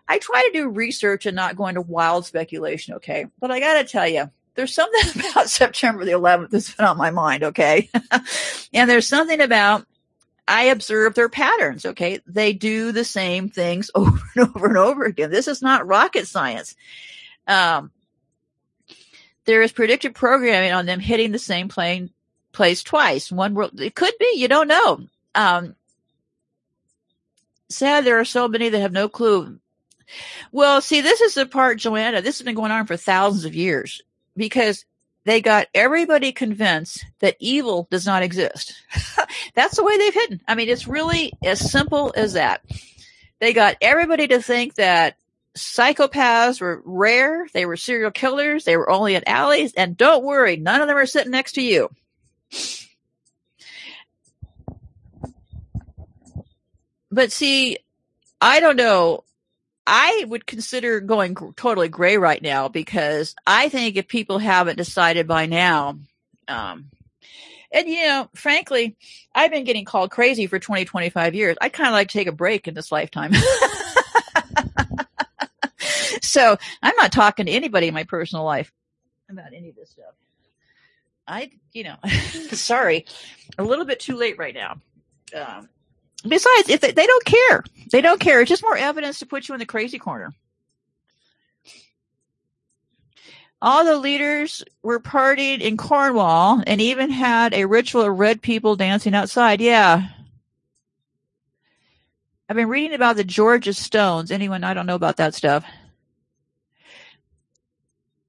I 0.09 0.19
try 0.19 0.43
to 0.43 0.59
do 0.59 0.69
research 0.69 1.27
and 1.27 1.37
not 1.37 1.57
go 1.57 1.67
into 1.67 1.83
wild 1.83 2.27
speculation, 2.27 2.95
okay? 2.95 3.27
But 3.39 3.51
I 3.51 3.61
got 3.61 3.75
to 3.75 3.85
tell 3.85 4.09
you, 4.09 4.31
there's 4.55 4.75
something 4.75 5.23
about 5.31 5.51
September 5.51 6.05
the 6.05 6.13
11th 6.13 6.51
that's 6.51 6.75
been 6.75 6.87
on 6.87 6.97
my 6.97 7.11
mind, 7.11 7.45
okay? 7.45 7.91
and 8.73 8.89
there's 8.89 9.09
something 9.09 9.41
about 9.41 9.87
I 10.47 10.65
observe 10.65 11.15
their 11.15 11.29
patterns. 11.29 11.85
Okay. 11.85 12.21
They 12.27 12.53
do 12.53 12.93
the 12.93 13.05
same 13.05 13.49
things 13.49 13.91
over 13.95 14.21
and 14.37 14.49
over 14.49 14.67
and 14.67 14.77
over 14.77 15.05
again. 15.05 15.31
This 15.31 15.49
is 15.49 15.63
not 15.63 15.87
rocket 15.87 16.27
science. 16.27 16.75
Um, 17.47 17.91
there 19.45 19.63
is 19.63 19.73
predictive 19.73 20.15
programming 20.15 20.73
on 20.73 20.87
them 20.87 21.01
hitting 21.01 21.33
the 21.33 21.39
same 21.39 21.69
plane 21.69 22.11
place 22.53 22.83
twice. 22.83 23.31
One 23.31 23.55
world, 23.55 23.81
it 23.81 23.95
could 23.95 24.15
be, 24.19 24.35
you 24.37 24.49
don't 24.49 24.69
know. 24.69 25.01
Um, 25.35 25.75
sad 27.69 28.05
there 28.05 28.21
are 28.21 28.25
so 28.25 28.49
many 28.49 28.69
that 28.69 28.81
have 28.81 28.93
no 28.93 29.09
clue. 29.09 29.59
Well, 30.53 30.81
see, 30.81 31.01
this 31.01 31.21
is 31.21 31.35
the 31.35 31.47
part, 31.47 31.79
Joanna, 31.79 32.23
this 32.23 32.39
has 32.39 32.45
been 32.45 32.55
going 32.55 32.71
on 32.71 32.87
for 32.87 32.97
thousands 32.97 33.45
of 33.45 33.55
years 33.55 34.03
because 34.37 34.85
they 35.25 35.41
got 35.41 35.69
everybody 35.75 36.33
convinced 36.33 37.05
that 37.21 37.37
evil 37.41 37.89
does 37.91 38.07
not 38.07 38.23
exist. 38.23 38.75
That's 39.55 39.77
the 39.77 39.85
way 39.85 39.97
they've 39.97 40.15
hidden. 40.15 40.41
I 40.47 40.55
mean, 40.55 40.69
it's 40.69 40.87
really 40.87 41.33
as 41.43 41.71
simple 41.71 42.13
as 42.17 42.35
that. 42.35 42.63
They 43.41 43.53
got 43.53 43.77
everybody 43.81 44.29
to 44.29 44.43
think 44.43 44.75
that 44.75 45.17
psychopaths 45.57 46.61
were 46.61 46.83
rare. 46.85 47.47
They 47.53 47.67
were 47.67 47.77
serial 47.77 48.11
killers. 48.11 48.65
They 48.65 48.77
were 48.77 48.91
only 48.91 49.15
in 49.15 49.27
alleys. 49.27 49.73
And 49.75 49.97
don't 49.97 50.25
worry, 50.25 50.57
none 50.57 50.81
of 50.81 50.89
them 50.89 50.97
are 50.97 51.07
sitting 51.07 51.33
next 51.33 51.53
to 51.53 51.63
you. 51.63 51.91
But 57.11 57.33
see, 57.33 57.79
I 58.41 58.61
don't 58.61 58.77
know. 58.77 59.25
I 59.87 60.25
would 60.29 60.47
consider 60.47 61.01
going 61.01 61.37
totally 61.57 61.89
gray 61.89 62.17
right 62.17 62.41
now 62.41 62.69
because 62.69 63.35
I 63.47 63.69
think 63.69 63.97
if 63.97 64.09
people 64.09 64.39
haven't 64.39 64.77
decided 64.77 65.27
by 65.27 65.47
now, 65.47 65.99
um, 66.49 66.91
and 67.71 67.89
you 67.89 68.07
know, 68.07 68.29
frankly, 68.35 68.97
I've 69.35 69.51
been 69.51 69.65
getting 69.65 69.85
called 69.85 70.11
crazy 70.11 70.47
for 70.47 70.59
20, 70.59 70.85
25 70.85 71.35
years. 71.35 71.57
I'd 71.61 71.73
kind 71.73 71.89
of 71.89 71.93
like 71.93 72.09
to 72.09 72.19
take 72.19 72.29
a 72.29 72.33
break 72.33 72.69
in 72.69 72.75
this 72.75 72.93
lifetime. 72.93 73.33
so 76.23 76.57
I'm 76.83 76.97
not 76.97 77.13
talking 77.13 77.47
to 77.47 77.53
anybody 77.53 77.89
in 77.89 77.95
my 77.95 78.05
personal 78.05 78.45
life 78.45 78.73
about 79.29 79.53
any 79.53 79.71
of 79.71 79.77
this 79.77 79.91
stuff. 79.91 80.15
I, 81.27 81.51
you 81.73 81.85
know, 81.85 81.97
sorry, 82.53 83.07
a 83.59 83.65
little 83.65 83.85
bit 83.85 84.01
too 84.01 84.17
late 84.17 84.39
right 84.39 84.55
now. 84.55 84.81
Um, 85.35 85.69
Besides, 86.23 86.69
if 86.69 86.81
they, 86.81 86.93
they 86.93 87.07
don't 87.07 87.25
care, 87.25 87.65
they 87.91 88.01
don't 88.01 88.21
care. 88.21 88.41
It's 88.41 88.49
just 88.49 88.63
more 88.63 88.77
evidence 88.77 89.19
to 89.19 89.27
put 89.27 89.49
you 89.49 89.55
in 89.55 89.59
the 89.59 89.67
crazy 89.67 89.99
corner. 89.99 90.33
All 93.61 93.85
the 93.85 93.97
leaders 93.97 94.63
were 94.83 95.01
partied 95.01 95.61
in 95.61 95.77
Cornwall 95.77 96.63
and 96.67 96.81
even 96.81 97.11
had 97.11 97.55
a 97.55 97.67
ritual 97.67 98.03
of 98.03 98.19
red 98.19 98.43
people 98.43 98.77
dancing 98.77 99.15
outside. 99.15 99.61
Yeah. 99.61 100.09
I've 102.49 102.57
been 102.57 102.69
reading 102.69 102.95
about 102.95 103.17
the 103.17 103.25
Georgia 103.25 103.73
Stones. 103.73 104.31
Anyone? 104.31 104.65
I 104.65 104.75
don't 104.75 104.87
know 104.87 104.95
about 104.95 105.17
that 105.17 105.35
stuff 105.35 105.65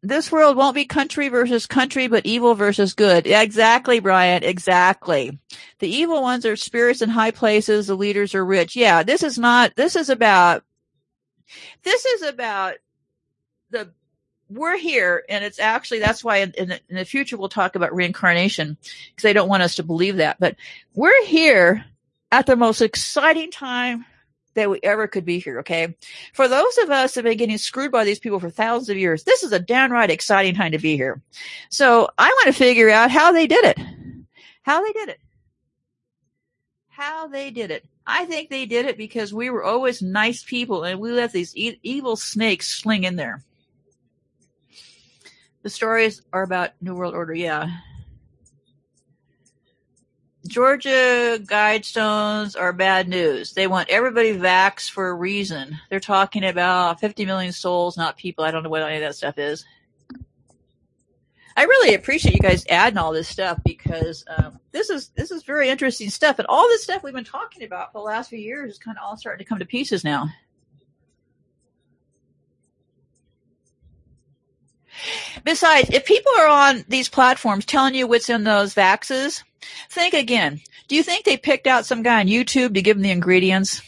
this 0.06 0.32
world 0.32 0.56
won't 0.56 0.76
be 0.76 0.86
country 0.86 1.30
versus 1.30 1.66
country, 1.66 2.08
but 2.08 2.26
evil 2.26 2.54
versus 2.54 2.94
good. 2.94 3.26
Exactly, 3.26 4.00
Brian. 4.00 4.44
Exactly. 4.44 5.40
The 5.80 5.88
evil 5.88 6.22
ones 6.22 6.46
are 6.46 6.56
spirits 6.56 7.02
in 7.02 7.10
high 7.10 7.32
places. 7.32 7.88
The 7.88 7.96
leaders 7.96 8.36
are 8.36 8.46
rich. 8.46 8.76
Yeah, 8.76 9.04
this 9.04 9.24
is 9.24 9.40
not, 9.40 9.76
this 9.76 9.96
is 9.96 10.10
about, 10.10 10.64
this 11.84 12.06
is 12.06 12.22
about 12.24 12.76
the, 13.72 13.92
we're 14.48 14.78
here 14.78 15.24
and 15.28 15.44
it's 15.44 15.60
actually, 15.60 16.00
that's 16.00 16.24
why 16.24 16.38
in, 16.38 16.54
in, 16.56 16.70
the, 16.70 16.80
in 16.88 16.96
the 16.98 17.06
future 17.06 17.36
we'll 17.36 17.50
talk 17.50 17.76
about 17.76 17.96
reincarnation 17.96 18.78
because 19.10 19.24
they 19.24 19.34
don't 19.34 19.50
want 19.50 19.64
us 19.64 19.76
to 19.76 19.84
believe 19.84 20.18
that, 20.18 20.38
but 20.40 20.56
we're 20.94 21.26
here 21.26 21.84
at 22.32 22.46
the 22.46 22.56
most 22.56 22.82
exciting 22.82 23.50
time 23.50 24.06
that 24.56 24.70
we 24.70 24.80
ever 24.84 25.08
could 25.08 25.26
be 25.26 25.40
here. 25.40 25.60
Okay. 25.60 25.96
For 26.34 26.48
those 26.48 26.78
of 26.80 26.90
us 26.90 27.14
that 27.14 27.24
have 27.24 27.30
been 27.30 27.38
getting 27.38 27.58
screwed 27.58 27.92
by 27.92 28.04
these 28.04 28.20
people 28.20 28.40
for 28.40 28.50
thousands 28.50 28.90
of 28.90 28.98
years, 28.98 29.24
this 29.24 29.44
is 29.44 29.52
a 29.52 29.60
downright 29.60 30.10
exciting 30.10 30.56
time 30.56 30.72
to 30.72 30.80
be 30.80 30.98
here. 30.98 31.22
So 31.70 32.10
I 32.18 32.28
want 32.28 32.48
to 32.48 32.54
figure 32.54 32.90
out 32.90 33.12
how 33.12 33.32
they 33.32 33.48
did 33.48 33.64
it. 33.66 33.80
How 34.64 34.84
they 34.84 34.92
did 34.94 35.10
it. 35.10 35.20
How 36.88 37.28
they 37.28 37.52
did 37.52 37.72
it. 37.72 37.86
I 38.08 38.26
think 38.26 38.50
they 38.50 38.66
did 38.66 38.86
it 38.86 38.98
because 38.98 39.34
we 39.34 39.50
were 39.50 39.64
always 39.64 40.02
nice 40.02 40.44
people 40.44 40.84
and 40.84 41.00
we 41.00 41.12
let 41.12 41.32
these 41.32 41.56
e- 41.56 41.80
evil 41.84 42.16
snakes 42.16 42.68
sling 42.68 43.04
in 43.04 43.16
there. 43.16 43.44
The 45.64 45.70
stories 45.70 46.22
are 46.32 46.44
about 46.44 46.72
New 46.82 46.96
World 46.96 47.16
Order. 47.16 47.34
Yeah. 47.34 47.70
Georgia 50.48 51.40
guidestones 51.42 52.60
are 52.60 52.72
bad 52.72 53.08
news. 53.08 53.54
They 53.54 53.68
want 53.68 53.90
everybody 53.90 54.34
vax 54.36 54.90
for 54.90 55.10
a 55.10 55.14
reason. 55.14 55.80
They're 55.90 56.00
talking 56.00 56.46
about 56.46 57.00
50 57.00 57.26
million 57.26 57.52
souls, 57.52 57.98
not 57.98 58.18
people. 58.18 58.44
I 58.44 58.52
don't 58.52 58.64
know 58.64 58.70
what 58.70 58.84
any 58.84 58.98
of 58.98 59.02
that 59.02 59.16
stuff 59.16 59.38
is. 59.38 59.66
I 61.58 61.64
really 61.64 61.96
appreciate 61.96 62.36
you 62.36 62.42
guys 62.42 62.66
adding 62.70 62.98
all 62.98 63.14
this 63.14 63.30
stuff 63.30 63.60
because 63.64 64.26
um, 64.38 64.60
this 64.72 64.90
is 64.90 65.10
this 65.16 65.32
is 65.32 65.44
very 65.44 65.70
interesting 65.70 66.10
stuff, 66.10 66.38
and 66.38 66.46
all 66.48 66.68
this 66.68 66.84
stuff 66.84 67.02
we've 67.02 67.14
been 67.14 67.24
talking 67.24 67.64
about 67.64 67.94
for 67.94 68.00
the 68.00 68.06
last 68.06 68.30
few 68.30 68.40
years 68.40 68.74
is 68.74 68.78
kind 68.78 68.98
of 68.98 69.04
all 69.04 69.16
starting 69.16 69.44
to 69.44 69.48
come 69.48 69.60
to 69.60 69.66
pieces 69.66 70.04
now. 70.04 70.28
Besides, 75.44 75.90
if 75.92 76.06
people 76.06 76.32
are 76.38 76.48
on 76.48 76.86
these 76.88 77.10
platforms 77.10 77.66
telling 77.66 77.96
you 77.96 78.08
what's 78.08 78.30
in 78.30 78.44
those 78.44 78.74
vaxes, 78.74 79.44
think 79.90 80.14
again. 80.14 80.62
Do 80.88 80.96
you 80.96 81.04
think 81.04 81.26
they 81.26 81.38
picked 81.38 81.68
out 81.68 81.86
some 81.86 82.04
guy 82.04 82.20
on 82.20 82.28
YouTube 82.28 82.76
to 82.76 82.82
give 82.82 82.98
them 82.98 83.04
the 83.04 83.12
ingredients? 83.12 83.82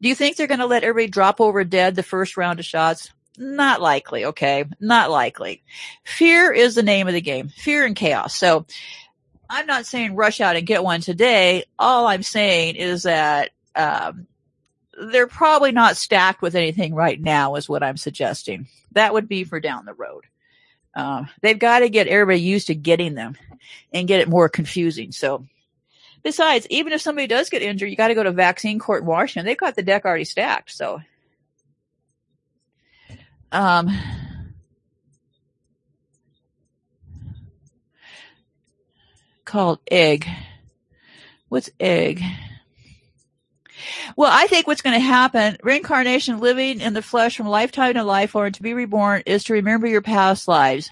Do 0.00 0.08
you 0.08 0.14
think 0.14 0.36
they're 0.36 0.46
going 0.46 0.60
to 0.60 0.66
let 0.66 0.84
everybody 0.84 1.10
drop 1.10 1.40
over 1.40 1.64
dead 1.64 1.94
the 1.94 2.02
first 2.02 2.36
round 2.36 2.58
of 2.58 2.66
shots? 2.66 3.10
Not 3.38 3.80
likely, 3.80 4.26
okay? 4.26 4.64
Not 4.80 5.10
likely. 5.10 5.62
Fear 6.04 6.52
is 6.52 6.74
the 6.74 6.82
name 6.82 7.08
of 7.08 7.14
the 7.14 7.20
game. 7.20 7.48
Fear 7.48 7.86
and 7.86 7.96
chaos. 7.96 8.36
So 8.36 8.66
I'm 9.48 9.66
not 9.66 9.86
saying 9.86 10.14
rush 10.14 10.40
out 10.40 10.56
and 10.56 10.66
get 10.66 10.84
one 10.84 11.00
today. 11.00 11.64
All 11.78 12.06
I'm 12.06 12.22
saying 12.22 12.76
is 12.76 13.04
that 13.04 13.50
um, 13.74 14.26
they're 14.98 15.26
probably 15.26 15.72
not 15.72 15.96
stacked 15.96 16.42
with 16.42 16.54
anything 16.54 16.94
right 16.94 17.20
now, 17.20 17.54
is 17.54 17.68
what 17.68 17.82
I'm 17.82 17.96
suggesting. 17.96 18.68
That 18.92 19.12
would 19.12 19.28
be 19.28 19.44
for 19.44 19.60
down 19.60 19.84
the 19.84 19.94
road. 19.94 20.24
Uh, 20.96 21.26
they've 21.42 21.58
got 21.58 21.80
to 21.80 21.90
get 21.90 22.08
everybody 22.08 22.40
used 22.40 22.68
to 22.68 22.74
getting 22.74 23.14
them 23.14 23.36
and 23.92 24.08
get 24.08 24.20
it 24.20 24.28
more 24.28 24.48
confusing. 24.48 25.12
So, 25.12 25.44
besides, 26.22 26.66
even 26.70 26.94
if 26.94 27.02
somebody 27.02 27.26
does 27.26 27.50
get 27.50 27.60
injured, 27.60 27.90
you 27.90 27.96
got 27.96 28.08
to 28.08 28.14
go 28.14 28.22
to 28.22 28.32
vaccine 28.32 28.78
court 28.78 29.02
in 29.02 29.06
Washington. 29.06 29.44
They've 29.44 29.58
got 29.58 29.76
the 29.76 29.82
deck 29.82 30.06
already 30.06 30.24
stacked. 30.24 30.70
So, 30.70 31.02
um, 33.52 33.90
called 39.44 39.80
egg. 39.90 40.26
What's 41.50 41.68
egg? 41.78 42.22
Well, 44.16 44.30
I 44.32 44.46
think 44.46 44.66
what's 44.66 44.82
going 44.82 44.94
to 44.98 45.00
happen, 45.00 45.56
reincarnation, 45.62 46.40
living 46.40 46.80
in 46.80 46.94
the 46.94 47.02
flesh 47.02 47.36
from 47.36 47.48
lifetime 47.48 47.94
to 47.94 48.04
life 48.04 48.34
or 48.34 48.50
to 48.50 48.62
be 48.62 48.74
reborn 48.74 49.22
is 49.26 49.44
to 49.44 49.54
remember 49.54 49.86
your 49.86 50.02
past 50.02 50.48
lives. 50.48 50.90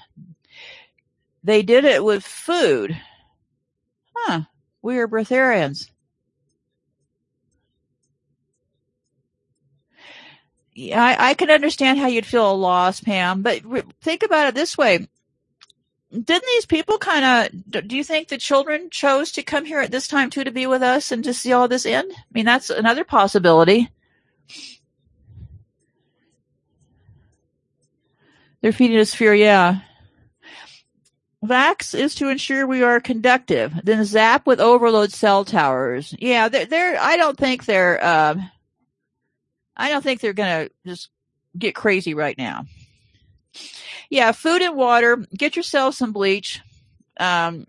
They 1.43 1.63
did 1.63 1.85
it 1.85 2.05
with 2.05 2.25
food. 2.25 2.99
Huh. 4.15 4.43
We 4.83 4.99
are 4.99 5.09
breatharians. 5.09 5.91
Yeah, 10.75 11.03
I, 11.03 11.31
I 11.31 11.35
can 11.35 11.51
understand 11.51 11.99
how 11.99 12.09
you'd 12.09 12.27
feel 12.27 12.51
a 12.51 12.53
loss, 12.53 13.01
Pam, 13.01 13.43
but 13.43 13.63
think 14.01 14.23
about 14.25 14.49
it 14.49 14.55
this 14.55 14.77
way 14.77 15.07
didn't 16.11 16.45
these 16.47 16.67
people 16.67 16.99
kind 16.99 17.25
of 17.25 17.89
do 17.89 17.97
you 17.97 18.05
think 18.05 18.29
the 18.29 18.39
children 18.39 18.89
chose 18.91 19.33
to 19.33 19.43
come 19.43 19.65
here 19.65 19.81
at 19.81 19.91
this 19.91 20.07
time 20.07 20.31
too 20.31 20.45
to 20.45 20.51
be 20.51 20.67
with 20.67 20.83
us 20.83 21.11
and 21.11 21.25
to 21.25 21.35
see 21.35 21.53
all 21.53 21.67
this 21.67 21.87
end? 21.87 22.13
I 22.13 22.23
mean 22.33 22.45
that's 22.45 22.71
another 22.71 23.05
possibility. 23.05 23.91
They're 28.61 28.73
feeding 28.73 28.99
us 28.99 29.15
fear 29.15 29.35
yeah. 29.35 29.81
Vax 31.45 31.99
is 31.99 32.15
to 32.17 32.29
ensure 32.29 32.67
we 32.67 32.83
are 32.83 33.01
conductive 33.01 33.73
then 33.83 34.05
zap 34.05 34.47
with 34.47 34.61
overload 34.61 35.13
cell 35.13 35.45
towers. 35.45 36.15
Yeah 36.19 36.49
they're, 36.49 36.67
they're 36.67 37.01
i 37.01 37.17
don't 37.17 37.37
think 37.37 37.65
they're 37.65 38.03
uh, 38.03 38.37
i 39.77 39.91
don't 39.91 40.03
think 40.03 40.21
they're 40.21 40.33
gonna 40.33 40.69
just 40.87 41.11
get 41.59 41.75
crazy 41.75 42.15
right 42.15 42.39
now 42.39 42.65
yeah, 44.11 44.33
food 44.33 44.63
and 44.63 44.77
water. 44.77 45.25
Get 45.37 45.57
yourself 45.57 45.95
some 45.95 46.13
bleach. 46.13 46.61
Um, 47.19 47.67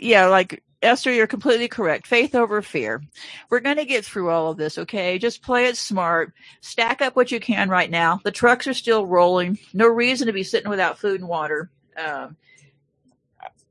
yeah, 0.00 0.26
like 0.26 0.62
Esther, 0.82 1.12
you're 1.12 1.26
completely 1.26 1.68
correct. 1.68 2.06
Faith 2.06 2.34
over 2.34 2.62
fear. 2.62 3.02
We're 3.50 3.60
going 3.60 3.76
to 3.76 3.84
get 3.84 4.04
through 4.04 4.30
all 4.30 4.50
of 4.50 4.56
this, 4.56 4.78
okay? 4.78 5.18
Just 5.18 5.42
play 5.42 5.66
it 5.66 5.76
smart. 5.76 6.32
Stack 6.60 7.02
up 7.02 7.16
what 7.16 7.32
you 7.32 7.40
can 7.40 7.68
right 7.68 7.90
now. 7.90 8.20
The 8.22 8.30
trucks 8.30 8.66
are 8.66 8.74
still 8.74 9.06
rolling. 9.06 9.58
No 9.72 9.86
reason 9.86 10.26
to 10.26 10.32
be 10.32 10.44
sitting 10.44 10.70
without 10.70 10.98
food 10.98 11.20
and 11.20 11.28
water. 11.28 11.70
Um, 11.96 12.36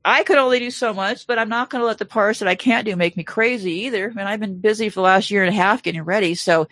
I 0.04 0.22
could 0.22 0.38
only 0.38 0.58
do 0.58 0.70
so 0.70 0.92
much, 0.92 1.26
but 1.26 1.38
I'm 1.38 1.48
not 1.48 1.70
going 1.70 1.80
to 1.80 1.86
let 1.86 1.98
the 1.98 2.04
parts 2.04 2.38
that 2.38 2.48
I 2.48 2.54
can't 2.54 2.84
do 2.84 2.96
make 2.96 3.16
me 3.16 3.24
crazy 3.24 3.72
either. 3.86 4.10
I 4.10 4.14
mean, 4.14 4.26
I've 4.26 4.40
been 4.40 4.60
busy 4.60 4.88
for 4.88 4.96
the 4.96 5.02
last 5.02 5.30
year 5.30 5.42
and 5.42 5.52
a 5.54 5.56
half 5.56 5.82
getting 5.82 6.02
ready. 6.02 6.34
So 6.34 6.68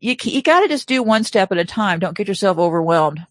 you 0.00 0.16
you 0.22 0.42
got 0.42 0.60
to 0.60 0.68
just 0.68 0.88
do 0.88 1.02
one 1.02 1.24
step 1.24 1.52
at 1.52 1.58
a 1.58 1.64
time. 1.64 1.98
Don't 1.98 2.16
get 2.16 2.28
yourself 2.28 2.58
overwhelmed. 2.58 3.26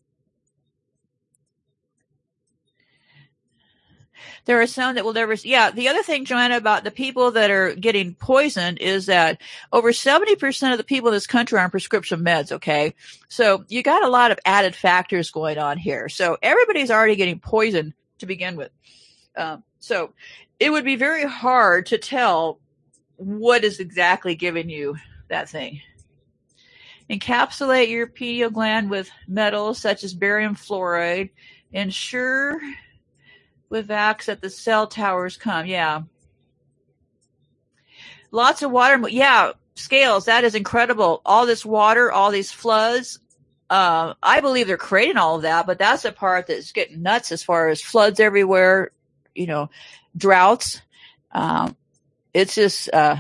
There 4.46 4.62
are 4.62 4.68
some 4.68 4.94
that 4.94 5.04
will 5.04 5.14
never. 5.14 5.34
Yeah, 5.34 5.72
the 5.72 5.88
other 5.88 6.04
thing, 6.04 6.24
Joanna, 6.26 6.58
about 6.58 6.84
the 6.84 6.92
people 6.92 7.32
that 7.32 7.50
are 7.50 7.74
getting 7.74 8.14
poisoned 8.14 8.78
is 8.78 9.08
that 9.08 9.42
over 9.74 9.92
seventy 9.92 10.36
percent 10.36 10.72
of 10.72 10.78
the 10.78 10.84
people 10.84 11.10
in 11.10 11.16
this 11.16 11.26
country 11.26 11.58
are 11.58 11.64
on 11.64 11.72
prescription 11.72 12.20
meds. 12.20 12.52
Okay, 12.52 12.94
so 13.28 13.66
you 13.70 13.82
got 13.82 14.04
a 14.04 14.10
lot 14.10 14.32
of 14.32 14.40
added 14.46 14.76
factors 14.76 15.32
going 15.32 15.58
on 15.58 15.80
here. 15.80 16.10
So 16.10 16.38
everybody's 16.44 16.92
already 16.92 17.16
getting 17.16 17.40
poisoned 17.40 17.94
to 18.20 18.28
begin 18.28 18.56
with. 18.56 18.70
Um, 19.36 19.64
so 19.80 20.14
it 20.60 20.70
would 20.70 20.86
be 20.86 20.96
very 20.96 21.26
hard 21.26 21.88
to 21.88 21.98
tell 21.98 22.60
what 23.16 23.64
is 23.64 23.80
exactly 23.80 24.36
giving 24.36 24.70
you 24.70 24.96
that 25.28 25.50
thing. 25.50 25.82
Encapsulate 27.10 27.90
your 27.90 28.08
pineal 28.08 28.50
gland 28.50 28.90
with 28.90 29.10
metals 29.28 29.80
such 29.80 30.04
as 30.04 30.14
barium 30.14 30.56
fluoride. 30.56 31.30
Ensure 31.72 32.60
with 33.70 33.88
Vax 33.88 34.26
that 34.26 34.42
the 34.42 34.50
cell 34.50 34.88
towers 34.88 35.38
come. 35.38 35.66
Yeah. 35.66 36.02
Lots 38.32 38.62
of 38.62 38.72
water. 38.72 39.08
Yeah. 39.10 39.52
Scales. 39.76 40.26
That 40.26 40.44
is 40.44 40.56
incredible. 40.56 41.22
All 41.26 41.46
this 41.46 41.66
water, 41.66 42.12
all 42.12 42.32
these 42.32 42.52
floods. 42.52 43.20
Uh, 43.70 44.14
I 44.22 44.42
believe 44.42 44.68
they're 44.68 44.78
creating 44.78 45.18
all 45.18 45.38
of 45.38 45.42
that, 45.42 45.66
but 45.66 45.80
that's 45.80 46.04
the 46.04 46.12
part 46.12 46.48
that's 46.48 46.72
getting 46.72 47.02
nuts 47.02 47.32
as 47.32 47.44
far 47.44 47.70
as 47.70 47.82
floods 47.82 48.20
everywhere, 48.20 48.92
you 49.34 49.48
know, 49.48 49.70
droughts. 50.16 50.82
Um, 51.32 51.76
it's 52.34 52.54
just, 52.56 52.90
uh, 52.94 53.18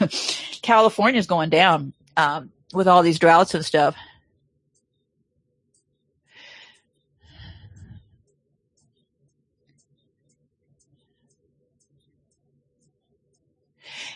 California's 0.62 1.26
going 1.26 1.50
down. 1.50 1.92
Um, 2.16 2.50
with 2.72 2.88
all 2.88 3.02
these 3.02 3.18
droughts 3.18 3.54
and 3.54 3.64
stuff. 3.64 3.96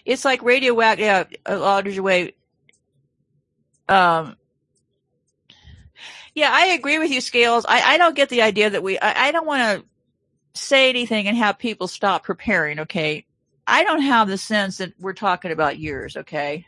It's 0.05 0.25
like 0.25 0.43
radioactive, 0.43 1.05
yeah, 1.05 1.25
of 1.47 1.63
way. 1.99 2.35
Um, 3.89 4.37
yeah, 6.35 6.51
I 6.53 6.67
agree 6.67 6.99
with 6.99 7.11
you, 7.11 7.21
Scales. 7.21 7.67
I, 7.69 7.95
I 7.95 7.99
don't 7.99 8.15
get 8.15 8.29
the 8.29 8.43
idea 8.43 8.71
that 8.71 8.83
we, 8.83 8.99
I, 8.99 9.29
I 9.29 9.33
don't 9.33 9.47
want 9.47 9.63
to 9.83 10.61
say 10.61 10.89
anything 10.89 11.27
and 11.27 11.37
have 11.37 11.59
people 11.59 11.89
stop 11.89 12.25
preparing, 12.25 12.81
okay? 12.81 13.27
I 13.67 13.85
don't 13.85 14.03
have 14.03 14.29
the 14.29 14.39
sense 14.39 14.79
that 14.79 14.93
we're 15.01 15.13
talking 15.13 15.51
about 15.51 15.79
years, 15.79 16.17
okay? 16.17 16.67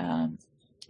Um, 0.00 0.38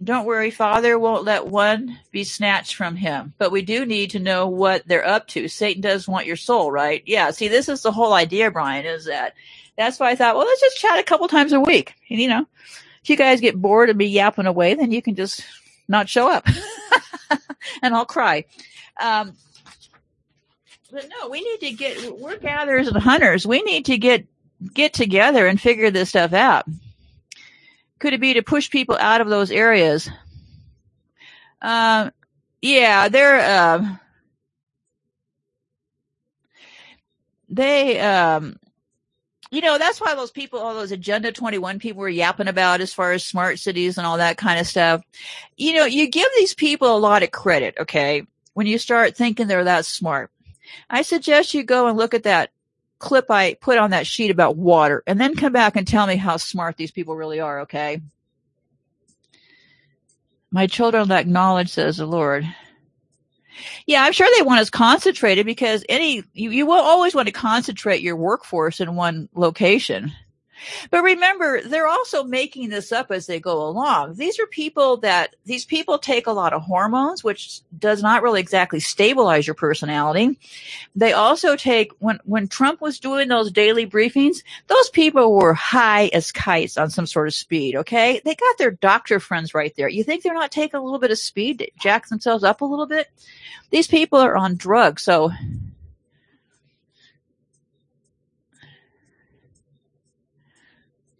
don't 0.03 0.25
worry, 0.25 0.49
Father 0.49 0.97
won't 0.97 1.25
let 1.25 1.45
one 1.47 1.99
be 2.11 2.23
snatched 2.23 2.75
from 2.75 2.95
him. 2.95 3.33
But 3.37 3.51
we 3.51 3.61
do 3.61 3.85
need 3.85 4.09
to 4.11 4.19
know 4.19 4.47
what 4.47 4.87
they're 4.87 5.05
up 5.05 5.27
to. 5.29 5.47
Satan 5.47 5.81
does 5.81 6.07
want 6.07 6.25
your 6.25 6.37
soul, 6.37 6.71
right? 6.71 7.03
Yeah. 7.05 7.29
See, 7.31 7.47
this 7.47 7.69
is 7.69 7.83
the 7.83 7.91
whole 7.91 8.13
idea, 8.13 8.49
Brian, 8.49 8.85
is 8.85 9.05
that 9.05 9.35
that's 9.77 9.99
why 9.99 10.09
I 10.09 10.15
thought, 10.15 10.35
well, 10.35 10.45
let's 10.45 10.61
just 10.61 10.77
chat 10.77 10.99
a 10.99 11.03
couple 11.03 11.27
times 11.27 11.53
a 11.53 11.59
week. 11.59 11.93
And, 12.09 12.19
you 12.19 12.27
know, 12.27 12.47
if 13.03 13.09
you 13.09 13.15
guys 13.15 13.41
get 13.41 13.61
bored 13.61 13.89
of 13.89 13.97
me 13.97 14.05
yapping 14.05 14.47
away, 14.47 14.73
then 14.73 14.91
you 14.91 15.01
can 15.01 15.15
just 15.15 15.43
not 15.87 16.09
show 16.09 16.29
up 16.29 16.47
and 17.83 17.93
I'll 17.93 18.05
cry. 18.05 18.45
Um, 18.99 19.33
but 20.91 21.07
no, 21.09 21.29
we 21.29 21.41
need 21.41 21.59
to 21.59 21.73
get, 21.73 22.19
we're 22.19 22.37
gatherers 22.37 22.87
and 22.87 22.97
hunters. 22.97 23.45
We 23.45 23.61
need 23.61 23.85
to 23.85 23.97
get, 23.97 24.25
get 24.73 24.93
together 24.93 25.47
and 25.47 25.61
figure 25.61 25.91
this 25.91 26.09
stuff 26.09 26.33
out. 26.33 26.65
Could 28.01 28.13
it 28.13 28.19
be 28.19 28.33
to 28.33 28.41
push 28.41 28.71
people 28.71 28.97
out 28.99 29.21
of 29.21 29.29
those 29.29 29.51
areas? 29.51 30.09
Um, 31.61 32.11
yeah, 32.59 33.09
they're, 33.09 33.39
uh, 33.39 33.95
they, 37.47 37.99
um, 37.99 38.57
you 39.51 39.61
know, 39.61 39.77
that's 39.77 40.01
why 40.01 40.15
those 40.15 40.31
people, 40.31 40.57
all 40.57 40.73
those 40.73 40.91
Agenda 40.91 41.31
21 41.31 41.77
people 41.77 41.99
were 41.99 42.09
yapping 42.09 42.47
about 42.47 42.81
as 42.81 42.91
far 42.91 43.11
as 43.11 43.23
smart 43.23 43.59
cities 43.59 43.99
and 43.99 44.07
all 44.07 44.17
that 44.17 44.37
kind 44.37 44.59
of 44.59 44.65
stuff. 44.65 45.03
You 45.55 45.73
know, 45.75 45.85
you 45.85 46.09
give 46.09 46.27
these 46.35 46.55
people 46.55 46.95
a 46.95 46.97
lot 46.97 47.21
of 47.21 47.29
credit, 47.29 47.75
okay? 47.81 48.23
When 48.55 48.65
you 48.65 48.79
start 48.79 49.15
thinking 49.15 49.45
they're 49.45 49.63
that 49.65 49.85
smart. 49.85 50.31
I 50.89 51.03
suggest 51.03 51.53
you 51.53 51.61
go 51.61 51.85
and 51.87 51.99
look 51.99 52.15
at 52.15 52.23
that 52.23 52.49
clip 53.01 53.29
I 53.29 53.55
put 53.55 53.77
on 53.77 53.91
that 53.91 54.07
sheet 54.07 54.31
about 54.31 54.55
water 54.55 55.03
and 55.05 55.19
then 55.19 55.35
come 55.35 55.51
back 55.51 55.75
and 55.75 55.87
tell 55.87 56.07
me 56.07 56.15
how 56.15 56.37
smart 56.37 56.77
these 56.77 56.91
people 56.91 57.15
really 57.15 57.39
are, 57.39 57.61
okay? 57.61 58.01
My 60.51 60.67
children 60.67 61.07
lack 61.07 61.27
knowledge, 61.27 61.69
says 61.69 61.97
the 61.97 62.05
Lord. 62.05 62.45
Yeah, 63.85 64.03
I'm 64.03 64.13
sure 64.13 64.27
they 64.35 64.43
want 64.43 64.61
us 64.61 64.69
concentrated 64.69 65.45
because 65.45 65.83
any, 65.89 66.23
you, 66.33 66.51
you 66.51 66.65
will 66.65 66.73
always 66.73 67.13
want 67.13 67.27
to 67.27 67.33
concentrate 67.33 68.01
your 68.01 68.15
workforce 68.15 68.79
in 68.79 68.95
one 68.95 69.27
location. 69.33 70.11
But 70.89 71.03
remember, 71.03 71.61
they're 71.61 71.87
also 71.87 72.23
making 72.23 72.69
this 72.69 72.91
up 72.91 73.11
as 73.11 73.27
they 73.27 73.39
go 73.39 73.67
along. 73.67 74.15
These 74.15 74.39
are 74.39 74.47
people 74.47 74.97
that, 74.97 75.35
these 75.45 75.65
people 75.65 75.97
take 75.97 76.27
a 76.27 76.31
lot 76.31 76.53
of 76.53 76.61
hormones, 76.61 77.23
which 77.23 77.61
does 77.77 78.01
not 78.01 78.23
really 78.23 78.39
exactly 78.39 78.79
stabilize 78.79 79.47
your 79.47 79.53
personality. 79.55 80.39
They 80.95 81.13
also 81.13 81.55
take, 81.55 81.91
when, 81.99 82.19
when 82.25 82.47
Trump 82.47 82.81
was 82.81 82.99
doing 82.99 83.27
those 83.27 83.51
daily 83.51 83.87
briefings, 83.87 84.43
those 84.67 84.89
people 84.89 85.33
were 85.33 85.53
high 85.53 86.09
as 86.13 86.31
kites 86.31 86.77
on 86.77 86.89
some 86.89 87.05
sort 87.05 87.27
of 87.27 87.33
speed, 87.33 87.75
okay? 87.75 88.21
They 88.23 88.35
got 88.35 88.57
their 88.57 88.71
doctor 88.71 89.19
friends 89.19 89.53
right 89.53 89.73
there. 89.75 89.89
You 89.89 90.03
think 90.03 90.23
they're 90.23 90.33
not 90.33 90.51
taking 90.51 90.79
a 90.79 90.83
little 90.83 90.99
bit 90.99 91.11
of 91.11 91.17
speed 91.17 91.59
to 91.59 91.69
jack 91.79 92.07
themselves 92.07 92.43
up 92.43 92.61
a 92.61 92.65
little 92.65 92.87
bit? 92.87 93.09
These 93.69 93.87
people 93.87 94.19
are 94.19 94.35
on 94.35 94.55
drugs, 94.55 95.03
so 95.03 95.31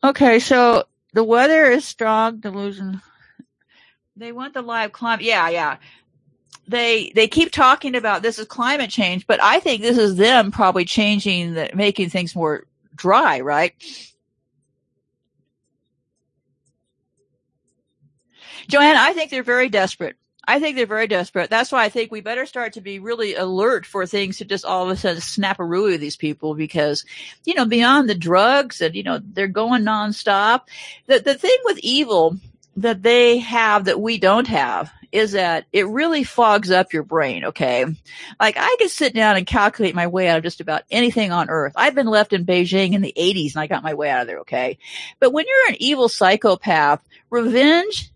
Okay, 0.04 0.40
so 0.40 0.86
the 1.14 1.24
weather 1.24 1.66
is 1.66 1.86
strong 1.86 2.40
delusion. 2.40 3.02
They 4.16 4.32
want 4.32 4.54
the 4.54 4.62
live 4.62 4.92
climate. 4.92 5.26
Yeah, 5.26 5.50
yeah. 5.50 5.78
They 6.68 7.12
they 7.16 7.28
keep 7.28 7.52
talking 7.52 7.96
about 7.96 8.22
this 8.22 8.40
is 8.40 8.48
climate 8.48 8.90
change, 8.90 9.28
but 9.28 9.42
I 9.44 9.60
think 9.60 9.82
this 9.82 9.98
is 9.98 10.16
them 10.16 10.52
probably 10.52 10.86
changing 10.86 11.54
the 11.54 11.70
making 11.74 12.10
things 12.10 12.36
more 12.36 12.66
dry, 12.96 13.42
right? 13.42 13.74
Joanne, 18.68 18.96
I 18.98 19.14
think 19.14 19.32
they're 19.32 19.44
very 19.44 19.70
desperate. 19.70 20.16
I 20.52 20.60
think 20.60 20.76
they're 20.76 20.86
very 20.86 21.08
desperate. 21.08 21.50
That's 21.50 21.72
why 21.72 21.86
I 21.86 21.90
think 21.90 22.12
we 22.12 22.20
better 22.20 22.46
start 22.46 22.74
to 22.74 22.82
be 22.82 23.00
really 23.00 23.36
alert 23.36 23.86
for 23.86 24.06
things 24.06 24.40
to 24.40 24.46
just 24.46 24.66
all 24.66 24.84
of 24.84 24.90
a 24.90 24.98
sudden 24.98 25.22
snap 25.22 25.62
a 25.62 25.64
of 25.64 26.00
these 26.02 26.18
people 26.18 26.56
because, 26.56 27.06
you 27.46 27.54
know, 27.54 27.64
beyond 27.64 28.10
the 28.10 28.16
drugs 28.16 28.82
and, 28.82 28.94
you 28.94 29.04
know, 29.04 29.22
they're 29.24 29.48
going 29.48 29.84
nonstop. 29.84 30.64
The, 31.08 31.20
the 31.20 31.36
thing 31.36 31.56
with 31.64 31.80
evil 31.80 32.36
that 32.76 33.02
they 33.02 33.38
have 33.38 33.86
that 33.86 34.02
we 34.02 34.18
don't 34.18 34.48
have 34.48 34.92
is 35.14 35.32
that 35.32 35.68
it 35.72 35.88
really 35.88 36.26
fogs 36.26 36.70
up 36.70 36.92
your 36.92 37.04
brain. 37.04 37.46
Okay. 37.46 37.86
Like 38.38 38.56
I 38.58 38.76
could 38.78 38.90
sit 38.90 39.14
down 39.14 39.38
and 39.38 39.48
calculate 39.48 39.96
my 39.96 40.08
way 40.08 40.28
out 40.28 40.38
of 40.38 40.44
just 40.44 40.60
about 40.60 40.84
anything 40.92 41.32
on 41.32 41.50
earth. 41.50 41.74
I've 41.78 41.96
been 41.96 42.08
left 42.08 42.34
in 42.34 42.46
Beijing 42.46 42.94
in 42.94 43.02
the 43.02 43.14
eighties 43.16 43.56
and 43.56 43.62
I 43.62 43.68
got 43.68 43.84
my 43.84 43.94
way 43.94 44.10
out 44.10 44.22
of 44.22 44.28
there. 44.28 44.40
Okay. 44.40 44.80
But 45.22 45.32
when 45.32 45.46
you're 45.48 45.70
an 45.70 45.78
evil 45.80 46.10
psychopath, 46.10 47.02
revenge 47.30 48.11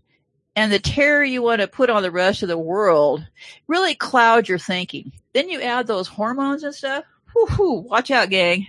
and 0.56 0.72
the 0.72 0.78
terror 0.78 1.22
you 1.22 1.42
want 1.42 1.60
to 1.60 1.68
put 1.68 1.90
on 1.90 2.02
the 2.02 2.10
rest 2.10 2.42
of 2.42 2.48
the 2.48 2.58
world 2.58 3.24
really 3.68 3.94
cloud 3.94 4.48
your 4.48 4.58
thinking. 4.58 5.12
Then 5.34 5.50
you 5.50 5.60
add 5.60 5.86
those 5.86 6.08
hormones 6.08 6.64
and 6.64 6.74
stuff. 6.74 7.04
Whoo, 7.34 7.74
watch 7.74 8.10
out, 8.10 8.30
gang. 8.30 8.66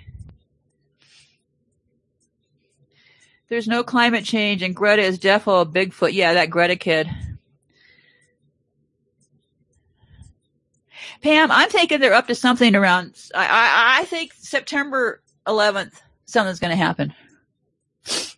There's 3.48 3.70
no 3.70 3.82
climate 3.82 4.26
change, 4.26 4.62
and 4.62 4.76
Greta 4.76 5.02
is 5.02 5.18
definitely 5.18 5.62
a 5.82 5.86
Bigfoot. 5.86 6.12
Yeah, 6.12 6.34
that 6.34 6.50
Greta 6.50 6.76
kid. 6.76 7.10
Pam, 11.22 11.50
I'm 11.50 11.70
thinking 11.70 12.02
they're 12.02 12.14
up 12.14 12.28
to 12.28 12.36
something 12.36 12.76
around. 12.76 13.16
I, 13.34 13.46
I, 13.46 14.02
I 14.02 14.06
think 14.06 14.34
September 14.34 15.22
11th, 15.48 15.94
something's 16.26 16.60
going 16.60 16.72
to 16.72 16.76
happen. 16.76 17.14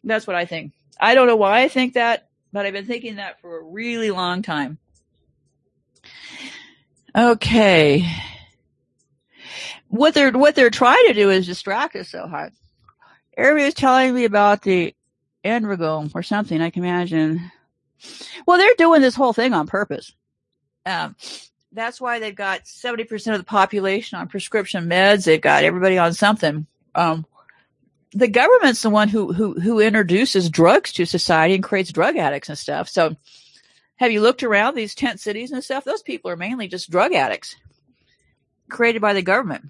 That's 0.04 0.28
what 0.28 0.36
I 0.36 0.46
think. 0.46 0.74
I 1.02 1.16
don't 1.16 1.28
know 1.28 1.36
why 1.36 1.62
I 1.64 1.68
think 1.68 1.96
that 1.96 2.29
but 2.52 2.66
I've 2.66 2.74
been 2.74 2.86
thinking 2.86 3.16
that 3.16 3.42
for 3.42 3.60
a 3.60 3.64
really 3.64 4.12
long 4.12 4.42
time. 4.42 4.78
Okay. 7.16 8.06
What 9.88 10.14
they're, 10.14 10.32
what 10.32 10.56
they're 10.56 10.70
trying 10.70 11.08
to 11.08 11.14
do 11.14 11.30
is 11.30 11.48
distract 11.48 11.96
us 11.96 12.10
so 12.10 12.28
hard. 12.28 12.54
Everybody's 13.36 13.74
telling 13.74 14.14
me 14.14 14.26
about 14.26 14.62
the 14.62 14.94
Enrigo 15.44 16.10
or 16.14 16.24
something, 16.24 16.62
I 16.62 16.70
can 16.70 16.84
imagine. 16.84 17.52
Well, 18.46 18.58
they're 18.58 18.76
doing 18.78 19.02
this 19.02 19.16
whole 19.16 19.34
thing 19.34 19.54
on 19.54 19.68
purpose. 19.68 20.14
Um, 20.86 21.16
that's 21.72 22.02
why 22.02 22.20
they've 22.20 22.36
got 22.36 22.66
70% 22.66 23.32
of 23.32 23.38
the 23.38 23.44
population 23.44 24.18
on 24.18 24.28
prescription 24.28 24.86
meds. 24.86 25.26
They've 25.26 25.42
got 25.42 25.64
everybody 25.64 25.98
on 25.98 26.14
something. 26.14 26.66
Um, 26.96 27.26
the 28.11 28.27
government's 28.27 28.81
the 28.81 28.90
one 28.90 29.07
who 29.07 29.34
who 29.34 29.60
who 29.60 29.80
introduces 29.80 30.49
drugs 30.49 30.94
to 30.94 31.06
society 31.06 31.56
and 31.56 31.64
creates 31.64 31.91
drug 31.91 32.18
addicts 32.18 32.49
and 32.49 32.57
stuff. 32.57 32.90
So 32.90 33.15
have 33.98 34.11
you 34.11 34.22
looked 34.22 34.44
around 34.44 34.76
these 34.76 34.95
tent 34.95 35.19
cities 35.19 35.52
and 35.52 35.64
stuff? 35.64 35.84
Those 35.84 36.02
people 36.02 36.31
are 36.31 36.38
mainly 36.38 36.68
just 36.68 36.90
drug 36.90 37.14
addicts 37.14 37.56
created 38.69 39.02
by 39.02 39.14
the 39.14 39.22
government. 39.22 39.65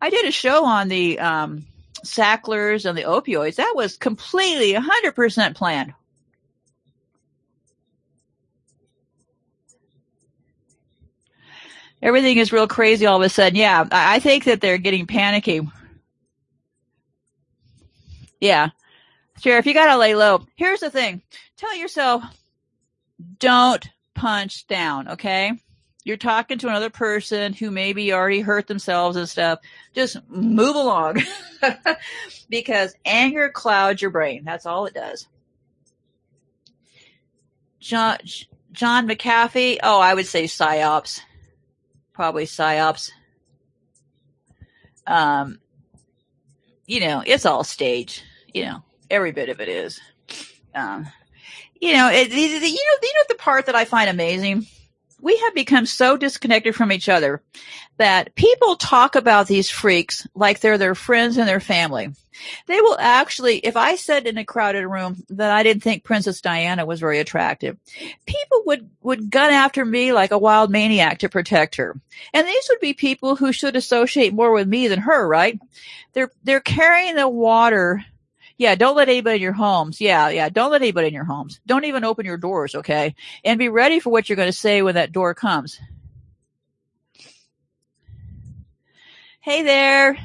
I 0.00 0.10
did 0.10 0.26
a 0.26 0.32
show 0.32 0.64
on 0.64 0.88
the 0.88 1.18
um, 1.20 1.66
Sacklers 2.02 2.86
and 2.86 2.96
the 2.96 3.02
opioids. 3.02 3.56
That 3.56 3.74
was 3.76 3.96
completely 3.96 4.72
100% 4.72 5.54
planned. 5.54 5.92
Everything 12.00 12.38
is 12.38 12.52
real 12.52 12.68
crazy 12.68 13.06
all 13.06 13.16
of 13.16 13.22
a 13.22 13.28
sudden. 13.28 13.56
Yeah, 13.56 13.86
I 13.90 14.18
think 14.20 14.44
that 14.44 14.60
they're 14.60 14.78
getting 14.78 15.06
panicky 15.06 15.66
yeah. 18.46 18.70
Sheriff, 19.40 19.66
you 19.66 19.74
gotta 19.74 19.98
lay 19.98 20.14
low. 20.14 20.46
Here's 20.54 20.80
the 20.80 20.90
thing. 20.90 21.22
Tell 21.56 21.76
yourself, 21.76 22.22
don't 23.38 23.86
punch 24.14 24.66
down, 24.66 25.08
okay? 25.08 25.52
You're 26.04 26.16
talking 26.16 26.58
to 26.58 26.68
another 26.68 26.88
person 26.88 27.52
who 27.52 27.70
maybe 27.70 28.12
already 28.12 28.40
hurt 28.40 28.68
themselves 28.68 29.16
and 29.16 29.28
stuff. 29.28 29.58
Just 29.92 30.16
move 30.28 30.76
along. 30.76 31.22
because 32.48 32.94
anger 33.04 33.48
clouds 33.48 34.00
your 34.00 34.12
brain. 34.12 34.44
That's 34.44 34.66
all 34.66 34.86
it 34.86 34.94
does. 34.94 35.26
John, 37.80 38.18
John 38.70 39.08
McAfee. 39.08 39.78
Oh, 39.82 39.98
I 40.00 40.14
would 40.14 40.26
say 40.26 40.44
psyops. 40.44 41.20
Probably 42.12 42.44
psyops. 42.44 43.10
Um, 45.08 45.58
you 46.86 47.00
know, 47.00 47.22
it's 47.26 47.46
all 47.46 47.64
stage. 47.64 48.22
You 48.56 48.64
know, 48.64 48.82
every 49.10 49.32
bit 49.32 49.50
of 49.50 49.60
it 49.60 49.68
is. 49.68 50.00
Um, 50.74 51.06
you 51.78 51.92
know, 51.92 52.08
it, 52.10 52.30
you 52.30 52.58
know, 52.58 52.66
you 52.66 53.12
know 53.14 53.24
the 53.28 53.34
part 53.34 53.66
that 53.66 53.74
I 53.74 53.84
find 53.84 54.08
amazing. 54.08 54.66
We 55.20 55.36
have 55.36 55.54
become 55.54 55.84
so 55.84 56.16
disconnected 56.16 56.74
from 56.74 56.90
each 56.90 57.10
other 57.10 57.42
that 57.98 58.34
people 58.34 58.76
talk 58.76 59.14
about 59.14 59.46
these 59.46 59.68
freaks 59.68 60.26
like 60.34 60.60
they're 60.60 60.78
their 60.78 60.94
friends 60.94 61.36
and 61.36 61.46
their 61.46 61.60
family. 61.60 62.08
They 62.66 62.80
will 62.80 62.96
actually, 62.98 63.58
if 63.58 63.76
I 63.76 63.96
said 63.96 64.26
in 64.26 64.38
a 64.38 64.44
crowded 64.44 64.86
room 64.86 65.22
that 65.28 65.50
I 65.50 65.62
didn't 65.62 65.82
think 65.82 66.04
Princess 66.04 66.40
Diana 66.40 66.86
was 66.86 66.98
very 66.98 67.18
attractive, 67.18 67.76
people 68.24 68.62
would, 68.64 68.88
would 69.02 69.30
gun 69.30 69.50
after 69.50 69.84
me 69.84 70.14
like 70.14 70.30
a 70.30 70.38
wild 70.38 70.70
maniac 70.70 71.18
to 71.18 71.28
protect 71.28 71.76
her. 71.76 71.94
And 72.32 72.46
these 72.46 72.68
would 72.70 72.80
be 72.80 72.94
people 72.94 73.36
who 73.36 73.52
should 73.52 73.76
associate 73.76 74.32
more 74.32 74.52
with 74.52 74.66
me 74.66 74.88
than 74.88 75.00
her, 75.00 75.28
right? 75.28 75.60
They're, 76.14 76.30
they're 76.42 76.60
carrying 76.60 77.16
the 77.16 77.28
water 77.28 78.02
yeah, 78.58 78.74
don't 78.74 78.96
let 78.96 79.08
anybody 79.08 79.36
in 79.36 79.42
your 79.42 79.52
homes. 79.52 80.00
Yeah, 80.00 80.28
yeah, 80.28 80.48
don't 80.48 80.70
let 80.70 80.82
anybody 80.82 81.08
in 81.08 81.14
your 81.14 81.24
homes. 81.24 81.60
Don't 81.66 81.84
even 81.84 82.04
open 82.04 82.26
your 82.26 82.38
doors, 82.38 82.74
okay? 82.74 83.14
And 83.44 83.58
be 83.58 83.68
ready 83.68 84.00
for 84.00 84.10
what 84.10 84.28
you're 84.28 84.36
going 84.36 84.48
to 84.48 84.52
say 84.52 84.82
when 84.82 84.94
that 84.94 85.12
door 85.12 85.34
comes. 85.34 85.78
Hey 89.40 89.62
there. 89.62 90.16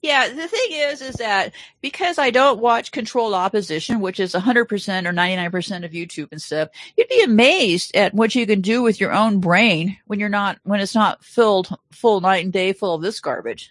Yeah, 0.00 0.28
the 0.28 0.48
thing 0.48 0.68
is, 0.70 1.00
is 1.00 1.14
that 1.16 1.52
because 1.80 2.18
I 2.18 2.30
don't 2.30 2.60
watch 2.60 2.90
controlled 2.90 3.34
opposition, 3.34 4.00
which 4.00 4.18
is 4.18 4.32
100% 4.32 4.66
or 5.06 5.12
99% 5.12 5.84
of 5.84 5.92
YouTube 5.92 6.28
and 6.32 6.42
stuff, 6.42 6.70
you'd 6.96 7.08
be 7.08 7.22
amazed 7.22 7.94
at 7.94 8.12
what 8.12 8.34
you 8.34 8.44
can 8.44 8.62
do 8.62 8.82
with 8.82 9.00
your 9.00 9.12
own 9.12 9.38
brain 9.38 9.96
when 10.06 10.18
you're 10.18 10.28
not, 10.28 10.58
when 10.64 10.80
it's 10.80 10.96
not 10.96 11.24
filled 11.24 11.68
full 11.92 12.20
night 12.20 12.42
and 12.42 12.52
day 12.52 12.72
full 12.72 12.94
of 12.94 13.02
this 13.02 13.20
garbage. 13.20 13.70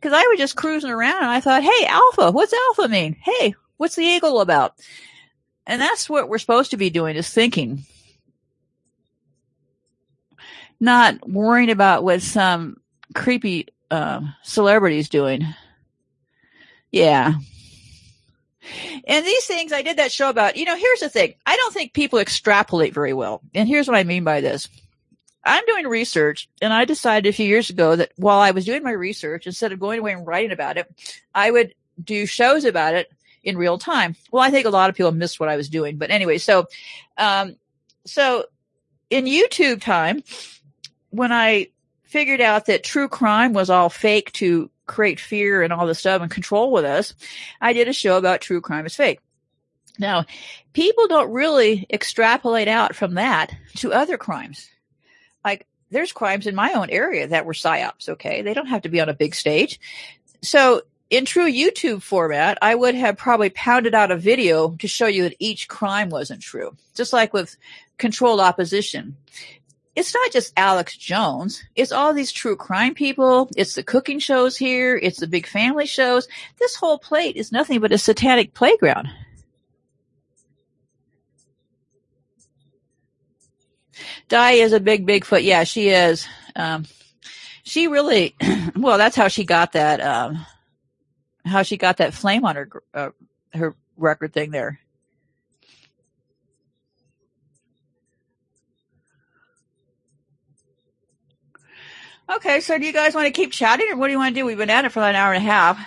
Cause 0.00 0.12
I 0.12 0.26
was 0.26 0.38
just 0.38 0.56
cruising 0.56 0.90
around 0.90 1.22
and 1.22 1.30
I 1.30 1.40
thought, 1.40 1.62
Hey, 1.62 1.86
alpha, 1.86 2.30
what's 2.30 2.52
alpha 2.52 2.88
mean? 2.88 3.16
Hey, 3.20 3.54
what's 3.76 3.96
the 3.96 4.02
eagle 4.02 4.40
about? 4.40 4.74
And 5.66 5.80
that's 5.80 6.08
what 6.08 6.28
we're 6.28 6.38
supposed 6.38 6.72
to 6.72 6.76
be 6.76 6.90
doing 6.90 7.16
is 7.16 7.30
thinking. 7.30 7.84
Not 10.80 11.28
worrying 11.28 11.70
about 11.70 12.02
what 12.04 12.22
some 12.22 12.78
creepy 13.14 13.68
uh, 13.90 14.22
celebrities 14.42 15.08
doing. 15.08 15.46
Yeah. 16.90 17.34
And 19.04 19.26
these 19.26 19.46
things, 19.46 19.72
I 19.72 19.82
did 19.82 19.96
that 19.98 20.12
show 20.12 20.28
about, 20.28 20.56
you 20.56 20.64
know, 20.64 20.76
here's 20.76 21.00
the 21.00 21.08
thing. 21.08 21.34
I 21.46 21.56
don't 21.56 21.74
think 21.74 21.92
people 21.92 22.18
extrapolate 22.18 22.94
very 22.94 23.12
well. 23.12 23.40
And 23.54 23.68
here's 23.68 23.88
what 23.88 23.96
I 23.96 24.04
mean 24.04 24.24
by 24.24 24.40
this. 24.40 24.68
I'm 25.44 25.64
doing 25.66 25.86
research 25.86 26.48
and 26.60 26.72
I 26.72 26.84
decided 26.84 27.28
a 27.28 27.32
few 27.32 27.46
years 27.46 27.70
ago 27.70 27.96
that 27.96 28.12
while 28.16 28.40
I 28.40 28.50
was 28.50 28.64
doing 28.64 28.82
my 28.82 28.92
research, 28.92 29.46
instead 29.46 29.72
of 29.72 29.80
going 29.80 30.00
away 30.00 30.12
and 30.12 30.26
writing 30.26 30.52
about 30.52 30.76
it, 30.76 30.86
I 31.34 31.50
would 31.50 31.74
do 32.02 32.26
shows 32.26 32.64
about 32.64 32.94
it 32.94 33.10
in 33.42 33.56
real 33.56 33.78
time. 33.78 34.16
Well, 34.30 34.42
I 34.42 34.50
think 34.50 34.66
a 34.66 34.70
lot 34.70 34.90
of 34.90 34.96
people 34.96 35.12
missed 35.12 35.40
what 35.40 35.48
I 35.48 35.56
was 35.56 35.68
doing, 35.68 35.96
but 35.96 36.10
anyway, 36.10 36.38
so, 36.38 36.66
um, 37.16 37.56
so 38.04 38.44
in 39.08 39.24
YouTube 39.24 39.80
time, 39.80 40.22
when 41.10 41.32
I 41.32 41.68
figured 42.04 42.40
out 42.40 42.66
that 42.66 42.84
true 42.84 43.08
crime 43.08 43.52
was 43.52 43.70
all 43.70 43.88
fake 43.88 44.32
to 44.32 44.70
create 44.86 45.20
fear 45.20 45.62
and 45.62 45.72
all 45.72 45.86
this 45.86 46.00
stuff 46.00 46.20
and 46.20 46.30
control 46.30 46.70
with 46.72 46.84
us, 46.84 47.14
I 47.60 47.72
did 47.72 47.88
a 47.88 47.92
show 47.92 48.18
about 48.18 48.40
true 48.40 48.60
crime 48.60 48.86
is 48.86 48.96
fake. 48.96 49.20
Now, 49.98 50.24
people 50.72 51.08
don't 51.08 51.30
really 51.30 51.86
extrapolate 51.92 52.68
out 52.68 52.94
from 52.94 53.14
that 53.14 53.54
to 53.76 53.92
other 53.92 54.16
crimes. 54.16 54.68
There's 55.90 56.12
crimes 56.12 56.46
in 56.46 56.54
my 56.54 56.72
own 56.72 56.90
area 56.90 57.26
that 57.28 57.46
were 57.46 57.52
psyops, 57.52 58.08
okay? 58.08 58.42
They 58.42 58.54
don't 58.54 58.66
have 58.66 58.82
to 58.82 58.88
be 58.88 59.00
on 59.00 59.08
a 59.08 59.14
big 59.14 59.34
stage. 59.34 59.80
So, 60.42 60.82
in 61.10 61.24
true 61.24 61.50
YouTube 61.50 62.02
format, 62.02 62.56
I 62.62 62.74
would 62.76 62.94
have 62.94 63.16
probably 63.16 63.50
pounded 63.50 63.96
out 63.96 64.12
a 64.12 64.16
video 64.16 64.76
to 64.78 64.86
show 64.86 65.06
you 65.06 65.24
that 65.24 65.36
each 65.40 65.66
crime 65.66 66.08
wasn't 66.08 66.40
true. 66.40 66.76
Just 66.94 67.12
like 67.12 67.32
with 67.32 67.56
controlled 67.98 68.38
opposition 68.38 69.16
it's 69.96 70.14
not 70.14 70.30
just 70.30 70.52
Alex 70.56 70.96
Jones. 70.96 71.62
It's 71.74 71.92
all 71.92 72.14
these 72.14 72.32
true 72.32 72.56
crime 72.56 72.94
people. 72.94 73.50
It's 73.56 73.74
the 73.74 73.82
cooking 73.82 74.18
shows 74.18 74.56
here. 74.56 74.96
It's 74.96 75.18
the 75.18 75.26
big 75.26 75.46
family 75.46 75.86
shows. 75.86 76.28
This 76.58 76.74
whole 76.76 76.98
plate 76.98 77.36
is 77.36 77.52
nothing 77.52 77.80
but 77.80 77.92
a 77.92 77.98
satanic 77.98 78.54
playground. 78.54 79.08
Di 84.28 84.52
is 84.52 84.72
a 84.72 84.80
big 84.80 85.06
Bigfoot. 85.06 85.42
Yeah, 85.42 85.64
she 85.64 85.88
is. 85.88 86.26
Um, 86.56 86.86
she 87.62 87.88
really, 87.88 88.34
well, 88.76 88.98
that's 88.98 89.16
how 89.16 89.28
she 89.28 89.44
got 89.44 89.72
that, 89.72 90.00
um, 90.00 90.44
how 91.44 91.62
she 91.62 91.76
got 91.76 91.98
that 91.98 92.14
flame 92.14 92.44
on 92.44 92.56
her, 92.56 92.68
uh, 92.94 93.10
her 93.54 93.74
record 93.96 94.32
thing 94.32 94.50
there. 94.50 94.80
Okay, 102.30 102.60
so 102.60 102.78
do 102.78 102.86
you 102.86 102.92
guys 102.92 103.14
want 103.14 103.26
to 103.26 103.32
keep 103.32 103.50
chatting 103.50 103.88
or 103.90 103.96
what 103.96 104.06
do 104.06 104.12
you 104.12 104.18
want 104.18 104.34
to 104.34 104.40
do? 104.40 104.46
We've 104.46 104.56
been 104.56 104.70
at 104.70 104.84
it 104.84 104.92
for 104.92 105.02
an 105.02 105.16
hour 105.16 105.32
and 105.32 105.44
a 105.44 105.46
half. 105.46 105.84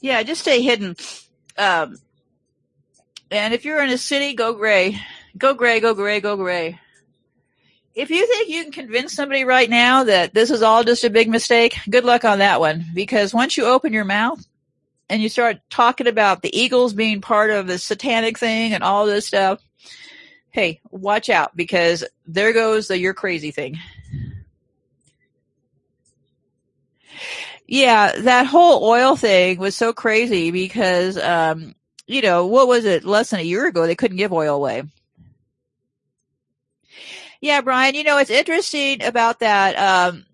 Yeah, 0.00 0.22
just 0.22 0.42
stay 0.42 0.62
hidden. 0.62 0.96
Um, 1.58 1.96
and 3.30 3.54
if 3.54 3.64
you're 3.64 3.82
in 3.82 3.90
a 3.90 3.98
city, 3.98 4.34
go 4.34 4.52
gray. 4.52 5.00
Go 5.36 5.54
gray, 5.54 5.80
go 5.80 5.94
gray, 5.94 6.20
go 6.20 6.36
gray 6.36 6.78
if 7.96 8.10
you 8.10 8.26
think 8.26 8.50
you 8.50 8.62
can 8.62 8.72
convince 8.72 9.14
somebody 9.14 9.44
right 9.44 9.70
now 9.70 10.04
that 10.04 10.34
this 10.34 10.50
is 10.50 10.62
all 10.62 10.84
just 10.84 11.02
a 11.02 11.10
big 11.10 11.30
mistake, 11.30 11.78
good 11.88 12.04
luck 12.04 12.26
on 12.26 12.38
that 12.38 12.60
one. 12.60 12.84
Because 12.94 13.32
once 13.32 13.56
you 13.56 13.64
open 13.64 13.94
your 13.94 14.04
mouth 14.04 14.46
and 15.08 15.22
you 15.22 15.30
start 15.30 15.58
talking 15.70 16.06
about 16.06 16.42
the 16.42 16.54
Eagles 16.56 16.92
being 16.92 17.22
part 17.22 17.48
of 17.50 17.66
the 17.66 17.78
satanic 17.78 18.38
thing 18.38 18.74
and 18.74 18.84
all 18.84 19.06
this 19.06 19.26
stuff, 19.26 19.62
hey, 20.50 20.78
watch 20.90 21.30
out 21.30 21.56
because 21.56 22.04
there 22.26 22.52
goes 22.52 22.88
the 22.88 22.98
you're 22.98 23.14
crazy 23.14 23.50
thing. 23.50 23.78
Yeah, 27.66 28.12
that 28.20 28.46
whole 28.46 28.84
oil 28.84 29.16
thing 29.16 29.58
was 29.58 29.76
so 29.76 29.92
crazy 29.92 30.50
because, 30.52 31.18
um, 31.18 31.74
you 32.06 32.22
know, 32.22 32.46
what 32.46 32.68
was 32.68 32.84
it? 32.84 33.04
Less 33.04 33.30
than 33.30 33.40
a 33.40 33.44
year 33.44 33.66
ago, 33.66 33.86
they 33.86 33.96
couldn't 33.96 34.18
give 34.18 34.32
oil 34.32 34.54
away. 34.54 34.84
Yeah, 37.40 37.60
Brian, 37.60 37.94
you 37.94 38.04
know, 38.04 38.18
it's 38.18 38.30
interesting 38.30 39.02
about 39.02 39.40
that. 39.40 39.76
Um, 39.76 40.26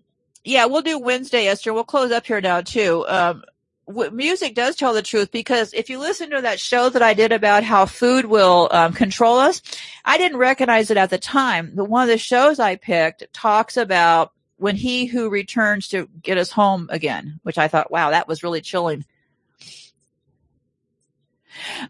yeah, 0.43 0.65
we'll 0.65 0.81
do 0.81 0.99
Wednesday, 0.99 1.47
Esther. 1.47 1.73
We'll 1.73 1.83
close 1.83 2.11
up 2.11 2.25
here 2.25 2.41
now 2.41 2.61
too. 2.61 3.05
Um, 3.07 3.43
w- 3.87 4.11
music 4.11 4.55
does 4.55 4.75
tell 4.75 4.93
the 4.93 5.01
truth 5.01 5.31
because 5.31 5.73
if 5.73 5.89
you 5.89 5.99
listen 5.99 6.29
to 6.31 6.41
that 6.41 6.59
show 6.59 6.89
that 6.89 7.01
I 7.01 7.13
did 7.13 7.31
about 7.31 7.63
how 7.63 7.85
food 7.85 8.25
will 8.25 8.67
um, 8.71 8.93
control 8.93 9.37
us, 9.39 9.61
I 10.05 10.17
didn't 10.17 10.37
recognize 10.37 10.91
it 10.91 10.97
at 10.97 11.09
the 11.09 11.17
time. 11.17 11.71
But 11.73 11.85
one 11.89 12.03
of 12.03 12.09
the 12.09 12.17
shows 12.17 12.59
I 12.59 12.75
picked 12.75 13.33
talks 13.33 13.77
about 13.77 14.32
when 14.63 14.77
he 14.77 15.05
who 15.05 15.29
returns 15.29 15.89
to 15.89 16.07
get 16.21 16.37
us 16.37 16.49
home 16.49 16.87
again, 16.89 17.37
which 17.43 17.57
I 17.57 17.67
thought, 17.67 17.91
wow, 17.91 18.11
that 18.11 18.29
was 18.29 18.43
really 18.43 18.61
chilling. 18.61 19.03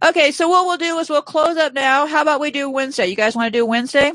Okay, 0.03 0.31
so 0.31 0.49
what 0.49 0.65
we'll 0.65 0.77
do 0.77 0.97
is 0.97 1.07
we'll 1.07 1.21
close 1.21 1.55
up 1.55 1.73
now. 1.73 2.07
How 2.07 2.23
about 2.23 2.41
we 2.41 2.49
do 2.49 2.71
Wednesday? 2.71 3.05
You 3.05 3.15
guys 3.15 3.35
want 3.35 3.53
to 3.53 3.59
do 3.59 3.63
Wednesday? 3.63 4.13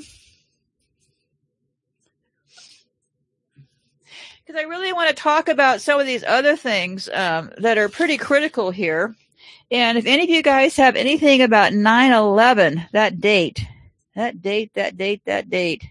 because 4.44 4.58
I 4.58 4.64
really 4.64 4.92
want 4.92 5.10
to 5.10 5.14
talk 5.14 5.48
about 5.48 5.80
some 5.80 6.00
of 6.00 6.06
these 6.06 6.24
other 6.24 6.56
things 6.56 7.08
um, 7.12 7.52
that 7.58 7.78
are 7.78 7.88
pretty 7.88 8.16
critical 8.16 8.72
here. 8.72 9.14
And 9.70 9.96
if 9.96 10.06
any 10.06 10.24
of 10.24 10.30
you 10.30 10.42
guys 10.42 10.74
have 10.78 10.96
anything 10.96 11.42
about 11.42 11.74
9 11.74 12.12
11, 12.12 12.86
that 12.90 13.20
date, 13.20 13.64
that 14.16 14.42
date, 14.42 14.72
that 14.74 14.96
date, 14.96 15.22
that 15.26 15.48
date. 15.48 15.84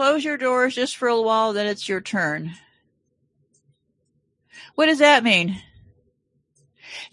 Close 0.00 0.24
your 0.24 0.38
doors 0.38 0.74
just 0.74 0.96
for 0.96 1.08
a 1.08 1.20
while, 1.20 1.52
then 1.52 1.66
it's 1.66 1.86
your 1.86 2.00
turn. 2.00 2.54
What 4.74 4.86
does 4.86 5.00
that 5.00 5.22
mean? 5.22 5.60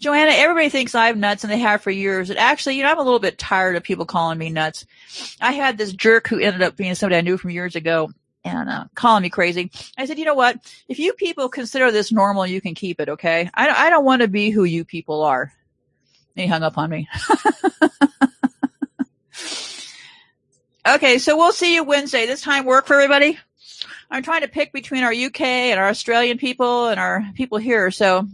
Joanna, 0.00 0.30
everybody 0.30 0.70
thinks 0.70 0.94
I'm 0.94 1.20
nuts 1.20 1.44
and 1.44 1.52
they 1.52 1.58
have 1.58 1.82
for 1.82 1.90
years. 1.90 2.30
And 2.30 2.38
actually, 2.38 2.76
you 2.76 2.84
know, 2.84 2.90
I'm 2.90 2.98
a 2.98 3.02
little 3.02 3.18
bit 3.18 3.36
tired 3.36 3.76
of 3.76 3.82
people 3.82 4.06
calling 4.06 4.38
me 4.38 4.48
nuts. 4.48 4.86
I 5.38 5.52
had 5.52 5.76
this 5.76 5.92
jerk 5.92 6.28
who 6.28 6.40
ended 6.40 6.62
up 6.62 6.76
being 6.76 6.94
somebody 6.94 7.18
I 7.18 7.20
knew 7.20 7.36
from 7.36 7.50
years 7.50 7.76
ago 7.76 8.10
and 8.42 8.70
uh, 8.70 8.86
calling 8.94 9.22
me 9.22 9.28
crazy. 9.28 9.70
I 9.98 10.06
said, 10.06 10.18
you 10.18 10.24
know 10.24 10.32
what? 10.32 10.56
If 10.88 10.98
you 10.98 11.12
people 11.12 11.50
consider 11.50 11.92
this 11.92 12.10
normal, 12.10 12.46
you 12.46 12.62
can 12.62 12.74
keep 12.74 13.02
it, 13.02 13.10
okay? 13.10 13.50
I, 13.52 13.68
I 13.68 13.90
don't 13.90 14.06
want 14.06 14.22
to 14.22 14.28
be 14.28 14.48
who 14.48 14.64
you 14.64 14.86
people 14.86 15.24
are. 15.24 15.52
And 16.34 16.42
he 16.42 16.46
hung 16.46 16.62
up 16.62 16.78
on 16.78 16.88
me. 16.88 17.06
okay, 20.94 21.18
so 21.18 21.36
we'll 21.36 21.52
see 21.52 21.74
you 21.74 21.84
Wednesday. 21.84 22.26
This 22.26 22.42
time 22.42 22.64
work 22.64 22.86
for 22.86 22.94
everybody? 22.94 23.38
I'm 24.10 24.22
trying 24.22 24.42
to 24.42 24.48
pick 24.48 24.72
between 24.72 25.04
our 25.04 25.12
UK 25.12 25.40
and 25.40 25.78
our 25.78 25.88
Australian 25.88 26.38
people 26.38 26.88
and 26.88 26.98
our 26.98 27.24
people 27.34 27.58
here. 27.58 27.90
So 27.90 28.26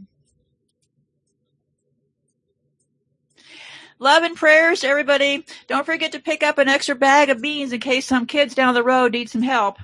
Love 3.99 4.23
and 4.23 4.37
prayers 4.37 4.81
to 4.81 4.89
everybody. 4.89 5.47
Don't 5.67 5.87
forget 5.87 6.13
to 6.13 6.21
pick 6.21 6.43
up 6.43 6.59
an 6.59 6.69
extra 6.69 6.95
bag 6.95 7.31
of 7.31 7.41
beans 7.41 7.73
in 7.73 7.81
case 7.81 8.05
some 8.05 8.27
kids 8.27 8.55
down 8.55 8.75
the 8.75 8.83
road 8.83 9.13
need 9.13 9.31
some 9.31 9.43
help. 9.43 9.79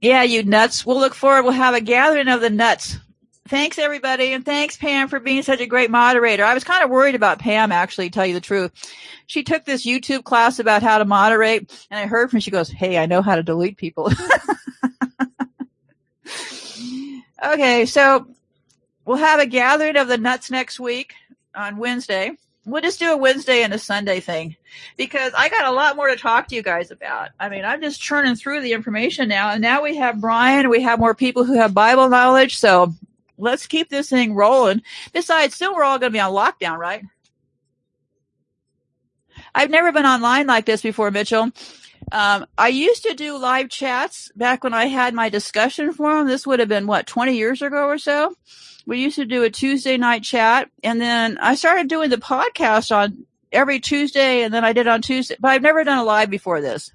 Yeah, 0.00 0.22
you 0.22 0.42
nuts. 0.42 0.84
We'll 0.84 0.98
look 0.98 1.14
forward. 1.14 1.44
We'll 1.44 1.52
have 1.52 1.74
a 1.74 1.80
gathering 1.80 2.28
of 2.28 2.40
the 2.40 2.50
nuts. 2.50 2.98
Thanks 3.50 3.78
everybody. 3.78 4.32
And 4.32 4.44
thanks 4.44 4.76
Pam 4.76 5.08
for 5.08 5.20
being 5.20 5.42
such 5.42 5.60
a 5.60 5.66
great 5.66 5.90
moderator. 5.90 6.44
I 6.44 6.54
was 6.54 6.64
kind 6.64 6.82
of 6.82 6.90
worried 6.90 7.14
about 7.14 7.40
Pam 7.40 7.72
actually, 7.72 8.08
tell 8.08 8.24
you 8.24 8.34
the 8.34 8.40
truth. 8.40 8.72
She 9.26 9.42
took 9.42 9.64
this 9.64 9.84
YouTube 9.84 10.24
class 10.24 10.58
about 10.58 10.82
how 10.82 10.98
to 10.98 11.04
moderate 11.04 11.86
and 11.90 12.00
I 12.00 12.06
heard 12.06 12.30
from, 12.30 12.40
she 12.40 12.50
goes, 12.50 12.70
Hey, 12.70 12.96
I 12.96 13.06
know 13.06 13.20
how 13.22 13.36
to 13.36 13.42
delete 13.42 13.76
people. 13.76 14.10
okay. 17.44 17.86
So 17.86 18.26
We'll 19.10 19.18
have 19.18 19.40
a 19.40 19.46
gathering 19.46 19.96
of 19.96 20.06
the 20.06 20.18
nuts 20.18 20.52
next 20.52 20.78
week 20.78 21.14
on 21.52 21.78
Wednesday. 21.78 22.30
We'll 22.64 22.80
just 22.80 23.00
do 23.00 23.12
a 23.12 23.16
Wednesday 23.16 23.64
and 23.64 23.74
a 23.74 23.78
Sunday 23.78 24.20
thing 24.20 24.54
because 24.96 25.32
I 25.36 25.48
got 25.48 25.64
a 25.64 25.72
lot 25.72 25.96
more 25.96 26.06
to 26.06 26.14
talk 26.14 26.46
to 26.46 26.54
you 26.54 26.62
guys 26.62 26.92
about. 26.92 27.30
I 27.40 27.48
mean, 27.48 27.64
I'm 27.64 27.80
just 27.80 28.00
churning 28.00 28.36
through 28.36 28.60
the 28.60 28.72
information 28.72 29.28
now 29.28 29.50
and 29.50 29.60
now 29.60 29.82
we 29.82 29.96
have 29.96 30.20
Brian, 30.20 30.68
we 30.70 30.82
have 30.82 31.00
more 31.00 31.14
people 31.14 31.42
who 31.42 31.54
have 31.54 31.74
Bible 31.74 32.08
knowledge. 32.08 32.56
So 32.58 32.94
let's 33.40 33.66
keep 33.66 33.88
this 33.88 34.10
thing 34.10 34.34
rolling. 34.34 34.82
Besides, 35.12 35.54
soon 35.54 35.74
we're 35.74 35.84
all 35.84 35.98
going 35.98 36.12
to 36.12 36.16
be 36.16 36.20
on 36.20 36.32
lockdown, 36.32 36.78
right? 36.78 37.04
I've 39.54 39.70
never 39.70 39.92
been 39.92 40.06
online 40.06 40.46
like 40.46 40.66
this 40.66 40.82
before, 40.82 41.10
Mitchell. 41.10 41.50
Um, 42.12 42.46
I 42.58 42.68
used 42.68 43.04
to 43.04 43.14
do 43.14 43.38
live 43.38 43.68
chats 43.68 44.30
back 44.34 44.64
when 44.64 44.74
I 44.74 44.86
had 44.86 45.14
my 45.14 45.28
discussion 45.28 45.92
forum. 45.92 46.26
This 46.26 46.46
would 46.46 46.60
have 46.60 46.68
been 46.68 46.86
what, 46.86 47.06
20 47.06 47.36
years 47.36 47.62
ago 47.62 47.86
or 47.86 47.98
so 47.98 48.34
we 48.86 48.98
used 48.98 49.16
to 49.16 49.24
do 49.24 49.44
a 49.44 49.50
Tuesday 49.50 49.96
night 49.96 50.24
chat 50.24 50.68
and 50.82 51.00
then 51.00 51.38
I 51.38 51.54
started 51.54 51.88
doing 51.88 52.10
the 52.10 52.16
podcast 52.16 52.94
on 52.94 53.24
every 53.52 53.80
Tuesday 53.80 54.42
and 54.42 54.52
then 54.52 54.64
I 54.64 54.72
did 54.72 54.86
on 54.86 55.02
Tuesday, 55.02 55.36
but 55.38 55.52
I've 55.52 55.62
never 55.62 55.84
done 55.84 55.98
a 55.98 56.04
live 56.04 56.30
before 56.30 56.60
this. 56.60 56.92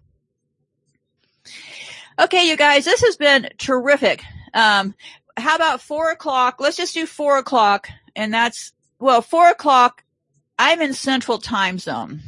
Okay, 2.20 2.50
you 2.50 2.58
guys, 2.58 2.86
this 2.86 3.02
has 3.02 3.18
been 3.18 3.50
terrific. 3.58 4.24
Um, 4.54 4.94
how 5.38 5.56
about 5.56 5.82
four 5.82 6.12
o'clock? 6.12 6.58
Let's 6.60 6.78
just 6.78 6.94
do 6.94 7.06
four 7.06 7.38
o'clock 7.38 7.90
and 8.16 8.34
that's, 8.34 8.74
well, 9.00 9.22
four 9.22 9.50
o'clock. 9.50 10.04
I'm 10.58 10.82
in 10.82 10.94
central 10.94 11.38
time 11.38 11.80
zone, 11.80 12.22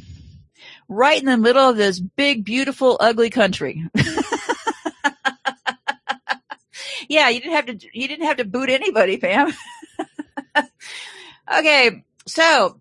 right 0.88 1.18
in 1.18 1.24
the 1.26 1.38
middle 1.38 1.70
of 1.70 1.76
this 1.78 1.98
big, 1.98 2.44
beautiful, 2.44 2.98
ugly 3.00 3.30
country. 3.30 3.82
yeah, 7.08 7.30
you 7.30 7.40
didn't 7.40 7.54
have 7.54 7.66
to. 7.66 7.78
You 7.92 8.06
didn't 8.06 8.26
have 8.26 8.36
to 8.36 8.44
boot 8.44 8.68
anybody, 8.68 9.16
Pam. 9.16 9.50
okay, 11.58 12.04
so 12.26 12.78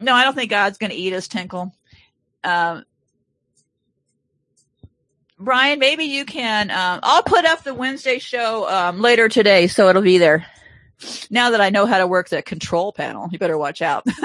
no, 0.00 0.14
I 0.14 0.24
don't 0.24 0.34
think 0.34 0.50
God's 0.50 0.78
going 0.78 0.90
to 0.90 0.96
eat 0.96 1.12
us, 1.12 1.28
Tinkle. 1.28 1.74
Um, 2.42 2.84
Brian, 5.38 5.78
maybe 5.78 6.04
you 6.04 6.24
can. 6.24 6.70
Um, 6.70 7.00
I'll 7.02 7.22
put 7.22 7.44
up 7.44 7.62
the 7.62 7.74
Wednesday 7.74 8.18
show 8.18 8.68
um, 8.68 9.00
later 9.00 9.28
today, 9.28 9.66
so 9.66 9.88
it'll 9.88 10.02
be 10.02 10.18
there. 10.18 10.46
Now 11.30 11.50
that 11.50 11.60
I 11.60 11.70
know 11.70 11.84
how 11.84 11.98
to 11.98 12.06
work 12.06 12.30
the 12.30 12.40
control 12.42 12.92
panel, 12.92 13.28
you 13.30 13.38
better 13.38 13.58
watch 13.58 13.82
out. 13.82 14.06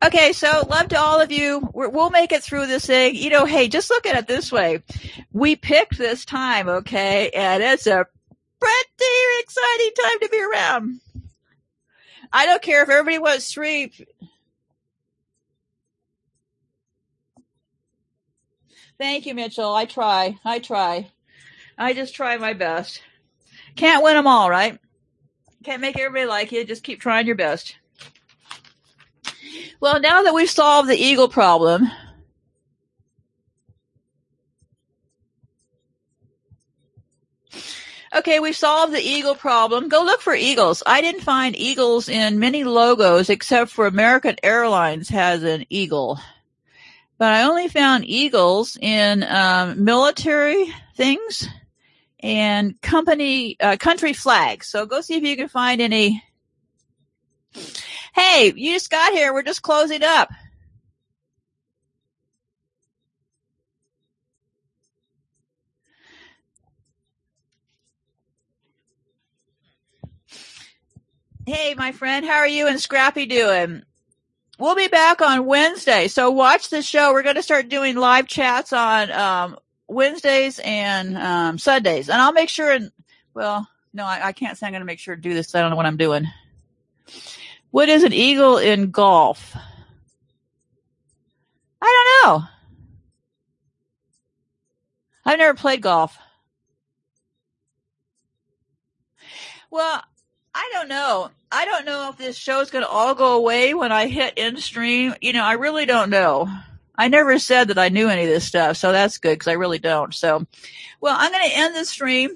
Okay, 0.00 0.32
so 0.32 0.64
love 0.70 0.88
to 0.88 0.98
all 0.98 1.20
of 1.20 1.32
you. 1.32 1.58
we 1.74 1.88
will 1.88 2.10
make 2.10 2.30
it 2.30 2.42
through 2.42 2.66
this 2.66 2.86
thing. 2.86 3.16
You 3.16 3.30
know, 3.30 3.44
hey, 3.44 3.66
just 3.66 3.90
look 3.90 4.06
at 4.06 4.16
it 4.16 4.28
this 4.28 4.52
way. 4.52 4.80
We 5.32 5.56
picked 5.56 5.98
this 5.98 6.24
time, 6.24 6.68
okay, 6.68 7.30
and 7.30 7.62
it's 7.64 7.88
a 7.88 8.06
pretty 8.60 9.40
exciting 9.40 9.90
time 10.00 10.20
to 10.20 10.28
be 10.30 10.40
around. 10.40 11.00
I 12.32 12.46
don't 12.46 12.62
care 12.62 12.82
if 12.84 12.88
everybody 12.88 13.18
wants 13.18 13.52
three. 13.52 13.92
Thank 18.98 19.26
you, 19.26 19.34
Mitchell. 19.34 19.74
I 19.74 19.84
try. 19.84 20.38
I 20.44 20.58
try. 20.58 21.10
I 21.76 21.94
just 21.94 22.14
try 22.14 22.36
my 22.36 22.52
best. 22.52 23.00
Can't 23.76 24.02
win 24.02 24.16
them 24.16 24.26
all, 24.26 24.50
right? 24.50 24.78
Can't 25.62 25.80
make 25.80 25.98
everybody 25.98 26.26
like 26.26 26.50
you. 26.50 26.64
Just 26.64 26.82
keep 26.82 27.00
trying 27.00 27.26
your 27.26 27.36
best. 27.36 27.76
Well, 29.80 30.00
now 30.00 30.22
that 30.22 30.34
we've 30.34 30.50
solved 30.50 30.88
the 30.88 30.96
eagle 30.96 31.28
problem, 31.28 31.88
Okay, 38.14 38.40
we've 38.40 38.56
solved 38.56 38.94
the 38.94 39.00
eagle 39.00 39.34
problem. 39.34 39.88
Go 39.88 40.02
look 40.02 40.22
for 40.22 40.34
eagles. 40.34 40.82
I 40.86 41.02
didn't 41.02 41.20
find 41.20 41.54
eagles 41.56 42.08
in 42.08 42.38
many 42.38 42.64
logos 42.64 43.28
except 43.28 43.70
for 43.70 43.86
American 43.86 44.36
Airlines 44.42 45.10
has 45.10 45.42
an 45.42 45.66
eagle. 45.68 46.18
But 47.18 47.32
I 47.32 47.42
only 47.42 47.68
found 47.68 48.04
eagles 48.06 48.78
in 48.80 49.24
um, 49.24 49.84
military 49.84 50.72
things 50.94 51.48
and 52.20 52.80
company 52.80 53.56
uh, 53.60 53.76
country 53.76 54.12
flags. 54.12 54.68
So 54.68 54.86
go 54.86 55.00
see 55.00 55.16
if 55.16 55.22
you 55.24 55.36
can 55.36 55.48
find 55.48 55.80
any 55.80 56.22
Hey, 58.14 58.52
you 58.54 58.72
just 58.74 58.90
got 58.90 59.12
here. 59.12 59.32
We're 59.32 59.42
just 59.42 59.62
closing 59.62 60.02
up. 60.02 60.30
Hey, 71.46 71.74
my 71.74 71.92
friend, 71.92 72.26
how 72.26 72.36
are 72.36 72.48
you 72.48 72.66
and 72.66 72.80
Scrappy 72.80 73.24
doing? 73.24 73.82
We'll 74.58 74.74
be 74.74 74.88
back 74.88 75.22
on 75.22 75.46
Wednesday, 75.46 76.08
so 76.08 76.32
watch 76.32 76.68
the 76.68 76.82
show. 76.82 77.12
We're 77.12 77.22
going 77.22 77.36
to 77.36 77.44
start 77.44 77.68
doing 77.68 77.94
live 77.94 78.26
chats 78.26 78.72
on 78.72 79.12
um, 79.12 79.56
Wednesdays 79.86 80.58
and 80.58 81.16
um, 81.16 81.58
Sundays, 81.58 82.08
and 82.08 82.20
I'll 82.20 82.32
make 82.32 82.48
sure. 82.48 82.72
And 82.72 82.90
well, 83.34 83.68
no, 83.92 84.04
I, 84.04 84.26
I 84.26 84.32
can't 84.32 84.58
say 84.58 84.66
I'm 84.66 84.72
going 84.72 84.80
to 84.80 84.86
make 84.86 84.98
sure 84.98 85.14
to 85.14 85.22
do 85.22 85.32
this. 85.32 85.54
I 85.54 85.60
don't 85.60 85.70
know 85.70 85.76
what 85.76 85.86
I'm 85.86 85.96
doing. 85.96 86.26
What 87.70 87.88
is 87.88 88.02
an 88.02 88.12
eagle 88.12 88.58
in 88.58 88.90
golf? 88.90 89.56
I 91.80 92.18
don't 92.24 92.28
know. 92.28 92.48
I've 95.24 95.38
never 95.38 95.54
played 95.54 95.82
golf. 95.82 96.18
Well, 99.70 100.02
I 100.52 100.70
don't 100.72 100.88
know. 100.88 101.30
I 101.50 101.64
don't 101.64 101.86
know 101.86 102.10
if 102.10 102.18
this 102.18 102.36
show 102.36 102.60
is 102.60 102.70
going 102.70 102.84
to 102.84 102.90
all 102.90 103.14
go 103.14 103.36
away 103.36 103.74
when 103.74 103.92
I 103.92 104.06
hit 104.06 104.34
end 104.36 104.58
stream. 104.58 105.14
You 105.20 105.32
know, 105.32 105.44
I 105.44 105.54
really 105.54 105.86
don't 105.86 106.10
know. 106.10 106.48
I 106.94 107.08
never 107.08 107.38
said 107.38 107.68
that 107.68 107.78
I 107.78 107.88
knew 107.88 108.08
any 108.08 108.22
of 108.22 108.28
this 108.28 108.44
stuff, 108.44 108.76
so 108.76 108.92
that's 108.92 109.18
good 109.18 109.34
because 109.34 109.48
I 109.48 109.52
really 109.52 109.78
don't. 109.78 110.12
So, 110.12 110.46
well, 111.00 111.16
I'm 111.16 111.30
going 111.30 111.48
to 111.48 111.56
end 111.56 111.76
the 111.76 111.84
stream. 111.84 112.30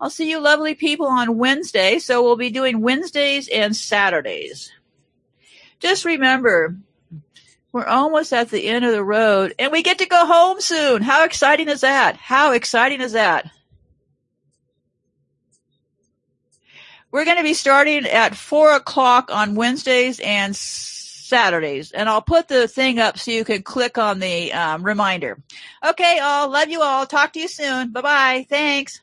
I'll 0.00 0.10
see 0.10 0.30
you 0.30 0.40
lovely 0.40 0.74
people 0.74 1.06
on 1.06 1.36
Wednesday. 1.36 1.98
So 1.98 2.22
we'll 2.22 2.36
be 2.36 2.50
doing 2.50 2.80
Wednesdays 2.80 3.48
and 3.48 3.76
Saturdays 3.76 4.72
just 5.80 6.04
remember, 6.04 6.76
we're 7.72 7.86
almost 7.86 8.32
at 8.32 8.50
the 8.50 8.66
end 8.66 8.84
of 8.84 8.92
the 8.92 9.04
road 9.04 9.54
and 9.58 9.72
we 9.72 9.82
get 9.82 9.98
to 9.98 10.06
go 10.06 10.26
home 10.26 10.60
soon. 10.60 11.02
How 11.02 11.24
exciting 11.24 11.68
is 11.68 11.82
that? 11.82 12.16
How 12.16 12.52
exciting 12.52 13.00
is 13.00 13.12
that? 13.12 13.50
We're 17.10 17.24
going 17.24 17.38
to 17.38 17.42
be 17.42 17.54
starting 17.54 18.04
at 18.06 18.34
four 18.34 18.72
o'clock 18.74 19.30
on 19.32 19.54
Wednesdays 19.54 20.20
and 20.20 20.54
Saturdays, 20.54 21.92
and 21.92 22.08
I'll 22.08 22.22
put 22.22 22.48
the 22.48 22.68
thing 22.68 22.98
up 22.98 23.18
so 23.18 23.30
you 23.30 23.44
can 23.44 23.62
click 23.62 23.98
on 23.98 24.18
the 24.18 24.52
um, 24.52 24.82
reminder. 24.82 25.38
Okay, 25.84 26.18
all 26.20 26.48
love 26.50 26.68
you 26.68 26.82
all. 26.82 27.06
Talk 27.06 27.32
to 27.32 27.40
you 27.40 27.48
soon. 27.48 27.90
Bye 27.90 28.00
bye. 28.02 28.46
Thanks. 28.48 29.00